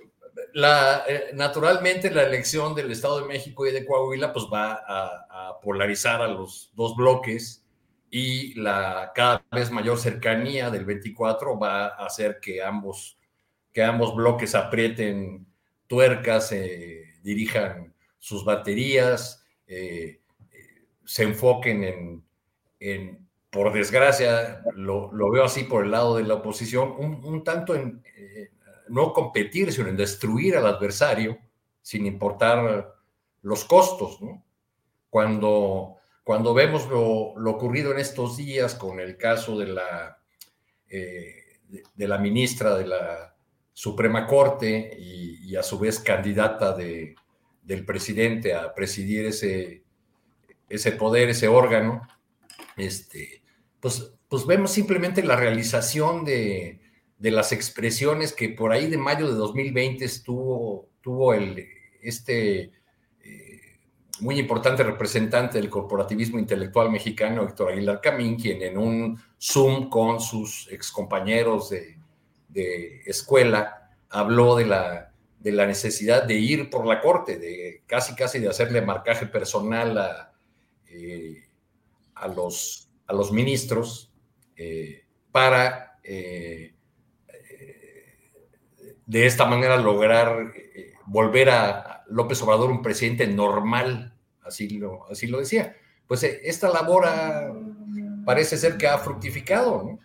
la, 0.53 1.03
eh, 1.07 1.31
naturalmente 1.33 2.11
la 2.11 2.23
elección 2.23 2.75
del 2.75 2.91
Estado 2.91 3.21
de 3.21 3.27
México 3.27 3.65
y 3.65 3.71
de 3.71 3.85
Coahuila 3.85 4.33
pues 4.33 4.45
va 4.51 4.83
a, 4.87 5.59
polarizar 5.61 6.23
a 6.23 6.27
los 6.27 6.71
dos 6.73 6.95
bloques 6.95 7.63
y 8.09 8.59
la 8.59 9.11
cada 9.13 9.45
vez 9.51 9.69
mayor 9.69 9.99
cercanía 9.99 10.71
del 10.71 10.85
24 10.85 11.59
va 11.59 11.85
a 11.85 12.05
hacer 12.07 12.39
que 12.39 12.63
ambos, 12.63 13.19
que 13.73 13.83
ambos 13.83 14.15
bloques 14.15 14.55
aprieten 14.55 15.47
tuercas, 15.87 16.51
eh, 16.51 17.15
dirijan 17.23 17.93
sus 18.17 18.45
baterías, 18.45 19.45
eh, 19.67 20.21
se 21.05 21.23
enfoquen 21.23 22.23
en, 22.79 23.27
por 23.49 23.73
desgracia, 23.73 24.63
lo, 24.75 25.09
veo 25.31 25.43
así 25.43 25.63
por 25.63 25.83
el 25.85 25.91
lado 25.91 26.17
de 26.17 26.23
la 26.23 26.35
oposición, 26.35 26.93
un, 26.97 27.43
tanto 27.43 27.75
en, 27.75 28.01
no 28.87 29.13
competir, 29.13 29.71
sino 29.71 29.87
en 29.87 29.97
destruir 29.97 30.57
al 30.57 30.67
adversario 30.67 31.37
sin 31.81 32.05
importar 32.05 32.93
los 33.41 33.65
costos. 33.65 34.19
Cuando, 35.09 35.97
cuando 36.23 36.53
vemos 36.53 36.87
lo, 36.87 37.33
ocurrido 37.51 37.91
en 37.91 37.99
estos 37.99 38.37
días 38.37 38.75
con 38.75 38.99
el 38.99 39.17
caso 39.17 39.57
de 39.57 39.67
la, 39.67 40.19
eh, 40.87 41.59
de, 41.95 42.07
la 42.07 42.17
ministra 42.17 42.75
de 42.77 42.87
la 42.87 43.35
Suprema 43.73 44.27
Corte 44.27 44.97
y, 44.99 45.55
a 45.55 45.63
su 45.63 45.77
vez 45.77 45.99
candidata 45.99 46.73
de, 46.73 47.15
del 47.61 47.85
presidente 47.85 48.53
a 48.53 48.73
presidir 48.73 49.25
ese, 49.25 49.83
ese 50.69 50.93
poder, 50.93 51.29
ese 51.29 51.47
órgano, 51.47 52.01
este, 52.77 53.43
pues, 53.79 54.13
pues 54.29 54.45
vemos 54.45 54.71
simplemente 54.71 55.23
la 55.23 55.35
realización 55.35 56.23
de, 56.23 56.79
de 57.17 57.31
las 57.31 57.51
expresiones 57.51 58.33
que 58.33 58.49
por 58.49 58.71
ahí 58.71 58.87
de 58.87 58.97
mayo 58.97 59.27
de 59.27 59.33
2020 59.33 60.05
estuvo, 60.05 60.89
tuvo 61.01 61.33
el, 61.33 61.67
este 62.01 62.71
eh, 63.23 63.61
muy 64.21 64.39
importante 64.39 64.83
representante 64.83 65.59
del 65.59 65.69
corporativismo 65.69 66.39
intelectual 66.39 66.89
mexicano, 66.89 67.43
Héctor 67.43 67.71
Aguilar 67.71 68.01
Camín, 68.01 68.37
quien 68.37 68.61
en 68.61 68.77
un 68.77 69.19
Zoom 69.39 69.89
con 69.89 70.19
sus 70.19 70.67
excompañeros 70.71 71.69
de, 71.69 72.00
de 72.51 73.01
escuela 73.05 73.91
habló 74.09 74.55
de 74.55 74.65
la, 74.65 75.11
de 75.39 75.51
la 75.51 75.65
necesidad 75.65 76.23
de 76.23 76.35
ir 76.35 76.69
por 76.69 76.85
la 76.85 77.01
corte, 77.01 77.37
de 77.37 77.83
casi 77.85 78.15
casi 78.15 78.39
de 78.39 78.49
hacerle 78.49 78.81
marcaje 78.81 79.25
personal 79.25 79.97
a, 79.97 80.33
eh, 80.87 81.47
a, 82.15 82.27
los, 82.27 82.89
a 83.07 83.13
los 83.13 83.31
ministros 83.31 84.11
eh, 84.55 85.05
para 85.31 85.91
de 89.11 89.25
esta 89.25 89.43
manera 89.43 89.75
lograr 89.75 90.53
eh, 90.55 90.93
volver 91.05 91.49
a 91.49 92.05
López 92.07 92.41
Obrador 92.43 92.71
un 92.71 92.81
presidente 92.81 93.27
normal, 93.27 94.15
así 94.41 94.69
lo, 94.69 95.05
así 95.11 95.27
lo 95.27 95.39
decía. 95.39 95.75
Pues 96.07 96.23
eh, 96.23 96.39
esta 96.45 96.69
labor 96.69 97.03
parece 98.25 98.55
ser 98.57 98.77
que 98.77 98.87
ha 98.87 98.97
fructificado. 98.97 99.99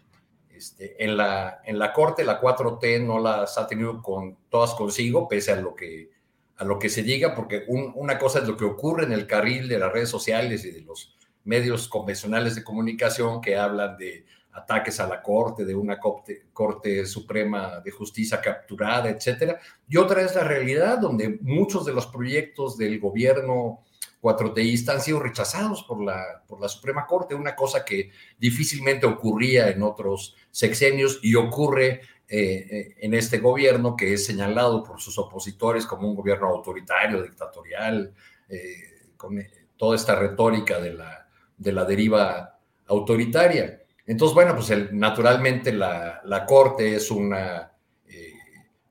Este, 0.56 1.02
en, 1.04 1.16
la, 1.16 1.60
en 1.64 1.78
la 1.78 1.92
Corte, 1.92 2.24
la 2.24 2.40
4T 2.40 3.04
no 3.04 3.18
las 3.18 3.58
ha 3.58 3.66
tenido 3.66 4.00
con, 4.02 4.36
todas 4.48 4.74
consigo, 4.74 5.28
pese 5.28 5.52
a 5.52 5.60
lo 5.60 5.74
que, 5.74 6.10
a 6.56 6.64
lo 6.64 6.78
que 6.78 6.88
se 6.88 7.02
diga, 7.02 7.34
porque 7.34 7.64
una 7.68 8.18
cosa 8.18 8.38
es 8.38 8.48
lo 8.48 8.56
que 8.56 8.64
ocurre 8.64 9.04
en 9.04 9.12
el 9.12 9.26
carril 9.26 9.68
de 9.68 9.78
las 9.78 9.92
redes 9.92 10.08
sociales 10.08 10.64
y 10.64 10.70
de 10.70 10.80
los 10.80 11.16
medios 11.44 11.88
convencionales 11.88 12.54
de 12.54 12.64
comunicación 12.64 13.40
que 13.40 13.56
hablan 13.56 13.96
de 13.96 14.24
ataques 14.52 14.98
a 15.00 15.06
la 15.06 15.22
Corte, 15.22 15.64
de 15.64 15.74
una 15.74 15.98
Corte, 16.00 17.06
Suprema 17.06 17.80
de 17.80 17.90
Justicia 17.90 18.40
capturada, 18.40 19.10
etcétera. 19.10 19.60
Y 19.86 19.98
otra 19.98 20.22
es 20.22 20.34
la 20.34 20.44
realidad, 20.44 20.98
donde 20.98 21.38
muchos 21.42 21.84
de 21.84 21.92
los 21.92 22.06
proyectos 22.06 22.78
del 22.78 22.98
gobierno 22.98 23.84
cuatroteísta 24.20 24.92
han 24.92 25.00
sido 25.00 25.20
rechazados 25.20 25.82
por 25.84 26.02
la, 26.02 26.42
por 26.46 26.60
la 26.60 26.68
Suprema 26.68 27.06
Corte, 27.06 27.34
una 27.34 27.54
cosa 27.54 27.84
que 27.84 28.10
difícilmente 28.38 29.06
ocurría 29.06 29.68
en 29.68 29.82
otros 29.82 30.36
sexenios 30.50 31.20
y 31.22 31.34
ocurre 31.34 32.00
eh, 32.28 32.66
eh, 32.70 32.94
en 33.00 33.14
este 33.14 33.38
gobierno 33.38 33.96
que 33.96 34.12
es 34.14 34.26
señalado 34.26 34.82
por 34.82 35.00
sus 35.00 35.18
opositores 35.18 35.86
como 35.86 36.08
un 36.08 36.16
gobierno 36.16 36.48
autoritario, 36.48 37.22
dictatorial, 37.22 38.12
eh, 38.48 39.12
con 39.16 39.40
toda 39.76 39.96
esta 39.96 40.16
retórica 40.16 40.80
de 40.80 40.94
la, 40.94 41.28
de 41.56 41.72
la 41.72 41.84
deriva 41.84 42.58
autoritaria. 42.86 43.82
Entonces, 44.06 44.34
bueno, 44.34 44.54
pues 44.54 44.92
naturalmente 44.92 45.72
la, 45.72 46.44
Corte 46.46 46.94
es 46.94 47.10
una, 47.10 47.72
eh, 48.08 48.32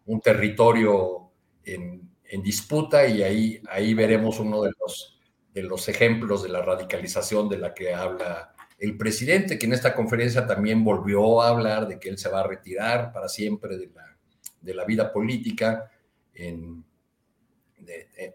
un 0.06 0.20
territorio 0.20 1.32
en, 1.64 2.04
disputa 2.44 3.08
y 3.08 3.24
ahí, 3.24 3.62
ahí 3.70 3.94
veremos 3.94 4.42
uno 4.42 4.62
de 4.62 4.72
los, 4.78 5.15
de 5.56 5.64
los 5.64 5.88
ejemplos 5.88 6.44
de 6.44 6.50
la 6.50 6.62
radicalización 6.62 7.48
de 7.48 7.58
la 7.58 7.74
que 7.74 7.94
habla 7.94 8.54
el 8.78 8.98
presidente, 8.98 9.58
que 9.58 9.66
en 9.66 9.74
esta 9.74 9.96
conferencia 9.96 10.46
también 10.46 10.84
volvió 10.84 11.42
a 11.42 11.48
hablar 11.48 11.88
de 11.88 11.98
que 11.98 12.10
él 12.10 12.18
se 12.18 12.28
va 12.28 12.42
a 12.42 12.48
retirar 12.48 13.14
para 13.14 13.30
siempre 13.30 13.78
de 13.78 13.88
la, 13.88 14.18
de 14.62 14.74
la 14.74 14.84
vida 14.84 15.14
política 15.14 15.90
en, 16.34 16.84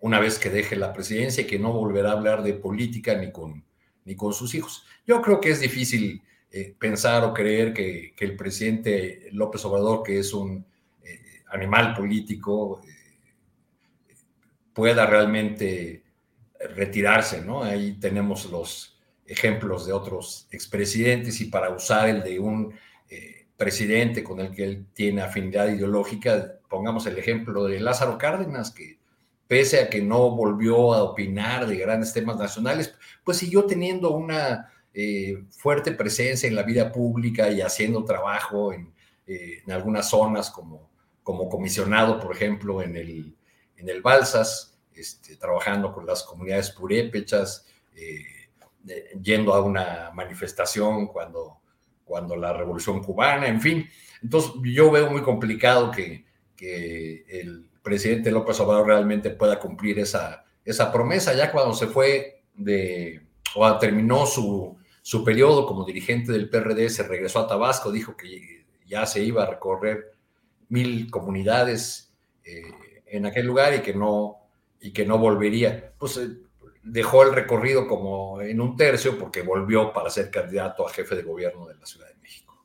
una 0.01 0.18
vez 0.18 0.38
que 0.38 0.48
deje 0.48 0.76
la 0.76 0.94
presidencia 0.94 1.42
y 1.42 1.47
que 1.47 1.59
no 1.59 1.72
volverá 1.72 2.10
a 2.10 2.12
hablar 2.12 2.42
de 2.42 2.55
política 2.55 3.14
ni 3.16 3.30
con, 3.30 3.64
ni 4.06 4.16
con 4.16 4.32
sus 4.32 4.55
hijos. 4.55 4.86
Yo 5.06 5.20
creo 5.20 5.40
que 5.40 5.51
es 5.51 5.60
difícil 5.60 6.22
eh, 6.51 6.74
pensar 6.78 7.22
o 7.24 7.34
creer 7.34 7.74
que, 7.74 8.14
el 8.18 8.36
presidente 8.36 9.28
López 9.32 9.62
Obrador, 9.66 10.02
que 10.02 10.18
es 10.20 10.32
un 10.32 10.64
eh, 11.02 11.20
animal 11.51 11.94
político, 11.94 12.80
pueda 14.72 15.05
realmente 15.05 16.02
retirarse, 16.74 17.41
¿no? 17.43 17.62
Ahí 17.62 17.99
tenemos 18.01 18.51
los 18.51 19.01
ejemplos 19.27 19.87
de 19.87 19.93
otros 19.93 20.49
expresidentes 20.51 21.41
y 21.41 21.47
para 21.47 21.70
usar 21.70 22.09
el 22.09 22.23
de 22.23 22.39
un 22.39 22.74
presidente 23.61 24.24
con 24.24 24.41
el 24.41 24.53
que 24.53 24.65
él 24.65 24.87
tiene 24.95 25.20
afinidad 25.20 25.69
ideológica, 25.69 26.55
pongamos 26.66 27.05
el 27.07 27.19
ejemplo 27.19 27.65
de 27.65 27.78
Lázaro 27.78 28.16
Cárdenas, 28.16 28.70
que 28.70 28.99
pese 29.47 29.81
a 29.81 29.91
que 29.91 30.01
no 30.01 30.31
volvió 30.31 30.95
a 30.95 31.03
opinar 31.03 31.66
de 31.66 31.77
grandes 31.77 32.15
temas 32.15 32.39
nacionales, 32.39 32.95
pues 33.23 33.37
siguió 33.37 33.66
teniendo 33.66 34.12
una 34.12 34.73
eh, 34.95 35.45
fuerte 35.51 35.93
presencia 35.93 36.49
en 36.49 36.55
la 36.55 36.62
vida 36.62 36.91
pública 36.91 37.51
y 37.51 37.61
haciendo 37.61 38.03
trabajo 38.03 38.73
en, 38.73 38.95
eh, 39.27 39.62
algunas 39.69 40.09
zonas 40.09 40.51
como, 40.51 40.89
como 41.23 41.51
comisionado, 41.51 42.19
por 42.19 42.35
ejemplo, 42.35 42.81
en 42.81 42.97
el, 42.97 43.37
en 43.77 43.91
el 43.91 44.01
Balsas, 44.01 44.80
este, 44.94 45.36
trabajando 45.36 45.92
con 45.92 46.06
las 46.06 46.22
comunidades 46.22 46.70
purépechas, 46.70 47.66
eh, 47.94 48.24
yendo 49.22 49.54
a 49.54 49.62
una 49.62 50.10
manifestación 50.14 51.06
cuando, 51.06 51.60
cuando 52.04 52.36
la 52.36 52.52
revolución 52.52 53.02
cubana, 53.02 53.46
en 53.46 53.60
fin. 53.60 53.88
Entonces 54.22 54.52
yo 54.64 54.90
veo 54.90 55.10
muy 55.10 55.22
complicado 55.22 55.90
que, 55.90 56.24
que 56.56 57.24
el 57.28 57.68
presidente 57.82 58.30
López 58.30 58.58
Obrador 58.60 58.86
realmente 58.86 59.30
pueda 59.30 59.58
cumplir 59.58 59.98
esa, 59.98 60.44
esa 60.64 60.92
promesa. 60.92 61.34
Ya 61.34 61.50
cuando 61.52 61.74
se 61.74 61.86
fue 61.86 62.42
de, 62.54 63.26
o 63.54 63.78
terminó 63.78 64.26
su, 64.26 64.76
su 65.02 65.24
periodo 65.24 65.66
como 65.66 65.84
dirigente 65.84 66.32
del 66.32 66.48
PRD, 66.48 66.88
se 66.90 67.02
regresó 67.02 67.40
a 67.40 67.46
Tabasco, 67.46 67.90
dijo 67.90 68.16
que 68.16 68.66
ya 68.86 69.06
se 69.06 69.22
iba 69.22 69.44
a 69.44 69.50
recorrer 69.50 70.12
mil 70.68 71.10
comunidades 71.10 72.12
eh, 72.44 72.62
en 73.06 73.26
aquel 73.26 73.46
lugar 73.46 73.74
y 73.74 73.80
que 73.80 73.94
no, 73.94 74.39
y 74.81 74.93
que 74.93 75.05
no 75.05 75.19
volvería. 75.19 75.93
Pues 75.98 76.16
eh, 76.16 76.28
dejó 76.82 77.23
el 77.23 77.35
recorrido 77.35 77.86
como 77.86 78.40
en 78.40 78.61
un 78.61 78.77
tercio 78.77 79.19
porque 79.19 79.43
volvió 79.43 79.93
para 79.93 80.11
ser 80.11 80.31
candidato 80.31 80.86
a 80.86 80.93
jefe 80.93 81.16
de 81.16 81.23
gobierno 81.23 81.66
de 81.66 81.77
la 81.77 81.86
Ciudad 81.86 82.09
de 82.09 82.15
México. 82.15 82.65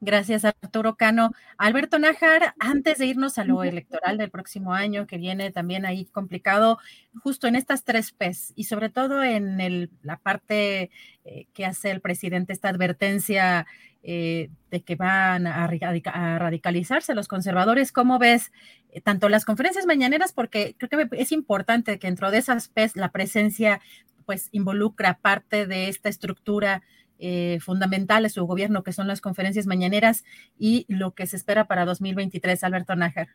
Gracias, 0.00 0.44
Arturo 0.44 0.96
Cano. 0.96 1.32
Alberto 1.56 1.98
Nájar, 1.98 2.54
antes 2.58 2.98
de 2.98 3.06
irnos 3.06 3.38
a 3.38 3.44
lo 3.44 3.64
electoral 3.64 4.18
del 4.18 4.30
próximo 4.30 4.74
año, 4.74 5.06
que 5.06 5.16
viene 5.16 5.50
también 5.50 5.86
ahí 5.86 6.04
complicado, 6.04 6.78
justo 7.22 7.46
en 7.46 7.56
estas 7.56 7.82
tres 7.82 8.12
P's 8.12 8.52
y 8.56 8.64
sobre 8.64 8.90
todo 8.90 9.22
en 9.22 9.58
el, 9.60 9.90
la 10.02 10.18
parte 10.18 10.90
eh, 11.26 11.46
que 11.52 11.64
hace 11.64 11.90
el 11.90 12.00
presidente, 12.00 12.52
esta 12.52 12.68
advertencia 12.68 13.66
eh, 14.08 14.50
de 14.70 14.82
que 14.82 14.94
van 14.94 15.48
a, 15.48 15.66
radicalizarse 15.66 17.12
los 17.16 17.26
conservadores, 17.26 17.90
¿cómo 17.90 18.20
ves 18.20 18.52
eh, 18.92 19.00
tanto 19.00 19.28
las 19.28 19.44
conferencias 19.44 19.84
mañaneras? 19.84 20.32
Porque 20.32 20.76
creo 20.78 21.08
que 21.08 21.20
es 21.20 21.32
importante 21.32 21.98
que 21.98 22.06
dentro 22.06 22.30
de 22.30 22.38
esas 22.38 22.68
P's 22.68 22.94
la 22.94 23.10
presencia 23.10 23.80
pues 24.24 24.48
involucra 24.52 25.18
parte 25.20 25.66
de 25.66 25.88
esta 25.88 26.08
estructura 26.08 26.84
eh, 27.18 27.58
fundamentales 27.60 28.34
su 28.34 28.46
gobierno, 28.46 28.84
que 28.84 28.92
son 28.92 29.08
las 29.08 29.20
conferencias 29.20 29.66
mañaneras 29.66 30.22
y 30.56 30.86
lo 30.88 31.14
que 31.14 31.26
se 31.26 31.34
espera 31.34 31.66
para 31.66 31.84
2023, 31.84 32.62
Alberto 32.62 32.94
Nájar? 32.94 33.30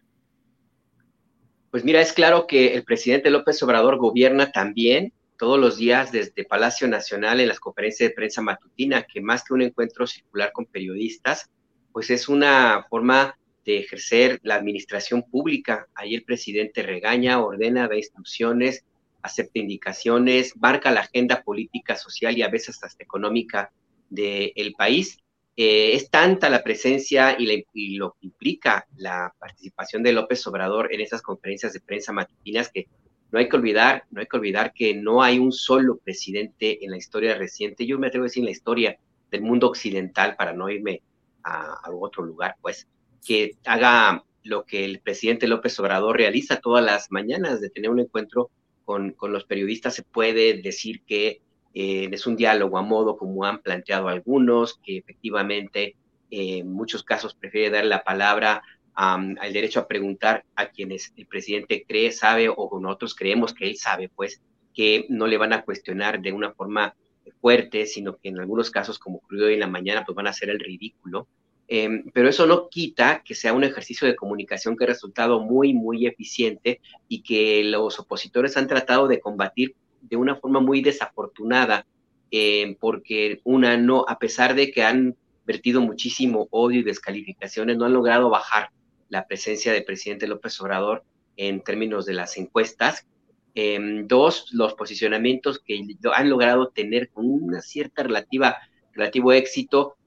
Pues 1.70 1.84
mira, 1.84 2.00
es 2.00 2.14
claro 2.14 2.48
que 2.48 2.76
el 2.76 2.86
presidente 2.86 3.30
López 3.30 3.62
Obrador 3.62 3.98
gobierna 3.98 4.54
también 4.54 5.12
todos 5.42 5.60
los 5.60 5.78
días 5.78 6.12
desde 6.12 6.46
Palacio 6.46 6.88
Nacional 6.88 7.40
en 7.40 7.48
las 7.48 7.60
conferencias 7.60 8.08
de 8.08 8.14
prensa 8.14 8.44
matutina, 8.44 9.08
que 9.12 9.22
más 9.22 9.44
que 9.44 9.56
un 9.56 9.64
encuentro 9.64 10.06
circular 10.06 10.52
con 10.52 10.68
periodistas, 10.68 11.50
pues 11.92 12.12
es 12.12 12.30
una 12.30 12.86
forma 12.92 13.40
de 13.66 13.80
ejercer 13.80 14.40
la 14.44 14.54
administración 14.54 15.24
pública. 15.24 15.88
Ahí 15.96 16.14
el 16.14 16.26
presidente 16.26 16.84
regaña, 16.84 17.44
ordena, 17.44 17.88
da 17.88 17.96
instrucciones, 17.96 18.86
acepta 19.24 19.58
indicaciones, 19.58 20.56
marca 20.58 20.92
la 20.92 21.00
agenda 21.02 21.42
política, 21.42 21.96
social 21.96 22.38
y 22.38 22.44
a 22.44 22.50
veces 22.50 22.78
hasta 22.84 23.04
económica 23.04 23.72
del 24.12 24.76
país. 24.78 25.18
Eh, 25.58 25.94
es 25.96 26.12
tanta 26.12 26.52
la 26.52 26.62
presencia 26.62 27.36
y, 27.40 27.98
lo 27.98 28.12
que 28.12 28.28
implica 28.28 28.86
la 28.96 29.34
participación 29.40 30.04
de 30.04 30.14
López 30.14 30.46
Obrador 30.46 30.94
en 30.94 31.02
esas 31.02 31.24
conferencias 31.24 31.74
de 31.74 31.80
prensa 31.80 32.14
matutinas 32.14 32.70
que 32.70 32.86
no 33.32 33.40
hay 33.40 33.49
que 33.49 33.56
olvidar, 33.56 34.06
no 34.12 34.22
hay 34.22 34.28
que 34.28 34.38
olvidar 34.38 34.74
que 34.74 34.94
no 34.94 35.24
hay 35.24 35.40
un 35.40 35.52
solo 35.52 35.98
presidente 35.98 36.84
en 36.84 36.91
la 36.91 36.98
historia 36.98 37.36
reciente, 37.36 37.86
yo 37.86 37.98
me 37.98 38.08
atrevo 38.08 38.26
a 38.26 38.28
decir 38.28 38.41
en 38.41 38.45
la 38.45 38.52
historia 38.52 38.98
del 39.32 39.41
mundo 39.41 39.68
occidental, 39.68 40.36
para 40.36 40.53
no 40.53 40.70
irme 40.70 41.02
a, 41.44 41.74
a 41.84 41.91
otro 41.91 42.24
lugar, 42.24 42.56
pues, 42.62 42.88
que 43.26 43.58
haga 43.66 44.24
lo 44.44 44.66
que 44.66 44.86
el 44.86 44.99
presidente 44.99 45.48
López 45.48 45.80
Obrador 45.80 46.18
realiza 46.18 46.60
todas 46.60 46.84
las 46.84 47.12
mañanas, 47.12 47.62
de 47.62 47.70
tener 47.70 47.90
un 47.90 47.99
encuentro 47.99 48.49
con, 48.86 49.16
los 49.22 49.45
periodistas. 49.45 49.95
Se 49.95 50.03
puede 50.03 50.62
decir 50.62 51.03
que 51.03 51.41
eh, 51.74 52.10
es 52.12 52.28
un 52.28 52.36
diálogo 52.36 52.78
a 52.78 52.82
modo 52.82 53.18
como 53.18 53.45
han 53.45 53.62
planteado 53.62 54.08
algunos, 54.08 54.80
que 54.84 54.98
efectivamente 54.98 55.95
eh, 56.30 56.60
en 56.60 56.74
muchos 56.74 57.03
casos 57.03 57.34
prefiere 57.34 57.70
dar 57.70 57.86
la 57.86 58.03
palabra 58.03 58.64
al 58.94 59.54
derecho 59.54 59.80
a 59.80 59.88
preguntar 59.88 60.44
a 60.56 60.70
quienes 60.70 61.14
el 61.16 61.26
presidente 61.26 61.86
cree, 61.88 62.12
sabe 62.12 62.50
o 62.50 62.80
nosotros 62.80 63.16
creemos 63.16 63.54
que 63.54 63.68
él 63.68 63.78
sabe, 63.78 64.10
pues 64.10 64.42
que 64.74 65.06
no 65.10 65.28
le 65.28 65.38
van 65.38 65.54
a 65.54 65.64
cuestionar 65.64 66.22
de 66.22 66.32
una 66.32 66.52
forma 66.54 66.96
fuerte, 67.40 67.86
sino 67.86 68.18
que 68.18 68.30
en 68.30 68.40
algunos 68.40 68.72
casos, 68.72 69.00
como 69.00 69.18
ocurrió 69.18 69.48
hoy 69.48 69.54
en 69.54 69.60
la 69.60 69.68
mañana, 69.68 70.04
pues 70.06 70.16
van 70.16 70.28
a 70.28 70.32
hacer 70.32 70.50
el 70.50 70.60
ridículo. 70.60 71.28
Em, 71.68 72.04
pero 72.14 72.28
eso 72.28 72.46
no 72.46 72.68
quita 72.70 73.24
que 73.24 73.34
sea 73.34 73.54
un 73.54 73.64
ejercicio 73.64 74.06
de 74.06 74.16
comunicación 74.16 74.76
que 74.76 74.84
ha 74.84 74.88
resultado 74.88 75.40
muy, 75.40 75.74
muy 75.74 76.06
eficiente 76.06 76.82
y 77.08 77.22
que 77.24 77.64
los 77.64 78.00
opositores 78.00 78.58
han 78.58 78.68
tratado 78.68 79.08
de 79.08 79.22
combatir 79.22 79.76
de 80.02 80.18
una 80.18 80.36
forma 80.36 80.60
muy 80.60 80.82
desafortunada, 80.82 81.86
em, 82.30 82.76
porque 82.76 83.40
una 83.44 83.78
no, 83.78 84.06
a 84.08 84.20
pesar 84.20 84.56
de 84.56 84.72
que 84.72 84.84
han 84.84 85.16
vertido 85.46 85.82
muchísimo 85.82 86.48
odio 86.52 86.82
y 86.82 86.84
descalificaciones, 86.84 87.78
no 87.78 87.86
han 87.86 87.94
logrado 87.94 88.30
bajar 88.30 88.70
la 89.12 89.28
presencia 89.28 89.72
del 89.72 89.84
presidente 89.84 90.26
López 90.26 90.60
Obrador 90.62 91.04
en 91.38 91.62
términos 91.62 92.08
de 92.08 92.14
las 92.14 92.38
encuestas. 92.38 93.06
Em, 93.54 94.08
dos, 94.08 94.48
los 94.54 94.74
posicionamientos 94.74 95.60
que 95.60 95.84
han 96.16 96.30
logrado 96.30 96.70
tener 96.70 97.10
con 97.10 97.30
una 97.30 97.62
cierta 97.62 98.02
relativa, 98.02 98.58
relativo 98.94 99.34
éxito 99.34 99.98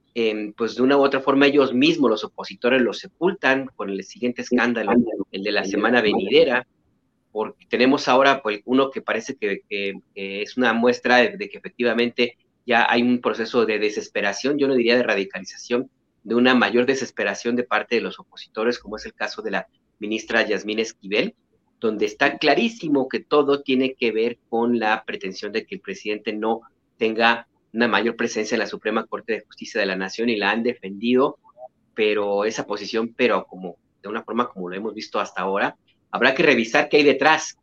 pues 0.56 0.76
de 0.76 0.82
una 0.82 0.96
u 0.96 1.02
otra 1.02 1.20
forma 1.20 1.46
ellos 1.46 1.74
mismos, 1.74 2.08
los 2.08 2.24
opositores, 2.24 2.80
los 2.80 2.98
sepultan 2.98 3.66
con 3.74 3.90
el 3.90 4.04
siguiente 4.04 4.42
escándalo, 4.42 4.92
el 5.32 5.42
de 5.42 5.52
la 5.52 5.64
semana 5.64 6.00
venidera, 6.00 6.66
porque 7.32 7.66
tenemos 7.68 8.06
ahora 8.06 8.40
pues, 8.40 8.60
uno 8.64 8.90
que 8.90 9.02
parece 9.02 9.36
que, 9.36 9.62
es 10.14 10.56
una 10.56 10.72
muestra 10.72 11.16
de, 11.16 11.48
que 11.48 11.58
efectivamente 11.58 12.36
ya 12.64 12.86
hay 12.88 13.02
un 13.02 13.20
proceso 13.20 13.66
de 13.66 13.80
desesperación, 13.80 14.56
yo 14.56 14.68
no 14.68 14.76
diría 14.76 14.96
de 14.96 15.02
radicalización, 15.02 15.90
de 16.24 16.34
una 16.34 16.54
mayor 16.54 16.86
desesperación 16.86 17.54
de 17.54 17.64
parte 17.64 17.96
de 17.96 18.00
los 18.00 18.18
opositores, 18.18 18.78
como 18.78 18.96
es 18.96 19.06
el 19.06 19.14
caso 19.14 19.42
de 19.42 19.52
la 19.52 19.68
ministra 19.98 20.46
Yasmín 20.46 20.78
Esquivel, 20.80 21.34
donde 21.80 22.06
está 22.06 22.38
clarísimo 22.38 23.08
que 23.08 23.20
todo 23.20 23.62
tiene 23.62 23.94
que 23.94 24.10
ver 24.10 24.38
con 24.48 24.78
la 24.78 25.04
pretensión 25.04 25.52
de 25.52 25.66
que 25.66 25.76
el 25.76 25.80
presidente 25.82 26.32
no 26.32 26.62
tenga 26.96 27.46
una 27.74 27.88
mayor 27.88 28.16
presencia 28.16 28.54
en 28.54 28.60
la 28.60 28.66
Suprema 28.66 29.06
Corte 29.06 29.34
de 29.34 29.44
Justicia 29.44 29.80
de 29.80 29.86
la 29.86 29.96
Nación 29.96 30.30
y 30.30 30.36
la 30.36 30.50
han 30.50 30.62
defendido, 30.62 31.38
pero 31.94 32.44
esa 32.44 32.66
posición, 32.66 33.12
pero 33.14 33.44
como 33.46 33.76
de 34.02 34.08
una 34.08 34.22
forma 34.22 34.48
como 34.48 34.70
lo 34.70 34.76
hemos 34.76 34.94
visto 34.94 35.20
hasta 35.20 35.42
ahora, 35.42 35.76
habrá 36.10 36.34
que 36.34 36.42
revisar 36.42 36.88
qué 36.88 36.98
hay 36.98 37.02
detrás, 37.02 37.58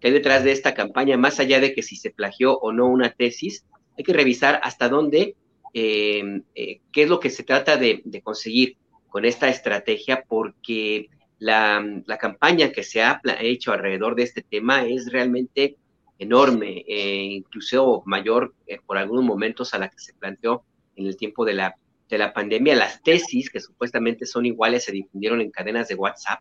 qué 0.00 0.08
hay 0.08 0.14
detrás 0.14 0.44
de 0.44 0.52
esta 0.52 0.72
campaña, 0.72 1.16
más 1.16 1.38
allá 1.40 1.60
de 1.60 1.74
que 1.74 1.82
si 1.82 1.96
se 1.96 2.10
plagió 2.10 2.58
o 2.58 2.72
no 2.72 2.86
una 2.86 3.10
tesis, 3.10 3.66
hay 3.98 4.04
que 4.04 4.12
revisar 4.12 4.60
hasta 4.62 4.88
dónde, 4.88 5.36
em, 5.72 6.42
eh, 6.54 6.80
qué 6.92 7.02
es 7.02 7.08
lo 7.08 7.20
que 7.20 7.30
se 7.30 7.42
trata 7.42 7.76
de, 7.76 8.02
conseguir 8.22 8.76
con 9.08 9.24
esta 9.24 9.48
estrategia, 9.48 10.24
porque 10.28 11.08
la, 11.38 11.84
la, 12.06 12.18
campaña 12.18 12.72
que 12.72 12.82
se 12.82 13.02
ha 13.02 13.20
hecho 13.40 13.72
alrededor 13.72 14.14
de 14.14 14.24
este 14.24 14.42
tema 14.42 14.86
es 14.86 15.10
realmente 15.12 15.76
enorme, 16.18 16.84
eh, 16.86 17.22
incluso 17.24 18.02
mayor 18.06 18.54
eh, 18.66 18.78
por 18.84 18.98
algunos 18.98 19.24
momentos 19.24 19.74
a 19.74 19.78
la 19.78 19.88
que 19.88 19.98
se 19.98 20.14
planteó 20.14 20.64
en 20.96 21.06
el 21.06 21.16
tiempo 21.16 21.44
de 21.44 21.54
la, 21.54 21.76
de 22.08 22.18
la 22.18 22.32
pandemia. 22.32 22.74
Las 22.74 23.02
tesis, 23.02 23.50
que 23.50 23.60
supuestamente 23.60 24.26
son 24.26 24.46
iguales, 24.46 24.84
se 24.84 24.92
difundieron 24.92 25.40
en 25.40 25.50
cadenas 25.50 25.88
de 25.88 25.94
WhatsApp. 25.94 26.40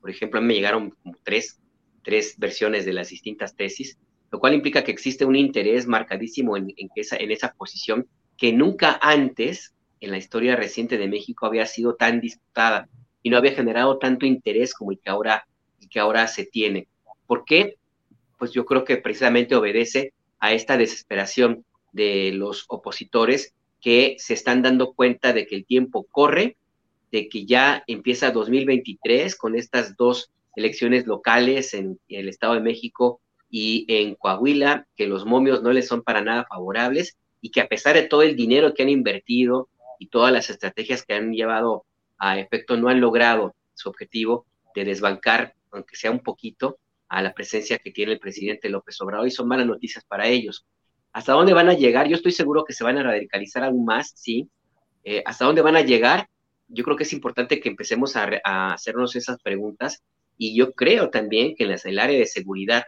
Por 0.00 0.10
ejemplo, 0.10 0.38
a 0.38 0.42
mí 0.42 0.48
me 0.48 0.54
llegaron 0.54 0.90
como 0.90 1.16
tres, 1.22 1.58
tres 2.02 2.34
versiones 2.38 2.84
de 2.84 2.92
las 2.92 3.08
distintas 3.08 3.56
tesis, 3.56 3.98
lo 4.30 4.38
cual 4.38 4.54
implica 4.54 4.84
que 4.84 4.92
existe 4.92 5.24
un 5.24 5.36
interés 5.36 5.86
marcadísimo 5.86 6.56
en, 6.56 6.72
en, 6.76 6.88
esa, 6.94 7.16
en 7.16 7.30
esa 7.30 7.52
posición 7.54 8.06
que 8.36 8.52
nunca 8.52 8.98
antes 9.02 9.74
en 10.00 10.10
la 10.10 10.18
historia 10.18 10.56
reciente 10.56 10.98
de 10.98 11.08
México 11.08 11.46
había 11.46 11.66
sido 11.66 11.94
tan 11.94 12.20
disputada 12.20 12.88
y 13.22 13.30
no 13.30 13.36
había 13.36 13.52
generado 13.52 13.98
tanto 13.98 14.26
interés 14.26 14.74
como 14.74 14.92
el 14.92 14.98
que 14.98 15.10
ahora, 15.10 15.46
el 15.80 15.88
que 15.88 16.00
ahora 16.00 16.26
se 16.28 16.44
tiene. 16.44 16.88
¿Por 17.26 17.44
qué? 17.44 17.76
pues 18.38 18.52
yo 18.52 18.64
creo 18.64 18.84
que 18.84 18.96
precisamente 18.96 19.54
obedece 19.54 20.12
a 20.38 20.52
esta 20.52 20.76
desesperación 20.76 21.64
de 21.92 22.32
los 22.32 22.64
opositores 22.68 23.54
que 23.80 24.16
se 24.18 24.34
están 24.34 24.62
dando 24.62 24.92
cuenta 24.94 25.32
de 25.32 25.46
que 25.46 25.56
el 25.56 25.64
tiempo 25.64 26.06
corre, 26.10 26.56
de 27.12 27.28
que 27.28 27.46
ya 27.46 27.82
empieza 27.86 28.30
2023 28.30 29.36
con 29.36 29.56
estas 29.56 29.96
dos 29.96 30.30
elecciones 30.54 31.06
locales 31.06 31.74
en 31.74 31.98
el 32.08 32.28
Estado 32.28 32.54
de 32.54 32.60
México 32.60 33.20
y 33.48 33.86
en 33.88 34.14
Coahuila, 34.14 34.86
que 34.96 35.06
los 35.06 35.24
momios 35.24 35.62
no 35.62 35.72
les 35.72 35.86
son 35.86 36.02
para 36.02 36.20
nada 36.20 36.46
favorables 36.48 37.16
y 37.46 37.50
que 37.52 37.60
a 37.60 37.68
pesar 37.68 37.94
de 37.94 38.02
todo 38.02 38.22
el 38.22 38.34
dinero 38.34 38.74
que 38.74 38.82
han 38.82 38.88
invertido 38.88 39.68
y 40.00 40.08
todas 40.08 40.32
las 40.32 40.50
estrategias 40.50 41.06
que 41.06 41.14
han 41.14 41.32
llevado 41.32 41.86
a 42.18 42.40
efecto, 42.40 42.76
no 42.76 42.88
han 42.88 43.00
logrado 43.00 43.54
su 43.72 43.88
objetivo 43.88 44.46
de 44.74 44.84
desbancar, 44.84 45.54
aunque 45.70 45.94
sea 45.94 46.10
un 46.10 46.18
poquito, 46.18 46.80
a 47.08 47.22
la 47.22 47.32
presencia 47.34 47.78
que 47.78 47.92
tiene 47.92 48.14
el 48.14 48.18
presidente 48.18 48.68
López 48.68 49.00
Obrador 49.00 49.28
y 49.28 49.30
son 49.30 49.46
malas 49.46 49.68
noticias 49.68 50.04
para 50.04 50.26
ellos. 50.26 50.66
¿Hasta 51.12 51.34
dónde 51.34 51.52
van 51.52 51.68
a 51.68 51.74
llegar? 51.74 52.08
Yo 52.08 52.16
estoy 52.16 52.32
seguro 52.32 52.64
que 52.64 52.72
se 52.72 52.82
van 52.82 52.98
a 52.98 53.04
radicalizar 53.04 53.62
aún 53.62 53.84
más, 53.84 54.12
sí. 54.16 54.50
Eh, 55.04 55.22
¿Hasta 55.24 55.44
dónde 55.44 55.62
van 55.62 55.76
a 55.76 55.82
llegar? 55.82 56.28
Yo 56.66 56.82
creo 56.82 56.96
que 56.96 57.04
es 57.04 57.12
importante 57.12 57.60
que 57.60 57.68
empecemos 57.68 58.16
a, 58.16 58.72
hacernos 58.72 59.14
esas 59.14 59.40
preguntas 59.40 60.02
y 60.36 60.56
yo 60.58 60.72
creo 60.72 61.10
también 61.10 61.54
que 61.54 61.62
en 61.62 61.76
el 61.84 61.98
área 62.00 62.18
de 62.18 62.26
seguridad 62.26 62.86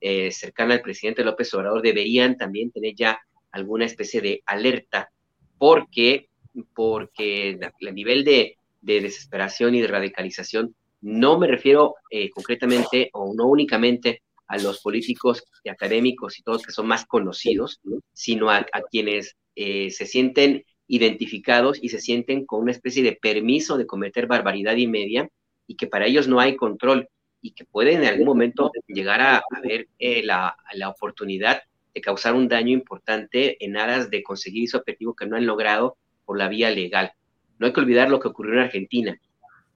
eh, 0.00 0.32
cercana 0.32 0.74
al 0.74 0.80
presidente 0.80 1.22
López 1.22 1.54
Obrador 1.54 1.80
deberían 1.80 2.36
también 2.36 2.72
tener 2.72 2.96
ya 2.96 3.20
alguna 3.52 3.84
especie 3.84 4.20
de 4.20 4.42
alerta 4.46 5.10
porque, 5.58 6.28
porque 6.74 7.58
el 7.80 7.94
nivel 7.94 8.24
de, 8.24 8.56
de 8.80 9.00
desesperación 9.00 9.74
y 9.74 9.80
de 9.80 9.88
radicalización 9.88 10.74
no 11.00 11.38
me 11.38 11.46
refiero 11.46 11.94
eh, 12.10 12.30
concretamente 12.30 13.10
o 13.12 13.34
no 13.34 13.46
únicamente 13.46 14.22
a 14.46 14.58
los 14.58 14.80
políticos 14.80 15.44
y 15.62 15.68
académicos 15.68 16.38
y 16.38 16.42
todos 16.42 16.62
que 16.62 16.72
son 16.72 16.86
más 16.86 17.06
conocidos, 17.06 17.80
sino 18.12 18.50
a, 18.50 18.66
quienes 18.90 19.36
eh, 19.54 19.90
se 19.90 20.06
sienten 20.06 20.64
identificados 20.88 21.78
y 21.80 21.88
se 21.90 22.00
sienten 22.00 22.44
con 22.46 22.62
una 22.62 22.72
especie 22.72 23.02
de 23.02 23.12
permiso 23.12 23.78
de 23.78 23.86
cometer 23.86 24.26
barbaridad 24.26 24.76
y 24.76 24.88
media 24.88 25.28
y 25.66 25.76
que 25.76 25.86
para 25.86 26.06
ellos 26.06 26.26
no 26.26 26.40
hay 26.40 26.56
control 26.56 27.08
y 27.40 27.52
que 27.52 27.64
pueden 27.64 28.02
en 28.02 28.08
algún 28.08 28.26
momento 28.26 28.72
llegar 28.88 29.20
a, 29.20 29.42
ver 29.62 29.86
eh, 29.98 30.22
la, 30.24 30.56
la, 30.74 30.88
oportunidad 30.88 31.62
de 31.94 32.00
causar 32.00 32.34
un 32.34 32.48
daño 32.48 32.72
importante 32.72 33.62
en 33.64 33.76
aras 33.76 34.10
de 34.10 34.22
conseguir 34.22 34.64
ese 34.64 34.76
objetivo 34.76 35.14
que 35.14 35.26
no 35.26 35.36
han 35.36 35.46
logrado 35.46 35.96
por 36.24 36.38
la 36.38 36.48
vía 36.48 36.70
legal. 36.70 37.12
No 37.58 37.66
hay 37.66 37.72
que 37.72 37.80
olvidar 37.80 38.08
lo 38.08 38.20
que 38.20 38.28
ocurrió 38.28 38.54
en 38.54 38.60
Argentina. 38.60 39.20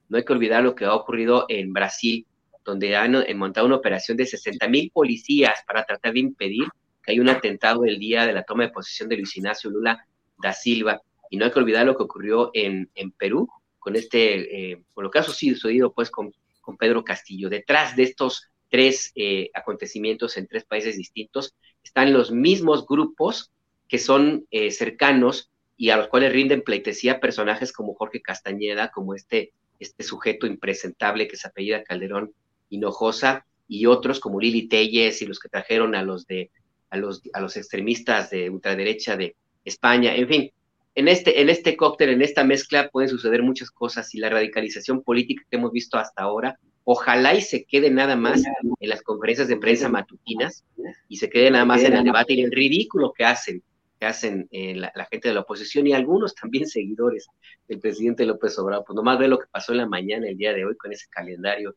No 0.08 0.16
hay 0.16 0.24
que 0.24 0.32
olvidar 0.32 0.62
lo 0.62 0.74
que 0.74 0.84
ha 0.84 0.94
ocurrido 0.94 1.46
en 1.48 1.72
Brasil, 1.72 2.26
donde 2.64 2.96
han 2.96 3.14
eh, 3.16 3.34
montado 3.34 3.66
una 3.66 3.76
operación 3.76 4.16
de 4.16 4.26
60 4.26 4.68
mil 4.68 4.90
policías 4.90 5.60
para 5.66 5.84
tratar 5.84 6.12
de 6.12 6.20
impedir 6.20 6.68
que 7.02 7.12
haya 7.12 7.20
un 7.20 7.28
atentado 7.28 7.84
el 7.84 7.98
día 7.98 8.26
de 8.26 8.32
la 8.32 8.44
toma 8.44 8.64
de 8.64 8.70
posesión 8.70 9.08
de 9.08 9.16
Luis 9.16 9.36
Ignacio 9.36 9.70
Lula 9.70 10.06
da 10.38 10.52
Silva. 10.52 11.00
Y 11.30 11.36
no 11.36 11.44
hay 11.44 11.50
que 11.50 11.58
olvidar 11.58 11.84
lo 11.84 11.96
que 11.96 12.04
ocurrió 12.04 12.50
en, 12.54 12.90
en 12.94 13.10
Perú, 13.12 13.48
con 13.78 13.96
este, 13.96 14.72
eh, 14.72 14.82
con 14.94 15.04
lo 15.04 15.10
que 15.10 15.18
ha 15.18 15.22
sucedido 15.22 15.92
pues 15.92 16.10
con, 16.10 16.32
con 16.60 16.76
Pedro 16.76 17.04
Castillo. 17.04 17.50
Detrás 17.50 17.96
de 17.96 18.04
estos 18.04 18.48
tres 18.70 19.12
eh, 19.14 19.50
acontecimientos 19.52 20.36
en 20.36 20.46
tres 20.46 20.64
países 20.64 20.96
distintos 20.96 21.54
están 21.84 22.12
los 22.12 22.32
mismos 22.32 22.86
grupos 22.86 23.52
que 23.88 23.98
son 23.98 24.46
eh, 24.50 24.70
cercanos 24.70 25.50
y 25.76 25.90
a 25.90 25.96
los 25.96 26.08
cuales 26.08 26.32
rinden 26.32 26.62
pleitesía 26.62 27.20
personajes 27.20 27.72
como 27.72 27.94
Jorge 27.94 28.22
Castañeda, 28.22 28.90
como 28.90 29.14
este 29.14 29.52
este 29.80 30.02
sujeto 30.02 30.46
impresentable 30.46 31.28
que 31.28 31.36
se 31.36 31.48
apellida 31.48 31.84
Calderón 31.84 32.32
Hinojosa, 32.70 33.44
y 33.66 33.86
otros 33.86 34.20
como 34.20 34.40
Lili 34.40 34.68
Telles 34.68 35.22
y 35.22 35.26
los 35.26 35.40
que 35.40 35.48
trajeron 35.48 35.94
a 35.94 36.02
los 36.02 36.26
de 36.26 36.50
a 36.90 36.96
los, 36.96 37.22
a 37.32 37.40
los 37.40 37.56
extremistas 37.56 38.30
de 38.30 38.50
ultraderecha 38.50 39.16
de 39.16 39.34
España, 39.64 40.14
en 40.14 40.28
fin, 40.28 40.52
en 40.94 41.08
este, 41.08 41.40
en 41.40 41.48
este 41.48 41.76
cóctel, 41.76 42.10
en 42.10 42.22
esta 42.22 42.44
mezcla 42.44 42.88
pueden 42.88 43.08
suceder 43.08 43.42
muchas 43.42 43.72
cosas 43.72 44.14
y 44.14 44.18
la 44.18 44.28
radicalización 44.28 45.02
política 45.02 45.42
que 45.50 45.56
hemos 45.56 45.72
visto 45.72 45.98
hasta 45.98 46.22
ahora, 46.22 46.60
ojalá 46.84 47.34
y 47.34 47.40
se 47.40 47.64
quede 47.64 47.90
nada 47.90 48.14
más 48.14 48.42
en 48.44 48.88
las 48.88 49.02
conferencias 49.02 49.48
de 49.48 49.56
prensa 49.56 49.88
matutinas 49.88 50.64
y 51.08 51.16
se 51.16 51.28
quede 51.28 51.50
nada 51.50 51.64
más 51.64 51.82
en 51.82 51.94
el 51.94 52.04
debate 52.04 52.34
y 52.34 52.40
en 52.40 52.46
el 52.46 52.52
ridículo 52.52 53.12
que 53.12 53.24
hacen 53.24 53.62
hacen 54.04 54.48
eh, 54.50 54.74
la, 54.74 54.92
gente 55.10 55.28
de 55.28 55.34
la 55.34 55.40
oposición 55.40 55.86
y 55.86 55.92
algunos 55.92 56.34
también 56.34 56.66
seguidores 56.68 57.26
del 57.68 57.80
presidente 57.80 58.24
López 58.24 58.58
Obrador. 58.58 58.84
Pues 58.86 58.96
nomás 58.96 59.18
ve 59.18 59.28
lo 59.28 59.38
que 59.38 59.46
pasó 59.50 59.72
en 59.72 59.78
la 59.78 59.86
mañana 59.86 60.28
el 60.28 60.36
día 60.36 60.52
de 60.52 60.64
hoy 60.64 60.76
con 60.76 60.92
ese 60.92 61.06
calendario, 61.10 61.74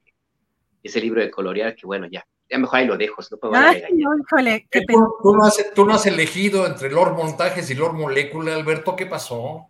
ese 0.84 1.02
libro 1.02 1.22
de 1.22 1.32
colorear, 1.32 1.76
que 1.76 1.86
bueno, 1.86 2.08
ya, 2.10 2.26
ya 2.50 2.58
mejor 2.58 2.80
ahí 2.80 2.86
lo 2.86 2.98
dejo, 2.98 3.22
no 3.32 3.38
puedo 3.38 3.56
Ay, 3.56 3.84
no, 3.94 4.18
híjole, 4.18 4.68
qué 4.70 4.82
¿Tú, 4.82 5.16
tú, 5.22 5.36
no 5.36 5.44
has, 5.44 5.74
tú 5.74 5.86
no 5.86 5.94
has 5.94 6.06
elegido 6.06 6.66
entre 6.66 6.92
Lord 6.92 7.16
Montajes 7.16 7.70
y 7.70 7.76
Lord 7.76 7.94
Molécula, 7.94 8.56
Alberto, 8.56 8.96
¿qué 8.96 9.06
pasó? 9.06 9.68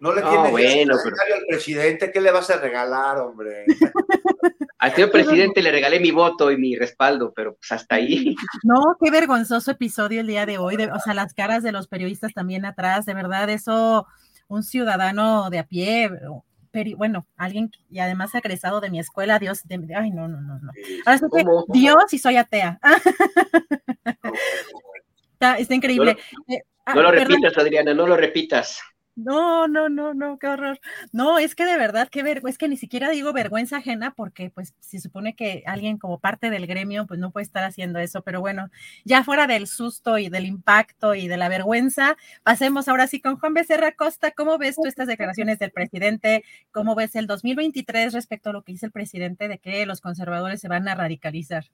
No 0.00 0.12
le 0.12 0.22
tienes 0.22 0.50
bueno, 0.52 0.94
al 0.94 1.46
presidente, 1.48 2.12
¿qué 2.12 2.20
le 2.20 2.30
vas 2.30 2.48
a 2.50 2.58
regalar, 2.58 3.18
hombre? 3.18 3.64
Al 4.78 4.94
señor 4.94 5.10
presidente 5.10 5.60
le 5.60 5.72
regalé 5.72 5.98
mi 5.98 6.12
voto 6.12 6.52
y 6.52 6.56
mi 6.56 6.76
respaldo, 6.76 7.32
pero 7.34 7.56
pues 7.56 7.72
hasta 7.72 7.96
ahí. 7.96 8.36
No, 8.62 8.96
qué 9.02 9.10
vergonzoso 9.10 9.72
episodio 9.72 10.20
el 10.20 10.28
día 10.28 10.46
de 10.46 10.58
hoy, 10.58 10.76
o 10.76 11.00
sea, 11.00 11.14
las 11.14 11.34
caras 11.34 11.64
de 11.64 11.72
los 11.72 11.88
periodistas 11.88 12.32
también 12.32 12.64
atrás, 12.64 13.04
de 13.04 13.12
verdad, 13.12 13.50
eso, 13.50 14.06
un 14.46 14.62
ciudadano 14.62 15.50
de 15.50 15.58
a 15.58 15.66
pie, 15.66 16.12
pero, 16.70 16.96
bueno, 16.96 17.26
alguien 17.36 17.72
y 17.90 17.98
además 17.98 18.32
egresado 18.36 18.80
de 18.80 18.90
mi 18.90 19.00
escuela, 19.00 19.40
Dios, 19.40 19.64
de, 19.64 19.80
ay, 19.96 20.12
no, 20.12 20.28
no, 20.28 20.40
no, 20.40 20.60
no. 20.60 20.70
Ahora 21.06 21.20
que 21.34 21.44
Dios 21.72 22.12
y 22.12 22.18
soy 22.18 22.36
atea. 22.36 22.78
está, 25.40 25.74
increíble. 25.74 26.16
No 26.94 27.02
lo, 27.02 27.08
eh, 27.12 27.18
ah, 27.18 27.24
repitas, 27.24 27.58
Adriana, 27.58 27.94
no 27.94 28.06
lo 28.06 28.16
repitas. 28.16 28.80
No, 29.18 29.66
no, 29.66 29.88
no, 29.88 30.14
no, 30.14 30.38
qué 30.38 30.46
horror. 30.46 30.78
No, 31.10 31.40
es 31.40 31.56
que 31.56 31.64
de 31.64 31.76
verdad, 31.76 32.08
qué 32.08 32.22
vergüenza, 32.22 32.50
es 32.50 32.58
que 32.58 32.68
ni 32.68 32.76
siquiera 32.76 33.10
digo 33.10 33.32
vergüenza 33.32 33.78
ajena 33.78 34.14
porque 34.14 34.50
pues 34.50 34.74
se 34.78 35.00
supone 35.00 35.34
que 35.34 35.64
alguien 35.66 35.98
como 35.98 36.20
parte 36.20 36.50
del 36.50 36.68
gremio 36.68 37.04
pues 37.04 37.18
no 37.18 37.32
puede 37.32 37.42
estar 37.42 37.64
haciendo 37.64 37.98
eso, 37.98 38.22
pero 38.22 38.40
bueno, 38.40 38.70
ya 39.04 39.24
fuera 39.24 39.48
del 39.48 39.66
susto 39.66 40.18
y 40.18 40.28
del 40.28 40.46
impacto 40.46 41.16
y 41.16 41.26
de 41.26 41.36
la 41.36 41.48
vergüenza, 41.48 42.16
pasemos 42.44 42.86
ahora 42.86 43.08
sí 43.08 43.20
con 43.20 43.36
Juan 43.38 43.54
Becerra 43.54 43.90
Costa. 43.90 44.30
¿Cómo 44.30 44.56
ves 44.56 44.76
tú 44.76 44.86
estas 44.86 45.08
declaraciones 45.08 45.58
del 45.58 45.72
presidente? 45.72 46.44
¿Cómo 46.70 46.94
ves 46.94 47.16
el 47.16 47.26
2023 47.26 48.12
respecto 48.12 48.50
a 48.50 48.52
lo 48.52 48.62
que 48.62 48.70
dice 48.70 48.86
el 48.86 48.92
presidente 48.92 49.48
de 49.48 49.58
que 49.58 49.84
los 49.84 50.00
conservadores 50.00 50.60
se 50.60 50.68
van 50.68 50.86
a 50.86 50.94
radicalizar? 50.94 51.64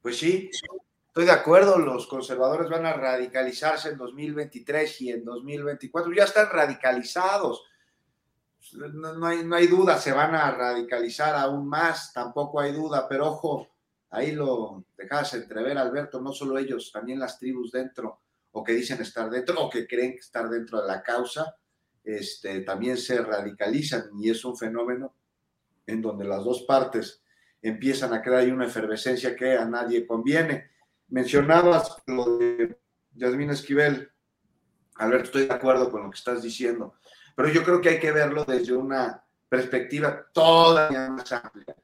Pues 0.00 0.16
sí, 0.16 0.50
Estoy 1.14 1.26
de 1.26 1.30
acuerdo, 1.30 1.78
los 1.78 2.08
conservadores 2.08 2.68
van 2.68 2.86
a 2.86 2.92
radicalizarse 2.92 3.90
en 3.90 3.98
2023 3.98 5.00
y 5.02 5.10
en 5.12 5.24
2024. 5.24 6.12
Ya 6.12 6.24
están 6.24 6.48
radicalizados. 6.50 7.62
No, 8.72 9.24
hay, 9.24 9.44
no 9.44 9.54
hay 9.54 9.68
duda, 9.68 9.96
se 9.96 10.10
van 10.10 10.34
a 10.34 10.50
radicalizar 10.50 11.36
aún 11.36 11.68
más, 11.68 12.12
tampoco 12.12 12.58
hay 12.58 12.72
duda, 12.72 13.06
pero 13.08 13.28
ojo, 13.28 13.68
ahí 14.10 14.32
lo 14.32 14.86
dejas 14.96 15.34
entrever, 15.34 15.78
Alberto, 15.78 16.20
no 16.20 16.32
solo 16.32 16.58
ellos, 16.58 16.90
también 16.90 17.20
las 17.20 17.38
tribus 17.38 17.70
dentro, 17.70 18.22
o 18.50 18.64
que 18.64 18.72
dicen 18.72 19.00
estar 19.00 19.30
dentro, 19.30 19.54
o 19.60 19.70
que 19.70 19.86
creen 19.86 20.14
estar 20.18 20.48
dentro 20.48 20.82
de 20.82 20.88
la 20.88 21.00
causa, 21.00 21.54
este, 22.02 22.62
también 22.62 22.96
se 22.96 23.22
radicalizan 23.22 24.10
y 24.18 24.30
es 24.30 24.44
un 24.44 24.56
fenómeno 24.56 25.14
en 25.86 26.02
donde 26.02 26.24
las 26.24 26.42
dos 26.42 26.64
partes 26.64 27.22
empiezan 27.62 28.12
a 28.12 28.20
crear 28.20 28.52
una 28.52 28.66
efervescencia 28.66 29.36
que 29.36 29.56
a 29.56 29.64
nadie 29.64 30.04
conviene 30.04 30.73
Mencionabas 31.08 32.02
lo 32.06 32.38
de 32.38 32.78
Yasmín 33.12 33.50
Esquivel. 33.50 34.10
Alberto, 34.96 35.24
estoy 35.24 35.46
de 35.46 35.54
acuerdo 35.54 35.90
con 35.90 36.04
lo 36.04 36.10
que 36.10 36.18
estás 36.18 36.42
diciendo, 36.42 36.94
pero 37.34 37.48
yo 37.48 37.64
creo 37.64 37.80
que 37.80 37.88
hay 37.90 38.00
que 38.00 38.12
verlo 38.12 38.44
desde 38.44 38.74
una 38.74 39.24
perspectiva 39.48 40.26
todavía 40.32 41.08
más 41.10 41.32
amplia, 41.32 41.74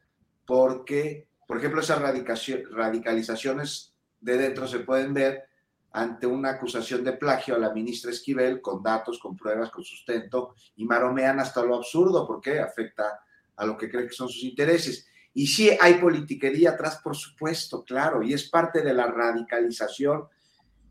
porque, 0.46 1.28
por 1.46 1.58
ejemplo, 1.58 1.80
esas 1.80 2.00
radicalizaciones 2.00 3.94
de 4.20 4.38
dentro 4.38 4.68
se 4.68 4.80
pueden 4.80 5.12
ver 5.12 5.44
ante 5.92 6.26
una 6.26 6.50
acusación 6.50 7.02
de 7.02 7.14
plagio 7.14 7.56
a 7.56 7.58
la 7.58 7.72
ministra 7.72 8.12
Esquivel 8.12 8.60
con 8.60 8.82
datos, 8.82 9.18
con 9.18 9.36
pruebas, 9.36 9.70
con 9.70 9.82
sustento, 9.82 10.54
y 10.76 10.84
maromean 10.84 11.40
hasta 11.40 11.64
lo 11.64 11.74
absurdo 11.74 12.26
porque 12.26 12.60
afecta 12.60 13.20
a 13.56 13.66
lo 13.66 13.76
que 13.76 13.90
creen 13.90 14.06
que 14.06 14.14
son 14.14 14.28
sus 14.28 14.44
intereses. 14.44 15.08
Y 15.32 15.46
sí 15.46 15.70
hay 15.80 15.94
politiquería 15.94 16.70
atrás, 16.70 17.00
por 17.02 17.16
supuesto, 17.16 17.84
claro, 17.84 18.22
y 18.22 18.34
es 18.34 18.48
parte 18.48 18.82
de 18.82 18.92
la 18.92 19.06
radicalización 19.06 20.24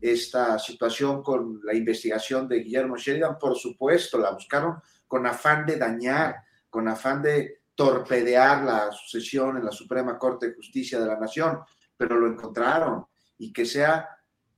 esta 0.00 0.58
situación 0.58 1.22
con 1.22 1.60
la 1.62 1.74
investigación 1.74 2.48
de 2.48 2.60
Guillermo 2.60 2.96
Sheridan, 2.96 3.38
por 3.38 3.56
supuesto, 3.56 4.18
la 4.18 4.30
buscaron 4.30 4.76
con 5.06 5.26
afán 5.26 5.66
de 5.66 5.76
dañar, 5.76 6.36
con 6.70 6.88
afán 6.88 7.20
de 7.20 7.60
torpedear 7.74 8.64
la 8.64 8.92
sucesión 8.92 9.58
en 9.58 9.64
la 9.64 9.72
Suprema 9.72 10.18
Corte 10.18 10.48
de 10.48 10.54
Justicia 10.54 10.98
de 10.98 11.06
la 11.06 11.18
Nación, 11.18 11.60
pero 11.96 12.18
lo 12.18 12.28
encontraron. 12.28 13.04
Y 13.38 13.52
que 13.52 13.66
sea 13.66 14.08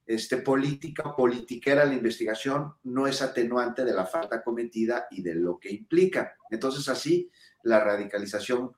este, 0.07 0.39
política 0.39 1.05
o 1.09 1.17
politiquera 1.17 1.85
la 1.85 1.95
investigación 1.95 2.75
no 2.85 3.07
es 3.07 3.23
atenuante 3.23 3.85
de 3.85 3.95
la 3.95 4.07
falta 4.07 4.43
cometida 4.43 5.07
y 5.11 5.23
de 5.23 5.35
lo 5.35 5.59
que 5.59 5.71
implica. 5.71 6.37
Entonces 6.51 6.89
así 6.89 7.31
la 7.63 7.83
radicalización 7.83 8.73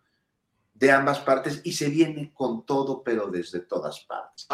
de 0.75 0.91
ambas 0.91 1.21
partes 1.21 1.61
y 1.65 1.73
se 1.73 1.89
viene 1.89 2.33
con 2.35 2.67
todo, 2.67 3.03
pero 3.03 3.29
desde 3.29 3.61
todas 3.61 4.01
partes. 4.01 4.47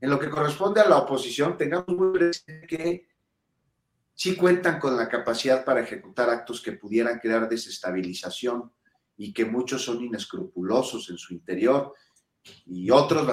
en 0.00 0.10
lo 0.10 0.18
que 0.18 0.28
corresponde 0.28 0.80
a 0.80 0.88
la 0.88 0.98
oposición, 0.98 1.56
tengamos 1.56 1.88
muy 1.88 2.12
presente 2.12 2.66
que 2.66 3.08
sí 4.12 4.36
cuentan 4.36 4.78
con 4.78 4.96
la 4.96 5.08
capacidad 5.08 5.64
para 5.64 5.80
ejecutar 5.80 6.28
actos 6.28 6.60
que 6.60 6.72
pudieran 6.72 7.18
crear 7.18 7.48
desestabilización 7.48 8.72
y 9.16 9.32
que 9.32 9.44
muchos 9.44 9.84
son 9.84 10.02
inescrupulosos 10.02 11.08
en 11.10 11.16
su 11.16 11.32
interior 11.32 11.94
y 12.66 12.90
otros 12.90 13.26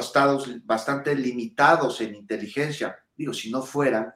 bastante 0.63 1.15
limitados 1.15 1.99
en 2.01 2.15
inteligencia. 2.15 2.97
Digo, 3.15 3.33
si 3.33 3.51
no 3.51 3.61
fueran, 3.61 4.13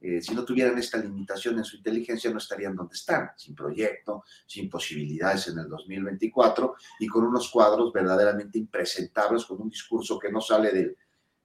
eh, 0.00 0.22
si 0.22 0.34
no 0.34 0.44
tuvieran 0.44 0.78
esta 0.78 0.96
limitación 0.96 1.58
en 1.58 1.64
su 1.64 1.76
inteligencia, 1.76 2.30
no 2.30 2.38
estarían 2.38 2.74
donde 2.74 2.94
están, 2.94 3.30
sin 3.36 3.54
proyecto, 3.54 4.24
sin 4.46 4.70
posibilidades 4.70 5.48
en 5.48 5.58
el 5.58 5.68
2024 5.68 6.74
y 7.00 7.06
con 7.06 7.24
unos 7.24 7.50
cuadros 7.50 7.92
verdaderamente 7.92 8.58
impresentables, 8.58 9.44
con 9.44 9.60
un 9.60 9.68
discurso 9.68 10.18
que 10.18 10.32
no 10.32 10.40
sale 10.40 10.72
del, 10.72 10.96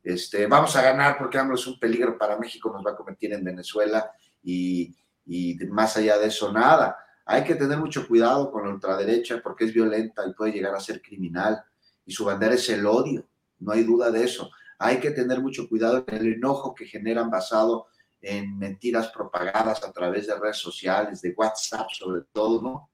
este, 0.06 0.46
vamos 0.48 0.76
a 0.76 0.84
ganar 0.84 1.18
porque 1.18 1.38
AMLO 1.38 1.56
es 1.56 1.68
un 1.68 1.80
peligro 1.80 2.18
para 2.18 2.38
México, 2.38 2.72
nos 2.72 2.86
va 2.86 2.92
a 2.92 2.96
convertir 2.96 3.34
en 3.34 3.44
Venezuela 3.44 4.10
y, 4.42 4.96
y 5.26 5.56
más 5.68 5.98
allá 5.98 6.18
de 6.18 6.28
eso, 6.28 6.52
nada. 6.54 6.96
Hay 7.26 7.44
que 7.44 7.56
tener 7.56 7.80
mucho 7.80 8.08
cuidado 8.08 8.52
con 8.52 8.64
la 8.64 8.70
ultraderecha 8.70 9.42
porque 9.42 9.66
es 9.66 9.74
violenta 9.74 10.24
y 10.26 10.34
puede 10.34 10.54
llegar 10.54 10.76
a 10.76 10.80
ser 10.80 11.02
criminal 11.02 11.62
y 12.06 12.14
su 12.14 12.24
bandera 12.24 12.54
es 12.54 12.70
el 12.70 12.86
odio, 12.86 13.28
no 13.60 13.72
hay 13.72 13.84
duda 13.84 14.12
de 14.12 14.24
eso. 14.24 14.50
Hay 14.78 15.00
que 15.00 15.12
tener 15.12 15.42
mucho 15.42 15.68
cuidado 15.68 16.06
en 16.08 16.16
el 16.16 16.34
enojo 16.34 16.76
que 16.76 16.86
generan 16.86 17.32
basado 17.32 17.88
en 18.26 18.58
mentiras 18.58 19.10
propagadas 19.10 19.84
a 19.84 19.92
través 19.92 20.26
de 20.26 20.36
redes 20.36 20.58
sociales, 20.58 21.22
de 21.22 21.36
WhatsApp 21.38 21.88
sobre 21.92 22.22
todo, 22.34 22.60
¿no? 22.60 22.90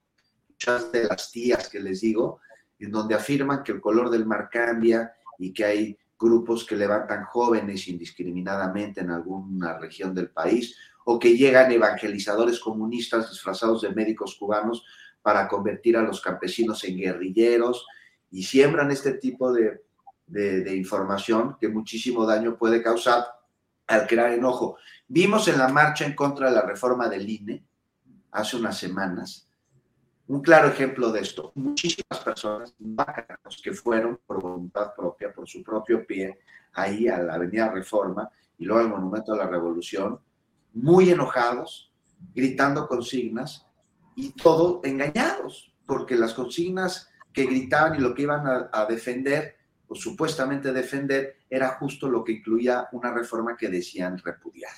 Muchas 0.49 0.91
de 0.91 1.05
las 1.05 1.31
tías 1.31 1.69
que 1.69 1.79
les 1.79 2.01
digo, 2.01 2.41
en 2.77 2.91
donde 2.91 3.15
afirman 3.15 3.63
que 3.63 3.71
el 3.71 3.79
color 3.79 4.09
del 4.09 4.25
mar 4.25 4.49
cambia 4.51 5.13
y 5.39 5.53
que 5.53 5.63
hay 5.63 5.97
grupos 6.19 6.65
que 6.65 6.75
levantan 6.75 7.23
jóvenes 7.23 7.87
indiscriminadamente 7.87 8.99
en 9.01 9.11
alguna 9.11 9.77
región 9.77 10.13
del 10.13 10.29
país, 10.29 10.75
o 11.05 11.17
que 11.17 11.35
llegan 11.37 11.71
evangelizadores 11.71 12.59
comunistas 12.59 13.29
disfrazados 13.29 13.83
de 13.83 13.89
médicos 13.89 14.35
cubanos 14.37 14.85
para 15.21 15.47
convertir 15.47 15.95
a 15.95 16.03
los 16.03 16.19
campesinos 16.19 16.83
en 16.83 16.97
guerrilleros 16.97 17.87
y 18.29 18.43
siembran 18.43 18.91
este 18.91 19.13
tipo 19.13 19.51
de, 19.53 19.81
de 20.27 20.75
información 20.75 21.55
que 21.59 21.69
muchísimo 21.69 22.25
daño 22.25 22.57
puede 22.57 22.83
causar 22.83 23.25
al 23.91 24.07
crear 24.07 24.31
enojo. 24.31 24.77
Vimos 25.13 25.45
en 25.49 25.57
la 25.57 25.67
marcha 25.67 26.05
en 26.05 26.15
contra 26.15 26.47
de 26.47 26.55
la 26.55 26.61
reforma 26.61 27.09
del 27.09 27.29
INE 27.29 27.65
hace 28.31 28.55
unas 28.55 28.77
semanas 28.77 29.45
un 30.27 30.39
claro 30.41 30.69
ejemplo 30.69 31.11
de 31.11 31.19
esto. 31.19 31.51
Muchísimas 31.55 32.19
personas 32.23 32.73
que 33.61 33.73
fueron 33.73 34.21
por 34.25 34.41
voluntad 34.41 34.95
propia, 34.95 35.33
por 35.33 35.49
su 35.49 35.61
propio 35.61 36.07
pie, 36.07 36.39
ahí 36.71 37.09
a 37.09 37.17
la 37.17 37.33
Avenida 37.33 37.69
Reforma 37.69 38.29
y 38.57 38.63
luego 38.63 38.79
al 38.79 38.88
Monumento 38.88 39.33
de 39.33 39.39
la 39.39 39.47
Revolución, 39.47 40.17
muy 40.71 41.09
enojados, 41.09 41.91
gritando 42.33 42.88
consignas 42.88 43.67
y 44.15 44.31
todo 44.31 44.79
engañados, 44.85 45.73
porque 45.85 46.15
las 46.15 46.33
consignas 46.33 47.09
que 47.33 47.47
gritaban 47.47 47.95
y 47.95 47.99
lo 47.99 48.13
que 48.13 48.21
iban 48.21 48.69
a 48.71 48.85
defender 48.85 49.57
o 49.89 49.95
supuestamente 49.95 50.71
defender 50.71 51.39
era 51.49 51.71
justo 51.71 52.07
lo 52.07 52.23
que 52.23 52.31
incluía 52.31 52.88
una 52.93 53.11
reforma 53.11 53.57
que 53.57 53.67
decían 53.67 54.17
repudiar. 54.17 54.71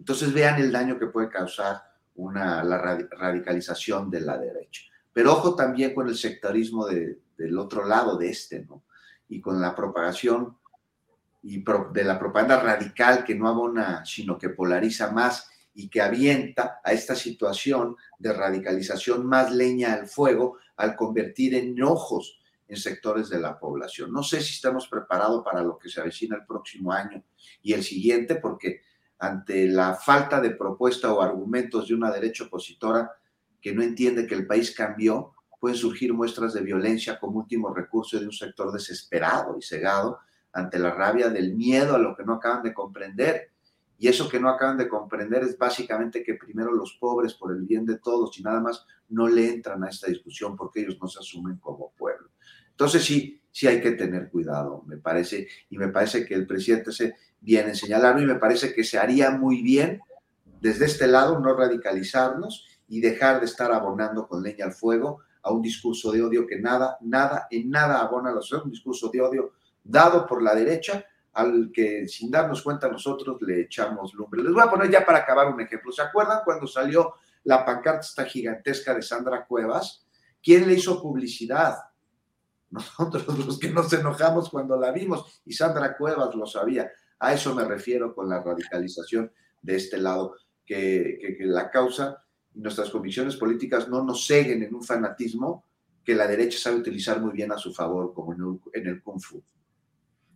Entonces 0.00 0.32
vean 0.32 0.58
el 0.58 0.72
daño 0.72 0.98
que 0.98 1.08
puede 1.08 1.28
causar 1.28 1.82
una, 2.14 2.64
la 2.64 2.78
radicalización 2.78 4.10
de 4.10 4.22
la 4.22 4.38
derecha. 4.38 4.82
Pero 5.12 5.32
ojo 5.32 5.54
también 5.54 5.94
con 5.94 6.08
el 6.08 6.16
sectarismo 6.16 6.86
de, 6.86 7.18
del 7.36 7.58
otro 7.58 7.84
lado 7.86 8.16
de 8.16 8.30
este, 8.30 8.64
¿no? 8.64 8.82
Y 9.28 9.42
con 9.42 9.60
la 9.60 9.74
propagación 9.74 10.56
y 11.42 11.62
de 11.92 12.04
la 12.04 12.18
propaganda 12.18 12.60
radical 12.60 13.24
que 13.24 13.34
no 13.34 13.46
abona, 13.46 14.02
sino 14.06 14.38
que 14.38 14.48
polariza 14.48 15.10
más 15.10 15.50
y 15.74 15.88
que 15.90 16.00
avienta 16.00 16.80
a 16.82 16.92
esta 16.92 17.14
situación 17.14 17.94
de 18.18 18.32
radicalización 18.32 19.26
más 19.26 19.52
leña 19.52 19.92
al 19.92 20.06
fuego 20.06 20.58
al 20.76 20.96
convertir 20.96 21.54
en 21.54 21.76
enojos 21.76 22.40
en 22.66 22.78
sectores 22.78 23.28
de 23.28 23.38
la 23.38 23.58
población. 23.58 24.12
No 24.12 24.22
sé 24.22 24.40
si 24.40 24.54
estamos 24.54 24.88
preparados 24.88 25.44
para 25.44 25.62
lo 25.62 25.78
que 25.78 25.90
se 25.90 26.00
avecina 26.00 26.36
el 26.36 26.46
próximo 26.46 26.90
año 26.90 27.22
y 27.62 27.74
el 27.74 27.82
siguiente, 27.82 28.36
porque 28.36 28.80
ante 29.20 29.68
la 29.68 29.94
falta 29.94 30.40
de 30.40 30.50
propuesta 30.50 31.12
o 31.12 31.20
argumentos 31.20 31.88
de 31.88 31.94
una 31.94 32.10
derecha 32.10 32.44
opositora 32.44 33.12
que 33.60 33.74
no 33.74 33.82
entiende 33.82 34.26
que 34.26 34.34
el 34.34 34.46
país 34.46 34.74
cambió, 34.74 35.34
pueden 35.60 35.76
surgir 35.76 36.14
muestras 36.14 36.54
de 36.54 36.62
violencia 36.62 37.20
como 37.20 37.38
último 37.38 37.72
recurso 37.72 38.18
de 38.18 38.24
un 38.24 38.32
sector 38.32 38.72
desesperado 38.72 39.58
y 39.58 39.62
cegado 39.62 40.18
ante 40.52 40.78
la 40.78 40.90
rabia 40.90 41.28
del 41.28 41.54
miedo 41.54 41.94
a 41.94 41.98
lo 41.98 42.16
que 42.16 42.24
no 42.24 42.34
acaban 42.34 42.62
de 42.62 42.72
comprender. 42.72 43.50
Y 43.98 44.08
eso 44.08 44.30
que 44.30 44.40
no 44.40 44.48
acaban 44.48 44.78
de 44.78 44.88
comprender 44.88 45.42
es 45.42 45.58
básicamente 45.58 46.24
que 46.24 46.34
primero 46.34 46.72
los 46.72 46.96
pobres, 46.98 47.34
por 47.34 47.52
el 47.52 47.66
bien 47.66 47.84
de 47.84 47.98
todos 47.98 48.38
y 48.38 48.42
nada 48.42 48.58
más, 48.58 48.86
no 49.10 49.28
le 49.28 49.50
entran 49.50 49.84
a 49.84 49.90
esta 49.90 50.06
discusión 50.06 50.56
porque 50.56 50.80
ellos 50.80 50.96
no 50.98 51.06
se 51.06 51.18
asumen 51.18 51.58
como 51.58 51.92
pueblo. 51.92 52.30
Entonces 52.70 53.04
sí, 53.04 53.39
sí 53.50 53.66
hay 53.66 53.80
que 53.80 53.92
tener 53.92 54.30
cuidado, 54.30 54.84
me 54.86 54.96
parece, 54.96 55.48
y 55.68 55.78
me 55.78 55.88
parece 55.88 56.24
que 56.24 56.34
el 56.34 56.46
presidente 56.46 56.92
se 56.92 57.14
viene 57.40 57.74
señalando 57.74 58.22
y 58.22 58.26
me 58.26 58.36
parece 58.36 58.72
que 58.72 58.84
se 58.84 58.98
haría 58.98 59.30
muy 59.30 59.62
bien 59.62 60.00
desde 60.60 60.84
este 60.84 61.06
lado 61.06 61.38
no 61.38 61.54
radicalizarnos 61.54 62.66
y 62.88 63.00
dejar 63.00 63.40
de 63.40 63.46
estar 63.46 63.72
abonando 63.72 64.28
con 64.28 64.42
leña 64.42 64.66
al 64.66 64.72
fuego 64.72 65.20
a 65.42 65.52
un 65.52 65.62
discurso 65.62 66.12
de 66.12 66.22
odio 66.22 66.46
que 66.46 66.58
nada, 66.58 66.98
nada, 67.00 67.46
en 67.50 67.70
nada 67.70 68.00
abona 68.00 68.30
a 68.30 68.34
los 68.34 68.52
un 68.52 68.70
discurso 68.70 69.08
de 69.08 69.22
odio 69.22 69.52
dado 69.82 70.26
por 70.26 70.42
la 70.42 70.54
derecha 70.54 71.04
al 71.32 71.70
que 71.72 72.06
sin 72.08 72.30
darnos 72.30 72.62
cuenta 72.62 72.88
nosotros 72.88 73.40
le 73.42 73.62
echamos 73.62 74.12
lumbre. 74.14 74.42
Les 74.42 74.52
voy 74.52 74.62
a 74.62 74.70
poner 74.70 74.90
ya 74.90 75.06
para 75.06 75.18
acabar 75.18 75.48
un 75.48 75.60
ejemplo. 75.60 75.92
¿Se 75.92 76.02
acuerdan 76.02 76.40
cuando 76.44 76.66
salió 76.66 77.14
la 77.44 77.64
pancarta 77.64 78.00
esta 78.00 78.24
gigantesca 78.24 78.94
de 78.94 79.02
Sandra 79.02 79.46
Cuevas? 79.46 80.04
¿Quién 80.42 80.66
le 80.66 80.74
hizo 80.74 81.00
publicidad? 81.00 81.76
Nosotros 82.70 83.26
los 83.46 83.58
que 83.58 83.70
nos 83.70 83.92
enojamos 83.92 84.48
cuando 84.48 84.78
la 84.78 84.92
vimos 84.92 85.42
y 85.44 85.52
Sandra 85.52 85.96
Cuevas 85.96 86.34
lo 86.34 86.46
sabía. 86.46 86.90
A 87.18 87.34
eso 87.34 87.54
me 87.54 87.64
refiero 87.64 88.14
con 88.14 88.28
la 88.28 88.42
radicalización 88.42 89.30
de 89.62 89.76
este 89.76 89.98
lado, 89.98 90.36
que, 90.64 91.36
la 91.40 91.70
causa 91.70 92.24
y 92.54 92.60
nuestras 92.60 92.90
convicciones 92.90 93.36
políticas 93.36 93.88
no 93.88 94.02
nos 94.02 94.26
seguen 94.26 94.62
en 94.62 94.74
un 94.74 94.82
fanatismo 94.82 95.64
que 96.04 96.14
la 96.14 96.26
derecha 96.26 96.58
sabe 96.58 96.76
utilizar 96.76 97.20
muy 97.20 97.32
bien 97.32 97.52
a 97.52 97.58
su 97.58 97.74
favor, 97.74 98.14
como 98.14 98.32
en 98.72 98.86
el, 98.86 99.02
Kung 99.02 99.20
Fu. 99.20 99.42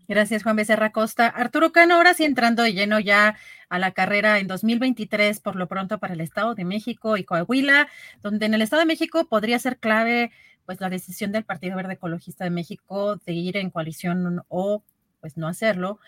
Gracias, 0.07 0.43
Juan 0.43 0.57
Becerra 0.57 0.93
Costa. 0.93 1.29
Arturo 1.29 1.73
Cano, 1.73 1.95
ahora 1.95 2.13
sí 2.13 2.25
entrando 2.25 2.63
de 2.63 2.75
lleno 2.75 3.01
ya 3.01 3.37
a 3.71 3.79
la 3.79 3.93
carrera 3.93 4.39
en 4.39 4.47
2023, 4.47 5.41
por 5.41 5.57
lo 5.57 5.67
pronto 5.67 5.99
para 5.99 6.13
el 6.13 6.21
Estado 6.21 6.55
de 6.55 6.67
México 6.67 7.17
y 7.17 7.25
Coahuila, 7.25 7.89
donde 8.23 8.45
en 8.45 8.55
el 8.55 8.61
Estado 8.61 8.81
de 8.81 8.87
México 8.87 9.27
podría 9.27 9.59
ser 9.59 9.79
clave 9.79 10.31
pues 10.67 10.81
la 10.81 10.91
decisión 10.91 11.33
del 11.33 11.45
Partido 11.45 11.77
Verde 11.77 11.95
Ecologista 11.95 12.45
de 12.45 12.51
México 12.51 13.17
de 13.17 13.33
ir 13.33 13.57
en 13.57 13.71
coalición 13.71 14.43
o 14.49 14.83
pues 15.21 15.37
no 15.37 15.49
hacerlo. 15.49 16.01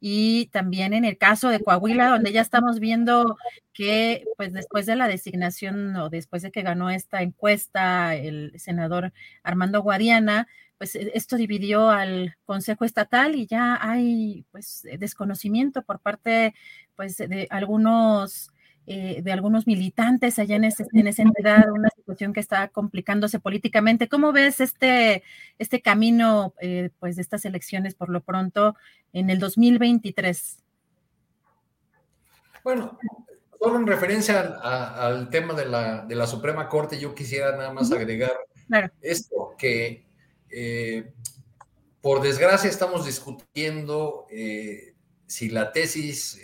Y 0.00 0.46
también 0.46 0.94
en 0.94 1.04
el 1.04 1.16
caso 1.16 1.48
de 1.48 1.60
Coahuila, 1.60 2.08
donde 2.08 2.32
ya 2.32 2.40
estamos 2.40 2.80
viendo 2.80 3.36
que 3.72 4.24
pues 4.36 4.52
después 4.52 4.86
de 4.86 4.96
la 4.96 5.08
designación 5.08 5.94
o 5.96 6.10
después 6.10 6.42
de 6.42 6.50
que 6.50 6.62
ganó 6.62 6.90
esta 6.90 7.22
encuesta 7.22 8.16
el 8.16 8.52
senador 8.58 9.12
Armando 9.44 9.80
Guadiana, 9.82 10.48
pues 10.78 10.96
e, 10.96 11.12
esto 11.14 11.36
dividió 11.36 11.90
al 11.90 12.36
Consejo 12.44 12.84
Estatal 12.84 13.36
y 13.36 13.46
ya 13.46 13.78
hay 13.80 14.44
pues 14.50 14.86
desconocimiento 14.98 15.82
por 15.82 16.00
parte 16.00 16.54
pues 16.96 17.16
de 17.16 17.46
algunos 17.50 18.51
eh, 18.84 19.22
de 19.22 19.30
algunos 19.30 19.68
militantes 19.68 20.40
allá 20.40 20.56
en, 20.56 20.64
en 20.64 21.06
esa 21.06 21.22
entidad, 21.22 21.70
una 21.70 21.88
situación 21.94 22.32
que 22.32 22.40
está 22.40 22.66
complicándose 22.66 23.38
políticamente. 23.38 24.08
¿Cómo 24.08 24.32
ves 24.32 24.60
este, 24.60 25.22
este 25.60 25.80
camino 25.80 26.52
eh, 26.60 26.90
pues 26.98 27.14
de 27.14 27.22
estas 27.22 27.44
elecciones 27.44 27.94
por 27.94 28.08
lo 28.08 28.22
pronto 28.22 28.74
en 29.12 29.30
el 29.30 29.38
2023? 29.38 30.58
Bueno, 32.64 32.98
solo 33.60 33.76
en 33.78 33.86
referencia 33.86 34.40
al, 34.40 35.30
tema 35.30 35.54
de 35.54 35.66
la, 35.66 36.04
de 36.04 36.16
la, 36.16 36.26
Suprema 36.26 36.68
Corte, 36.68 36.98
yo 36.98 37.14
quisiera 37.14 37.56
nada 37.56 37.72
más 37.72 37.92
agregar 37.92 38.32
esto, 39.00 39.54
que 39.56 40.06
eh, 40.50 41.12
por 42.00 42.20
desgracia 42.20 42.68
estamos 42.68 43.06
discutiendo 43.06 44.26
si 45.26 45.50
la 45.50 45.70
tesis 45.70 46.40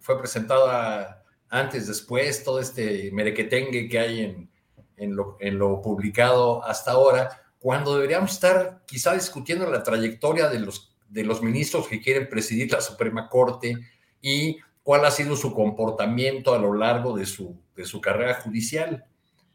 fue 0.00 0.18
presentada 0.18 1.19
antes, 1.50 1.88
después, 1.88 2.44
todo 2.44 2.60
este 2.60 3.10
merequetengue 3.12 3.88
que 3.88 3.98
hay 3.98 4.20
en, 4.20 4.50
en, 4.96 5.16
lo, 5.16 5.36
en 5.40 5.58
lo 5.58 5.82
publicado 5.82 6.64
hasta 6.64 6.92
ahora, 6.92 7.42
cuando 7.58 7.94
deberíamos 7.96 8.32
estar 8.32 8.82
quizá 8.86 9.14
discutiendo 9.14 9.68
la 9.68 9.82
trayectoria 9.82 10.48
de 10.48 10.60
los, 10.60 10.96
de 11.08 11.24
los 11.24 11.42
ministros 11.42 11.88
que 11.88 12.00
quieren 12.00 12.28
presidir 12.28 12.70
la 12.72 12.80
Suprema 12.80 13.28
Corte 13.28 13.76
y 14.22 14.58
cuál 14.82 15.04
ha 15.04 15.10
sido 15.10 15.36
su 15.36 15.52
comportamiento 15.52 16.54
a 16.54 16.58
lo 16.58 16.72
largo 16.72 17.16
de 17.16 17.26
su, 17.26 17.60
de 17.74 17.84
su 17.84 18.00
carrera 18.00 18.34
judicial. 18.34 19.04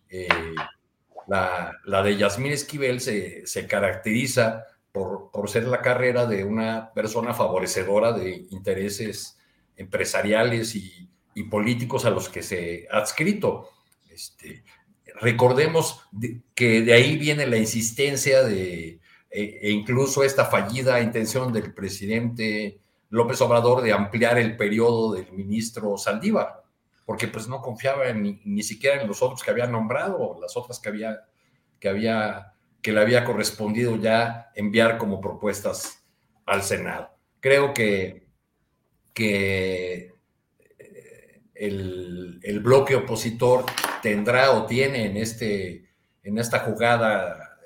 Eh, 0.10 0.28
la, 1.28 1.72
la, 1.86 2.04
de 2.04 2.18
Yasmín 2.18 2.52
Esquivel 2.52 3.00
se, 3.00 3.48
se 3.48 3.68
caracteriza 3.68 4.66
por, 4.92 5.32
por, 5.32 5.50
ser 5.50 5.64
la 5.64 5.82
carrera 5.82 6.26
de 6.26 6.44
una 6.44 6.94
persona 6.94 7.34
favorecedora 7.34 8.12
de 8.12 8.46
intereses 8.52 9.38
empresariales 9.76 10.76
y 10.76 11.10
y 11.36 11.44
políticos 11.44 12.06
a 12.06 12.10
los 12.10 12.30
que 12.30 12.42
se 12.42 12.88
ha 12.90 12.98
adscrito. 12.98 13.70
Este, 14.10 14.64
recordemos 15.22 16.02
que 16.56 16.82
de 16.82 16.94
ahí 16.94 17.18
viene 17.18 17.46
la 17.46 17.58
insistencia 17.58 18.42
de, 18.42 19.02
e, 19.30 19.60
e 19.62 19.70
incluso 19.70 20.24
esta 20.24 20.46
fallida 20.46 21.02
intención 21.02 21.52
del 21.52 21.74
presidente 21.74 22.80
López 23.10 23.40
Obrador 23.42 23.82
de 23.82 23.92
ampliar 23.92 24.38
el 24.38 24.56
periodo 24.56 25.14
del 25.14 25.30
ministro 25.34 25.98
Saldívar, 25.98 26.64
porque 27.06 27.28
pues 27.28 27.50
no 27.50 27.62
confiaba 27.62 28.12
ni, 28.14 28.42
ni, 28.46 28.64
siquiera 28.64 29.02
en 29.02 29.08
los 29.08 29.22
otros 29.22 29.44
que 29.44 29.52
había 29.52 29.68
nombrado, 29.68 30.38
las 30.42 30.56
otras 30.56 30.80
que 30.80 30.88
había, 30.88 31.26
que 31.82 31.90
había, 31.90 32.54
que 32.82 32.94
le 32.94 33.02
había 33.02 33.26
correspondido 33.26 33.98
ya 33.98 34.52
enviar 34.56 34.98
como 34.98 35.20
propuestas 35.20 36.02
al 36.46 36.64
Senado. 36.64 37.10
Creo 37.42 37.74
que, 37.74 38.26
que 39.14 40.15
el, 41.56 42.40
el 42.44 42.60
bloque 42.60 42.96
opositor 42.96 43.66
tendrá 44.02 44.52
o 44.52 44.66
tiene 44.66 45.06
en, 45.06 45.18
este, 45.18 45.90
en 46.24 46.38
esta 46.38 46.60
jugada 46.60 47.58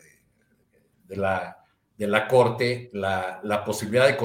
de 1.07 1.17
la, 1.17 1.57
de 1.97 2.07
la 2.07 2.27
Corte 2.27 2.89
la, 2.93 3.39
la 3.43 3.63
posibilidad 3.65 4.07
de 4.07 4.17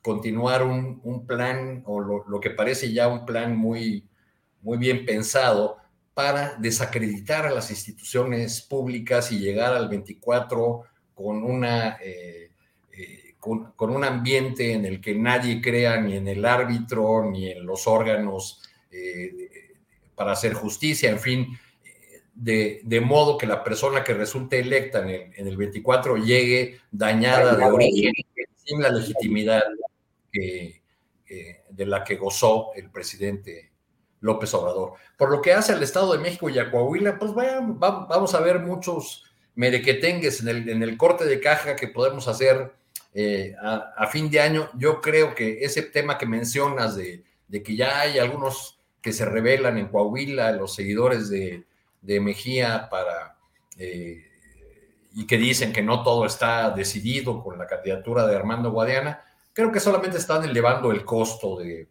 continuar 0.00 0.62
un, 0.62 1.00
un, 1.02 1.26
plan 1.26 1.82
o 1.86 2.00
lo, 2.00 2.24
lo, 2.28 2.40
que 2.40 2.50
parece 2.50 2.92
ya 2.92 3.08
un 3.08 3.26
plan 3.26 3.56
muy, 3.56 4.08
muy 4.62 4.78
bien 4.78 5.04
pensado 5.04 5.76
para 6.14 6.54
desacreditar 6.56 7.46
a 7.46 7.50
las 7.50 7.70
instituciones 7.70 8.62
públicas 8.62 9.32
y 9.32 9.38
llegar 9.38 9.74
al 9.74 9.88
24 9.88 10.82
con 11.14 11.42
una... 11.42 11.98
Eh, 12.02 12.50
con, 13.40 13.72
un 13.78 14.04
ambiente 14.04 14.74
en 14.74 14.84
el 14.84 15.00
que 15.00 15.14
nadie 15.14 15.60
crea 15.60 15.98
ni 16.00 16.16
en 16.16 16.28
el 16.28 16.44
árbitro 16.44 17.28
ni 17.28 17.50
en 17.50 17.64
los 17.64 17.86
órganos 17.86 18.62
eh, 18.90 19.74
para 20.14 20.32
hacer 20.32 20.54
justicia, 20.54 21.10
en 21.10 21.20
fin, 21.20 21.58
de, 22.34 23.02
modo 23.04 23.36
que 23.36 23.46
la 23.46 23.62
persona 23.62 24.02
que 24.02 24.14
resulte 24.14 24.58
electa 24.58 25.00
en 25.00 25.46
el, 25.46 25.56
24 25.56 26.16
llegue 26.16 26.80
dañada 26.90 27.56
de 27.56 27.64
origen, 27.64 28.12
sin 28.64 28.82
la 28.82 28.90
legitimidad 28.90 29.62
de 30.32 31.86
la 31.86 32.04
que 32.04 32.16
gozó 32.16 32.72
el 32.74 32.90
presidente 32.90 33.70
López 34.20 34.52
Obrador. 34.54 34.94
Por 35.16 35.30
lo 35.30 35.40
que 35.40 35.52
hace 35.52 35.72
al 35.72 35.82
Estado 35.82 36.12
de 36.12 36.18
México 36.18 36.48
y 36.48 36.58
a 36.58 36.70
Coahuila, 36.70 37.18
pues 37.18 37.32
vamos 37.34 38.34
a 38.34 38.40
ver 38.40 38.60
muchos 38.60 39.24
merequetengues 39.54 40.40
en 40.40 40.48
el, 40.48 40.68
en 40.68 40.82
el 40.82 40.96
corte 40.96 41.24
de 41.24 41.40
caja 41.40 41.76
que 41.76 41.88
podemos 41.88 42.28
hacer 42.28 42.72
eh, 43.12 43.54
a, 43.60 44.06
fin 44.06 44.30
de 44.30 44.40
año, 44.40 44.70
yo 44.74 45.00
creo 45.00 45.34
que 45.34 45.64
ese 45.64 45.82
tema 45.82 46.16
que 46.16 46.26
mencionas 46.26 46.96
de, 46.96 47.24
que 47.50 47.74
ya 47.74 48.00
hay 48.00 48.18
algunos 48.18 48.79
que 49.00 49.12
se 49.12 49.24
revelan 49.24 49.78
en 49.78 49.88
Coahuila, 49.88 50.52
los 50.52 50.74
seguidores 50.74 51.30
de, 51.30 51.66
Mejía, 52.02 52.88
para, 52.90 53.36
eh, 53.78 54.24
y 55.12 55.26
que 55.26 55.36
dicen 55.36 55.72
que 55.72 55.82
no 55.82 56.02
todo 56.02 56.26
está 56.26 56.70
decidido 56.70 57.42
con 57.42 57.58
la 57.58 57.66
candidatura 57.66 58.26
de 58.26 58.36
Armando 58.36 58.70
Guadiana, 58.70 59.22
creo 59.52 59.70
que 59.70 59.80
solamente 59.80 60.18
están 60.18 60.44
elevando 60.44 60.90
el 60.90 61.04
costo 61.04 61.58
de, 61.58 61.88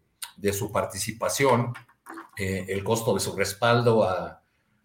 su 0.54 0.72
participación, 0.72 1.74
eh, 2.38 2.66
el 2.70 2.84
costo 2.84 3.14
de 3.14 3.20
su 3.20 3.36
respaldo 3.36 4.08
al, 4.08 4.40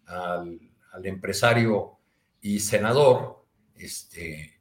al, 0.05 1.05
empresario 1.05 1.97
y 2.41 2.59
senador, 2.59 3.43
este, 3.75 4.59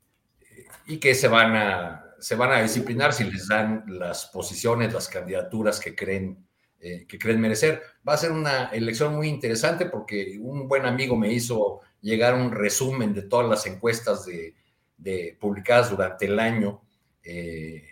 y 0.86 0.98
que 0.98 1.14
se 1.14 1.28
van 1.28 1.56
a, 1.56 2.04
se 2.18 2.36
van 2.36 2.52
a 2.52 2.62
disciplinar 2.62 3.12
si 3.12 3.24
les 3.24 3.48
dan 3.48 3.84
las 3.86 4.26
posiciones, 4.26 4.92
las 4.92 5.08
candidaturas 5.08 5.80
que 5.80 5.94
creen, 5.94 6.46
eh, 6.86 7.06
que 7.08 7.18
creen 7.18 7.40
merecer. 7.40 7.82
Va 8.06 8.12
a 8.12 8.18
ser 8.18 8.30
una 8.30 8.66
elección 8.66 9.16
muy 9.16 9.28
interesante 9.28 9.86
porque 9.86 10.36
un 10.38 10.68
buen 10.68 10.84
amigo 10.84 11.16
me 11.16 11.32
hizo 11.32 11.80
llegar 12.02 12.34
un 12.34 12.52
resumen 12.52 13.14
de 13.14 13.22
todas 13.22 13.48
las 13.48 13.64
encuestas 13.64 14.26
de, 14.26 15.36
publicadas 15.40 15.88
durante 15.88 16.26
el 16.26 16.38
año 16.38 16.82
eh, 17.22 17.86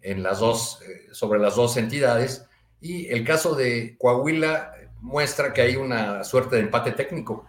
en 0.00 0.22
las 0.22 0.38
dos, 0.38 0.80
eh, 0.80 1.08
sobre 1.12 1.40
las 1.40 1.56
dos 1.56 1.76
entidades. 1.76 2.48
Y 2.80 3.08
el 3.08 3.22
caso 3.22 3.54
de 3.54 3.96
Coahuila 3.98 4.72
muestra 5.02 5.52
que 5.52 5.60
hay 5.60 5.76
una 5.76 6.24
suerte 6.24 6.56
de 6.56 6.62
empate 6.62 6.92
técnico 6.92 7.44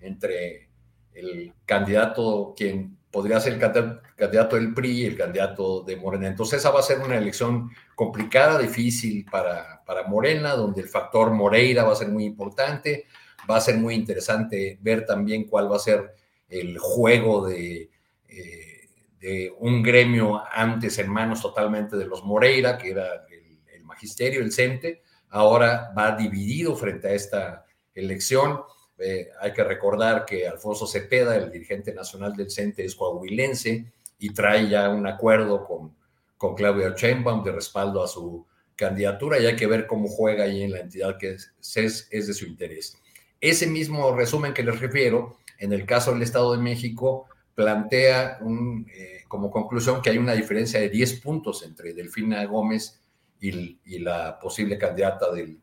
entre 0.00 0.70
el 1.12 1.54
candidato 1.64 2.52
quien 2.56 2.95
podría 3.16 3.40
ser 3.40 3.54
el 3.54 4.04
candidato 4.14 4.56
del 4.56 4.74
PRI 4.74 5.06
el 5.06 5.16
candidato 5.16 5.80
de 5.80 5.96
Morena. 5.96 6.28
Entonces 6.28 6.58
esa 6.58 6.70
va 6.70 6.80
a 6.80 6.82
ser 6.82 6.98
una 6.98 7.16
elección 7.16 7.70
complicada, 7.94 8.58
difícil 8.58 9.24
para, 9.24 9.82
para 9.86 10.06
Morena, 10.06 10.52
donde 10.52 10.82
el 10.82 10.88
factor 10.90 11.30
Moreira 11.30 11.84
va 11.84 11.94
a 11.94 11.96
ser 11.96 12.08
muy 12.08 12.26
importante. 12.26 13.06
Va 13.50 13.56
a 13.56 13.62
ser 13.62 13.78
muy 13.78 13.94
interesante 13.94 14.78
ver 14.82 15.06
también 15.06 15.44
cuál 15.44 15.72
va 15.72 15.76
a 15.76 15.78
ser 15.78 16.14
el 16.46 16.76
juego 16.76 17.48
de, 17.48 17.88
eh, 18.28 18.90
de 19.18 19.50
un 19.60 19.82
gremio 19.82 20.42
antes 20.52 20.98
en 20.98 21.10
manos 21.10 21.40
totalmente 21.40 21.96
de 21.96 22.04
los 22.04 22.22
Moreira, 22.22 22.76
que 22.76 22.90
era 22.90 23.24
el, 23.30 23.60
el 23.74 23.82
magisterio, 23.82 24.42
el 24.42 24.52
CENTE, 24.52 25.00
ahora 25.30 25.90
va 25.96 26.14
dividido 26.14 26.76
frente 26.76 27.08
a 27.08 27.12
esta 27.12 27.64
elección 27.94 28.60
eh, 28.98 29.28
hay 29.40 29.52
que 29.52 29.64
recordar 29.64 30.24
que 30.24 30.48
Alfonso 30.48 30.86
Cepeda, 30.86 31.36
el 31.36 31.50
dirigente 31.50 31.92
nacional 31.92 32.34
del 32.34 32.50
CENTE, 32.50 32.84
es 32.84 32.94
coahuilense 32.94 33.92
y 34.18 34.30
trae 34.32 34.68
ya 34.68 34.88
un 34.88 35.06
acuerdo 35.06 35.64
con, 35.64 35.94
con 36.36 36.54
Claudia 36.54 36.90
de 36.90 37.52
respaldo 37.52 38.02
a 38.02 38.08
su 38.08 38.46
candidatura 38.74 39.38
y 39.38 39.46
hay 39.46 39.56
que 39.56 39.66
ver 39.66 39.86
cómo 39.86 40.08
juega 40.08 40.44
ahí 40.44 40.62
en 40.62 40.72
la 40.72 40.80
entidad 40.80 41.18
que 41.18 41.32
es, 41.32 42.08
es, 42.10 42.26
de 42.26 42.34
su 42.34 42.46
interés. 42.46 42.96
Ese 43.40 43.66
mismo 43.66 44.14
resumen 44.14 44.54
que 44.54 44.62
les 44.62 44.80
refiero, 44.80 45.38
en 45.58 45.72
el 45.72 45.86
caso 45.86 46.12
del 46.12 46.22
Estado 46.22 46.52
de 46.52 46.62
México, 46.62 47.26
plantea 47.54 48.38
un, 48.42 48.86
eh, 48.94 49.24
como 49.28 49.50
conclusión 49.50 50.02
que 50.02 50.10
hay 50.10 50.18
una 50.18 50.34
diferencia 50.34 50.80
de 50.80 50.90
10 50.90 51.20
puntos 51.20 51.62
entre 51.62 51.94
Delfina 51.94 52.44
Gómez 52.44 53.00
y, 53.40 53.78
y 53.84 53.98
la 53.98 54.38
posible 54.38 54.76
candidata 54.76 55.32
del, 55.32 55.58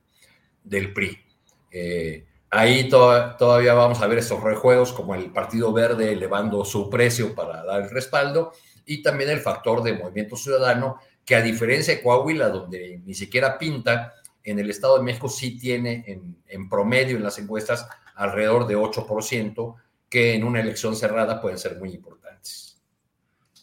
del 0.63 0.93
PRI. 0.93 1.17
Eh, 1.71 2.25
Ahí 2.55 2.87
todavía 2.87 3.73
vamos 3.73 3.99
a 3.99 4.05
ver 4.05 4.19
estos 4.19 4.43
rejuegos 4.43 4.93
como 4.93 5.15
el 5.15 5.31
Partido 5.31 5.73
Verde 5.73 6.11
elevando 6.13 6.63
su 6.63 6.87
precio 6.87 7.33
para 7.33 7.63
dar 7.63 7.81
el 7.81 7.89
respaldo 7.89 8.51
y 8.85 9.01
también 9.01 9.31
el 9.31 9.39
factor 9.39 9.81
de 9.81 9.93
movimiento 9.93 10.35
ciudadano 10.35 10.99
que 11.25 11.35
a 11.35 11.41
diferencia 11.41 11.95
de 11.95 12.03
Coahuila, 12.03 12.49
donde 12.49 13.01
ni 13.03 13.15
siquiera 13.15 13.57
pinta, 13.57 14.13
en 14.43 14.59
el 14.59 14.69
Estado 14.69 14.99
de 14.99 15.03
México 15.03 15.29
sí 15.29 15.57
tiene 15.57 16.03
en, 16.05 16.43
en 16.47 16.69
promedio 16.69 17.17
en 17.17 17.23
las 17.23 17.39
encuestas 17.39 17.87
alrededor 18.13 18.67
de 18.67 18.77
8%, 18.77 19.75
que 20.07 20.35
en 20.35 20.43
una 20.43 20.59
elección 20.59 20.95
cerrada 20.95 21.41
pueden 21.41 21.57
ser 21.57 21.79
muy 21.79 21.89
importantes. 21.89 22.72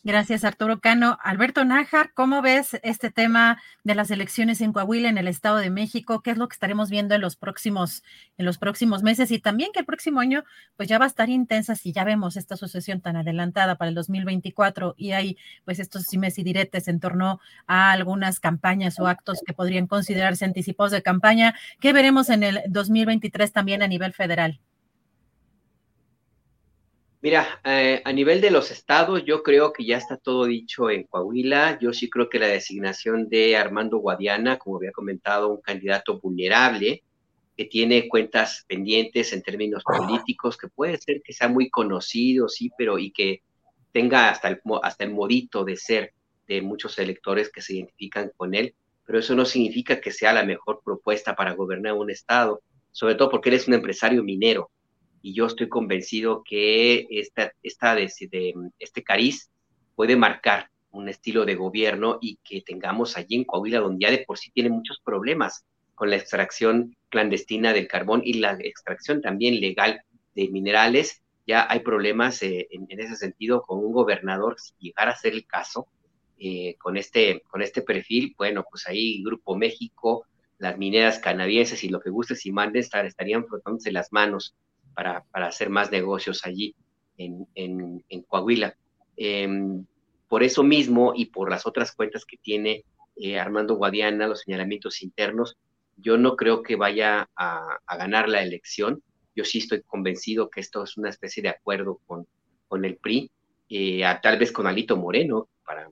Gracias, 0.02 0.44
Arturo 0.44 0.80
Cano. 0.80 1.18
Alberto 1.22 1.62
Nájar, 1.62 2.14
¿cómo 2.14 2.40
ves 2.40 2.80
este 2.82 3.10
tema 3.10 3.60
de 3.84 3.94
las 3.94 4.10
elecciones 4.10 4.62
en 4.62 4.72
Coahuila, 4.72 5.10
en 5.10 5.18
el 5.18 5.28
Estado 5.28 5.58
de 5.58 5.68
México? 5.68 6.22
¿Qué 6.22 6.30
es 6.30 6.38
lo 6.38 6.48
que 6.48 6.54
estaremos 6.54 6.88
viendo 6.88 7.14
en 7.14 7.20
los 7.20 7.36
próximos, 7.36 8.02
en 8.38 8.46
los 8.46 8.56
próximos 8.56 9.02
meses? 9.02 9.30
Y 9.30 9.40
también 9.40 9.72
que 9.74 9.80
el 9.80 9.84
próximo 9.84 10.20
año, 10.20 10.42
pues 10.78 10.88
ya 10.88 10.98
va 10.98 11.04
a 11.04 11.08
estar 11.08 11.28
intensa 11.28 11.74
si 11.74 11.92
ya 11.92 12.04
vemos 12.04 12.38
esta 12.38 12.56
sucesión 12.56 13.02
tan 13.02 13.16
adelantada 13.16 13.76
para 13.76 13.90
el 13.90 13.94
2024 13.94 14.94
y 14.96 15.12
hay 15.12 15.36
pues 15.66 15.78
estos 15.78 16.04
simes 16.04 16.38
y 16.38 16.44
diretes 16.44 16.88
en 16.88 16.98
torno 16.98 17.38
a 17.66 17.92
algunas 17.92 18.40
campañas 18.40 18.98
o 19.00 19.06
actos 19.06 19.40
que 19.44 19.52
podrían 19.52 19.86
considerarse 19.86 20.46
anticipados 20.46 20.92
de 20.92 21.02
campaña. 21.02 21.54
¿Qué 21.78 21.92
veremos 21.92 22.30
en 22.30 22.42
el 22.42 22.62
2023 22.68 23.52
también 23.52 23.82
a 23.82 23.86
nivel 23.86 24.14
federal? 24.14 24.60
Mira, 27.22 27.60
eh, 27.64 28.00
a 28.02 28.12
nivel 28.14 28.40
de 28.40 28.50
los 28.50 28.70
estados, 28.70 29.24
yo 29.26 29.42
creo 29.42 29.74
que 29.74 29.84
ya 29.84 29.98
está 29.98 30.16
todo 30.16 30.46
dicho 30.46 30.88
en 30.88 31.04
Coahuila. 31.04 31.78
Yo 31.78 31.92
sí 31.92 32.08
creo 32.08 32.30
que 32.30 32.38
la 32.38 32.46
designación 32.46 33.28
de 33.28 33.58
Armando 33.58 33.98
Guadiana, 33.98 34.58
como 34.58 34.78
había 34.78 34.90
comentado, 34.92 35.52
un 35.52 35.60
candidato 35.60 36.18
vulnerable, 36.18 37.02
que 37.58 37.66
tiene 37.66 38.08
cuentas 38.08 38.64
pendientes 38.66 39.34
en 39.34 39.42
términos 39.42 39.82
políticos, 39.84 40.56
que 40.56 40.68
puede 40.68 40.96
ser 40.96 41.20
que 41.22 41.34
sea 41.34 41.48
muy 41.48 41.68
conocido, 41.68 42.48
sí, 42.48 42.70
pero 42.78 42.98
y 42.98 43.10
que 43.10 43.42
tenga 43.92 44.30
hasta 44.30 44.48
el, 44.48 44.60
hasta 44.82 45.04
el 45.04 45.10
modito 45.12 45.62
de 45.62 45.76
ser 45.76 46.14
de 46.48 46.62
muchos 46.62 46.98
electores 46.98 47.50
que 47.52 47.60
se 47.60 47.74
identifican 47.74 48.32
con 48.34 48.54
él, 48.54 48.74
pero 49.04 49.18
eso 49.18 49.34
no 49.34 49.44
significa 49.44 50.00
que 50.00 50.10
sea 50.10 50.32
la 50.32 50.44
mejor 50.44 50.80
propuesta 50.82 51.36
para 51.36 51.52
gobernar 51.52 51.92
un 51.92 52.10
estado, 52.10 52.62
sobre 52.92 53.14
todo 53.14 53.30
porque 53.30 53.50
él 53.50 53.56
es 53.56 53.68
un 53.68 53.74
empresario 53.74 54.24
minero 54.24 54.70
y 55.22 55.34
yo 55.34 55.46
estoy 55.46 55.68
convencido 55.68 56.42
que 56.44 57.06
esta, 57.10 57.52
esta 57.62 57.94
de, 57.94 58.10
este 58.78 59.02
cariz 59.02 59.50
puede 59.94 60.16
marcar 60.16 60.70
un 60.92 61.08
estilo 61.08 61.44
de 61.44 61.54
gobierno 61.54 62.18
y 62.20 62.38
que 62.42 62.62
tengamos 62.62 63.16
allí 63.16 63.36
en 63.36 63.44
Coahuila, 63.44 63.80
donde 63.80 64.04
ya 64.04 64.10
de 64.10 64.24
por 64.24 64.38
sí 64.38 64.50
tiene 64.50 64.70
muchos 64.70 65.00
problemas 65.04 65.64
con 65.94 66.10
la 66.10 66.16
extracción 66.16 66.96
clandestina 67.10 67.72
del 67.72 67.86
carbón 67.86 68.22
y 68.24 68.34
la 68.34 68.52
extracción 68.60 69.20
también 69.20 69.60
legal 69.60 70.02
de 70.34 70.48
minerales, 70.48 71.22
ya 71.46 71.66
hay 71.68 71.80
problemas 71.80 72.42
eh, 72.42 72.68
en, 72.70 72.86
ese 72.98 73.16
sentido 73.16 73.62
con 73.62 73.78
un 73.78 73.92
gobernador, 73.92 74.58
si 74.58 74.72
llegara 74.78 75.12
a 75.12 75.16
ser 75.16 75.34
el 75.34 75.46
caso, 75.46 75.86
eh, 76.38 76.76
con, 76.78 76.96
este, 76.96 77.42
con 77.50 77.60
este 77.60 77.82
perfil, 77.82 78.34
bueno, 78.38 78.64
pues 78.70 78.86
ahí 78.88 79.22
Grupo 79.22 79.56
México, 79.56 80.24
las 80.58 80.78
mineras 80.78 81.18
canadienses 81.18 81.84
y 81.84 81.88
lo 81.88 82.00
que 82.00 82.10
guste 82.10 82.34
si 82.34 82.52
manden 82.52 82.80
estar, 82.80 83.04
estarían 83.04 83.46
frotándose 83.46 83.92
las 83.92 84.12
manos 84.12 84.54
para, 84.94 85.24
para 85.30 85.46
hacer 85.46 85.70
más 85.70 85.90
negocios 85.90 86.44
allí 86.44 86.74
en, 87.16 87.46
en, 88.08 88.22
Coahuila. 88.22 88.74
Em, 89.16 89.84
por 90.28 90.42
eso 90.42 90.62
mismo 90.62 91.12
y 91.14 91.26
por 91.26 91.50
las 91.50 91.66
otras 91.66 91.92
cuentas 91.92 92.24
que 92.24 92.36
tiene 92.36 92.84
eh, 93.16 93.38
Armando 93.38 93.74
Guadiana, 93.74 94.28
los 94.28 94.40
señalamientos 94.40 95.02
internos, 95.02 95.56
yo 95.96 96.16
no 96.16 96.36
creo 96.36 96.62
que 96.62 96.76
vaya 96.76 97.28
a, 97.36 97.78
ganar 97.98 98.28
la 98.28 98.42
elección. 98.42 99.02
Yo 99.34 99.44
sí 99.44 99.58
estoy 99.58 99.82
convencido 99.82 100.48
que 100.48 100.60
esto 100.60 100.82
es 100.84 100.96
una 100.96 101.10
especie 101.10 101.42
de 101.42 101.50
acuerdo 101.50 102.00
con, 102.06 102.26
con 102.68 102.84
el 102.84 102.96
PRI, 102.96 103.30
eh, 103.68 104.02
tal 104.22 104.38
vez 104.38 104.52
con 104.52 104.66
Alito 104.66 104.96
Moreno, 104.96 105.48
para, 105.64 105.90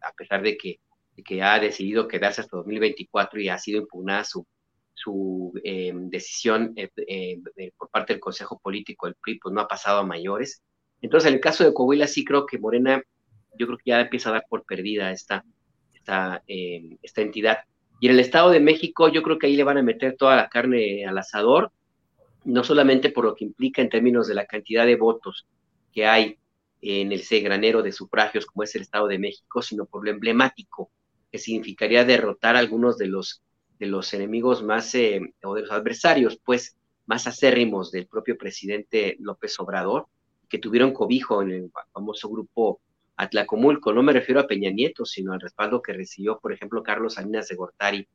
a 0.00 0.12
pesar 0.12 0.42
de 0.42 0.56
que, 0.56 0.80
que, 1.24 1.42
ha 1.42 1.58
decidido 1.58 2.08
quedarse 2.08 2.40
hasta 2.40 2.56
2024 2.56 3.40
y 3.40 3.48
ha 3.48 3.58
sido 3.58 3.80
impugnada 3.80 4.24
su, 4.24 4.46
su 4.94 5.52
em, 5.64 6.08
decisión 6.08 6.72
eh, 6.76 7.40
por 7.76 7.90
parte 7.90 8.12
del 8.12 8.20
Consejo 8.20 8.58
Político 8.58 9.06
del 9.06 9.16
PRI, 9.16 9.38
pues 9.38 9.54
no 9.54 9.60
ha 9.60 9.68
pasado 9.68 9.98
a 9.98 10.06
mayores. 10.06 10.62
Entonces, 11.02 11.28
en 11.28 11.34
el 11.34 11.40
caso 11.40 11.64
de 11.64 11.74
Coahuila 11.74 12.06
sí 12.06 12.24
creo 12.24 12.46
que 12.46 12.58
Morena, 12.58 13.02
yo 13.58 13.66
creo 13.66 13.78
que 13.78 13.90
ya 13.90 14.00
empieza 14.00 14.30
a 14.30 14.32
dar 14.32 14.44
por 14.48 14.64
perdida 14.64 15.10
esta, 15.10 15.44
esta, 15.92 16.42
em, 16.46 16.96
esta 17.02 17.22
entidad. 17.22 17.58
Y 18.00 18.06
en 18.06 18.12
el 18.12 18.20
Estado 18.20 18.50
de 18.50 18.60
México 18.60 19.08
yo 19.08 19.22
creo 19.22 19.38
que 19.38 19.46
ahí 19.46 19.56
le 19.56 19.64
van 19.64 19.78
a 19.78 19.82
meter 19.82 20.16
toda 20.16 20.36
la 20.36 20.48
carne 20.48 21.06
al 21.06 21.18
asador, 21.18 21.72
no 22.44 22.62
solamente 22.64 23.10
por 23.10 23.24
lo 23.24 23.34
que 23.34 23.44
implica 23.44 23.82
en 23.82 23.88
términos 23.88 24.28
de 24.28 24.34
la 24.34 24.46
cantidad 24.46 24.86
de 24.86 24.96
votos 24.96 25.46
que 25.92 26.06
hay 26.06 26.38
en 26.80 27.12
el 27.12 27.22
granero 27.42 27.82
de 27.82 27.92
sufragios 27.92 28.44
como 28.44 28.62
es 28.62 28.74
el 28.74 28.82
Estado 28.82 29.08
de 29.08 29.18
México, 29.18 29.62
sino 29.62 29.86
por 29.86 30.04
lo 30.04 30.10
emblemático 30.10 30.90
que 31.32 31.38
significaría 31.38 32.04
derrotar 32.04 32.56
a 32.56 32.58
algunos 32.58 32.98
de 32.98 33.06
los, 33.06 33.42
los 33.86 34.12
enemigos 34.14 34.62
más, 34.62 34.94
eh, 34.94 35.20
o 35.42 35.54
de 35.54 35.62
los 35.62 35.70
adversarios, 35.70 36.38
pues, 36.44 36.76
más 37.06 37.26
acérrimos 37.26 37.90
del 37.90 38.06
propio 38.06 38.36
presidente 38.38 39.16
López 39.20 39.58
Obrador, 39.60 40.06
que 40.48 40.58
tuvieron 40.58 40.92
cobijo 40.92 41.42
en 41.42 41.50
el 41.50 41.70
famoso 41.92 42.28
grupo 42.28 42.80
Atlacomulco. 43.16 43.92
No 43.92 44.02
me 44.02 44.12
refiero 44.12 44.40
a 44.40 44.46
Peña 44.46 44.70
Nieto, 44.70 45.04
sino 45.04 45.32
al 45.32 45.40
respaldo 45.40 45.82
que 45.82 45.92
recibió, 45.92 46.38
por 46.38 46.52
ejemplo, 46.52 46.82
Carlos 46.82 47.14
Salinas 47.14 47.48
de 47.48 47.56
Gortari, 47.56 48.08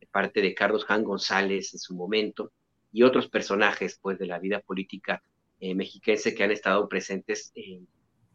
de 0.00 0.06
parte 0.06 0.40
de 0.40 0.54
Carlos 0.54 0.84
Jan 0.84 1.04
González 1.04 1.72
en 1.72 1.78
su 1.78 1.94
momento, 1.94 2.52
y 2.92 3.02
otros 3.02 3.28
personajes, 3.28 3.98
pues, 4.00 4.18
de 4.18 4.26
la 4.26 4.38
vida 4.38 4.60
política 4.60 5.22
eh, 5.58 5.74
mexiquense 5.74 6.34
que 6.34 6.44
han 6.44 6.50
estado 6.50 6.88
presentes 6.88 7.52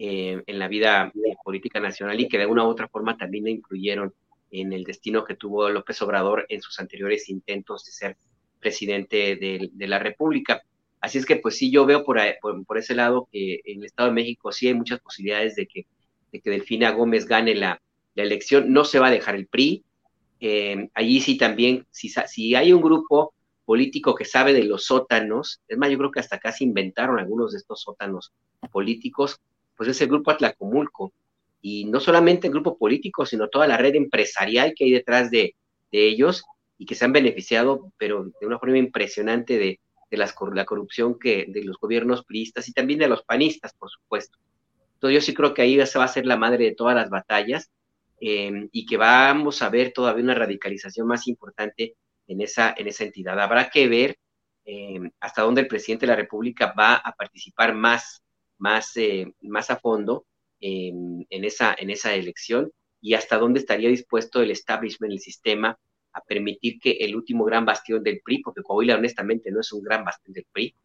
en 0.04 0.60
la 0.60 0.68
vida 0.68 1.12
eh, 1.14 1.36
política 1.44 1.80
nacional 1.80 2.20
y 2.20 2.28
que 2.28 2.40
de 2.40 2.48
una 2.48 2.66
u 2.66 2.68
otra 2.68 2.88
forma 2.88 3.18
también 3.18 3.48
influyeron 3.48 4.14
en 4.52 4.74
el 4.74 4.84
destino 4.84 5.24
que 5.24 5.36
tuvo 5.36 5.70
López 5.70 6.02
Obrador 6.02 6.46
en 6.50 6.62
sus 6.62 6.80
anteriores 6.80 7.30
intentos 7.30 7.86
de 7.86 7.92
ser 7.92 8.18
presidente 8.60 9.36
de 9.38 9.88
la 9.88 10.00
República. 10.00 10.62
Así 11.02 11.18
es 11.18 11.26
que 11.26 11.38
pues 11.38 11.58
sí, 11.58 11.72
yo 11.72 11.86
veo 11.86 12.04
por, 12.04 12.20
por, 12.66 12.78
ese 12.78 12.94
lado 12.94 13.28
que 13.32 13.62
en 13.66 13.80
el 13.80 13.86
Estado 13.86 14.10
de 14.10 14.16
México 14.16 14.52
sí 14.52 14.68
hay 14.68 14.76
muchas 14.76 15.00
posibilidades 15.00 15.56
de 15.56 15.66
que, 15.66 15.88
de 16.32 16.40
que 16.40 16.50
Delfina 16.52 16.92
Gómez 16.92 17.26
gane 17.26 17.56
la, 17.56 17.82
la 18.14 18.24
elección. 18.24 18.72
No 18.72 18.86
se 18.86 19.00
va 19.00 19.08
a 19.08 19.12
dejar 19.12 19.36
el 19.36 19.48
PRI. 19.48 19.84
Eh, 20.40 20.90
allí 20.94 21.20
sí 21.20 21.38
también, 21.38 21.88
si, 21.90 22.10
si 22.10 22.54
hay 22.54 22.72
un 22.72 22.82
grupo 22.82 23.34
político 23.66 24.14
que 24.14 24.26
sabe 24.26 24.54
de 24.54 24.64
los 24.64 24.86
sótanos, 24.86 25.62
es 25.68 25.78
más, 25.78 25.90
yo 25.90 25.98
creo 25.98 26.12
que 26.12 26.20
hasta 26.20 26.40
casi 26.40 26.66
inventaron 26.66 27.20
algunos 27.20 27.52
de 27.52 27.58
estos 27.58 27.82
sótanos 27.82 28.32
políticos, 28.72 29.40
pues 29.76 29.90
es 29.90 30.02
el 30.02 30.10
grupo 30.10 30.30
Atlacomulco. 30.30 31.14
Y 31.62 31.86
no 31.86 32.00
solamente 32.00 32.48
el 32.48 32.54
grupo 32.54 32.78
político, 32.78 33.26
sino 33.26 33.50
toda 33.50 33.68
la 33.68 33.78
red 33.78 33.96
empresarial 33.96 34.74
que 34.76 34.86
hay 34.86 34.92
detrás 34.92 35.30
de, 35.30 35.56
de 35.92 36.08
ellos 36.08 36.44
y 36.78 36.86
que 36.86 36.96
se 36.96 37.06
han 37.06 37.14
beneficiado, 37.14 37.94
pero 37.98 38.32
de 38.40 38.48
una 38.48 38.58
forma 38.58 38.78
impresionante 38.78 39.58
de, 39.58 39.80
de 40.12 40.18
las, 40.18 40.36
la 40.54 40.66
corrupción 40.66 41.18
que 41.18 41.46
de 41.48 41.64
los 41.64 41.78
gobiernos 41.78 42.26
priistas 42.26 42.68
y 42.68 42.74
también 42.74 43.00
de 43.00 43.08
los 43.08 43.24
panistas, 43.24 43.74
por 43.74 43.90
supuesto. 43.90 44.38
Entonces 44.96 45.16
yo 45.16 45.22
sí 45.22 45.34
creo 45.34 45.54
que 45.54 45.62
ahí 45.62 45.84
se 45.86 45.98
va 45.98 46.06
a 46.06 46.10
ser 46.10 46.26
la 46.26 46.38
madre 46.38 46.66
de 46.66 46.76
todas 46.76 46.96
las 46.96 47.10
batallas 47.10 47.72
em, 48.20 48.70
y 48.72 48.86
que 48.86 48.98
vamos 48.98 49.62
a 49.62 49.70
ver 49.70 49.94
todavía 49.94 50.24
una 50.24 50.36
radicalización 50.36 51.08
más 51.08 51.28
importante 51.28 51.96
en 52.28 52.42
esa, 52.42 52.76
en 52.78 52.88
esa 52.88 53.06
entidad. 53.06 53.40
Habrá 53.40 53.70
que 53.70 53.88
ver 53.88 54.18
em, 54.66 55.10
hasta 55.20 55.44
dónde 55.44 55.62
el 55.62 55.68
presidente 55.68 56.06
de 56.06 56.12
la 56.12 56.18
República 56.18 56.74
va 56.78 56.96
a 56.96 57.14
participar 57.14 57.74
más, 57.74 58.22
más, 58.58 58.96
eh, 58.98 59.34
más 59.42 59.72
a 59.72 59.78
fondo 59.78 60.26
en, 60.62 61.26
esa, 61.30 61.76
en 61.78 61.90
esa 61.90 62.14
elección 62.14 62.72
y 63.02 63.16
hasta 63.16 63.38
dónde 63.38 63.60
estaría 63.60 63.90
dispuesto 63.90 64.42
el 64.42 64.52
establishment, 64.52 65.12
el 65.12 65.20
sistema, 65.20 65.78
a 66.14 66.22
permitir 66.22 66.80
que 66.80 66.92
el 66.92 67.16
último 67.16 67.44
gran 67.46 67.66
bastión 67.66 68.04
del 68.04 68.22
PRI, 68.24 68.42
porque 68.42 68.62
Coahuila 68.62 68.96
honestamente 68.96 69.52
no 69.52 69.62
es 69.62 69.72
un 69.72 69.82
gran 69.84 70.04
bastión 70.04 70.34
del 70.34 70.46
PRI, 70.52 70.76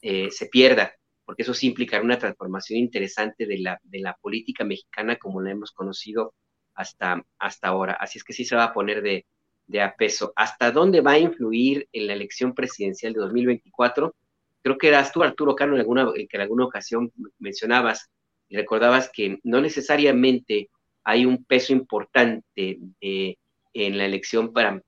eh, 0.00 0.30
se 0.30 0.46
pierda, 0.46 0.94
porque 1.24 1.42
eso 1.42 1.54
sí 1.54 1.66
implicará 1.66 2.02
una 2.02 2.18
transformación 2.18 2.78
interesante 2.78 3.46
de 3.46 3.58
la, 3.58 3.80
de 3.82 3.98
la 3.98 4.14
política 4.14 4.64
mexicana 4.64 5.16
como 5.16 5.42
la 5.42 5.50
hemos 5.50 5.72
conocido 5.72 6.34
hasta, 6.74 7.24
hasta 7.38 7.68
ahora. 7.68 7.94
Así 7.94 8.18
es 8.18 8.24
que 8.24 8.32
sí 8.32 8.44
se 8.44 8.56
va 8.56 8.64
a 8.64 8.72
poner 8.72 9.02
de, 9.02 9.26
de 9.66 9.80
a 9.80 9.96
peso. 9.96 10.32
¿Hasta 10.36 10.70
dónde 10.70 11.00
va 11.00 11.12
a 11.12 11.18
influir 11.18 11.88
en 11.92 12.06
la 12.06 12.12
elección 12.12 12.54
presidencial 12.54 13.12
de 13.12 13.20
2024? 13.20 14.14
Creo 14.62 14.78
que 14.78 14.88
eras 14.88 15.12
tú, 15.12 15.22
Arturo 15.22 15.54
Cano, 15.54 15.74
en 15.74 15.80
alguna, 15.80 16.12
que 16.14 16.36
en 16.36 16.40
alguna 16.40 16.64
ocasión 16.64 17.12
mencionabas 17.38 18.08
y 18.48 18.56
recordabas 18.56 19.10
que 19.12 19.38
no 19.42 19.60
necesariamente 19.60 20.70
hay 21.04 21.26
un 21.26 21.44
peso 21.44 21.72
importante 21.72 22.78
de 23.00 23.38
en 23.84 23.98
la 23.98 24.06
elección 24.06 24.52
para, 24.52 24.82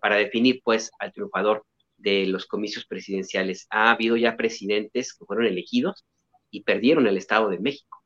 para 0.00 0.16
definir 0.16 0.60
pues 0.64 0.90
al 0.98 1.12
triunfador 1.12 1.64
de 1.96 2.26
los 2.26 2.46
comicios 2.46 2.84
presidenciales. 2.84 3.66
Ha 3.70 3.92
habido 3.92 4.16
ya 4.16 4.36
presidentes 4.36 5.14
que 5.14 5.24
fueron 5.24 5.46
elegidos 5.46 6.04
y 6.50 6.62
perdieron 6.62 7.06
el 7.06 7.16
Estado 7.16 7.48
de 7.48 7.60
México. 7.60 8.02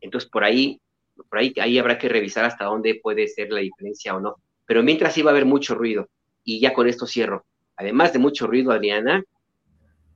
Entonces 0.00 0.30
por 0.30 0.44
ahí, 0.44 0.80
por 1.28 1.38
ahí, 1.38 1.52
ahí 1.60 1.78
habrá 1.78 1.98
que 1.98 2.08
revisar 2.08 2.44
hasta 2.44 2.66
dónde 2.66 3.00
puede 3.02 3.26
ser 3.26 3.50
la 3.50 3.60
diferencia 3.60 4.14
o 4.14 4.20
no. 4.20 4.36
Pero 4.66 4.84
mientras 4.84 5.14
sí 5.14 5.22
va 5.22 5.30
a 5.30 5.34
haber 5.34 5.46
mucho 5.46 5.74
ruido. 5.74 6.08
Y 6.44 6.60
ya 6.60 6.72
con 6.72 6.88
esto 6.88 7.06
cierro. 7.06 7.44
Además 7.76 8.12
de 8.12 8.20
mucho 8.20 8.46
ruido, 8.46 8.70
Adriana, 8.70 9.24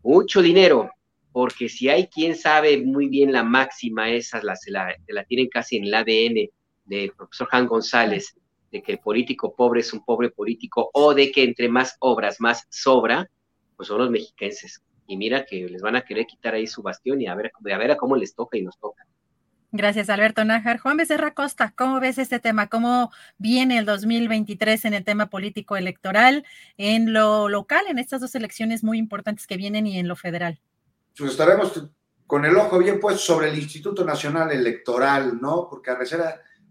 mucho 0.03 0.43
dinero, 0.43 0.91
porque 1.37 1.69
si 1.69 1.91
hay 1.91 2.07
quien 2.07 2.35
sabe 2.35 2.79
muy 2.79 3.11
bien 3.11 3.31
la 3.31 3.43
máxima, 3.43 4.09
esa 4.09 4.43
la, 4.43 4.57
se 4.57 4.71
la, 4.71 4.97
tienen 5.29 5.51
casi 5.51 5.77
en 5.77 5.85
el 5.85 5.93
ADN 5.93 6.49
del 6.87 7.13
profesor 7.13 7.47
Juan 7.51 7.67
González, 7.67 8.35
de 8.73 8.83
que 8.83 8.93
el 8.93 9.01
político 9.01 9.55
pobre 9.55 9.81
es 9.81 9.93
un 9.93 10.03
pobre 10.03 10.31
político 10.31 10.89
o 10.95 11.13
de 11.13 11.31
que 11.31 11.45
entre 11.45 11.69
más 11.69 11.95
obras 11.99 12.41
más 12.41 12.65
sobra, 12.71 13.29
pues 13.77 13.89
son 13.89 13.99
los 13.99 14.11
mexiquenses. 14.11 14.83
Y 15.07 15.19
mira 15.19 15.45
que 15.45 15.69
les 15.69 15.83
van 15.83 15.97
a 15.97 16.07
querer 16.07 16.25
quitar 16.25 16.55
ahí 16.55 16.67
su 16.67 16.81
bastión 16.81 17.21
y 17.21 17.27
a 17.27 17.35
ver, 17.35 17.53
a 17.55 17.77
ver 17.77 17.91
a 17.91 17.99
cómo 17.99 18.17
les 18.17 18.35
toca 18.35 18.57
y 18.57 18.63
nos 18.63 18.79
toca. 18.79 19.05
Gracias, 19.73 20.09
Alberto 20.09 20.43
Nájar. 20.43 20.79
Juan 20.79 20.97
Becerra 20.97 21.35
Costa, 21.35 21.75
¿cómo 21.77 22.01
ves 22.01 22.17
este 22.17 22.41
tema? 22.41 22.69
¿Cómo 22.69 23.11
viene 23.37 23.77
el 23.77 23.85
2023 23.85 24.87
en 24.87 24.95
el 24.95 25.05
tema 25.05 25.27
político 25.29 25.77
electoral, 25.77 26.47
en 26.79 27.13
lo 27.13 27.51
local, 27.51 27.85
en 27.91 27.99
estas 27.99 28.23
dos 28.23 28.35
elecciones 28.35 28.83
muy 28.83 28.97
importantes 28.97 29.47
que 29.47 29.59
vienen 29.59 29.87
y 29.87 29.99
en 29.99 30.09
lo 30.09 30.17
federal? 30.17 30.61
Pues 31.17 31.31
estaremos 31.33 31.73
con 32.27 32.45
el 32.45 32.57
ojo 32.57 32.79
bien 32.79 33.01
puesto 33.01 33.21
sobre 33.21 33.49
el 33.49 33.59
Instituto 33.59 34.05
Nacional 34.05 34.51
Electoral, 34.53 35.41
¿no? 35.41 35.67
Porque 35.71 35.91
a 35.91 35.95
veces 35.97 36.21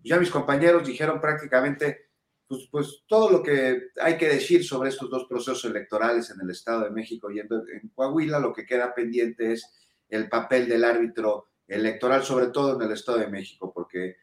ya 0.04 0.20
mis 0.20 0.30
compañeros 0.30 0.86
dijeron 0.86 1.20
prácticamente 1.20 2.10
pues, 2.48 2.68
pues, 2.70 3.04
todo 3.08 3.32
lo 3.32 3.42
que 3.42 3.90
hay 4.00 4.18
que 4.18 4.28
decir 4.28 4.64
sobre 4.64 4.90
estos 4.90 5.10
dos 5.10 5.26
procesos 5.28 5.66
electorales 5.66 6.30
en 6.30 6.42
el 6.42 6.52
Estado 6.52 6.84
de 6.84 6.92
México 6.92 7.32
y 7.32 7.40
en, 7.40 7.48
Coahuila. 7.96 8.40
Lo 8.40 8.54
que 8.54 8.66
queda 8.66 8.94
pendiente 8.94 9.54
es 9.54 9.68
el 10.10 10.30
papel 10.30 10.70
del 10.70 10.84
árbitro 10.84 11.48
electoral, 11.68 12.24
sobre 12.24 12.48
todo 12.48 12.76
en 12.76 12.84
el 12.84 12.92
Estado 12.92 13.18
de 13.20 13.28
México, 13.30 13.72
porque 13.74 14.18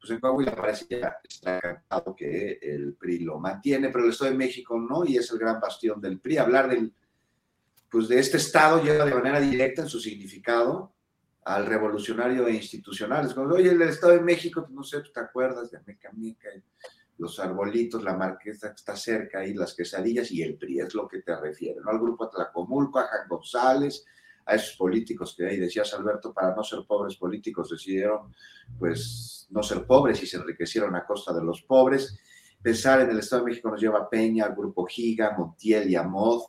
pues 0.00 0.10
en 0.10 0.20
Coahuila 0.20 0.56
parece 0.56 0.86
ya 0.88 1.18
está 1.28 1.60
cantado 1.60 2.16
que 2.16 2.58
el 2.60 2.94
PRI 2.94 3.20
lo 3.20 3.38
mantiene, 3.38 3.90
pero 3.90 4.04
el 4.04 4.10
Estado 4.10 4.32
de 4.32 4.36
México 4.36 4.78
no, 4.78 5.04
y 5.04 5.16
es 5.16 5.30
el 5.30 5.38
gran 5.38 5.60
bastión 5.60 6.00
del 6.00 6.18
PRI. 6.18 6.38
Hablar 6.38 6.68
del, 6.68 6.92
pues 7.90 8.08
de 8.08 8.18
este 8.18 8.36
Estado 8.36 8.82
lleva 8.82 9.04
de 9.04 9.14
manera 9.14 9.40
directa 9.40 9.82
en 9.82 9.88
su 9.88 10.00
significado 10.00 10.92
al 11.44 11.66
revolucionario 11.66 12.46
e 12.46 12.54
institucional. 12.54 13.26
Es 13.26 13.34
como, 13.34 13.54
oye, 13.54 13.70
el 13.70 13.80
Estado 13.82 14.12
de 14.12 14.20
México, 14.20 14.62
pues, 14.62 14.72
no 14.72 14.82
sé, 14.82 15.00
¿te 15.00 15.20
acuerdas 15.20 15.70
de 15.70 15.80
Meca 15.80 16.10
los 17.18 17.40
arbolitos, 17.40 18.04
la 18.04 18.16
marquesa 18.16 18.68
que 18.68 18.76
está 18.76 18.94
cerca 18.94 19.44
y 19.44 19.52
las 19.52 19.74
quesadillas 19.74 20.30
y 20.30 20.42
el 20.42 20.56
PRI, 20.56 20.80
es 20.80 20.94
lo 20.94 21.08
que 21.08 21.20
te 21.20 21.36
refiere, 21.36 21.80
¿no? 21.80 21.90
Al 21.90 21.98
grupo 21.98 22.24
Atlacomulco, 22.24 23.00
a 23.00 23.08
Jan 23.08 23.28
González, 23.28 24.04
a 24.46 24.54
esos 24.54 24.76
políticos 24.76 25.34
que 25.36 25.46
ahí 25.46 25.58
decías, 25.58 25.92
Alberto, 25.94 26.32
para 26.32 26.54
no 26.54 26.62
ser 26.62 26.80
pobres 26.86 27.16
políticos 27.16 27.70
decidieron, 27.70 28.32
pues, 28.78 29.48
no 29.50 29.62
ser 29.62 29.84
pobres 29.84 30.22
y 30.22 30.26
se 30.26 30.36
enriquecieron 30.36 30.94
a 30.94 31.04
costa 31.04 31.32
de 31.32 31.42
los 31.42 31.62
pobres. 31.62 32.18
Pensar 32.62 33.00
en 33.00 33.10
el 33.10 33.18
Estado 33.18 33.42
de 33.42 33.50
México 33.50 33.70
nos 33.70 33.80
lleva 33.80 33.98
a 33.98 34.08
Peña, 34.08 34.44
al 34.44 34.54
grupo 34.54 34.86
Giga, 34.86 35.34
Montiel 35.36 35.90
y 35.90 35.96
Amod, 35.96 36.42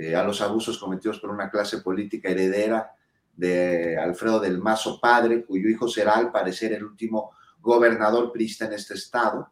eh, 0.00 0.14
a 0.14 0.22
los 0.22 0.40
abusos 0.40 0.78
cometidos 0.78 1.18
por 1.18 1.30
una 1.30 1.50
clase 1.50 1.78
política 1.78 2.28
heredera 2.28 2.92
de 3.34 3.98
Alfredo 3.98 4.38
del 4.38 4.58
Mazo 4.58 5.00
padre, 5.00 5.44
cuyo 5.44 5.68
hijo 5.68 5.88
será 5.88 6.14
al 6.14 6.30
parecer 6.30 6.72
el 6.72 6.84
último 6.84 7.32
gobernador 7.60 8.30
prista 8.30 8.66
en 8.66 8.74
este 8.74 8.94
estado. 8.94 9.50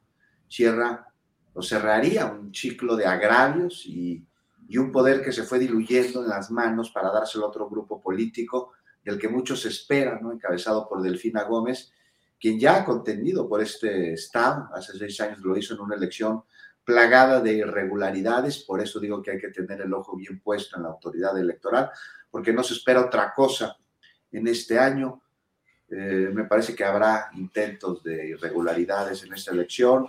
Cierra 0.49 1.13
o 1.53 1.63
cerraría 1.63 2.27
un 2.27 2.55
ciclo 2.55 2.95
de 2.95 3.07
agravios 3.07 3.87
y, 3.87 4.25
y 4.69 4.79
un 4.79 4.93
poder 4.93 5.21
que 5.21 5.33
se 5.33 5.43
fue 5.43 5.59
diluyendo 5.59 6.23
en 6.23 6.29
las 6.29 6.49
manos 6.53 6.93
para 6.93 7.11
dárselo 7.11 7.47
a 7.47 7.49
otro 7.49 7.69
grupo 7.69 8.01
político 8.01 8.71
del 9.05 9.19
que 9.19 9.29
muchos 9.29 9.67
esperan, 9.67 10.21
¿no? 10.23 10.31
encabezado 10.31 10.89
por 10.89 11.03
Delfina 11.03 11.43
Gómez, 11.43 11.93
quien 12.39 12.61
ya 12.61 12.77
ha 12.77 12.85
contenido 12.85 13.49
por 13.49 13.61
este 13.61 14.13
Estado, 14.13 14.69
hace 14.73 14.97
seis 14.97 15.21
años 15.21 15.41
lo 15.41 15.57
hizo 15.57 15.75
en 15.75 15.81
una 15.81 15.97
elección 15.97 16.45
plagada 16.87 17.41
de 17.41 17.53
irregularidades, 17.53 18.61
por 18.61 18.81
eso 18.81 19.01
digo 19.01 19.21
que 19.21 19.33
hay 19.33 19.39
que 19.39 19.49
tener 19.49 19.81
el 19.81 19.93
ojo 19.93 20.17
bien 20.17 20.39
puesto 20.39 20.77
en 20.77 20.85
la 20.85 20.91
autoridad 20.91 21.37
electoral, 21.37 21.91
porque 22.31 22.53
no 22.53 22.63
se 22.63 22.75
espera 22.75 23.05
otra 23.05 23.35
cosa 23.35 23.77
en 24.31 24.47
este 24.47 24.79
año. 24.79 25.21
Eh, 25.91 26.31
me 26.33 26.45
parece 26.45 26.77
que 26.77 26.85
habrá 26.85 27.29
intentos 27.35 28.05
de 28.05 28.29
irregularidades 28.29 29.25
en 29.25 29.35
esta 29.35 29.51
elección 29.51 30.07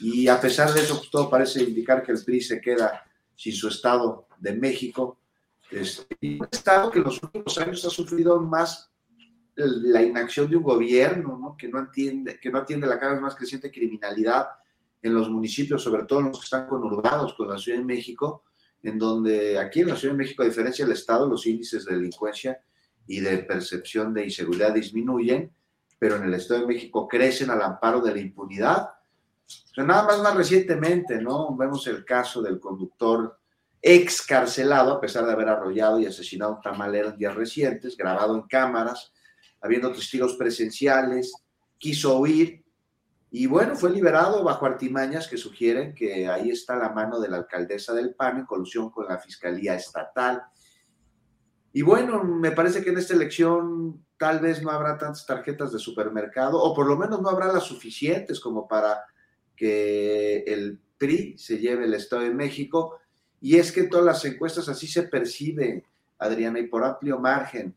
y 0.00 0.26
a 0.26 0.40
pesar 0.40 0.72
de 0.72 0.80
eso, 0.80 0.98
pues, 0.98 1.08
todo 1.08 1.30
parece 1.30 1.62
indicar 1.62 2.02
que 2.02 2.10
el 2.10 2.24
PRI 2.24 2.40
se 2.40 2.60
queda 2.60 3.04
sin 3.36 3.52
su 3.52 3.68
Estado 3.68 4.26
de 4.38 4.54
México, 4.54 5.20
este, 5.70 6.16
un 6.22 6.48
Estado 6.50 6.90
que 6.90 6.98
en 6.98 7.04
los 7.04 7.22
últimos 7.22 7.56
años 7.58 7.84
ha 7.84 7.90
sufrido 7.90 8.40
más 8.40 8.90
la 9.54 10.02
inacción 10.02 10.50
de 10.50 10.56
un 10.56 10.64
gobierno, 10.64 11.38
¿no? 11.40 11.56
que 11.56 11.68
no 11.68 11.78
atiende, 11.78 12.40
que 12.40 12.50
no 12.50 12.58
atiende 12.58 12.88
la 12.88 12.98
cada 12.98 13.12
vez 13.12 13.22
más 13.22 13.36
creciente 13.36 13.70
criminalidad 13.70 14.48
en 15.02 15.14
los 15.14 15.28
municipios, 15.28 15.82
sobre 15.82 16.04
todo 16.04 16.22
los 16.22 16.38
que 16.38 16.44
están 16.44 16.66
conurbados 16.68 17.34
con 17.34 17.48
la 17.48 17.58
Ciudad 17.58 17.78
de 17.78 17.84
México, 17.84 18.44
en 18.82 18.98
donde 18.98 19.58
aquí 19.58 19.80
en 19.80 19.88
la 19.88 19.96
Ciudad 19.96 20.14
de 20.14 20.18
México, 20.18 20.42
a 20.42 20.46
diferencia 20.46 20.84
del 20.84 20.94
Estado, 20.94 21.28
los 21.28 21.46
índices 21.46 21.84
de 21.84 21.96
delincuencia 21.96 22.60
y 23.06 23.20
de 23.20 23.38
percepción 23.38 24.14
de 24.14 24.24
inseguridad 24.24 24.72
disminuyen, 24.72 25.52
pero 25.98 26.16
en 26.16 26.24
el 26.24 26.34
Estado 26.34 26.60
de 26.60 26.66
México 26.66 27.06
crecen 27.08 27.50
al 27.50 27.62
amparo 27.62 28.00
de 28.00 28.14
la 28.14 28.20
impunidad. 28.20 28.90
Nada 29.76 30.04
más 30.04 30.22
más 30.22 30.36
recientemente, 30.36 31.20
¿no? 31.20 31.54
Vemos 31.56 31.86
el 31.86 32.04
caso 32.04 32.42
del 32.42 32.58
conductor 32.58 33.38
excarcelado, 33.80 34.92
a 34.92 35.00
pesar 35.00 35.26
de 35.26 35.32
haber 35.32 35.48
arrollado 35.48 35.98
y 35.98 36.06
asesinado 36.06 36.52
a 36.52 36.56
un 36.56 36.62
tamalero 36.62 37.10
en 37.10 37.18
días 37.18 37.34
recientes, 37.34 37.96
grabado 37.96 38.36
en 38.36 38.42
cámaras, 38.42 39.12
habiendo 39.60 39.92
testigos 39.92 40.34
presenciales, 40.34 41.32
quiso 41.78 42.18
huir 42.18 42.61
y 43.34 43.46
bueno, 43.46 43.74
fue 43.76 43.88
liberado 43.88 44.44
bajo 44.44 44.66
artimañas 44.66 45.26
que 45.26 45.38
sugieren 45.38 45.94
que 45.94 46.28
ahí 46.28 46.50
está 46.50 46.76
la 46.76 46.90
mano 46.90 47.18
de 47.18 47.30
la 47.30 47.38
alcaldesa 47.38 47.94
del 47.94 48.14
PAN 48.14 48.40
en 48.40 48.44
colusión 48.44 48.90
con 48.90 49.06
la 49.08 49.18
Fiscalía 49.18 49.74
Estatal. 49.74 50.42
Y 51.72 51.80
bueno, 51.80 52.22
me 52.22 52.50
parece 52.50 52.84
que 52.84 52.90
en 52.90 52.98
esta 52.98 53.14
elección 53.14 54.04
tal 54.18 54.40
vez 54.40 54.62
no 54.62 54.70
habrá 54.70 54.98
tantas 54.98 55.24
tarjetas 55.24 55.72
de 55.72 55.78
supermercado, 55.78 56.62
o 56.62 56.74
por 56.74 56.86
lo 56.86 56.98
menos 56.98 57.22
no 57.22 57.30
habrá 57.30 57.50
las 57.50 57.64
suficientes 57.64 58.38
como 58.38 58.68
para 58.68 59.02
que 59.56 60.44
el 60.46 60.78
PRI 60.98 61.38
se 61.38 61.56
lleve 61.56 61.86
el 61.86 61.94
Estado 61.94 62.22
de 62.22 62.34
México. 62.34 62.98
Y 63.40 63.56
es 63.56 63.72
que 63.72 63.80
en 63.80 63.88
todas 63.88 64.04
las 64.04 64.22
encuestas 64.26 64.68
así 64.68 64.86
se 64.86 65.04
percibe, 65.04 65.86
Adriana, 66.18 66.58
y 66.58 66.66
por 66.66 66.84
amplio 66.84 67.18
margen. 67.18 67.74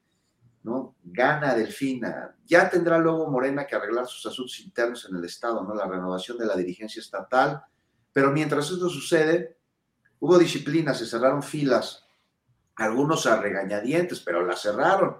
¿No? 0.65 0.95
Gana 1.03 1.53
Delfina. 1.53 2.35
Ya 2.43 2.67
tendrá 2.67 2.97
luego 2.97 3.29
Morena 3.29 3.67
que 3.67 3.75
arreglar 3.75 4.07
sus 4.07 4.25
asuntos 4.25 4.59
internos 4.59 5.07
en 5.07 5.15
el 5.15 5.23
Estado, 5.23 5.63
¿no? 5.63 5.75
La 5.75 5.87
renovación 5.87 6.39
de 6.39 6.47
la 6.47 6.55
dirigencia 6.55 6.99
estatal. 6.99 7.63
Pero 8.11 8.31
mientras 8.31 8.71
esto 8.71 8.89
sucede, 8.89 9.57
hubo 10.19 10.39
disciplina, 10.39 10.95
se 10.95 11.05
cerraron 11.05 11.43
filas, 11.43 12.07
algunos 12.77 13.27
a 13.27 13.39
regañadientes, 13.39 14.19
pero 14.21 14.43
las 14.43 14.63
cerraron. 14.63 15.17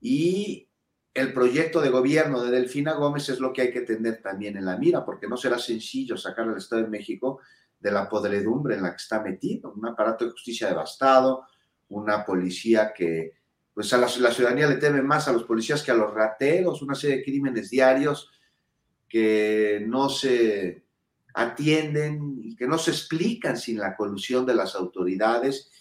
Y 0.00 0.66
el 1.12 1.34
proyecto 1.34 1.82
de 1.82 1.90
gobierno 1.90 2.42
de 2.42 2.50
Delfina 2.50 2.94
Gómez 2.94 3.28
es 3.28 3.40
lo 3.40 3.52
que 3.52 3.62
hay 3.62 3.70
que 3.70 3.82
tener 3.82 4.22
también 4.22 4.56
en 4.56 4.64
la 4.64 4.78
mira, 4.78 5.04
porque 5.04 5.28
no 5.28 5.36
será 5.36 5.58
sencillo 5.58 6.16
sacar 6.16 6.48
al 6.48 6.56
Estado 6.56 6.82
de 6.82 6.88
México 6.88 7.40
de 7.78 7.90
la 7.90 8.08
podredumbre 8.08 8.76
en 8.76 8.82
la 8.82 8.92
que 8.92 9.02
está 9.02 9.20
metido, 9.20 9.72
un 9.72 9.86
aparato 9.86 10.24
de 10.24 10.30
justicia 10.30 10.68
devastado, 10.68 11.46
una 11.90 12.24
policía 12.24 12.94
que 12.94 13.43
pues 13.74 13.92
a 13.92 13.98
la, 13.98 14.08
ciudadanía 14.08 14.68
le 14.68 14.76
teme 14.76 15.02
más 15.02 15.26
a 15.26 15.32
los 15.32 15.42
policías 15.42 15.82
que 15.82 15.90
a 15.90 15.96
los 15.96 16.14
rateros, 16.14 16.80
una 16.80 16.94
serie 16.94 17.16
de 17.16 17.24
crímenes 17.24 17.70
diarios 17.70 18.30
que 19.08 19.84
no 19.86 20.08
se 20.08 20.84
atienden 21.34 22.38
y 22.40 22.54
que 22.54 22.68
no 22.68 22.78
se 22.78 22.92
explican 22.92 23.56
sin 23.56 23.78
la 23.78 23.96
colusión 23.96 24.46
de 24.46 24.54
las 24.54 24.76
autoridades. 24.76 25.72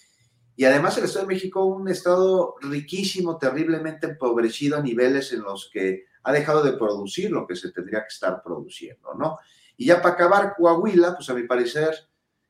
Y 0.56 0.66
además 0.66 0.98
el 0.98 1.06
Estado 1.06 1.28
de 1.28 1.36
México, 1.36 1.66
un 1.66 1.88
Estado 1.88 2.56
riquísimo, 2.62 3.38
terriblemente 3.38 4.08
empobrecido 4.08 4.78
a 4.78 4.82
niveles 4.82 5.32
en 5.32 5.44
los 5.44 5.70
que 5.72 6.06
ha 6.24 6.32
dejado 6.32 6.64
de 6.64 6.74
producir 6.74 7.30
lo 7.30 7.46
que 7.46 7.56
se 7.56 7.72
tendría 7.72 8.02
que 8.02 8.14
estar 8.14 8.42
produciendo, 8.42 9.14
¿no? 9.14 9.38
Y 9.78 9.86
ya 9.86 10.02
para 10.02 10.16
acabar, 10.16 10.54
Coahuila, 10.58 11.16
pues 11.16 11.30
a 11.30 11.34
mi 11.34 11.44
parecer, 11.44 11.94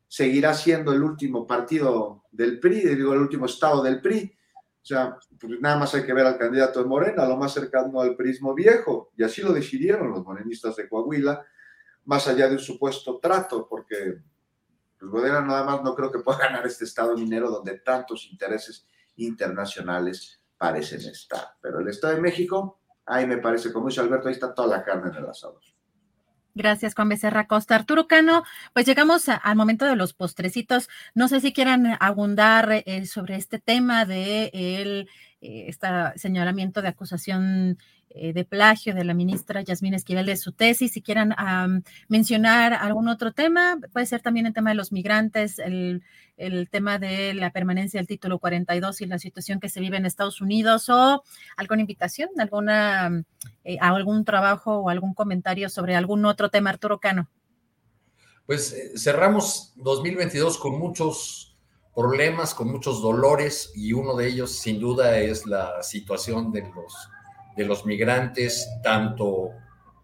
seguirá 0.07 0.53
siendo 0.53 0.94
el 0.94 1.02
último 1.03 1.48
partido 1.48 2.24
del 2.32 2.60
PRI, 2.60 2.95
digo, 2.95 3.14
el 3.14 3.20
último 3.20 3.45
estado 3.45 3.82
del 3.82 3.99
PRI, 3.99 4.34
o 4.84 4.85
sea, 4.85 5.18
pues 5.39 5.61
nada 5.61 5.77
más 5.77 5.95
hay 5.95 6.05
que 6.05 6.11
ver 6.11 6.26
al 6.26 6.38
candidato 6.38 6.81
de 6.81 6.85
Morena, 6.85 7.26
lo 7.26 7.38
más 7.38 7.53
cercano 7.53 8.01
al 8.01 8.18
prismo 8.18 8.53
viejo, 8.53 9.14
y 9.15 9.23
así 9.23 9.41
lo 9.41 9.53
decidieron 9.53 10.11
los 10.11 10.26
morenistas 10.26 10.76
de 10.76 10.89
Coahuila, 10.89 11.41
más 12.03 12.27
allá 12.27 12.49
de 12.49 12.55
un 12.55 12.60
supuesto 12.60 13.18
trato, 13.18 13.65
porque 13.69 14.22
pues 14.99 15.31
nada 15.31 15.64
más 15.64 15.81
no 15.84 15.95
creo 15.95 16.11
que 16.11 16.19
pueda 16.19 16.38
ganar 16.49 16.68
este 16.68 16.84
estado 16.84 17.15
minero 17.15 17.49
donde 17.49 17.80
tantos 17.80 18.27
intereses 18.30 18.85
internacionales 19.15 20.41
parecen 20.57 21.10
estar. 21.10 21.55
Pero 21.61 21.80
el 21.80 21.88
Estado 21.88 22.15
de 22.15 22.22
México, 22.22 22.81
ahí 23.05 23.26
me 23.26 23.38
parece, 23.38 23.72
como 23.72 23.88
dice 23.88 24.01
Alberto, 24.01 24.27
ahí 24.27 24.34
está 24.34 24.53
toda 24.53 24.68
la 24.68 24.84
carne 24.84 25.11
en 25.11 25.23
el 25.23 25.30
asador. 25.30 25.61
Gracias, 26.56 26.94
Juan 26.94 27.10
Becerra 27.10 27.48
Costa. 27.48 27.76
Arturo 27.76 28.08
Cano, 28.08 28.44
pues 28.74 28.86
llegamos 28.86 29.28
al 29.28 29.56
momento 29.56 29.86
de 29.86 29.96
los 29.96 30.14
postrecitos. 30.14 30.88
No 31.16 31.28
sé 31.28 31.42
si 31.42 31.52
quieran 31.52 31.98
abundar 32.00 32.84
eh, 32.86 33.06
sobre 33.08 33.36
este 33.38 33.60
tema 33.60 34.06
de 34.06 34.52
el 34.54 35.10
este 35.42 35.88
señalamiento 36.16 36.82
de 36.82 36.88
acusación 36.88 37.78
de 38.14 38.45
plagio 38.45 38.94
de 38.94 39.03
la 39.03 39.14
ministra 39.14 39.61
Yasmín 39.61 39.94
Esquivel 39.94 40.26
de 40.26 40.38
su 40.38 40.52
tesis. 40.52 40.91
Si 40.91 41.02
quieran 41.02 41.35
mencionar 42.07 42.73
algún 42.73 43.07
otro 43.07 43.31
tema, 43.31 43.77
puede 43.91 44.06
ser 44.06 44.22
también 44.22 44.45
el 44.45 44.53
tema 44.53 44.69
de 44.69 44.76
los 44.76 44.91
migrantes, 44.91 45.60
el, 45.60 46.03
tema 46.69 46.99
de 46.99 47.34
la 47.34 47.52
permanencia 47.52 47.99
del 47.99 48.07
título 48.07 48.40
42 48.40 49.02
y 49.02 49.06
la 49.06 49.19
situación 49.19 49.60
que 49.60 49.69
se 49.69 49.80
vive 49.80 49.98
en 49.98 50.06
Estados 50.06 50.41
Unidos 50.41 50.90
o 50.90 51.23
alguna 51.57 51.81
invitación, 51.81 52.30
alguna, 52.38 53.23
eh, 53.64 53.77
algún 53.80 54.26
trabajo 54.26 54.80
o 54.80 54.90
algún 54.90 55.14
comentario 55.14 55.69
sobre 55.69 55.95
algún 55.95 56.26
otro 56.26 56.49
tema, 56.49 56.72
Arturo 56.72 56.99
Cano. 56.99 57.30
Pues 58.45 58.73
eh, 58.73 58.98
cerramos 58.98 59.73
2022 59.77 60.57
con 60.57 60.77
muchos 60.77 61.56
problemas, 61.95 62.53
con 62.53 62.69
muchos 62.69 63.02
dolores 63.02 63.72
y 63.76 63.94
uno 63.94 64.15
de 64.15 64.27
ellos 64.27 64.52
sin 64.52 64.80
duda 64.80 65.18
es 65.19 65.45
la 65.45 65.81
situación 65.81 66.52
de 66.52 66.61
los 66.61 66.94
de 67.56 67.66
los 67.66 67.86
migrantes, 67.86 68.70
tanto 68.84 69.52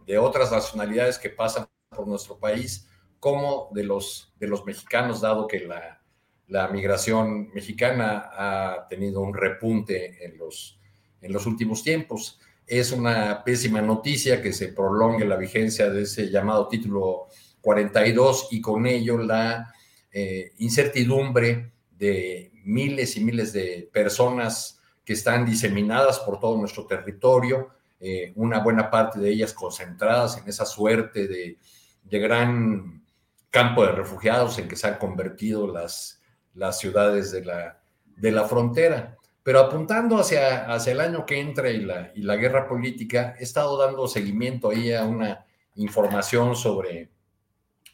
de 0.06 0.18
otras 0.18 0.52
nacionalidades 0.52 1.18
que 1.18 1.30
pasan 1.30 1.68
por 1.90 2.08
nuestro 2.08 2.38
país, 2.38 2.88
como 3.20 3.70
de 3.74 3.84
los, 3.84 4.34
de 4.40 4.48
los 4.48 4.66
mexicanos, 4.66 5.22
dado 5.22 5.48
que 5.48 5.60
la, 5.60 6.02
la 6.48 6.68
migración 6.68 7.52
mexicana 7.54 8.30
ha 8.32 8.88
tenido 8.90 9.22
un 9.22 9.34
repunte 9.34 10.26
en 10.26 10.38
los, 10.38 10.80
en 11.22 11.32
los 11.32 11.46
últimos 11.46 11.84
tiempos. 11.84 12.40
Es 12.66 12.92
una 12.92 13.44
pésima 13.44 13.82
noticia 13.82 14.42
que 14.42 14.54
se 14.54 14.70
prolongue 14.70 15.26
la 15.26 15.36
vigencia 15.36 15.90
de 15.90 16.04
ese 16.04 16.30
llamado 16.30 16.68
título 16.68 17.28
42 17.62 18.48
y 18.52 18.62
con 18.62 18.88
ello 18.88 19.18
la 19.18 19.74
eh, 20.12 20.54
incertidumbre 20.58 21.72
de 21.92 22.52
miles 22.64 23.16
y 23.18 23.24
miles 23.24 23.54
de 23.54 23.90
personas 23.92 24.79
que 25.10 25.14
están 25.14 25.44
diseminadas 25.44 26.20
por 26.20 26.40
todo 26.40 26.56
nuestro 26.56 26.86
territorio, 26.86 27.70
eh, 28.00 28.32
una 28.36 28.60
buena 28.60 28.92
parte 28.92 29.20
de 29.20 29.32
ellas 29.32 29.54
concentradas 29.54 30.38
en 30.38 30.48
esa 30.48 30.68
suerte 30.68 31.28
de, 31.28 31.58
gran 32.04 33.04
campo 33.50 33.84
de 33.84 33.92
refugiados 33.94 34.60
en 34.60 34.68
que 34.68 34.76
se 34.76 34.86
han 34.86 35.00
convertido 35.00 35.66
las, 35.66 36.22
las 36.54 36.78
ciudades 36.78 37.32
de 37.32 37.44
la, 37.44 37.82
de 38.06 38.32
la 38.32 38.44
frontera. 38.44 39.18
Pero 39.42 39.62
apuntando 39.62 40.20
hacia, 40.20 40.72
hacia 40.72 40.92
el 40.92 41.02
año 41.02 41.26
que 41.26 41.40
entra 41.40 41.72
y 41.72 41.82
la, 41.82 42.12
y 42.14 42.22
la 42.22 42.36
guerra 42.36 42.68
política, 42.68 43.34
he 43.40 43.44
estado 43.46 43.80
dando 43.80 44.08
seguimiento 44.08 44.70
ahí 44.70 44.94
a 44.94 45.06
una 45.06 45.44
información 45.74 46.56
sobre, 46.56 47.10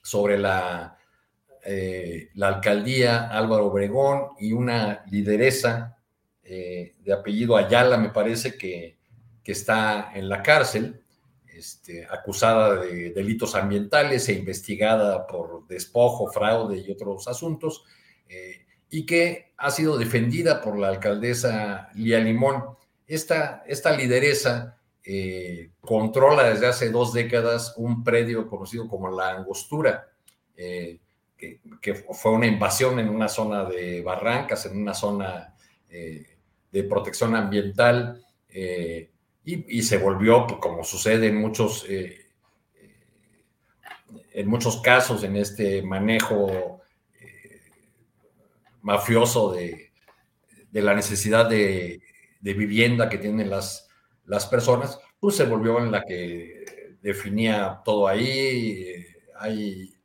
sobre 0.04 0.38
la, 0.38 0.98
eh, 1.64 2.28
la 2.34 2.50
alcaldía 2.50 3.30
Álvaro 3.30 3.68
Obregón 3.68 4.32
y 4.38 4.52
una 4.52 5.06
lideresa 5.10 5.96
eh, 6.48 6.94
de 7.04 7.12
apellido 7.12 7.58
Ayala, 7.58 7.98
me 7.98 8.10
parece 8.10 8.56
que, 8.56 8.96
está 9.44 10.12
en 10.16 10.28
la 10.28 10.42
cárcel, 10.42 11.04
este, 11.46 12.08
acusada 12.10 12.82
de 12.82 13.12
delitos 13.12 13.54
ambientales 13.54 14.28
e 14.28 14.34
investigada 14.34 15.28
por 15.28 15.68
despojo, 15.68 16.32
fraude 16.32 16.80
y 16.80 16.92
otros 16.92 17.28
asuntos, 17.28 17.84
eh, 18.28 18.66
y 18.90 19.06
que 19.06 19.54
ha 19.58 19.70
sido 19.70 20.00
defendida 20.00 20.62
por 20.64 20.80
la 20.80 20.88
alcaldesa 20.88 21.90
Lía 21.94 22.20
Limón. 22.20 22.64
Esta, 23.06 23.64
esta 23.68 23.96
lideresa 23.96 24.82
eh, 25.04 25.70
controla 25.80 26.50
desde 26.50 26.66
hace 26.66 26.90
dos 26.90 27.14
décadas 27.14 27.76
un 27.78 28.04
predio 28.04 28.48
conocido 28.48 28.88
como 28.88 29.12
La 29.12 29.30
Angostura, 29.30 30.08
que, 30.56 31.00
fue 32.14 32.32
una 32.32 32.48
invasión 32.48 32.98
en 33.00 33.10
una 33.10 33.28
zona 33.28 33.66
de 33.66 34.02
barrancas, 34.02 34.66
en 34.66 34.82
una 34.82 34.96
zona 34.96 35.54
de 36.76 36.84
protección 36.84 37.36
ambiental, 37.36 38.22
y, 39.46 39.82
se 39.84 39.98
volvió, 39.98 40.46
pues, 40.48 40.60
como 40.60 40.84
sucede 40.84 41.28
en 41.28 41.38
muchos, 41.38 41.86
en 44.34 44.48
muchos 44.48 44.82
casos, 44.82 45.24
en 45.24 45.38
este 45.38 45.82
manejo 45.84 46.82
mafioso 48.82 49.54
de, 49.54 49.92
la 50.72 50.94
necesidad 50.94 51.50
de, 51.50 52.02
vivienda 52.42 53.10
que 53.10 53.18
tienen 53.18 53.50
las, 53.50 53.88
las 54.26 54.46
personas, 54.46 55.00
pues 55.20 55.36
se 55.36 55.46
volvió 55.46 55.80
en 55.80 55.92
la 55.92 56.04
que 56.04 56.98
definía 57.02 57.82
todo 57.84 58.08
ahí. 58.08 59.06
Hay 59.40 59.96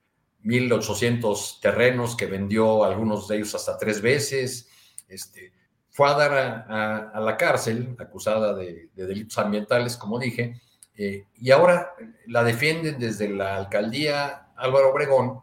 1.800 0.44 1.60
terrenos 1.60 2.16
que 2.16 2.26
vendió 2.26 2.84
algunos 2.84 3.28
de 3.28 3.36
ellos 3.36 3.54
hasta 3.54 3.76
tres 3.76 4.00
veces. 4.00 4.68
Este, 5.08 5.52
fue 6.00 6.08
a 6.08 6.14
dar 6.14 6.32
a, 6.32 7.20
la 7.20 7.36
cárcel, 7.36 7.94
acusada 7.98 8.54
de, 8.54 8.88
delitos 8.94 9.36
ambientales, 9.36 9.98
como 9.98 10.18
dije, 10.18 10.58
eh, 10.94 11.26
y 11.36 11.50
ahora 11.50 11.92
la 12.26 12.42
defienden 12.42 12.98
desde 12.98 13.28
la 13.28 13.56
alcaldía 13.56 14.48
Álvaro 14.56 14.92
Obregón 14.92 15.42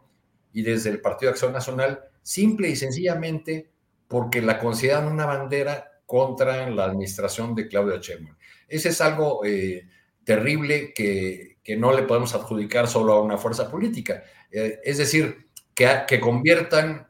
y 0.52 0.62
desde 0.62 0.90
el 0.90 1.00
Partido 1.00 1.30
de 1.30 1.34
Acción 1.34 1.52
Nacional 1.52 2.00
simple 2.22 2.68
y 2.70 2.74
sencillamente 2.74 3.70
porque 4.08 4.42
la 4.42 4.58
consideran 4.58 5.06
una 5.06 5.26
bandera 5.26 5.92
contra 6.04 6.68
la 6.68 6.86
administración 6.86 7.54
de 7.54 7.68
Claudia 7.68 8.00
Sheinbaum. 8.00 8.36
Ese 8.66 8.88
es 8.88 9.00
algo 9.00 9.44
eh, 9.44 9.86
terrible 10.24 10.92
que, 10.92 11.56
no 11.76 11.92
le 11.92 12.02
podemos 12.02 12.34
adjudicar 12.34 12.88
solo 12.88 13.12
a 13.12 13.22
una 13.22 13.38
fuerza 13.38 13.70
política. 13.70 14.24
Eh, 14.50 14.80
es 14.82 14.98
decir, 14.98 15.46
que, 15.72 15.86
que 16.08 16.18
conviertan 16.18 17.06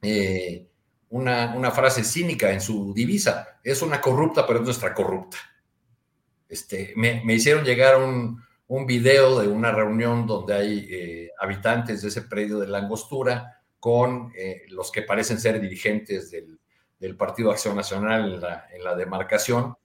eh, 0.00 0.67
una, 1.10 1.70
frase 1.70 2.04
cínica 2.04 2.52
en 2.52 2.60
su 2.60 2.92
divisa. 2.94 3.58
Es 3.62 3.82
una 3.82 4.00
corrupta, 4.00 4.46
pero 4.46 4.60
es 4.60 4.64
nuestra 4.64 4.94
corrupta. 4.94 5.38
Este, 6.48 6.92
me, 6.96 7.22
hicieron 7.34 7.64
llegar 7.64 8.02
un, 8.02 8.42
un, 8.68 8.86
video 8.86 9.40
de 9.40 9.48
una 9.48 9.70
reunión 9.70 10.26
donde 10.26 10.54
hay 10.54 11.28
habitantes 11.40 12.02
de 12.02 12.08
ese 12.08 12.22
predio 12.22 12.58
de 12.58 12.66
la 12.66 12.78
angostura 12.78 13.58
con 13.80 14.32
eh, 14.36 14.62
los 14.68 14.90
que 14.90 15.02
parecen 15.02 15.38
ser 15.38 15.60
dirigentes 15.60 16.30
del, 16.30 16.58
Partido 17.16 17.52
Acción 17.52 17.76
Nacional 17.76 18.42
en 18.72 18.82
la, 18.84 18.96
demarcación. 18.96 19.76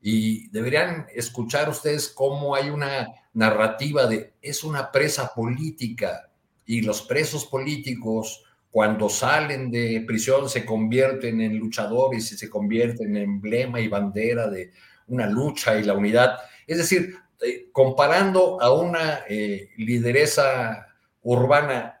Y 0.00 0.48
deberían 0.48 1.06
escuchar 1.14 1.68
ustedes 1.68 2.08
cómo 2.08 2.54
hay 2.54 2.70
una 2.70 3.08
narrativa 3.34 4.06
de 4.06 4.32
es 4.40 4.64
una 4.64 4.90
presa 4.90 5.34
política 5.34 6.30
y 6.64 6.80
los 6.80 7.02
presos 7.02 7.44
políticos 7.44 8.43
cuando 8.74 9.08
salen 9.08 9.70
de 9.70 10.02
prisión 10.04 10.50
se 10.50 10.64
convierten 10.64 11.40
en 11.40 11.56
luchadores 11.56 12.32
y 12.32 12.36
se 12.36 12.50
convierten 12.50 13.16
en 13.16 13.22
emblema 13.22 13.78
y 13.78 13.86
bandera 13.86 14.48
de 14.48 14.72
una 15.06 15.28
lucha 15.28 15.78
y 15.78 15.84
la 15.84 15.94
unidad. 15.94 16.38
Es 16.66 16.78
decir, 16.78 17.14
eh, 17.40 17.68
comparando 17.70 18.60
a 18.60 18.72
una 18.72 19.20
eh, 19.28 19.70
lideresa 19.76 20.88
urbana 21.22 22.00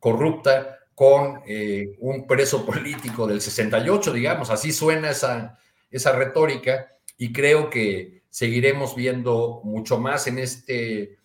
corrupta 0.00 0.78
con 0.94 1.42
eh, 1.46 1.94
un 1.98 2.26
preso 2.26 2.64
político 2.64 3.26
del 3.26 3.42
68, 3.42 4.10
digamos, 4.14 4.48
así 4.48 4.72
suena 4.72 5.10
esa, 5.10 5.58
esa 5.90 6.12
retórica 6.12 6.90
y 7.18 7.34
creo 7.34 7.68
que 7.68 8.22
seguiremos 8.30 8.96
viendo 8.96 9.60
mucho 9.62 10.00
más 10.00 10.26
en 10.26 10.38
este 10.38 11.18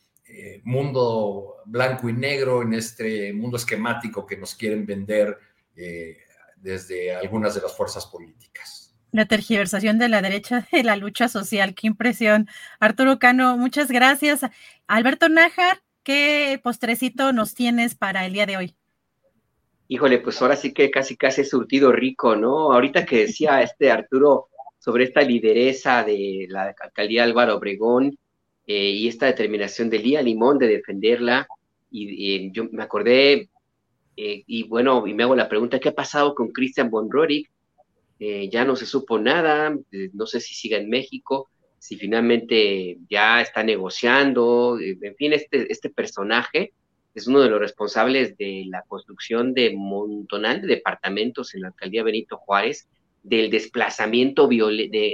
mundo 0.63 1.59
blanco 1.70 2.10
y 2.10 2.14
negro, 2.14 2.62
en 2.62 2.74
este 2.74 3.34
mundo 3.34 3.58
esquemático 3.58 4.26
que 4.26 4.38
nos 4.38 4.56
quieren 4.56 4.86
vender 4.86 5.38
eh, 5.76 6.18
desde 6.56 7.16
algunas 7.16 7.56
de 7.56 7.62
las 7.62 7.76
fuerzas 7.76 8.06
políticas. 8.06 8.96
La 9.12 9.26
tergiversación 9.26 9.98
de 9.98 10.10
la 10.10 10.22
derecha 10.22 10.68
de 10.72 10.84
la 10.84 10.96
lucha 10.96 11.28
social, 11.28 11.74
qué 11.76 11.88
impresión. 11.88 12.48
Arturo 12.80 13.20
Cano, 13.20 13.58
muchas 13.58 13.90
gracias. 13.90 14.41
Alberto 14.88 15.30
Nájar, 15.30 15.82
¿qué 16.04 16.60
postrecito 16.64 17.34
nos 17.34 17.54
tienes 17.54 17.96
para 17.96 18.26
el 18.26 18.34
día 18.34 18.46
de 18.46 18.58
hoy? 18.58 18.76
híjole, 19.90 20.20
pues 20.20 20.41
ahora 20.41 20.56
sí 20.56 20.74
que 20.74 20.90
casi 20.90 21.18
casi 21.18 21.41
es 21.41 21.50
surtido 21.50 21.91
rico, 21.91 22.36
¿no? 22.36 22.72
Ahorita 22.72 23.06
que 23.06 23.22
decía 23.22 23.62
este 23.62 23.91
Arturo 23.91 24.48
sobre 24.78 25.04
esta 25.04 25.22
lideresa 25.22 26.04
de 26.04 26.46
la 26.48 26.74
alcaldía 26.80 27.24
Álvaro 27.24 27.58
Obregón 27.58 28.18
eh, 28.66 28.91
y 28.91 29.08
esta 29.08 29.26
determinación 29.26 29.90
de 29.90 30.00
Lía 30.00 30.22
Limón 30.22 30.60
de 30.60 30.68
defenderla, 30.68 31.48
y, 31.90 32.52
yo 32.52 32.66
me 32.72 32.84
acordé, 32.84 33.49
eh, 34.16 34.44
y 34.45 34.64
bueno, 34.64 35.06
y 35.07 35.14
me 35.14 35.24
hago 35.24 35.36
la 35.36 35.49
pregunta, 35.49 35.80
¿qué 35.80 35.90
ha 35.90 35.95
pasado 35.95 36.36
con 36.36 36.49
Christian 36.49 36.90
von 36.90 37.10
Rorik? 37.10 37.49
Eh, 38.20 38.49
ya 38.49 38.66
no 38.66 38.76
se 38.76 38.86
supo 38.86 39.18
nada, 39.18 39.78
no 40.14 40.26
sé 40.26 40.41
si 40.41 40.53
sigue 40.53 40.78
en 40.78 40.90
México, 40.90 41.49
si 41.78 41.98
finalmente 41.98 42.98
ya 43.10 43.41
está 43.41 43.64
negociando, 43.64 44.78
en 44.80 45.16
fin, 45.16 45.32
este, 45.32 45.72
este 45.72 45.90
personaje 45.90 46.74
es 47.16 47.28
uno 47.28 47.40
de 47.40 47.49
los 47.49 47.60
responsables 47.60 48.38
de 48.38 48.66
la 48.68 48.84
construcción 48.88 49.53
de 49.53 49.74
montonal 49.76 50.61
de 50.61 50.68
departamentos 50.68 51.56
en 51.56 51.61
la 51.61 51.70
alcaldía 51.70 52.03
Benito 52.03 52.38
Juárez, 52.38 52.90
del 53.24 53.49
desplazamiento 53.49 54.49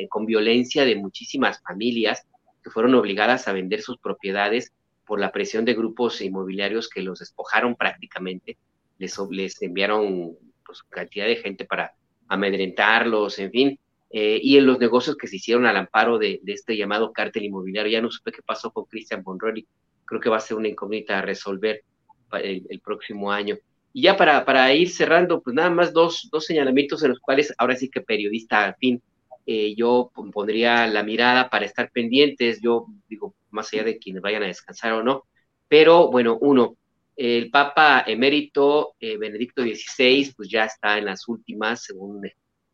con 0.09 0.25
violencia 0.25 0.85
de 0.85 0.95
muchísimas 0.95 1.61
familias 1.61 2.25
que 2.63 2.69
fueron 2.69 2.95
obligadas 2.95 3.47
a 3.47 3.53
vender 3.53 3.81
sus 3.81 3.97
propiedades 3.97 4.73
por 5.05 5.19
la 5.19 5.31
presión 5.31 5.65
de 5.65 5.73
grupos 5.73 6.21
inmobiliarios 6.21 6.89
que 6.89 7.01
los 7.01 7.19
despojaron 7.19 7.75
prácticamente, 7.75 8.57
les, 8.97 9.17
les 9.29 9.61
enviaron 9.61 10.37
pues, 10.65 10.83
cantidad 10.83 11.25
de 11.25 11.35
gente 11.37 11.65
para 11.65 11.93
amedrentarlos, 12.27 13.39
en 13.39 13.51
fin, 13.51 13.79
eh, 14.09 14.39
y 14.41 14.57
en 14.57 14.65
los 14.65 14.79
negocios 14.79 15.15
que 15.17 15.27
se 15.27 15.35
hicieron 15.37 15.65
al 15.65 15.77
amparo 15.77 16.17
de, 16.17 16.41
este 16.45 16.77
llamado 16.77 17.11
cártel 17.11 17.43
inmobiliario. 17.43 17.91
Ya 17.91 18.01
no 18.01 18.09
supe 18.09 18.31
qué 18.31 18.41
pasó 18.41 18.71
con 18.71 18.85
Christian 18.85 19.23
Bonroli, 19.23 19.67
creo 20.05 20.21
que 20.21 20.29
va 20.29 20.37
a 20.37 20.41
ser 20.41 20.57
una 20.57 20.67
incógnita 20.67 21.19
a 21.19 21.21
resolver 21.21 21.83
el, 22.31 22.81
próximo 22.83 23.31
año. 23.31 23.57
Y 23.93 24.03
ya 24.03 24.17
para, 24.17 24.43
para, 24.43 24.73
ir 24.73 24.89
cerrando, 24.89 25.41
pues 25.41 25.55
nada 25.55 25.69
más 25.69 25.93
dos, 25.93 26.27
dos 26.31 26.45
señalamientos 26.45 27.03
en 27.03 27.09
los 27.09 27.19
cuales 27.19 27.53
ahora 27.57 27.75
sí 27.75 27.89
que 27.89 28.01
periodista 28.01 28.65
al 28.65 28.75
fin 28.75 29.01
eh, 29.47 29.75
yo 29.75 30.11
pondría 30.33 30.87
la 30.87 31.03
mirada 31.03 31.49
para 31.49 31.65
estar 31.65 31.91
pendientes, 31.91 32.59
yo 32.61 32.87
digo, 33.07 33.35
más 33.55 33.73
allá 33.73 33.83
de 33.83 33.97
quienes 33.97 34.21
vayan 34.21 34.43
a 34.43 34.47
descansar 34.47 34.93
o 34.93 35.03
no, 35.03 35.25
pero 35.67 36.11
bueno, 36.11 36.37
uno, 36.39 36.77
el 37.15 37.49
Papa 37.49 38.03
emérito 38.05 38.95
eh, 38.99 39.17
Benedicto 39.17 39.63
XVI, 39.63 40.33
pues 40.35 40.49
ya 40.49 40.65
está 40.65 40.97
en 40.97 41.05
las 41.05 41.27
últimas, 41.27 41.83
según, 41.83 42.21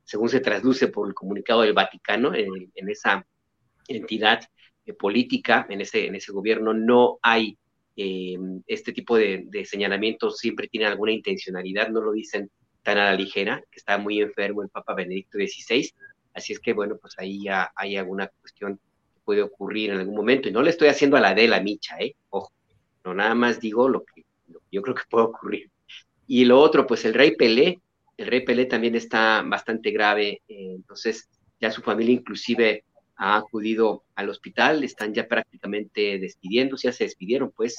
según 0.04 0.30
se 0.30 0.40
trasluce 0.40 0.88
por 0.88 1.08
el 1.08 1.14
comunicado 1.14 1.62
del 1.62 1.74
Vaticano, 1.74 2.34
en, 2.34 2.90
esa 2.90 3.26
entidad 3.88 4.42
eh, 4.86 4.94
política, 4.94 5.68
en 5.70 5.82
ese, 5.82 6.08
en 6.08 6.16
ese 6.16 6.32
gobierno, 6.32 6.74
no 6.74 7.20
hay 7.22 7.58
eh, 7.96 8.38
este 8.68 8.94
tipo 8.94 9.18
de, 9.18 9.48
señalamientos 9.66 10.38
siempre 10.38 10.68
tienen 10.68 10.90
alguna 10.90 11.12
intencionalidad, 11.12 11.90
no 11.90 12.02
lo 12.02 12.14
dicen 12.14 12.50
tan 12.82 12.98
a 12.98 13.06
la 13.06 13.16
ligera, 13.16 13.62
que 13.70 13.78
está 13.78 13.98
muy 14.00 14.22
enfermo 14.22 14.64
el 14.64 14.70
Papa 14.70 14.96
Benedicto 14.96 15.38
XVI, 15.38 15.92
así 16.34 16.54
es 16.54 16.60
que 16.60 16.74
bueno, 16.74 16.98
pues 17.00 17.14
ahí 17.20 17.44
ya 17.44 17.72
hay 17.76 17.96
alguna 17.96 18.28
cuestión 18.28 18.80
puede 19.32 19.44
ocurrir 19.44 19.92
en 19.92 20.00
algún 20.00 20.16
momento, 20.16 20.50
y 20.50 20.52
no 20.52 20.62
le 20.62 20.72
estoy 20.72 20.90
haciendo 20.90 21.16
a 21.16 21.22
la 21.22 21.34
de 21.34 21.48
la 21.48 21.62
micha, 21.62 21.96
¿eh? 22.02 22.16
Ojo, 22.32 22.52
no 23.06 23.14
nada 23.14 23.34
más 23.34 23.62
digo 23.62 23.88
lo 23.88 24.04
que, 24.04 24.26
yo 24.70 24.82
creo 24.82 24.94
que 24.94 25.04
puede 25.10 25.26
ocurrir. 25.28 25.72
Y 26.28 26.44
lo 26.44 26.60
otro, 26.60 26.86
pues 26.86 27.06
el 27.06 27.14
rey 27.14 27.38
Pelé, 27.38 27.80
el 28.18 28.28
rey 28.28 28.44
Pelé 28.44 28.66
también 28.66 28.94
está 28.96 29.42
bastante 29.42 29.92
grave, 29.92 30.42
eh, 30.50 30.74
entonces 30.76 31.30
ya 31.62 31.72
su 31.72 31.82
familia 31.82 32.16
inclusive 32.16 32.84
ha 33.16 33.38
acudido 33.38 34.04
al 34.16 34.28
hospital, 34.28 34.84
están 34.84 35.14
ya 35.14 35.26
prácticamente 35.30 36.20
despidiéndose, 36.20 36.90
ya 36.90 36.92
se 36.92 37.06
despidieron, 37.06 37.54
pues 37.56 37.78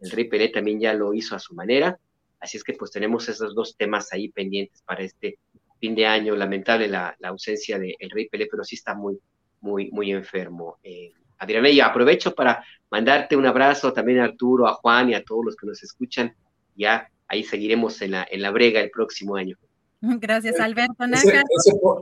el 0.00 0.10
Rey 0.10 0.24
Pelé 0.24 0.48
también 0.48 0.80
ya 0.80 0.94
lo 0.94 1.12
hizo 1.12 1.36
a 1.36 1.38
su 1.38 1.54
manera, 1.54 1.98
así 2.40 2.56
es 2.56 2.64
que 2.64 2.72
pues 2.72 2.90
tenemos 2.92 3.28
esos 3.28 3.54
dos 3.54 3.76
temas 3.76 4.10
ahí 4.14 4.30
pendientes 4.30 4.80
para 4.86 5.02
este 5.02 5.38
fin 5.80 5.94
de 5.94 6.06
año, 6.06 6.34
lamentable 6.34 6.88
la, 6.88 7.14
ausencia 7.24 7.78
del 7.78 8.10
Rey 8.10 8.26
Pelé, 8.30 8.48
pero 8.50 8.64
sí 8.64 8.76
está 8.76 8.94
muy, 8.94 9.18
muy, 9.64 9.90
muy 9.90 10.12
enfermo. 10.12 10.78
Eh, 10.82 11.12
Adriana, 11.38 11.70
y 11.70 11.80
aprovecho 11.80 12.34
para 12.34 12.62
mandarte 12.90 13.34
un 13.34 13.46
abrazo 13.46 13.92
también 13.92 14.20
a 14.20 14.24
Arturo, 14.24 14.68
a 14.68 14.74
Juan 14.74 15.10
y 15.10 15.14
a 15.14 15.24
todos 15.24 15.46
los 15.46 15.56
que 15.56 15.66
nos 15.66 15.82
escuchan, 15.82 16.36
ya 16.76 17.08
ahí 17.26 17.42
seguiremos 17.42 18.00
en 18.02 18.12
la, 18.12 18.26
en 18.30 18.42
la 18.42 18.50
brega 18.50 18.80
el 18.80 18.90
próximo 18.90 19.36
año. 19.36 19.56
Gracias, 20.00 20.60
Alberto. 20.60 21.04
Ese, 21.12 21.42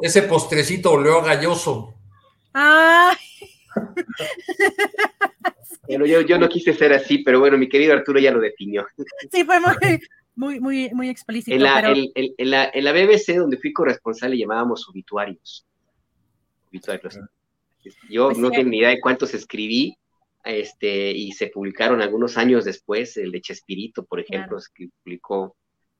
ese, 0.02 0.22
postrecito 0.22 0.90
oleó 0.90 1.22
galloso. 1.22 1.94
Ay. 2.52 3.16
yo, 6.26 6.38
no 6.38 6.48
quise 6.48 6.74
ser 6.74 6.92
así, 6.92 7.18
pero 7.18 7.38
bueno, 7.38 7.56
mi 7.56 7.68
querido 7.68 7.94
Arturo 7.94 8.18
ya 8.18 8.32
lo 8.32 8.40
definió. 8.40 8.86
Sí, 9.30 9.44
fue 9.44 9.60
muy, 10.34 10.60
muy, 10.60 10.90
muy, 10.90 11.08
explícito. 11.08 11.54
En 11.54 11.62
la, 11.62 12.70
en, 12.74 12.84
la, 12.84 12.92
BBC, 12.92 13.36
donde 13.36 13.56
fui 13.56 13.72
corresponsal, 13.72 14.32
le 14.32 14.38
llamábamos 14.38 14.88
obituarios. 14.88 15.64
Obituarios. 16.68 17.18
Yo 18.08 18.26
pues 18.26 18.38
no 18.38 18.50
tengo 18.50 18.70
ni 18.70 18.78
idea 18.78 18.90
de 18.90 19.00
cuántos 19.00 19.34
escribí, 19.34 19.96
este, 20.44 21.12
y 21.12 21.32
se 21.32 21.48
publicaron 21.48 22.02
algunos 22.02 22.36
años 22.36 22.64
después, 22.64 23.16
el 23.16 23.30
de 23.30 23.40
Chespirito, 23.40 24.04
por 24.04 24.20
ejemplo, 24.20 24.58
que 24.74 24.88
publicó 25.02 25.56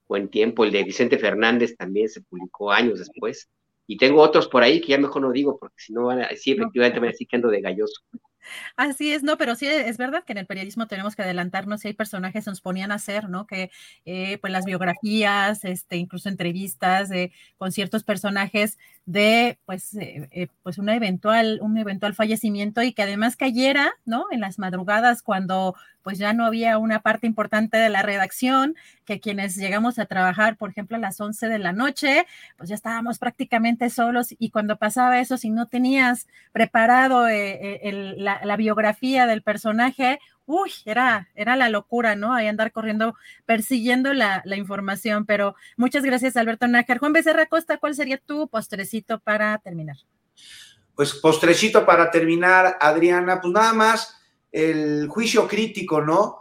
buen 0.09 0.29
tiempo, 0.29 0.65
el 0.65 0.73
de 0.73 0.85
Vicente 0.85 1.19
Fernández 1.19 1.77
también 1.77 2.09
se 2.09 2.23
publicó 2.23 2.73
años 2.73 2.99
después, 2.99 3.49
y 3.87 3.97
tengo 3.97 4.21
otros 4.21 4.49
por 4.49 4.63
ahí 4.63 4.81
que 4.81 4.89
ya 4.89 4.99
mejor 4.99 5.23
no 5.23 5.33
digo, 5.33 5.59
porque 5.59 5.77
si 5.79 5.93
no 5.93 6.07
van 6.07 6.23
a, 6.23 6.29
sí, 6.37 6.53
efectivamente 6.53 7.01
me 7.01 7.09
estoy 7.09 7.27
quedando 7.27 7.49
de 7.49 7.61
galloso. 7.61 8.03
Así 8.77 9.13
es, 9.13 9.23
no, 9.23 9.39
pero 9.39 9.55
sí 9.55 9.67
es 9.67 9.97
verdad 9.99 10.25
que 10.25 10.33
en 10.33 10.39
el 10.39 10.47
periodismo 10.47 10.89
tenemos 10.89 11.15
que 11.15 11.23
adelantarnos 11.23 11.85
y 11.85 11.89
hay 11.89 11.95
personajes 11.95 12.45
que 12.45 12.51
nos 12.51 12.61
ponían 12.61 12.91
a 12.91 12.97
hacer, 12.97 13.29
¿no? 13.29 13.47
Que 13.47 13.71
eh, 14.05 14.39
pues 14.39 14.53
las 14.53 14.65
biografías, 14.65 15.65
este, 15.65 15.97
incluso 15.97 16.29
entrevistas 16.29 17.11
con 17.57 17.71
ciertos 17.71 18.03
personajes 18.03 18.79
de 19.05 19.59
pues, 19.67 19.95
eh, 19.95 20.29
eh, 20.31 20.47
pues 20.63 20.79
una 20.79 20.95
eventual, 20.95 21.59
un 21.61 21.77
eventual 21.77 22.15
fallecimiento 22.15 22.83
y 22.83 22.93
que 22.93 23.03
además 23.03 23.37
cayera, 23.37 23.93
¿no? 24.05 24.27
En 24.31 24.41
las 24.41 24.59
madrugadas 24.59 25.23
cuando 25.23 25.75
pues 26.03 26.19
ya 26.19 26.33
no 26.33 26.45
había 26.45 26.79
una 26.79 27.01
parte 27.01 27.29
importante 27.29 27.77
de 27.77 27.89
la 27.89 28.03
redacción, 28.03 28.75
que 29.05 29.21
quienes 29.21 29.55
llegamos 29.55 30.01
a 30.01 30.07
trabajar, 30.07 30.57
por 30.57 30.71
ejemplo, 30.71 30.97
a 30.97 31.01
las 31.01 31.21
11 31.21 31.49
de 31.49 31.59
la 31.61 31.73
noche, 31.73 32.27
pues 32.57 32.69
ya 32.69 32.75
estábamos 32.75 33.19
prácticamente 33.19 33.89
solos 33.89 34.35
y 34.37 34.51
cuando 34.51 34.77
pasaba 34.77 35.21
eso, 35.21 35.37
si 35.37 35.51
no 35.51 35.67
tenías 35.67 36.27
preparado 36.53 37.27
la 37.29 38.41
la, 38.43 38.57
biografía 38.57 39.27
del 39.27 39.43
personaje, 39.43 40.19
uy, 40.47 40.71
era, 40.85 41.29
era 41.35 41.57
la 41.57 41.69
locura, 41.69 42.17
¿no? 42.17 42.35
Ahí 42.35 42.47
andar 42.47 42.73
corriendo, 42.73 43.15
persiguiendo 43.47 44.13
la, 44.13 44.43
información. 44.57 45.27
Pero 45.27 45.55
muchas 45.77 46.03
gracias, 46.05 46.37
Alberto 46.37 46.67
Nájar. 46.69 46.99
Juan 46.99 47.13
Becerra 47.13 47.47
Costa, 47.47 47.79
¿cuál 47.79 47.95
sería 47.95 48.19
tu 48.19 48.49
postrecito 48.49 49.21
para 49.21 49.59
terminar? 49.59 49.97
Pues 50.95 51.15
postrecito 51.15 51.87
para 51.87 52.11
terminar, 52.11 52.77
Adriana, 52.81 53.41
pues 53.41 53.53
nada 53.53 53.73
más 53.73 54.19
el 54.51 55.09
juicio 55.09 55.49
crítico, 55.49 56.01
¿no? 56.01 56.41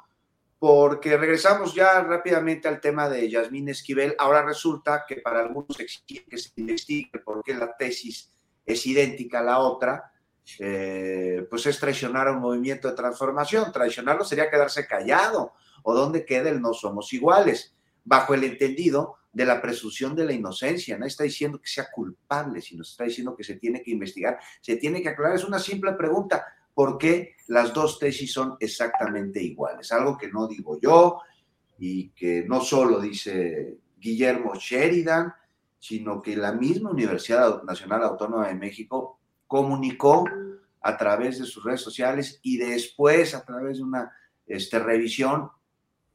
Porque 0.60 1.18
regresamos 1.18 1.74
ya 1.74 2.02
rápidamente 2.02 2.68
al 2.68 2.82
tema 2.82 3.10
de 3.10 3.30
Yasmín 3.30 3.70
Esquivel. 3.70 4.16
Ahora 4.20 4.44
resulta 4.44 5.06
que 5.08 5.18
para 5.18 5.40
algunos 5.40 5.80
exige 5.80 6.26
que 6.30 6.38
se 6.38 6.52
investigue 6.58 7.12
por 7.24 7.44
qué 7.44 7.56
la 7.56 7.76
tesis 7.76 8.32
es 8.66 8.86
idéntica 8.86 9.40
a 9.40 9.44
la 9.44 9.60
otra 9.60 10.11
eh, 10.60 11.46
pues 11.50 11.66
es 11.66 11.80
traicionar 11.80 12.28
a 12.28 12.32
un 12.32 12.40
movimiento 12.40 12.88
de 12.88 12.96
transformación. 12.96 13.72
Traicionarlo 13.72 14.24
sería 14.24 14.50
quedarse 14.50 14.88
callado 14.88 15.54
o 15.84 15.94
donde 15.94 16.26
quede 16.26 16.50
el 16.50 16.62
no 16.62 16.74
somos 16.74 17.12
iguales, 17.14 17.76
bajo 18.04 18.34
el 18.34 18.44
entendido 18.44 19.16
de 19.34 19.46
la 19.46 19.62
presunción 19.62 20.16
de 20.16 20.26
la 20.26 20.34
inocencia. 20.34 20.98
No 20.98 21.06
está 21.06 21.24
diciendo 21.24 21.60
que 21.60 21.70
sea 21.70 21.90
culpable, 21.92 22.62
sino 22.62 22.84
está 22.84 23.06
diciendo 23.06 23.36
que 23.36 23.44
se 23.44 23.56
tiene 23.56 23.82
que 23.82 23.92
investigar, 23.92 24.40
se 24.60 24.76
tiene 24.76 25.02
que 25.02 25.10
aclarar. 25.10 25.36
Es 25.36 25.46
una 25.46 25.60
simple 25.60 25.94
pregunta. 25.94 26.46
¿Por 26.74 26.98
qué 26.98 27.36
las 27.48 27.74
dos 27.74 28.00
tesis 28.00 28.32
son 28.32 28.56
exactamente 28.60 29.42
iguales? 29.42 29.92
Algo 29.92 30.18
que 30.18 30.30
no 30.30 30.48
digo 30.48 30.80
yo 30.80 31.20
y 31.78 32.10
que 32.10 32.46
no 32.48 32.62
solo 32.62 33.00
dice 33.00 33.78
Guillermo 33.98 34.56
Sheridan, 34.56 35.34
sino 35.78 36.22
que 36.22 36.36
la 36.36 36.54
misma 36.54 36.92
Universidad 36.92 37.64
Nacional 37.64 38.04
Autónoma 38.04 38.48
de 38.48 38.56
México 38.56 39.21
comunicó 39.52 40.24
a 40.80 40.96
través 40.96 41.38
de 41.38 41.46
sus 41.46 41.66
redes 41.66 41.82
sociales 41.82 42.40
y 42.42 42.56
después 42.56 43.36
a 43.36 43.44
través 43.44 43.80
de 43.80 43.84
una 43.84 44.10
este, 44.46 44.80
revisión 44.80 45.52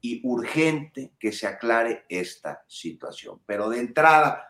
y 0.01 0.27
urgente 0.27 1.13
que 1.19 1.31
se 1.31 1.45
aclare 1.45 2.03
esta 2.09 2.63
situación. 2.65 3.39
Pero 3.45 3.69
de 3.69 3.79
entrada, 3.79 4.47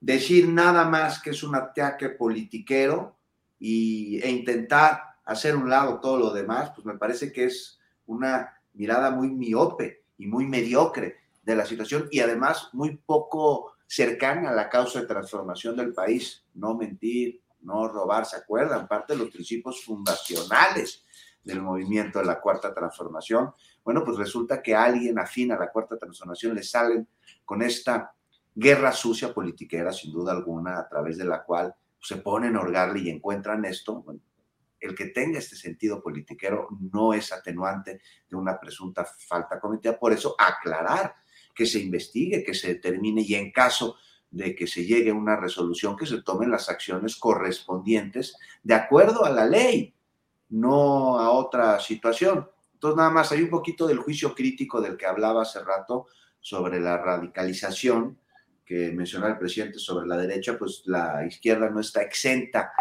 decir 0.00 0.48
nada 0.48 0.88
más 0.88 1.22
que 1.22 1.30
es 1.30 1.44
un 1.44 1.54
ataque 1.54 2.08
politiquero 2.08 3.16
y, 3.60 4.18
e 4.20 4.28
intentar 4.28 5.02
hacer 5.24 5.54
un 5.54 5.70
lado 5.70 6.00
todo 6.00 6.18
lo 6.18 6.32
demás, 6.32 6.72
pues 6.74 6.84
me 6.84 6.98
parece 6.98 7.30
que 7.30 7.44
es 7.44 7.78
una 8.06 8.60
mirada 8.72 9.12
muy 9.12 9.28
miope 9.28 10.02
y 10.18 10.26
muy 10.26 10.46
mediocre 10.46 11.18
de 11.44 11.54
la 11.54 11.64
situación 11.64 12.08
y 12.10 12.18
además 12.18 12.70
muy 12.72 12.96
poco 12.96 13.74
cercana 13.86 14.50
a 14.50 14.54
la 14.54 14.68
causa 14.68 15.00
de 15.00 15.06
transformación 15.06 15.76
del 15.76 15.94
país. 15.94 16.44
No 16.54 16.74
mentir, 16.74 17.40
no 17.66 17.88
robar, 17.88 18.24
¿se 18.24 18.36
acuerdan? 18.36 18.86
Parte 18.86 19.12
de 19.12 19.18
los 19.18 19.30
principios 19.30 19.84
fundacionales 19.84 21.04
del 21.42 21.60
movimiento 21.60 22.20
de 22.20 22.24
la 22.24 22.40
Cuarta 22.40 22.72
Transformación. 22.72 23.52
Bueno, 23.84 24.04
pues 24.04 24.16
resulta 24.16 24.62
que 24.62 24.74
alguien 24.74 25.18
afín 25.18 25.52
a 25.52 25.58
la 25.58 25.70
Cuarta 25.70 25.96
Transformación 25.96 26.54
le 26.54 26.62
salen 26.62 27.06
con 27.44 27.62
esta 27.62 28.14
guerra 28.54 28.92
sucia 28.92 29.34
politiquera, 29.34 29.92
sin 29.92 30.12
duda 30.12 30.32
alguna, 30.32 30.78
a 30.78 30.88
través 30.88 31.18
de 31.18 31.24
la 31.24 31.42
cual 31.42 31.74
se 32.00 32.16
ponen 32.16 32.56
a 32.56 32.60
orgarle 32.60 33.00
y 33.00 33.10
encuentran 33.10 33.64
esto. 33.64 34.04
el 34.78 34.94
que 34.94 35.06
tenga 35.06 35.38
este 35.38 35.56
sentido 35.56 36.02
politiquero 36.02 36.68
no 36.92 37.12
es 37.12 37.32
atenuante 37.32 38.00
de 38.28 38.36
una 38.36 38.58
presunta 38.60 39.04
falta 39.04 39.58
cometida. 39.58 39.98
Por 39.98 40.12
eso, 40.12 40.36
aclarar 40.38 41.14
que 41.54 41.66
se 41.66 41.80
investigue, 41.80 42.44
que 42.44 42.54
se 42.54 42.68
determine 42.68 43.22
y 43.22 43.34
en 43.34 43.50
caso 43.50 43.96
de 44.36 44.54
que 44.54 44.66
se 44.66 44.84
llegue 44.84 45.10
a 45.10 45.14
una 45.14 45.36
resolución, 45.36 45.96
que 45.96 46.06
se 46.06 46.22
tomen 46.22 46.50
las 46.50 46.68
acciones 46.68 47.16
correspondientes 47.16 48.36
de 48.62 48.74
acuerdo 48.74 49.24
a 49.24 49.30
la 49.30 49.46
ley, 49.46 49.94
no 50.50 51.18
a 51.18 51.30
otra 51.30 51.80
situación. 51.80 52.48
Entonces, 52.74 52.96
nada 52.96 53.10
más 53.10 53.32
hay 53.32 53.42
un 53.42 53.50
poquito 53.50 53.86
del 53.86 53.98
juicio 53.98 54.34
crítico 54.34 54.80
del 54.80 54.96
que 54.96 55.06
hablaba 55.06 55.42
hace 55.42 55.64
rato 55.64 56.06
sobre 56.40 56.78
la 56.80 56.98
radicalización 56.98 58.18
que 58.64 58.92
mencionaba 58.92 59.32
el 59.32 59.38
presidente 59.38 59.78
sobre 59.78 60.06
la 60.06 60.16
derecha, 60.16 60.58
pues 60.58 60.82
la 60.86 61.24
izquierda 61.24 61.70
no 61.70 61.80
está 61.80 62.02
exenta 62.02 62.72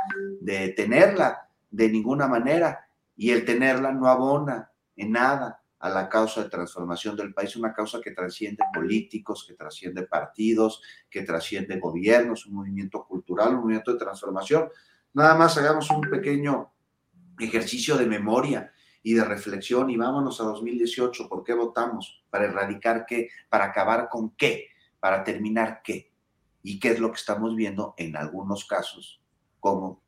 de 0.41 0.69
tenerla 0.69 1.48
de 1.69 1.90
ninguna 1.90 2.27
manera 2.27 2.88
y 3.15 3.30
el 3.30 3.45
tenerla 3.45 3.91
no 3.91 4.07
abona 4.07 4.72
en 4.95 5.11
nada 5.11 5.61
a 5.85 5.89
la 5.89 6.09
causa 6.09 6.43
de 6.43 6.49
transformación 6.49 7.15
del 7.15 7.33
país, 7.33 7.55
una 7.55 7.73
causa 7.73 8.01
que 8.01 8.11
trasciende 8.11 8.63
políticos, 8.73 9.45
que 9.47 9.53
trasciende 9.53 10.03
partidos, 10.03 10.81
que 11.09 11.21
trasciende 11.21 11.79
gobiernos, 11.79 12.45
un 12.45 12.55
movimiento 12.55 13.05
cultural, 13.05 13.49
un 13.49 13.61
movimiento 13.61 13.93
de 13.93 13.99
transformación. 13.99 14.69
Nada 15.13 15.35
más 15.35 15.57
hagamos 15.57 15.89
un 15.91 16.01
pequeño 16.01 16.73
ejercicio 17.39 17.97
de 17.97 18.07
memoria 18.07 18.71
y 19.03 19.13
de 19.13 19.23
reflexión 19.23 19.89
y 19.89 19.97
vámonos 19.97 20.41
a 20.41 20.45
2018, 20.45 21.29
¿por 21.29 21.43
qué 21.43 21.53
votamos? 21.53 22.23
¿Para 22.29 22.45
erradicar 22.45 23.05
qué? 23.05 23.29
¿Para 23.49 23.65
acabar 23.65 24.09
con 24.09 24.35
qué? 24.35 24.69
¿Para 24.99 25.23
terminar 25.23 25.81
qué? 25.83 26.11
¿Y 26.63 26.79
qué 26.79 26.91
es 26.91 26.99
lo 26.99 27.11
que 27.11 27.17
estamos 27.17 27.55
viendo 27.55 27.93
en 27.97 28.17
algunos 28.17 28.65
casos? 28.65 29.21
como 29.65 30.03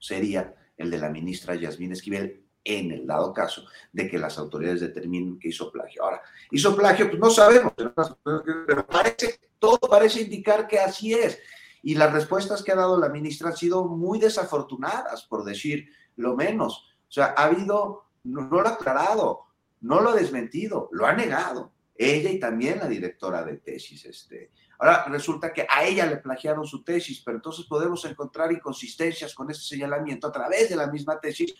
sería 0.00 0.52
el 0.76 0.90
de 0.90 0.98
la 0.98 1.08
ministra 1.08 1.54
Yasmín 1.54 1.92
Esquivel 1.92 2.43
en 2.64 2.90
el 2.90 3.06
dado 3.06 3.32
caso 3.32 3.66
de 3.92 4.08
que 4.08 4.18
las 4.18 4.38
autoridades 4.38 4.80
determinen 4.80 5.38
que 5.38 5.48
hizo 5.48 5.70
plagio. 5.70 6.02
Ahora, 6.02 6.22
hizo 6.50 6.74
plagio, 6.74 7.08
pues 7.08 7.20
no 7.20 7.30
sabemos, 7.30 7.72
pero 7.74 8.86
parece, 8.86 9.38
todo 9.58 9.78
parece 9.78 10.22
indicar 10.22 10.66
que 10.66 10.78
así 10.78 11.12
es. 11.12 11.38
Y 11.82 11.94
las 11.94 12.12
respuestas 12.12 12.62
que 12.62 12.72
ha 12.72 12.76
dado 12.76 12.98
la 12.98 13.10
ministra 13.10 13.50
han 13.50 13.56
sido 13.56 13.84
muy 13.84 14.18
desafortunadas, 14.18 15.24
por 15.24 15.44
decir 15.44 15.90
lo 16.16 16.34
menos. 16.34 16.88
O 17.06 17.12
sea, 17.12 17.34
ha 17.36 17.44
habido, 17.44 18.06
no, 18.24 18.48
lo 18.48 18.66
ha 18.66 18.70
aclarado, 18.70 19.42
no 19.82 20.00
lo 20.00 20.10
ha 20.10 20.14
desmentido, 20.14 20.88
lo 20.92 21.06
ha 21.06 21.12
negado. 21.12 21.72
Ella 21.94 22.30
y 22.30 22.40
también 22.40 22.78
la 22.78 22.88
directora 22.88 23.44
de 23.44 23.58
tesis. 23.58 24.06
Este. 24.06 24.50
Ahora 24.78 25.04
resulta 25.08 25.52
que 25.52 25.66
a 25.68 25.84
ella 25.84 26.06
le 26.06 26.16
plagiaron 26.16 26.66
su 26.66 26.82
tesis, 26.82 27.20
pero 27.22 27.36
entonces 27.36 27.66
podemos 27.66 28.02
encontrar 28.06 28.50
inconsistencias 28.50 29.34
con 29.34 29.50
ese 29.50 29.62
señalamiento 29.62 30.26
a 30.26 30.32
través 30.32 30.70
de 30.70 30.76
la 30.76 30.86
misma 30.86 31.20
tesis 31.20 31.54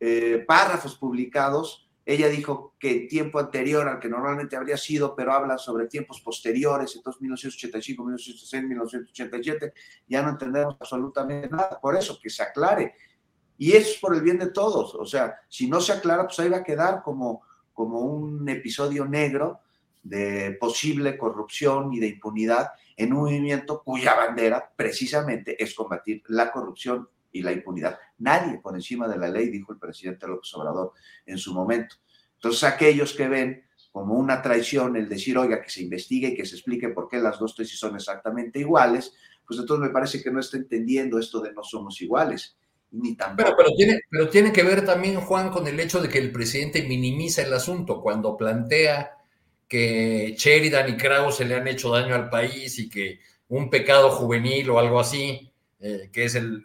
eh, 0.00 0.44
párrafos 0.46 0.96
publicados, 0.96 1.88
ella 2.08 2.28
dijo 2.28 2.74
que 2.78 3.00
tiempo 3.00 3.38
anterior 3.38 3.86
al 3.86 4.00
que 4.00 4.08
normalmente 4.08 4.56
habría 4.56 4.78
sido, 4.78 5.14
pero 5.14 5.32
habla 5.32 5.58
sobre 5.58 5.88
tiempos 5.88 6.22
posteriores, 6.22 6.96
entonces 6.96 7.20
1985, 7.20 8.02
1966, 8.02 8.62
1987, 8.62 9.72
ya 10.08 10.22
no 10.22 10.30
entendemos 10.30 10.74
absolutamente 10.80 11.50
nada. 11.50 11.78
Por 11.78 11.96
eso, 11.96 12.18
que 12.18 12.30
se 12.30 12.42
aclare. 12.42 12.94
Y 13.58 13.72
eso 13.72 13.90
es 13.90 13.98
por 13.98 14.14
el 14.14 14.22
bien 14.22 14.38
de 14.38 14.50
todos. 14.50 14.94
O 14.94 15.04
sea, 15.04 15.34
si 15.48 15.68
no 15.68 15.82
se 15.82 15.92
aclara, 15.92 16.24
pues 16.24 16.38
ahí 16.38 16.48
va 16.48 16.58
a 16.58 16.64
quedar 16.64 17.02
como, 17.02 17.42
como 17.74 17.98
un 17.98 18.48
episodio 18.48 19.04
negro 19.04 19.60
de 20.02 20.56
posible 20.58 21.18
corrupción 21.18 21.92
y 21.92 22.00
de 22.00 22.06
impunidad 22.06 22.70
en 22.96 23.12
un 23.12 23.24
movimiento 23.24 23.82
cuya 23.84 24.14
bandera 24.14 24.72
precisamente 24.74 25.62
es 25.62 25.74
combatir 25.74 26.22
la 26.28 26.50
corrupción 26.50 27.08
y 27.32 27.42
la 27.42 27.52
impunidad. 27.52 27.98
Nadie 28.18 28.58
por 28.58 28.74
encima 28.74 29.08
de 29.08 29.18
la 29.18 29.28
ley, 29.28 29.48
dijo 29.50 29.72
el 29.72 29.78
presidente 29.78 30.26
López 30.26 30.52
Obrador 30.54 30.92
en 31.26 31.38
su 31.38 31.54
momento. 31.54 31.96
Entonces, 32.34 32.64
aquellos 32.64 33.14
que 33.14 33.28
ven 33.28 33.64
como 33.90 34.14
una 34.14 34.40
traición 34.42 34.96
el 34.96 35.08
decir, 35.08 35.36
oiga, 35.36 35.60
que 35.60 35.70
se 35.70 35.82
investigue 35.82 36.28
y 36.28 36.34
que 36.34 36.46
se 36.46 36.54
explique 36.54 36.88
por 36.90 37.08
qué 37.08 37.18
las 37.18 37.38
dos 37.38 37.54
tesis 37.54 37.78
son 37.78 37.96
exactamente 37.96 38.60
iguales, 38.60 39.12
pues 39.46 39.58
entonces 39.58 39.86
me 39.86 39.92
parece 39.92 40.22
que 40.22 40.30
no 40.30 40.40
está 40.40 40.56
entendiendo 40.56 41.18
esto 41.18 41.40
de 41.40 41.52
no 41.52 41.62
somos 41.62 42.00
iguales. 42.00 42.56
Ni 42.90 43.16
tampoco. 43.16 43.54
Pero, 43.56 43.70
tiene, 43.76 44.00
pero 44.08 44.28
tiene 44.28 44.52
que 44.52 44.62
ver 44.62 44.84
también, 44.84 45.20
Juan, 45.20 45.50
con 45.50 45.66
el 45.66 45.78
hecho 45.78 46.00
de 46.00 46.08
que 46.08 46.18
el 46.18 46.32
presidente 46.32 46.82
minimiza 46.82 47.42
el 47.42 47.52
asunto 47.52 48.00
cuando 48.00 48.36
plantea 48.36 49.16
que 49.66 50.34
Sheridan 50.38 50.88
y 50.88 50.96
Krause 50.96 51.36
se 51.36 51.44
le 51.44 51.56
han 51.56 51.68
hecho 51.68 51.90
daño 51.90 52.14
al 52.14 52.30
país 52.30 52.78
y 52.78 52.88
que 52.88 53.20
un 53.48 53.68
pecado 53.68 54.10
juvenil 54.10 54.70
o 54.70 54.78
algo 54.78 55.00
así, 55.00 55.52
eh, 55.80 56.08
que 56.10 56.24
es 56.24 56.34
el 56.34 56.64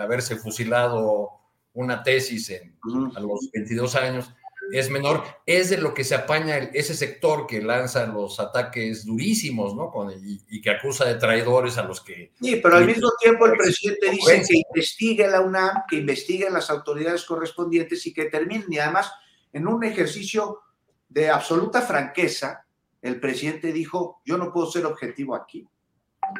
haberse 0.00 0.36
fusilado 0.36 1.30
una 1.74 2.02
tesis 2.02 2.50
en, 2.50 2.76
a 3.14 3.20
los 3.20 3.50
22 3.52 3.94
años 3.96 4.32
es 4.72 4.90
menor, 4.90 5.24
es 5.46 5.70
de 5.70 5.78
lo 5.78 5.94
que 5.94 6.04
se 6.04 6.14
apaña 6.14 6.58
ese 6.58 6.94
sector 6.94 7.46
que 7.46 7.62
lanza 7.62 8.06
los 8.06 8.38
ataques 8.38 9.04
durísimos, 9.04 9.74
¿no? 9.74 9.90
y, 10.22 10.60
que 10.60 10.70
acusa 10.70 11.04
de 11.06 11.14
traidores 11.14 11.78
a 11.78 11.84
los 11.84 12.02
que... 12.02 12.32
Sí, 12.40 12.56
pero 12.62 12.76
al 12.76 12.86
mismo 12.86 13.10
tiempo 13.20 13.46
el 13.46 13.52
presidente 13.52 14.10
dice 14.10 14.42
que 14.46 14.62
investigue 14.68 15.26
la 15.26 15.40
UNAM, 15.40 15.84
que 15.88 15.96
investiguen 15.96 16.52
las 16.52 16.68
autoridades 16.70 17.24
correspondientes 17.24 18.06
y 18.06 18.12
que 18.12 18.26
terminen. 18.26 18.66
Y 18.68 18.78
además, 18.78 19.10
en 19.52 19.66
un 19.66 19.84
ejercicio 19.84 20.60
de 21.08 21.30
absoluta 21.30 21.80
franqueza, 21.80 22.66
el 23.00 23.20
presidente 23.20 23.72
dijo, 23.72 24.20
yo 24.24 24.36
no 24.36 24.52
puedo 24.52 24.70
ser 24.70 24.84
objetivo 24.84 25.34
aquí. 25.34 25.66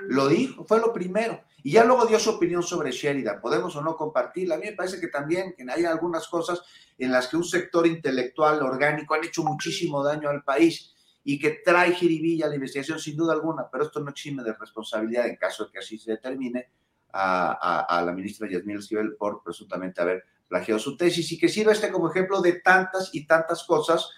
Lo 0.03 0.29
dijo, 0.29 0.65
fue 0.66 0.81
lo 0.81 0.93
primero. 0.93 1.43
Y 1.69 1.73
ya 1.73 1.85
luego 1.85 2.07
dio 2.07 2.19
su 2.19 2.31
opinión 2.31 2.62
sobre 2.62 2.93
Sheridan. 2.93 3.43
Podemos 3.43 3.77
o 3.77 3.82
no 3.82 3.95
compartirla. 3.95 4.55
A 4.55 4.59
mí 4.59 4.65
me 4.69 4.73
parece 4.73 4.99
que 4.99 5.09
también 5.09 5.55
hay 5.70 5.85
algunas 5.85 6.27
cosas 6.27 6.62
en 6.97 7.12
las 7.12 7.28
que 7.28 7.36
un 7.36 7.45
sector 7.45 7.86
intelectual 7.86 8.62
orgánico 8.62 9.12
han 9.12 9.24
hecho 9.24 9.45
muchísimo 9.45 10.03
daño 10.03 10.31
al 10.31 10.43
país 10.43 10.95
y 11.24 11.39
que 11.39 11.61
trae 11.62 11.93
jiribilla 11.93 12.47
la 12.47 12.55
investigación 12.55 12.99
sin 12.99 13.19
duda 13.19 13.35
alguna, 13.35 13.69
pero 13.70 13.85
esto 13.85 14.01
no 14.01 14.09
exime 14.09 14.43
de 14.43 14.55
responsabilidad 14.55 15.27
en 15.27 15.36
caso 15.36 15.66
de 15.66 15.73
que 15.73 15.81
así 15.81 15.99
se 15.99 16.12
determine 16.12 16.70
a, 17.12 18.03
la 18.03 18.12
ministra 18.12 18.49
Yasmín 18.49 18.78
Esquivel 18.78 19.16
por 19.16 19.43
presuntamente 19.43 20.01
haber 20.01 20.24
plagiado 20.49 20.81
su 20.81 20.97
tesis 20.97 21.31
y 21.32 21.39
que 21.39 21.51
sirva 21.51 21.73
este 21.73 21.93
como 21.93 22.09
ejemplo 22.11 22.40
de 22.40 22.61
tantas 22.61 23.11
y 23.12 23.27
tantas 23.27 23.65
cosas 23.65 24.09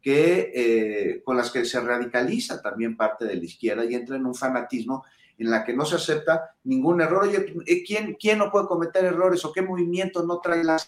que, 0.00 0.52
eh, 0.54 1.22
con 1.24 1.36
las 1.36 1.50
que 1.50 1.64
se 1.64 1.80
radicaliza 1.80 2.62
también 2.62 2.96
parte 2.96 3.24
de 3.24 3.34
la 3.34 3.44
izquierda 3.44 3.84
y 3.84 3.96
entra 3.96 4.14
en 4.14 4.26
un 4.26 4.36
fanatismo 4.36 5.04
en 5.40 5.50
la 5.50 5.64
que 5.64 5.72
no 5.72 5.86
se 5.86 5.96
acepta 5.96 6.54
ningún 6.64 7.00
error. 7.00 7.24
Oye, 7.24 7.54
eh, 7.66 7.82
¿quién, 7.82 8.14
quién 8.20 8.38
no 8.38 8.50
puede 8.50 8.66
cometer 8.66 9.06
errores 9.06 9.42
o 9.44 9.52
qué 9.52 9.62
movimiento 9.62 10.22
no 10.22 10.38
trae 10.38 10.62
las... 10.62 10.86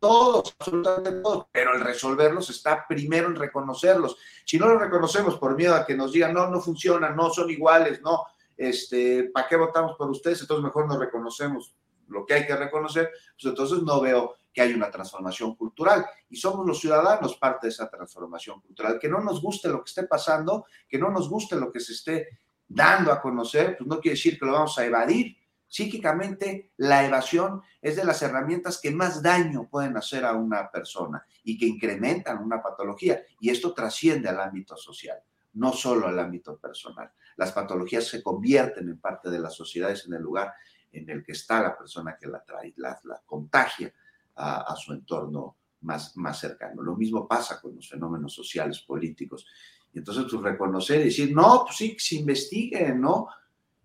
Todos, 0.00 0.54
absolutamente 0.58 1.12
todos, 1.22 1.46
pero 1.50 1.74
el 1.74 1.80
resolverlos 1.80 2.50
está 2.50 2.84
primero 2.86 3.28
en 3.28 3.36
reconocerlos. 3.36 4.18
Si 4.44 4.58
no 4.58 4.68
los 4.68 4.78
reconocemos 4.78 5.38
por 5.38 5.56
miedo 5.56 5.74
a 5.74 5.86
que 5.86 5.94
nos 5.94 6.12
digan, 6.12 6.34
no, 6.34 6.50
no 6.50 6.60
funcionan, 6.60 7.16
no 7.16 7.30
son 7.30 7.48
iguales, 7.48 8.02
no, 8.02 8.24
este, 8.54 9.30
¿para 9.32 9.48
qué 9.48 9.56
votamos 9.56 9.96
por 9.96 10.10
ustedes? 10.10 10.42
Entonces 10.42 10.62
mejor 10.62 10.86
nos 10.86 10.98
reconocemos 10.98 11.74
lo 12.08 12.26
que 12.26 12.34
hay 12.34 12.46
que 12.46 12.54
reconocer, 12.54 13.12
pues 13.40 13.46
entonces 13.46 13.82
no 13.82 14.00
veo 14.02 14.34
que 14.52 14.60
hay 14.60 14.74
una 14.74 14.90
transformación 14.90 15.54
cultural 15.54 16.04
y 16.28 16.36
somos 16.36 16.66
los 16.66 16.80
ciudadanos 16.80 17.36
parte 17.36 17.68
de 17.68 17.72
esa 17.72 17.88
transformación 17.88 18.60
cultural. 18.60 18.98
Que 19.00 19.08
no 19.08 19.20
nos 19.20 19.40
guste 19.40 19.68
lo 19.68 19.82
que 19.82 19.88
esté 19.88 20.02
pasando, 20.02 20.66
que 20.86 20.98
no 20.98 21.10
nos 21.10 21.30
guste 21.30 21.56
lo 21.56 21.72
que 21.72 21.80
se 21.80 21.92
esté 21.92 22.28
dando 22.68 23.12
a 23.12 23.20
conocer, 23.20 23.76
pues 23.76 23.88
no 23.88 24.00
quiere 24.00 24.16
decir 24.16 24.38
que 24.38 24.46
lo 24.46 24.52
vamos 24.52 24.78
a 24.78 24.84
evadir. 24.84 25.36
Psíquicamente, 25.66 26.72
la 26.76 27.04
evasión 27.04 27.62
es 27.82 27.96
de 27.96 28.04
las 28.04 28.22
herramientas 28.22 28.80
que 28.80 28.90
más 28.90 29.22
daño 29.22 29.68
pueden 29.68 29.96
hacer 29.96 30.24
a 30.24 30.32
una 30.32 30.70
persona 30.70 31.26
y 31.42 31.58
que 31.58 31.66
incrementan 31.66 32.38
una 32.38 32.62
patología. 32.62 33.22
Y 33.40 33.50
esto 33.50 33.74
trasciende 33.74 34.28
al 34.28 34.40
ámbito 34.40 34.76
social, 34.76 35.18
no 35.54 35.72
solo 35.72 36.06
al 36.06 36.18
ámbito 36.18 36.56
personal. 36.58 37.10
Las 37.36 37.52
patologías 37.52 38.06
se 38.06 38.22
convierten 38.22 38.88
en 38.88 38.98
parte 38.98 39.30
de 39.30 39.40
las 39.40 39.54
sociedades 39.54 40.06
en 40.06 40.14
el 40.14 40.22
lugar 40.22 40.54
en 40.92 41.10
el 41.10 41.24
que 41.24 41.32
está 41.32 41.60
la 41.60 41.76
persona 41.76 42.16
que 42.18 42.28
la 42.28 42.42
trae, 42.44 42.72
la, 42.76 43.00
contagia 43.26 43.92
a, 44.36 44.74
su 44.76 44.92
entorno 44.92 45.56
más, 45.80 46.16
más 46.16 46.38
cercano. 46.38 46.82
Lo 46.82 46.96
mismo 46.96 47.26
pasa 47.26 47.60
con 47.60 47.74
los 47.74 47.88
fenómenos 47.88 48.32
sociales, 48.32 48.80
políticos. 48.80 49.46
Y 49.94 49.98
entonces, 49.98 50.24
pues 50.28 50.42
reconocer 50.42 51.00
y 51.00 51.04
decir, 51.04 51.32
no, 51.32 51.62
pues 51.64 51.76
sí, 51.76 51.92
que 51.92 52.00
se 52.00 52.16
investigue, 52.16 52.92
¿no? 52.94 53.28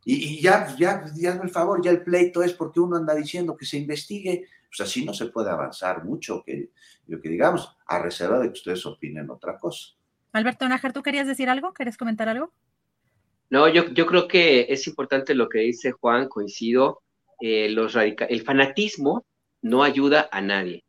Y, 0.03 0.41
ya, 0.41 0.75
ya, 0.75 1.05
ya, 1.15 1.33
el 1.33 1.49
favor, 1.49 1.83
ya 1.83 1.91
el 1.91 2.01
pleito 2.01 2.41
es 2.41 2.53
porque 2.53 2.79
uno 2.79 2.97
anda 2.97 3.13
diciendo 3.13 3.55
que 3.55 3.65
se 3.65 3.77
investigue, 3.77 4.47
pues 4.67 4.81
así 4.81 5.05
no 5.05 5.13
se 5.13 5.27
puede 5.27 5.51
avanzar 5.51 6.03
mucho, 6.03 6.41
que, 6.43 6.71
lo 7.07 7.21
que 7.21 7.29
digamos, 7.29 7.77
a 7.85 7.99
reserva 7.99 8.39
de 8.39 8.47
que 8.47 8.53
ustedes 8.53 8.85
opinen 8.87 9.29
otra 9.29 9.57
cosa. 9.57 9.89
Alberto 10.31 10.67
Nájar, 10.67 10.93
¿tú 10.93 11.03
querías 11.03 11.27
decir 11.27 11.47
algo? 11.47 11.73
¿Querías 11.73 11.97
comentar 11.97 12.27
algo? 12.27 12.51
No, 13.51 13.67
yo, 13.67 13.89
yo 13.89 14.05
creo 14.07 14.27
que 14.27 14.67
es 14.69 14.87
importante 14.87 15.35
lo 15.35 15.47
que 15.47 15.59
dice 15.59 15.91
Juan, 15.91 16.27
coincido, 16.27 17.01
eh, 17.39 17.69
los 17.69 17.95
el 17.95 18.41
fanatismo 18.43 19.25
no 19.61 19.83
ayuda 19.83 20.29
a 20.31 20.41
nadie, 20.41 20.83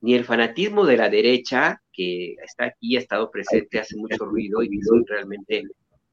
ni 0.00 0.14
el 0.14 0.24
fanatismo 0.24 0.84
de 0.84 0.96
la 0.96 1.08
derecha, 1.08 1.82
que 1.96 2.34
está 2.44 2.66
aquí, 2.66 2.96
ha 2.96 3.00
estado 3.00 3.30
presente, 3.30 3.78
hace 3.78 3.96
mucho 3.96 4.24
ruido 4.26 4.62
y 4.62 4.80
son 4.82 5.04
realmente 5.06 5.64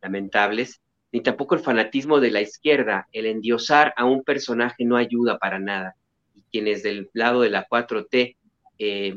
lamentables, 0.01 0.81
ni 1.11 1.21
tampoco 1.21 1.55
el 1.55 1.61
fanatismo 1.61 2.19
de 2.19 2.31
la 2.31 2.41
izquierda, 2.41 3.07
el 3.11 3.25
endiosar 3.25 3.93
a 3.97 4.05
un 4.05 4.23
personaje 4.23 4.85
no 4.85 4.95
ayuda 4.95 5.37
para 5.37 5.59
nada. 5.59 5.95
Y 6.33 6.41
quienes 6.51 6.81
del 6.81 7.09
lado 7.13 7.41
de 7.41 7.49
la 7.49 7.67
4T 7.67 8.37
eh, 8.79 9.15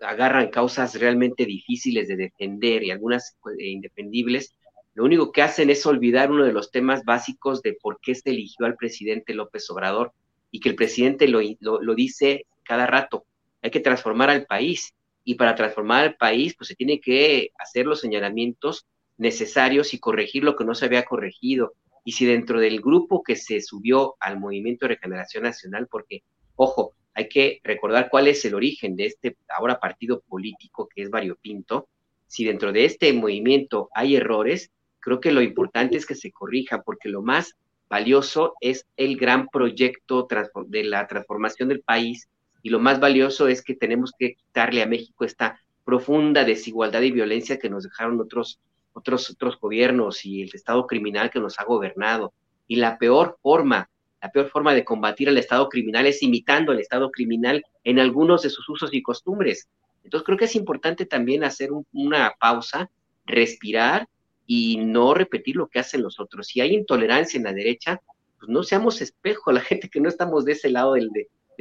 agarran 0.00 0.50
causas 0.50 0.98
realmente 0.98 1.46
difíciles 1.46 2.08
de 2.08 2.16
defender 2.16 2.82
y 2.82 2.90
algunas 2.90 3.36
pues, 3.42 3.56
indefendibles, 3.60 4.54
lo 4.94 5.04
único 5.04 5.32
que 5.32 5.42
hacen 5.42 5.70
es 5.70 5.86
olvidar 5.86 6.30
uno 6.30 6.44
de 6.44 6.52
los 6.52 6.70
temas 6.70 7.04
básicos 7.04 7.62
de 7.62 7.76
por 7.80 7.98
qué 8.00 8.14
se 8.14 8.30
eligió 8.30 8.66
al 8.66 8.76
presidente 8.76 9.34
López 9.34 9.70
Obrador 9.70 10.12
y 10.50 10.60
que 10.60 10.68
el 10.68 10.74
presidente 10.74 11.28
lo, 11.28 11.40
lo 11.60 11.94
dice 11.94 12.44
cada 12.64 12.86
rato, 12.86 13.24
hay 13.62 13.70
que 13.70 13.80
transformar 13.80 14.28
al 14.28 14.44
país 14.44 14.94
y 15.24 15.34
para 15.34 15.54
transformar 15.54 16.04
al 16.04 16.16
país 16.16 16.54
pues 16.56 16.68
se 16.68 16.74
tiene 16.74 17.00
que 17.00 17.50
hacer 17.58 17.86
los 17.86 18.00
señalamientos 18.00 18.86
necesarios 19.16 19.94
y 19.94 19.98
corregir 19.98 20.44
lo 20.44 20.56
que 20.56 20.64
no 20.64 20.74
se 20.74 20.86
había 20.86 21.04
corregido. 21.04 21.74
Y 22.04 22.12
si 22.12 22.26
dentro 22.26 22.58
del 22.58 22.80
grupo 22.80 23.22
que 23.22 23.36
se 23.36 23.60
subió 23.60 24.16
al 24.18 24.38
Movimiento 24.38 24.86
de 24.86 24.94
Regeneración 24.94 25.44
Nacional, 25.44 25.86
porque, 25.88 26.24
ojo, 26.56 26.94
hay 27.14 27.28
que 27.28 27.60
recordar 27.62 28.08
cuál 28.10 28.26
es 28.26 28.44
el 28.44 28.54
origen 28.54 28.96
de 28.96 29.06
este 29.06 29.36
ahora 29.48 29.78
partido 29.78 30.20
político 30.22 30.88
que 30.92 31.02
es 31.02 31.10
variopinto, 31.10 31.88
si 32.26 32.44
dentro 32.44 32.72
de 32.72 32.86
este 32.86 33.12
movimiento 33.12 33.90
hay 33.94 34.16
errores, 34.16 34.72
creo 35.00 35.20
que 35.20 35.32
lo 35.32 35.42
importante 35.42 35.96
es 35.96 36.06
que 36.06 36.14
se 36.14 36.32
corrija, 36.32 36.82
porque 36.82 37.08
lo 37.08 37.22
más 37.22 37.54
valioso 37.88 38.54
es 38.60 38.86
el 38.96 39.16
gran 39.16 39.48
proyecto 39.48 40.26
de 40.66 40.84
la 40.84 41.06
transformación 41.06 41.68
del 41.68 41.82
país 41.82 42.28
y 42.62 42.70
lo 42.70 42.78
más 42.78 43.00
valioso 43.00 43.48
es 43.48 43.62
que 43.62 43.74
tenemos 43.74 44.12
que 44.16 44.34
quitarle 44.34 44.82
a 44.82 44.86
México 44.86 45.24
esta 45.24 45.60
profunda 45.84 46.44
desigualdad 46.44 47.02
y 47.02 47.10
violencia 47.10 47.58
que 47.58 47.68
nos 47.68 47.84
dejaron 47.84 48.20
otros, 48.20 48.60
otros, 48.92 49.30
otros 49.30 49.58
gobiernos 49.58 50.24
y 50.24 50.42
el 50.42 50.50
Estado 50.54 50.86
criminal 50.86 51.30
que 51.30 51.40
nos 51.40 51.58
ha 51.58 51.64
gobernado. 51.64 52.32
Y 52.68 52.76
la 52.76 52.98
peor 52.98 53.38
forma, 53.42 53.90
la 54.22 54.30
peor 54.30 54.48
forma 54.48 54.74
de 54.74 54.84
combatir 54.84 55.28
al 55.28 55.38
Estado 55.38 55.68
criminal 55.68 56.06
es 56.06 56.22
imitando 56.22 56.70
al 56.72 56.78
Estado 56.78 57.10
criminal 57.10 57.64
en 57.82 57.98
algunos 57.98 58.42
de 58.42 58.50
sus 58.50 58.68
usos 58.68 58.94
y 58.94 59.02
costumbres. 59.02 59.68
Entonces 60.04 60.24
creo 60.24 60.38
que 60.38 60.44
es 60.44 60.54
importante 60.54 61.04
también 61.04 61.42
hacer 61.42 61.70
una 61.92 62.34
pausa, 62.38 62.90
respirar 63.26 64.08
y 64.46 64.76
no 64.78 65.14
repetir 65.14 65.56
lo 65.56 65.68
que 65.68 65.80
hacen 65.80 66.02
los 66.02 66.20
otros. 66.20 66.46
Si 66.46 66.60
hay 66.60 66.74
intolerancia 66.74 67.38
en 67.38 67.44
la 67.44 67.52
derecha, 67.52 68.00
pues 68.38 68.48
no 68.48 68.62
seamos 68.62 69.00
espejo 69.00 69.50
a 69.50 69.54
la 69.54 69.60
gente 69.60 69.88
que 69.88 70.00
no 70.00 70.08
estamos 70.08 70.44
de 70.44 70.52
ese 70.52 70.70
lado 70.70 70.94
del, 70.94 71.10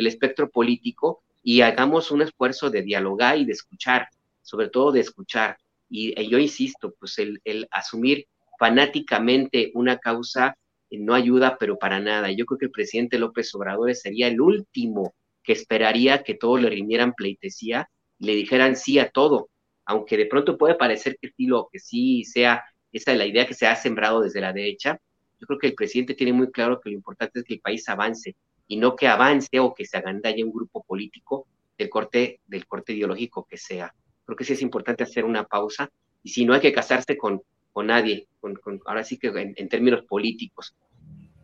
del 0.01 0.07
espectro 0.07 0.49
político 0.49 1.21
y 1.43 1.61
hagamos 1.61 2.09
un 2.09 2.23
esfuerzo 2.23 2.71
de 2.71 2.81
dialogar 2.81 3.37
y 3.37 3.45
de 3.45 3.53
escuchar, 3.53 4.07
sobre 4.41 4.69
todo 4.69 4.91
de 4.91 5.01
escuchar. 5.01 5.57
Y, 5.89 6.27
yo 6.27 6.39
insisto, 6.39 6.93
pues 6.99 7.19
el, 7.19 7.67
asumir 7.69 8.25
fanáticamente 8.57 9.71
una 9.75 9.97
causa 9.97 10.57
eh, 10.89 10.97
no 10.97 11.13
ayuda, 11.13 11.57
pero 11.59 11.77
para 11.77 11.99
nada. 11.99 12.31
Yo 12.31 12.45
creo 12.45 12.57
que 12.57 12.65
el 12.65 12.71
presidente 12.71 13.19
López 13.19 13.53
Obrador 13.53 13.93
sería 13.95 14.27
el 14.27 14.41
último 14.41 15.13
que 15.43 15.53
esperaría 15.53 16.23
que 16.23 16.35
todos 16.35 16.61
le 16.61 16.69
rindieran 16.69 17.13
pleitesía, 17.13 17.89
le 18.19 18.35
dijeran 18.35 18.75
sí 18.75 18.99
a 18.99 19.09
todo, 19.09 19.49
aunque 19.85 20.17
de 20.17 20.25
pronto 20.25 20.57
puede 20.57 20.75
parecer 20.75 21.17
que 21.19 21.29
sí, 21.35 21.45
lo, 21.45 21.67
que 21.71 21.79
sí 21.79 22.23
sea 22.23 22.63
esa 22.91 23.13
es 23.13 23.17
la 23.17 23.25
idea 23.25 23.47
que 23.47 23.53
se 23.53 23.67
ha 23.67 23.75
sembrado 23.75 24.21
desde 24.21 24.41
la 24.41 24.51
derecha. 24.51 24.99
Yo 25.39 25.47
creo 25.47 25.59
que 25.59 25.67
el 25.67 25.75
presidente 25.75 26.13
tiene 26.13 26.33
muy 26.33 26.51
claro 26.51 26.79
que 26.79 26.89
lo 26.89 26.95
importante 26.95 27.39
es 27.39 27.45
que 27.45 27.55
el 27.55 27.61
país 27.61 27.87
avance 27.87 28.35
y 28.71 28.77
no 28.77 28.95
que 28.95 29.09
avance 29.09 29.59
o 29.59 29.73
que 29.73 29.85
se 29.85 29.97
agandalle 29.97 30.45
un 30.45 30.53
grupo 30.53 30.81
político 30.81 31.45
del 31.77 31.89
corte, 31.89 32.39
del 32.47 32.65
corte 32.65 32.93
ideológico 32.93 33.45
que 33.45 33.57
sea. 33.57 33.93
Creo 34.23 34.37
que 34.37 34.45
sí 34.45 34.53
es 34.53 34.61
importante 34.61 35.03
hacer 35.03 35.25
una 35.25 35.43
pausa 35.43 35.91
y 36.23 36.29
si 36.29 36.45
no 36.45 36.53
hay 36.53 36.61
que 36.61 36.71
casarse 36.71 37.17
con, 37.17 37.41
con 37.73 37.87
nadie, 37.87 38.29
con, 38.39 38.57
ahora 38.85 39.03
sí 39.03 39.17
que 39.17 39.27
en, 39.57 39.67
términos 39.67 40.03
políticos, 40.03 40.73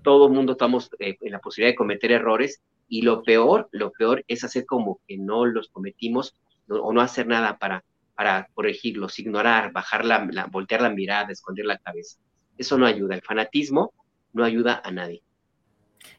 todo 0.03 0.27
el 0.27 0.33
mundo 0.33 0.53
estamos 0.53 0.89
eh, 0.99 1.17
en 1.19 1.33
la 1.33 1.39
posibilidad 1.39 1.73
de 1.73 1.75
cometer 1.75 2.13
errores 2.13 2.61
y 2.87 3.01
lo 3.01 3.23
peor, 3.23 3.67
lo 3.73 3.91
peor 3.91 4.23
es 4.29 4.45
hacer 4.45 4.65
como 4.65 5.01
que 5.05 5.17
no 5.17 5.45
los 5.45 5.67
cometimos 5.67 6.33
o 6.69 6.93
no 6.93 7.01
hacer 7.01 7.27
nada 7.27 7.57
para, 7.57 7.83
para 8.15 8.47
corregirlos, 8.53 9.19
ignorar, 9.19 9.73
bajar 9.73 10.05
la, 10.05 10.47
voltear 10.49 10.81
la 10.81 10.91
mirada, 10.91 11.33
esconder 11.33 11.65
la 11.65 11.77
cabeza. 11.77 12.19
Eso 12.57 12.77
no 12.77 12.85
ayuda. 12.85 13.15
El 13.15 13.21
fanatismo 13.21 13.91
no 14.31 14.45
ayuda 14.45 14.81
a 14.81 14.91
nadie. 14.91 15.23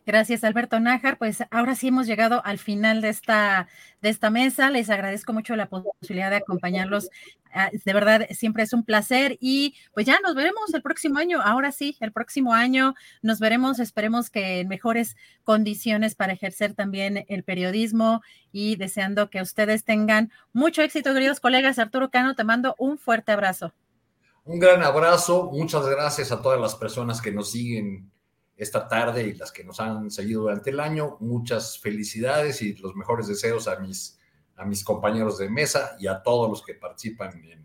Gracias, 0.06 0.44
Alberto 0.44 0.81
Nájar. 0.81 1.19
Pues 1.19 1.44
ahora 1.51 1.74
sí 1.74 1.89
hemos 1.89 2.06
llegado 2.06 2.43
al 2.44 2.59
final 2.59 3.01
de 3.01 3.09
esta, 3.09 3.69
de 4.01 4.09
esta 4.09 4.31
mesa. 4.31 4.70
Les 4.70 4.90
agradezco 4.90 5.32
mucho 5.32 5.56
la 5.56 5.66
posibilidad 5.66 6.31
de 6.31 6.36
acompañarlos. 6.36 7.10
Ah, 7.52 7.70
de 7.73 7.93
verdad, 7.93 8.27
siempre 8.31 8.62
es 8.62 8.73
un 8.73 8.85
placer 8.85 9.39
y 9.40 9.74
pues 9.94 10.06
ya 10.06 10.19
nos 10.20 10.35
veremos 10.35 10.73
el 10.74 10.82
próximo 10.82 11.19
año. 11.19 11.40
Ahora 11.43 11.73
sí, 11.73 11.97
el 12.01 12.12
próximo 12.12 12.52
año 12.52 12.94
nos 13.23 13.40
veremos. 13.40 13.78
Esperemos 13.78 14.31
que 14.31 14.60
en 14.60 14.69
mejores 14.69 15.16
condiciones 15.44 16.15
para 16.15 16.32
ejercer 16.32 16.74
también 16.74 17.24
el 17.28 17.44
periodismo 17.44 18.23
y 18.52 18.77
deseando 18.77 19.31
que 19.31 19.43
ustedes 19.43 19.85
tengan 19.85 20.31
mucho 20.52 20.82
éxito, 20.82 21.15
queridos 21.15 21.40
colegas. 21.40 21.78
Arturo 21.78 22.10
Cano, 22.10 22.35
te 22.35 22.44
mando 22.44 22.74
un 22.78 22.98
fuerte 22.98 23.32
abrazo. 23.32 23.73
Un 24.44 24.59
gran 24.59 24.82
abrazo. 24.82 25.51
Muchas 25.52 25.86
gracias 25.86 26.32
a 26.32 26.40
todas 26.40 26.59
las 26.59 26.74
personas 26.74 27.20
que 27.20 27.32
nos 27.32 27.51
siguen 27.51 28.10
esta 28.59 28.89
tarde 28.89 29.22
y 29.28 29.35
las 29.35 29.52
que 29.52 29.64
nos 29.64 29.80
han 29.80 30.10
seguido 30.10 30.43
durante 30.43 30.70
el 30.70 30.80
año. 30.80 31.16
Muchas 31.20 31.78
felicidades 31.78 32.60
y 32.60 32.74
los 32.74 32.94
mejores 32.97 33.28
deseos 33.28 33.68
a 33.68 33.78
mis, 33.78 34.18
a 34.56 34.64
mis 34.64 34.85
compañeros 34.85 35.39
de 35.39 35.48
mesa 35.48 35.97
y 36.01 36.09
a 36.09 36.22
todos 36.22 36.51
los 36.51 36.62
que 36.62 36.74
participan 36.74 37.43
en, 37.44 37.64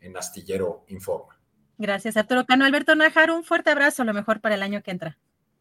en 0.00 0.16
Astillero 0.16 0.84
Informa. 0.88 1.38
Gracias, 1.78 2.16
Arturo 2.16 2.44
Cano. 2.44 2.64
Alberto 2.64 2.94
Najar, 2.94 3.30
un 3.30 3.44
fuerte 3.44 3.70
abrazo, 3.70 4.04
lo 4.04 4.12
mejor 4.12 4.40
para 4.40 4.56
el 4.56 4.62
año 4.62 4.82
que 4.82 4.90
entra. 4.90 5.16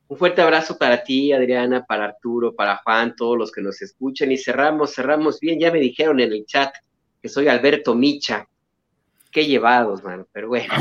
Un 0.08 0.18
fuerte 0.18 0.42
abrazo 0.42 0.78
para 0.78 1.04
ti, 1.04 1.32
Adriana, 1.32 1.86
para 1.86 2.06
Arturo, 2.06 2.54
para 2.54 2.78
Juan, 2.78 3.16
todos 3.16 3.38
los 3.38 3.52
que 3.52 3.62
nos 3.62 3.82
escuchan. 3.82 4.32
Y 4.32 4.38
cerramos, 4.38 4.94
cerramos 4.94 5.40
bien. 5.40 5.58
Ya 5.58 5.72
me 5.72 5.80
dijeron 5.80 6.20
en 6.20 6.34
el 6.34 6.46
chat 6.46 6.74
que 7.22 7.30
soy 7.30 7.48
Alberto 7.48 7.96
Micha. 7.96 8.48
Qué 9.32 9.46
llevados, 9.46 10.04
mano, 10.04 10.28
pero 10.34 10.50
bueno. 10.50 10.74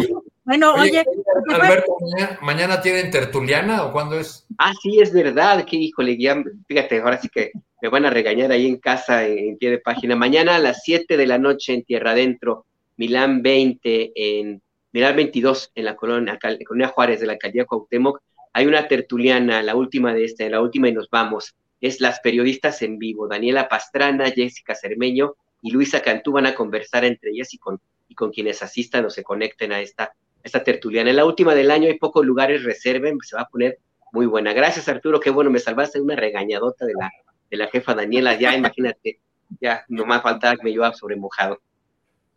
Bueno, 0.51 0.75
oye, 0.75 1.05
Alberto, 1.49 1.97
mañana, 2.43 2.81
tienen 2.81 3.13
tertuliana 3.13 3.85
o 3.85 3.93
cuándo 3.93 4.19
es? 4.19 4.49
Ah, 4.59 4.73
sí, 4.83 4.99
es 5.01 5.13
verdad, 5.13 5.65
que 5.65 5.77
híjole, 5.77 6.19
ya, 6.19 6.43
fíjate, 6.67 6.99
ahora 6.99 7.21
sí 7.21 7.29
que 7.29 7.53
me 7.81 7.89
van 7.89 8.05
a 8.05 8.11
regañar 8.11 8.51
ahí 8.51 8.67
en 8.67 8.79
casa, 8.79 9.25
en, 9.29 9.57
pie 9.59 9.71
de 9.71 9.79
página. 9.79 10.17
Mañana 10.17 10.57
a 10.57 10.59
las 10.59 10.83
7 10.83 11.17
de 11.17 11.27
la 11.29 11.39
noche 11.39 11.73
en 11.73 11.85
Tierra 11.85 12.11
Adentro, 12.11 12.67
Milán 12.97 13.43
20, 13.43 14.11
en 14.17 14.61
Milán 14.91 15.15
22, 15.15 15.71
en 15.77 15.85
la 15.85 15.95
colonia, 15.95 16.37
colonia 16.67 16.89
Juárez 16.89 17.21
de 17.21 17.27
la 17.27 17.35
alcaldía 17.35 17.65
Cuauhtémoc, 17.65 18.21
hay 18.53 18.67
una 18.67 18.89
tertuliana, 18.89 19.63
la 19.63 19.77
última 19.77 20.13
de 20.13 20.25
esta, 20.25 20.49
la 20.49 20.61
última 20.61 20.89
y 20.89 20.93
nos 20.93 21.09
vamos. 21.11 21.55
Es 21.81 22.01
las 22.01 22.19
periodistas 22.19 22.83
en 22.83 22.99
vivo, 22.99 23.29
Daniela 23.29 23.69
Pastrana, 23.69 24.33
Jessica 24.33 24.75
Cermeño 24.75 25.37
y 25.63 25.71
Luisa 25.71 26.03
Cantú 26.03 26.33
van 26.33 26.47
a 26.47 26.57
conversar 26.57 27.05
entre 27.05 27.31
ellas 27.31 27.55
y 27.55 27.59
con, 27.59 27.81
y 28.09 28.17
con 28.17 28.33
quienes 28.33 28.65
asistan 28.65 29.05
o 29.05 29.11
se 29.11 29.23
conecten 29.23 29.71
a 29.71 29.81
esta 29.81 30.13
esta 30.43 30.63
tertuliana. 30.63 31.11
En 31.11 31.17
la 31.17 31.25
última 31.25 31.55
del 31.55 31.71
año 31.71 31.89
hay 31.89 31.99
pocos 31.99 32.25
lugares, 32.25 32.65
reserven, 32.65 33.19
se 33.23 33.37
va 33.37 33.43
a 33.43 33.49
poner 33.49 33.79
muy 34.13 34.27
buena. 34.27 34.53
Gracias 34.53 34.89
Arturo, 34.89 35.21
qué 35.21 35.31
bueno, 35.31 35.51
me 35.51 35.59
salvaste 35.59 36.01
una 36.01 36.17
regañadota 36.17 36.85
de 36.87 36.95
la, 36.95 37.11
de 37.51 37.57
la 37.57 37.69
jefa 37.69 37.95
Daniela, 37.95 38.35
ya 38.35 38.57
imagínate, 38.57 39.21
ya 39.61 39.85
no 39.89 40.05
más 40.07 40.23
faltaba 40.23 40.57
que 40.57 40.65
me 40.65 40.71
llevaba 40.71 40.95
sobre 40.95 41.17
mojado. 41.17 41.61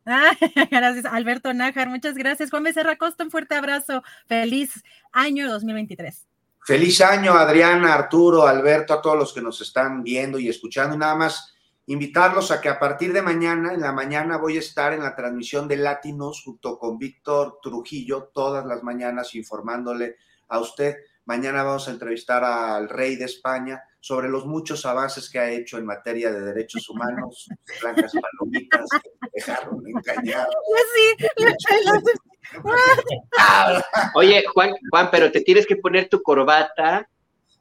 Ah, 0.06 0.36
gracias, 0.72 1.06
Alberto 1.06 1.54
Nájar, 1.54 1.90
muchas 1.90 2.16
gracias. 2.16 2.50
Juan 2.50 2.64
Becerra 2.64 2.98
Costa, 2.98 3.24
un 3.24 3.32
fuerte 3.32 3.56
abrazo. 3.56 4.04
Feliz 4.28 4.84
año 5.12 5.50
2023. 5.50 6.28
Feliz 6.66 7.02
año, 7.02 7.34
Adriana, 7.34 7.94
Arturo, 7.94 8.48
Alberto, 8.48 8.94
a 8.94 9.02
todos 9.02 9.18
los 9.18 9.34
que 9.34 9.42
nos 9.42 9.60
están 9.62 10.02
viendo 10.04 10.40
y 10.40 10.48
escuchando. 10.50 10.96
Y 10.96 11.00
nada 11.00 11.16
más 11.16 11.53
invitarlos 11.88 12.52
a 12.52 12.62
que 12.62 12.70
a 12.70 12.80
partir 12.80 13.14
de 13.14 13.22
mañana, 13.22 13.74
en 13.74 13.82
la 13.82 13.92
mañana, 13.92 14.38
voy 14.38 14.58
a 14.58 14.60
estar 14.60 14.94
en 14.94 15.04
la 15.04 15.16
transmisión 15.16 15.68
de 15.68 15.78
Latinos 15.78 16.42
junto 16.44 16.78
con 16.80 16.98
Víctor 16.98 17.60
Trujillo, 17.62 18.32
todas 18.34 18.66
las 18.66 18.84
mañanas 18.84 19.36
informándole 19.36 20.18
a 20.48 20.60
usted. 20.60 20.96
Mañana 21.26 21.64
vamos 21.64 21.88
a 21.88 21.92
entrevistar 21.92 22.44
al 22.44 22.90
rey 22.90 23.16
de 23.16 23.26
España 23.26 23.82
sobre 24.00 24.28
los 24.28 24.46
muchos 24.46 24.86
avances 24.86 25.30
que 25.30 25.40
ha 25.40 25.50
hecho 25.50 25.78
en 25.78 25.86
materia 25.86 26.32
de 26.32 26.42
derechos 26.42 26.90
humanos, 26.90 27.48
blancas 27.82 28.12
palomitas, 28.12 28.90
que 28.92 29.30
dejaron 29.34 29.82
engañar. 29.88 30.48
Oye, 34.16 34.44
Juan, 34.54 34.74
Juan, 34.90 35.10
pero 35.12 35.32
te 35.32 35.42
tienes 35.42 35.66
que 35.66 35.78
poner 35.78 36.10
tu 36.10 36.22
corbata 36.22 37.08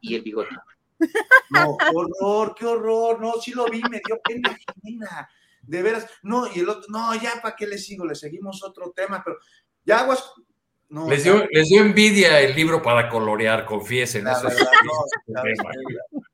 y 0.00 0.16
el 0.16 0.22
bigote. 0.22 0.54
No, 1.50 1.76
qué 1.76 1.90
horror, 1.94 2.54
qué 2.58 2.66
horror. 2.66 3.20
No, 3.20 3.34
sí 3.40 3.52
lo 3.52 3.66
vi, 3.66 3.82
me 3.90 4.00
dio 4.04 4.20
pena 4.22 4.56
De 5.62 5.82
veras, 5.82 6.06
no, 6.22 6.46
y 6.52 6.60
el 6.60 6.68
otro, 6.68 6.84
no, 6.88 7.14
ya 7.14 7.40
para 7.42 7.56
qué 7.56 7.66
le 7.66 7.78
sigo, 7.78 8.06
le 8.06 8.14
seguimos 8.14 8.62
otro 8.62 8.92
tema, 8.92 9.22
pero 9.24 9.38
ya 9.84 10.00
aguas. 10.00 10.32
No, 10.88 11.08
les, 11.08 11.24
dio, 11.24 11.46
les 11.50 11.68
dio 11.68 11.80
envidia 11.80 12.40
el 12.40 12.54
libro 12.54 12.82
para 12.82 13.08
colorear, 13.08 13.64
confiesen. 13.64 14.24
La, 14.24 14.42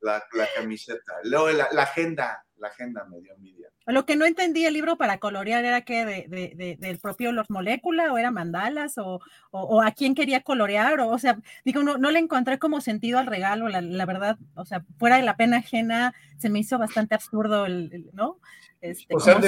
la, 0.01 0.49
camiseta, 0.57 1.12
luego 1.24 1.51
la, 1.51 1.69
la 1.70 1.82
agenda, 1.82 2.45
la 2.57 2.69
agenda 2.69 3.05
me 3.05 3.20
dio 3.20 3.35
envidia. 3.35 3.69
Lo 3.90 4.05
que 4.05 4.16
no 4.16 4.27
entendí 4.27 4.66
el 4.66 4.74
libro 4.74 4.98
para 4.98 5.16
colorear 5.19 5.65
era 5.65 5.81
que 5.81 6.05
de, 6.05 6.77
del 6.78 6.98
propio 6.98 7.32
Los 7.32 7.48
Molécula 7.48 8.12
o 8.12 8.19
era 8.19 8.31
mandalas 8.31 8.98
o, 8.98 9.20
o, 9.51 9.81
a 9.81 9.93
quién 9.93 10.15
quería 10.15 10.43
colorear 10.43 11.01
o, 11.01 11.09
o 11.09 11.19
sea, 11.19 11.39
digo, 11.65 11.82
no, 11.82 11.97
no 11.97 12.10
le 12.10 12.19
encontré 12.19 12.59
como 12.59 12.82
sentido 12.82 13.19
al 13.19 13.27
regalo, 13.27 13.66
la, 13.69 14.06
verdad, 14.06 14.36
o 14.55 14.66
sea, 14.66 14.85
fuera 14.98 15.16
de 15.16 15.23
la 15.23 15.39
pena 15.39 15.59
ajena, 15.59 16.15
se 16.36 16.51
me 16.51 16.59
hizo 16.59 16.78
bastante 16.78 17.15
absurdo, 17.15 17.65
el, 17.65 18.10
¿no? 18.12 18.39
Este, 18.82 19.15
se, 19.19 19.32
han 19.32 19.40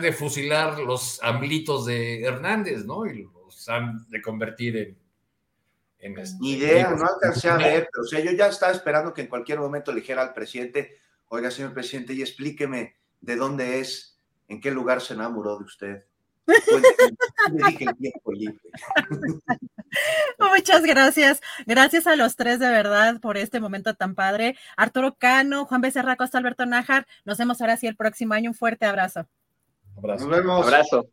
de, 0.00 0.12
fusilar, 0.12 0.78
los 0.78 1.22
amblitos 1.22 1.84
de 1.84 2.24
Hernández, 2.24 2.86
¿no? 2.86 3.04
Y 3.04 3.22
los 3.22 3.68
han 3.68 4.08
de 4.08 4.22
convertir 4.22 4.76
en... 4.78 4.98
en 5.98 6.18
este, 6.18 6.38
Ni 6.40 6.52
idea, 6.52 6.90
no 6.90 7.04
alcancé 7.04 7.50
a 7.50 7.58
ver, 7.58 7.86
pero 7.92 8.02
o 8.02 8.06
sea, 8.06 8.20
yo 8.20 8.32
ya 8.32 8.46
estaba 8.46 8.72
esperando 8.72 9.12
que 9.12 9.20
en 9.20 9.28
cualquier 9.28 9.58
momento 9.60 9.92
le 9.92 10.00
dijera 10.00 10.22
al 10.22 10.32
presidente, 10.32 11.02
Oiga, 11.34 11.50
señor 11.50 11.72
presidente, 11.72 12.12
y 12.12 12.20
explíqueme 12.20 12.94
de 13.22 13.36
dónde 13.36 13.80
es, 13.80 14.20
en 14.48 14.60
qué 14.60 14.70
lugar 14.70 15.00
se 15.00 15.14
enamoró 15.14 15.56
de 15.56 15.64
usted. 15.64 16.04
Muchas 20.38 20.82
gracias. 20.82 21.40
Gracias 21.64 22.06
a 22.06 22.16
los 22.16 22.36
tres 22.36 22.58
de 22.58 22.68
verdad 22.68 23.18
por 23.18 23.38
este 23.38 23.60
momento 23.60 23.94
tan 23.94 24.14
padre. 24.14 24.58
Arturo 24.76 25.14
Cano, 25.14 25.64
Juan 25.64 25.80
Becerra 25.80 26.16
Costa, 26.16 26.36
Alberto 26.36 26.66
Nájar. 26.66 27.06
Nos 27.24 27.38
vemos 27.38 27.62
ahora 27.62 27.78
sí 27.78 27.86
el 27.86 27.96
próximo 27.96 28.34
año. 28.34 28.50
Un 28.50 28.54
fuerte 28.54 28.84
abrazo. 28.84 29.26
abrazo. 29.96 30.26
Nos 30.26 30.36
vemos. 30.36 30.66
Abrazo. 30.66 31.08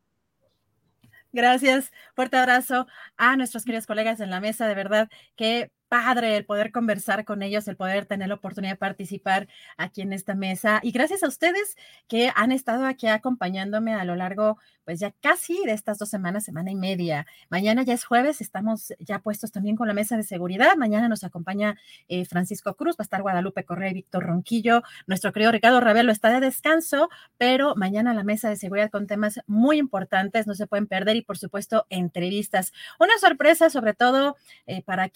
Gracias. 1.32 1.94
Fuerte 2.14 2.36
abrazo 2.36 2.88
a 3.16 3.38
nuestros 3.38 3.64
queridos 3.64 3.86
colegas 3.86 4.20
en 4.20 4.32
la 4.32 4.42
mesa. 4.42 4.68
De 4.68 4.76
verdad 4.76 5.08
que 5.38 5.72
padre 5.90 6.38
el 6.38 6.46
poder 6.46 6.72
conversar 6.72 7.26
con 7.26 7.42
ellos, 7.42 7.68
el 7.68 7.76
poder 7.76 8.06
tener 8.06 8.30
la 8.30 8.36
oportunidad 8.36 8.74
de 8.74 8.78
participar 8.78 9.48
aquí 9.76 10.02
en 10.02 10.14
esta 10.14 10.36
mesa. 10.36 10.80
Y 10.84 10.92
gracias 10.92 11.24
a 11.24 11.28
ustedes 11.28 11.76
que 12.08 12.32
han 12.36 12.52
estado 12.52 12.86
aquí 12.86 13.08
acompañándome 13.08 13.94
a 13.94 14.06
lo 14.06 14.16
largo, 14.16 14.58
pues 14.86 15.00
ya 15.00 15.12
casi 15.22 15.66
de 15.66 15.74
estas 15.74 15.98
dos 15.98 16.10
semanas, 16.10 16.46
semana 16.46 16.72
y 16.72 16.76
media. 16.76 17.26
Mañana 17.50 17.84
ya 17.84 17.94
es 17.94 18.06
jueves, 18.06 18.40
estamos 18.42 18.94
ya 19.00 19.20
puestos 19.20 19.52
también 19.52 19.76
con 19.76 19.88
la 19.88 19.94
mesa 19.94 20.16
de 20.16 20.24
seguridad. 20.24 20.76
Mañana 20.78 21.10
nos 21.10 21.24
acompaña 21.24 21.78
eh, 22.08 22.26
Francisco 22.26 22.76
Cruz, 22.76 22.96
va 22.96 23.02
a 23.02 23.04
estar 23.04 23.22
Guadalupe 23.22 23.66
Correa 23.66 23.92
y 23.92 23.96
Víctor 23.96 24.24
Ronquillo. 24.26 24.84
Nuestro 25.08 25.34
querido 25.34 25.52
Ricardo 25.52 25.80
Ravelo 25.80 26.12
está 26.12 26.30
de 26.30 26.40
descanso, 26.40 27.10
pero 27.38 27.76
mañana 27.76 28.14
la 28.14 28.24
mesa 28.24 28.50
de 28.50 28.56
seguridad 28.56 28.92
con 28.92 29.08
temas 29.08 29.42
muy 29.48 29.78
importantes, 29.78 30.48
no 30.48 30.54
se 30.54 30.68
pueden 30.68 30.88
perder 30.88 31.16
y 31.16 31.22
por 31.24 31.38
supuesto 31.38 31.86
entrevistas. 31.90 32.74
Una 33.00 33.18
sorpresa 33.20 33.70
sobre 33.70 33.94
todo 33.94 34.38
eh, 34.68 34.84
para 34.84 35.10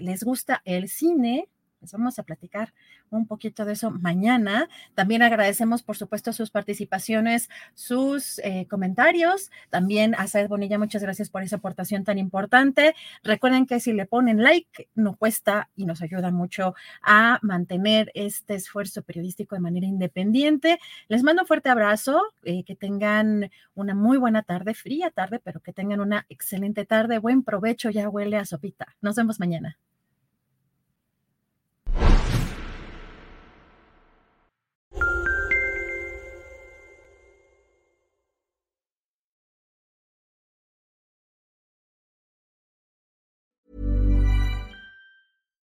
les 0.00 0.24
gusta 0.24 0.62
el 0.64 0.88
cine, 0.88 1.48
les 1.80 1.92
vamos 1.92 2.18
a 2.18 2.22
platicar 2.22 2.72
un 3.16 3.26
poquito 3.26 3.64
de 3.64 3.74
eso 3.74 3.90
mañana. 3.90 4.68
También 4.94 5.22
agradecemos, 5.22 5.82
por 5.82 5.96
supuesto, 5.96 6.32
sus 6.32 6.50
participaciones, 6.50 7.48
sus 7.74 8.38
eh, 8.40 8.66
comentarios. 8.68 9.50
También 9.70 10.14
a 10.16 10.26
Saed 10.26 10.48
Bonilla, 10.48 10.78
muchas 10.78 11.02
gracias 11.02 11.30
por 11.30 11.42
esa 11.42 11.56
aportación 11.56 12.04
tan 12.04 12.18
importante. 12.18 12.94
Recuerden 13.22 13.66
que 13.66 13.80
si 13.80 13.92
le 13.92 14.06
ponen 14.06 14.42
like, 14.42 14.88
no 14.94 15.16
cuesta 15.16 15.68
y 15.76 15.84
nos 15.84 16.02
ayuda 16.02 16.30
mucho 16.30 16.74
a 17.02 17.38
mantener 17.42 18.10
este 18.14 18.54
esfuerzo 18.54 19.02
periodístico 19.02 19.54
de 19.54 19.60
manera 19.60 19.86
independiente. 19.86 20.78
Les 21.08 21.22
mando 21.22 21.42
un 21.42 21.48
fuerte 21.48 21.68
abrazo, 21.68 22.22
eh, 22.44 22.64
que 22.64 22.76
tengan 22.76 23.50
una 23.74 23.94
muy 23.94 24.18
buena 24.18 24.42
tarde, 24.42 24.74
fría 24.74 25.10
tarde, 25.10 25.40
pero 25.42 25.60
que 25.60 25.72
tengan 25.72 26.00
una 26.00 26.26
excelente 26.28 26.84
tarde. 26.84 27.18
Buen 27.18 27.42
provecho, 27.42 27.90
ya 27.90 28.08
huele 28.08 28.36
a 28.36 28.44
sopita. 28.44 28.96
Nos 29.00 29.16
vemos 29.16 29.40
mañana. 29.40 29.78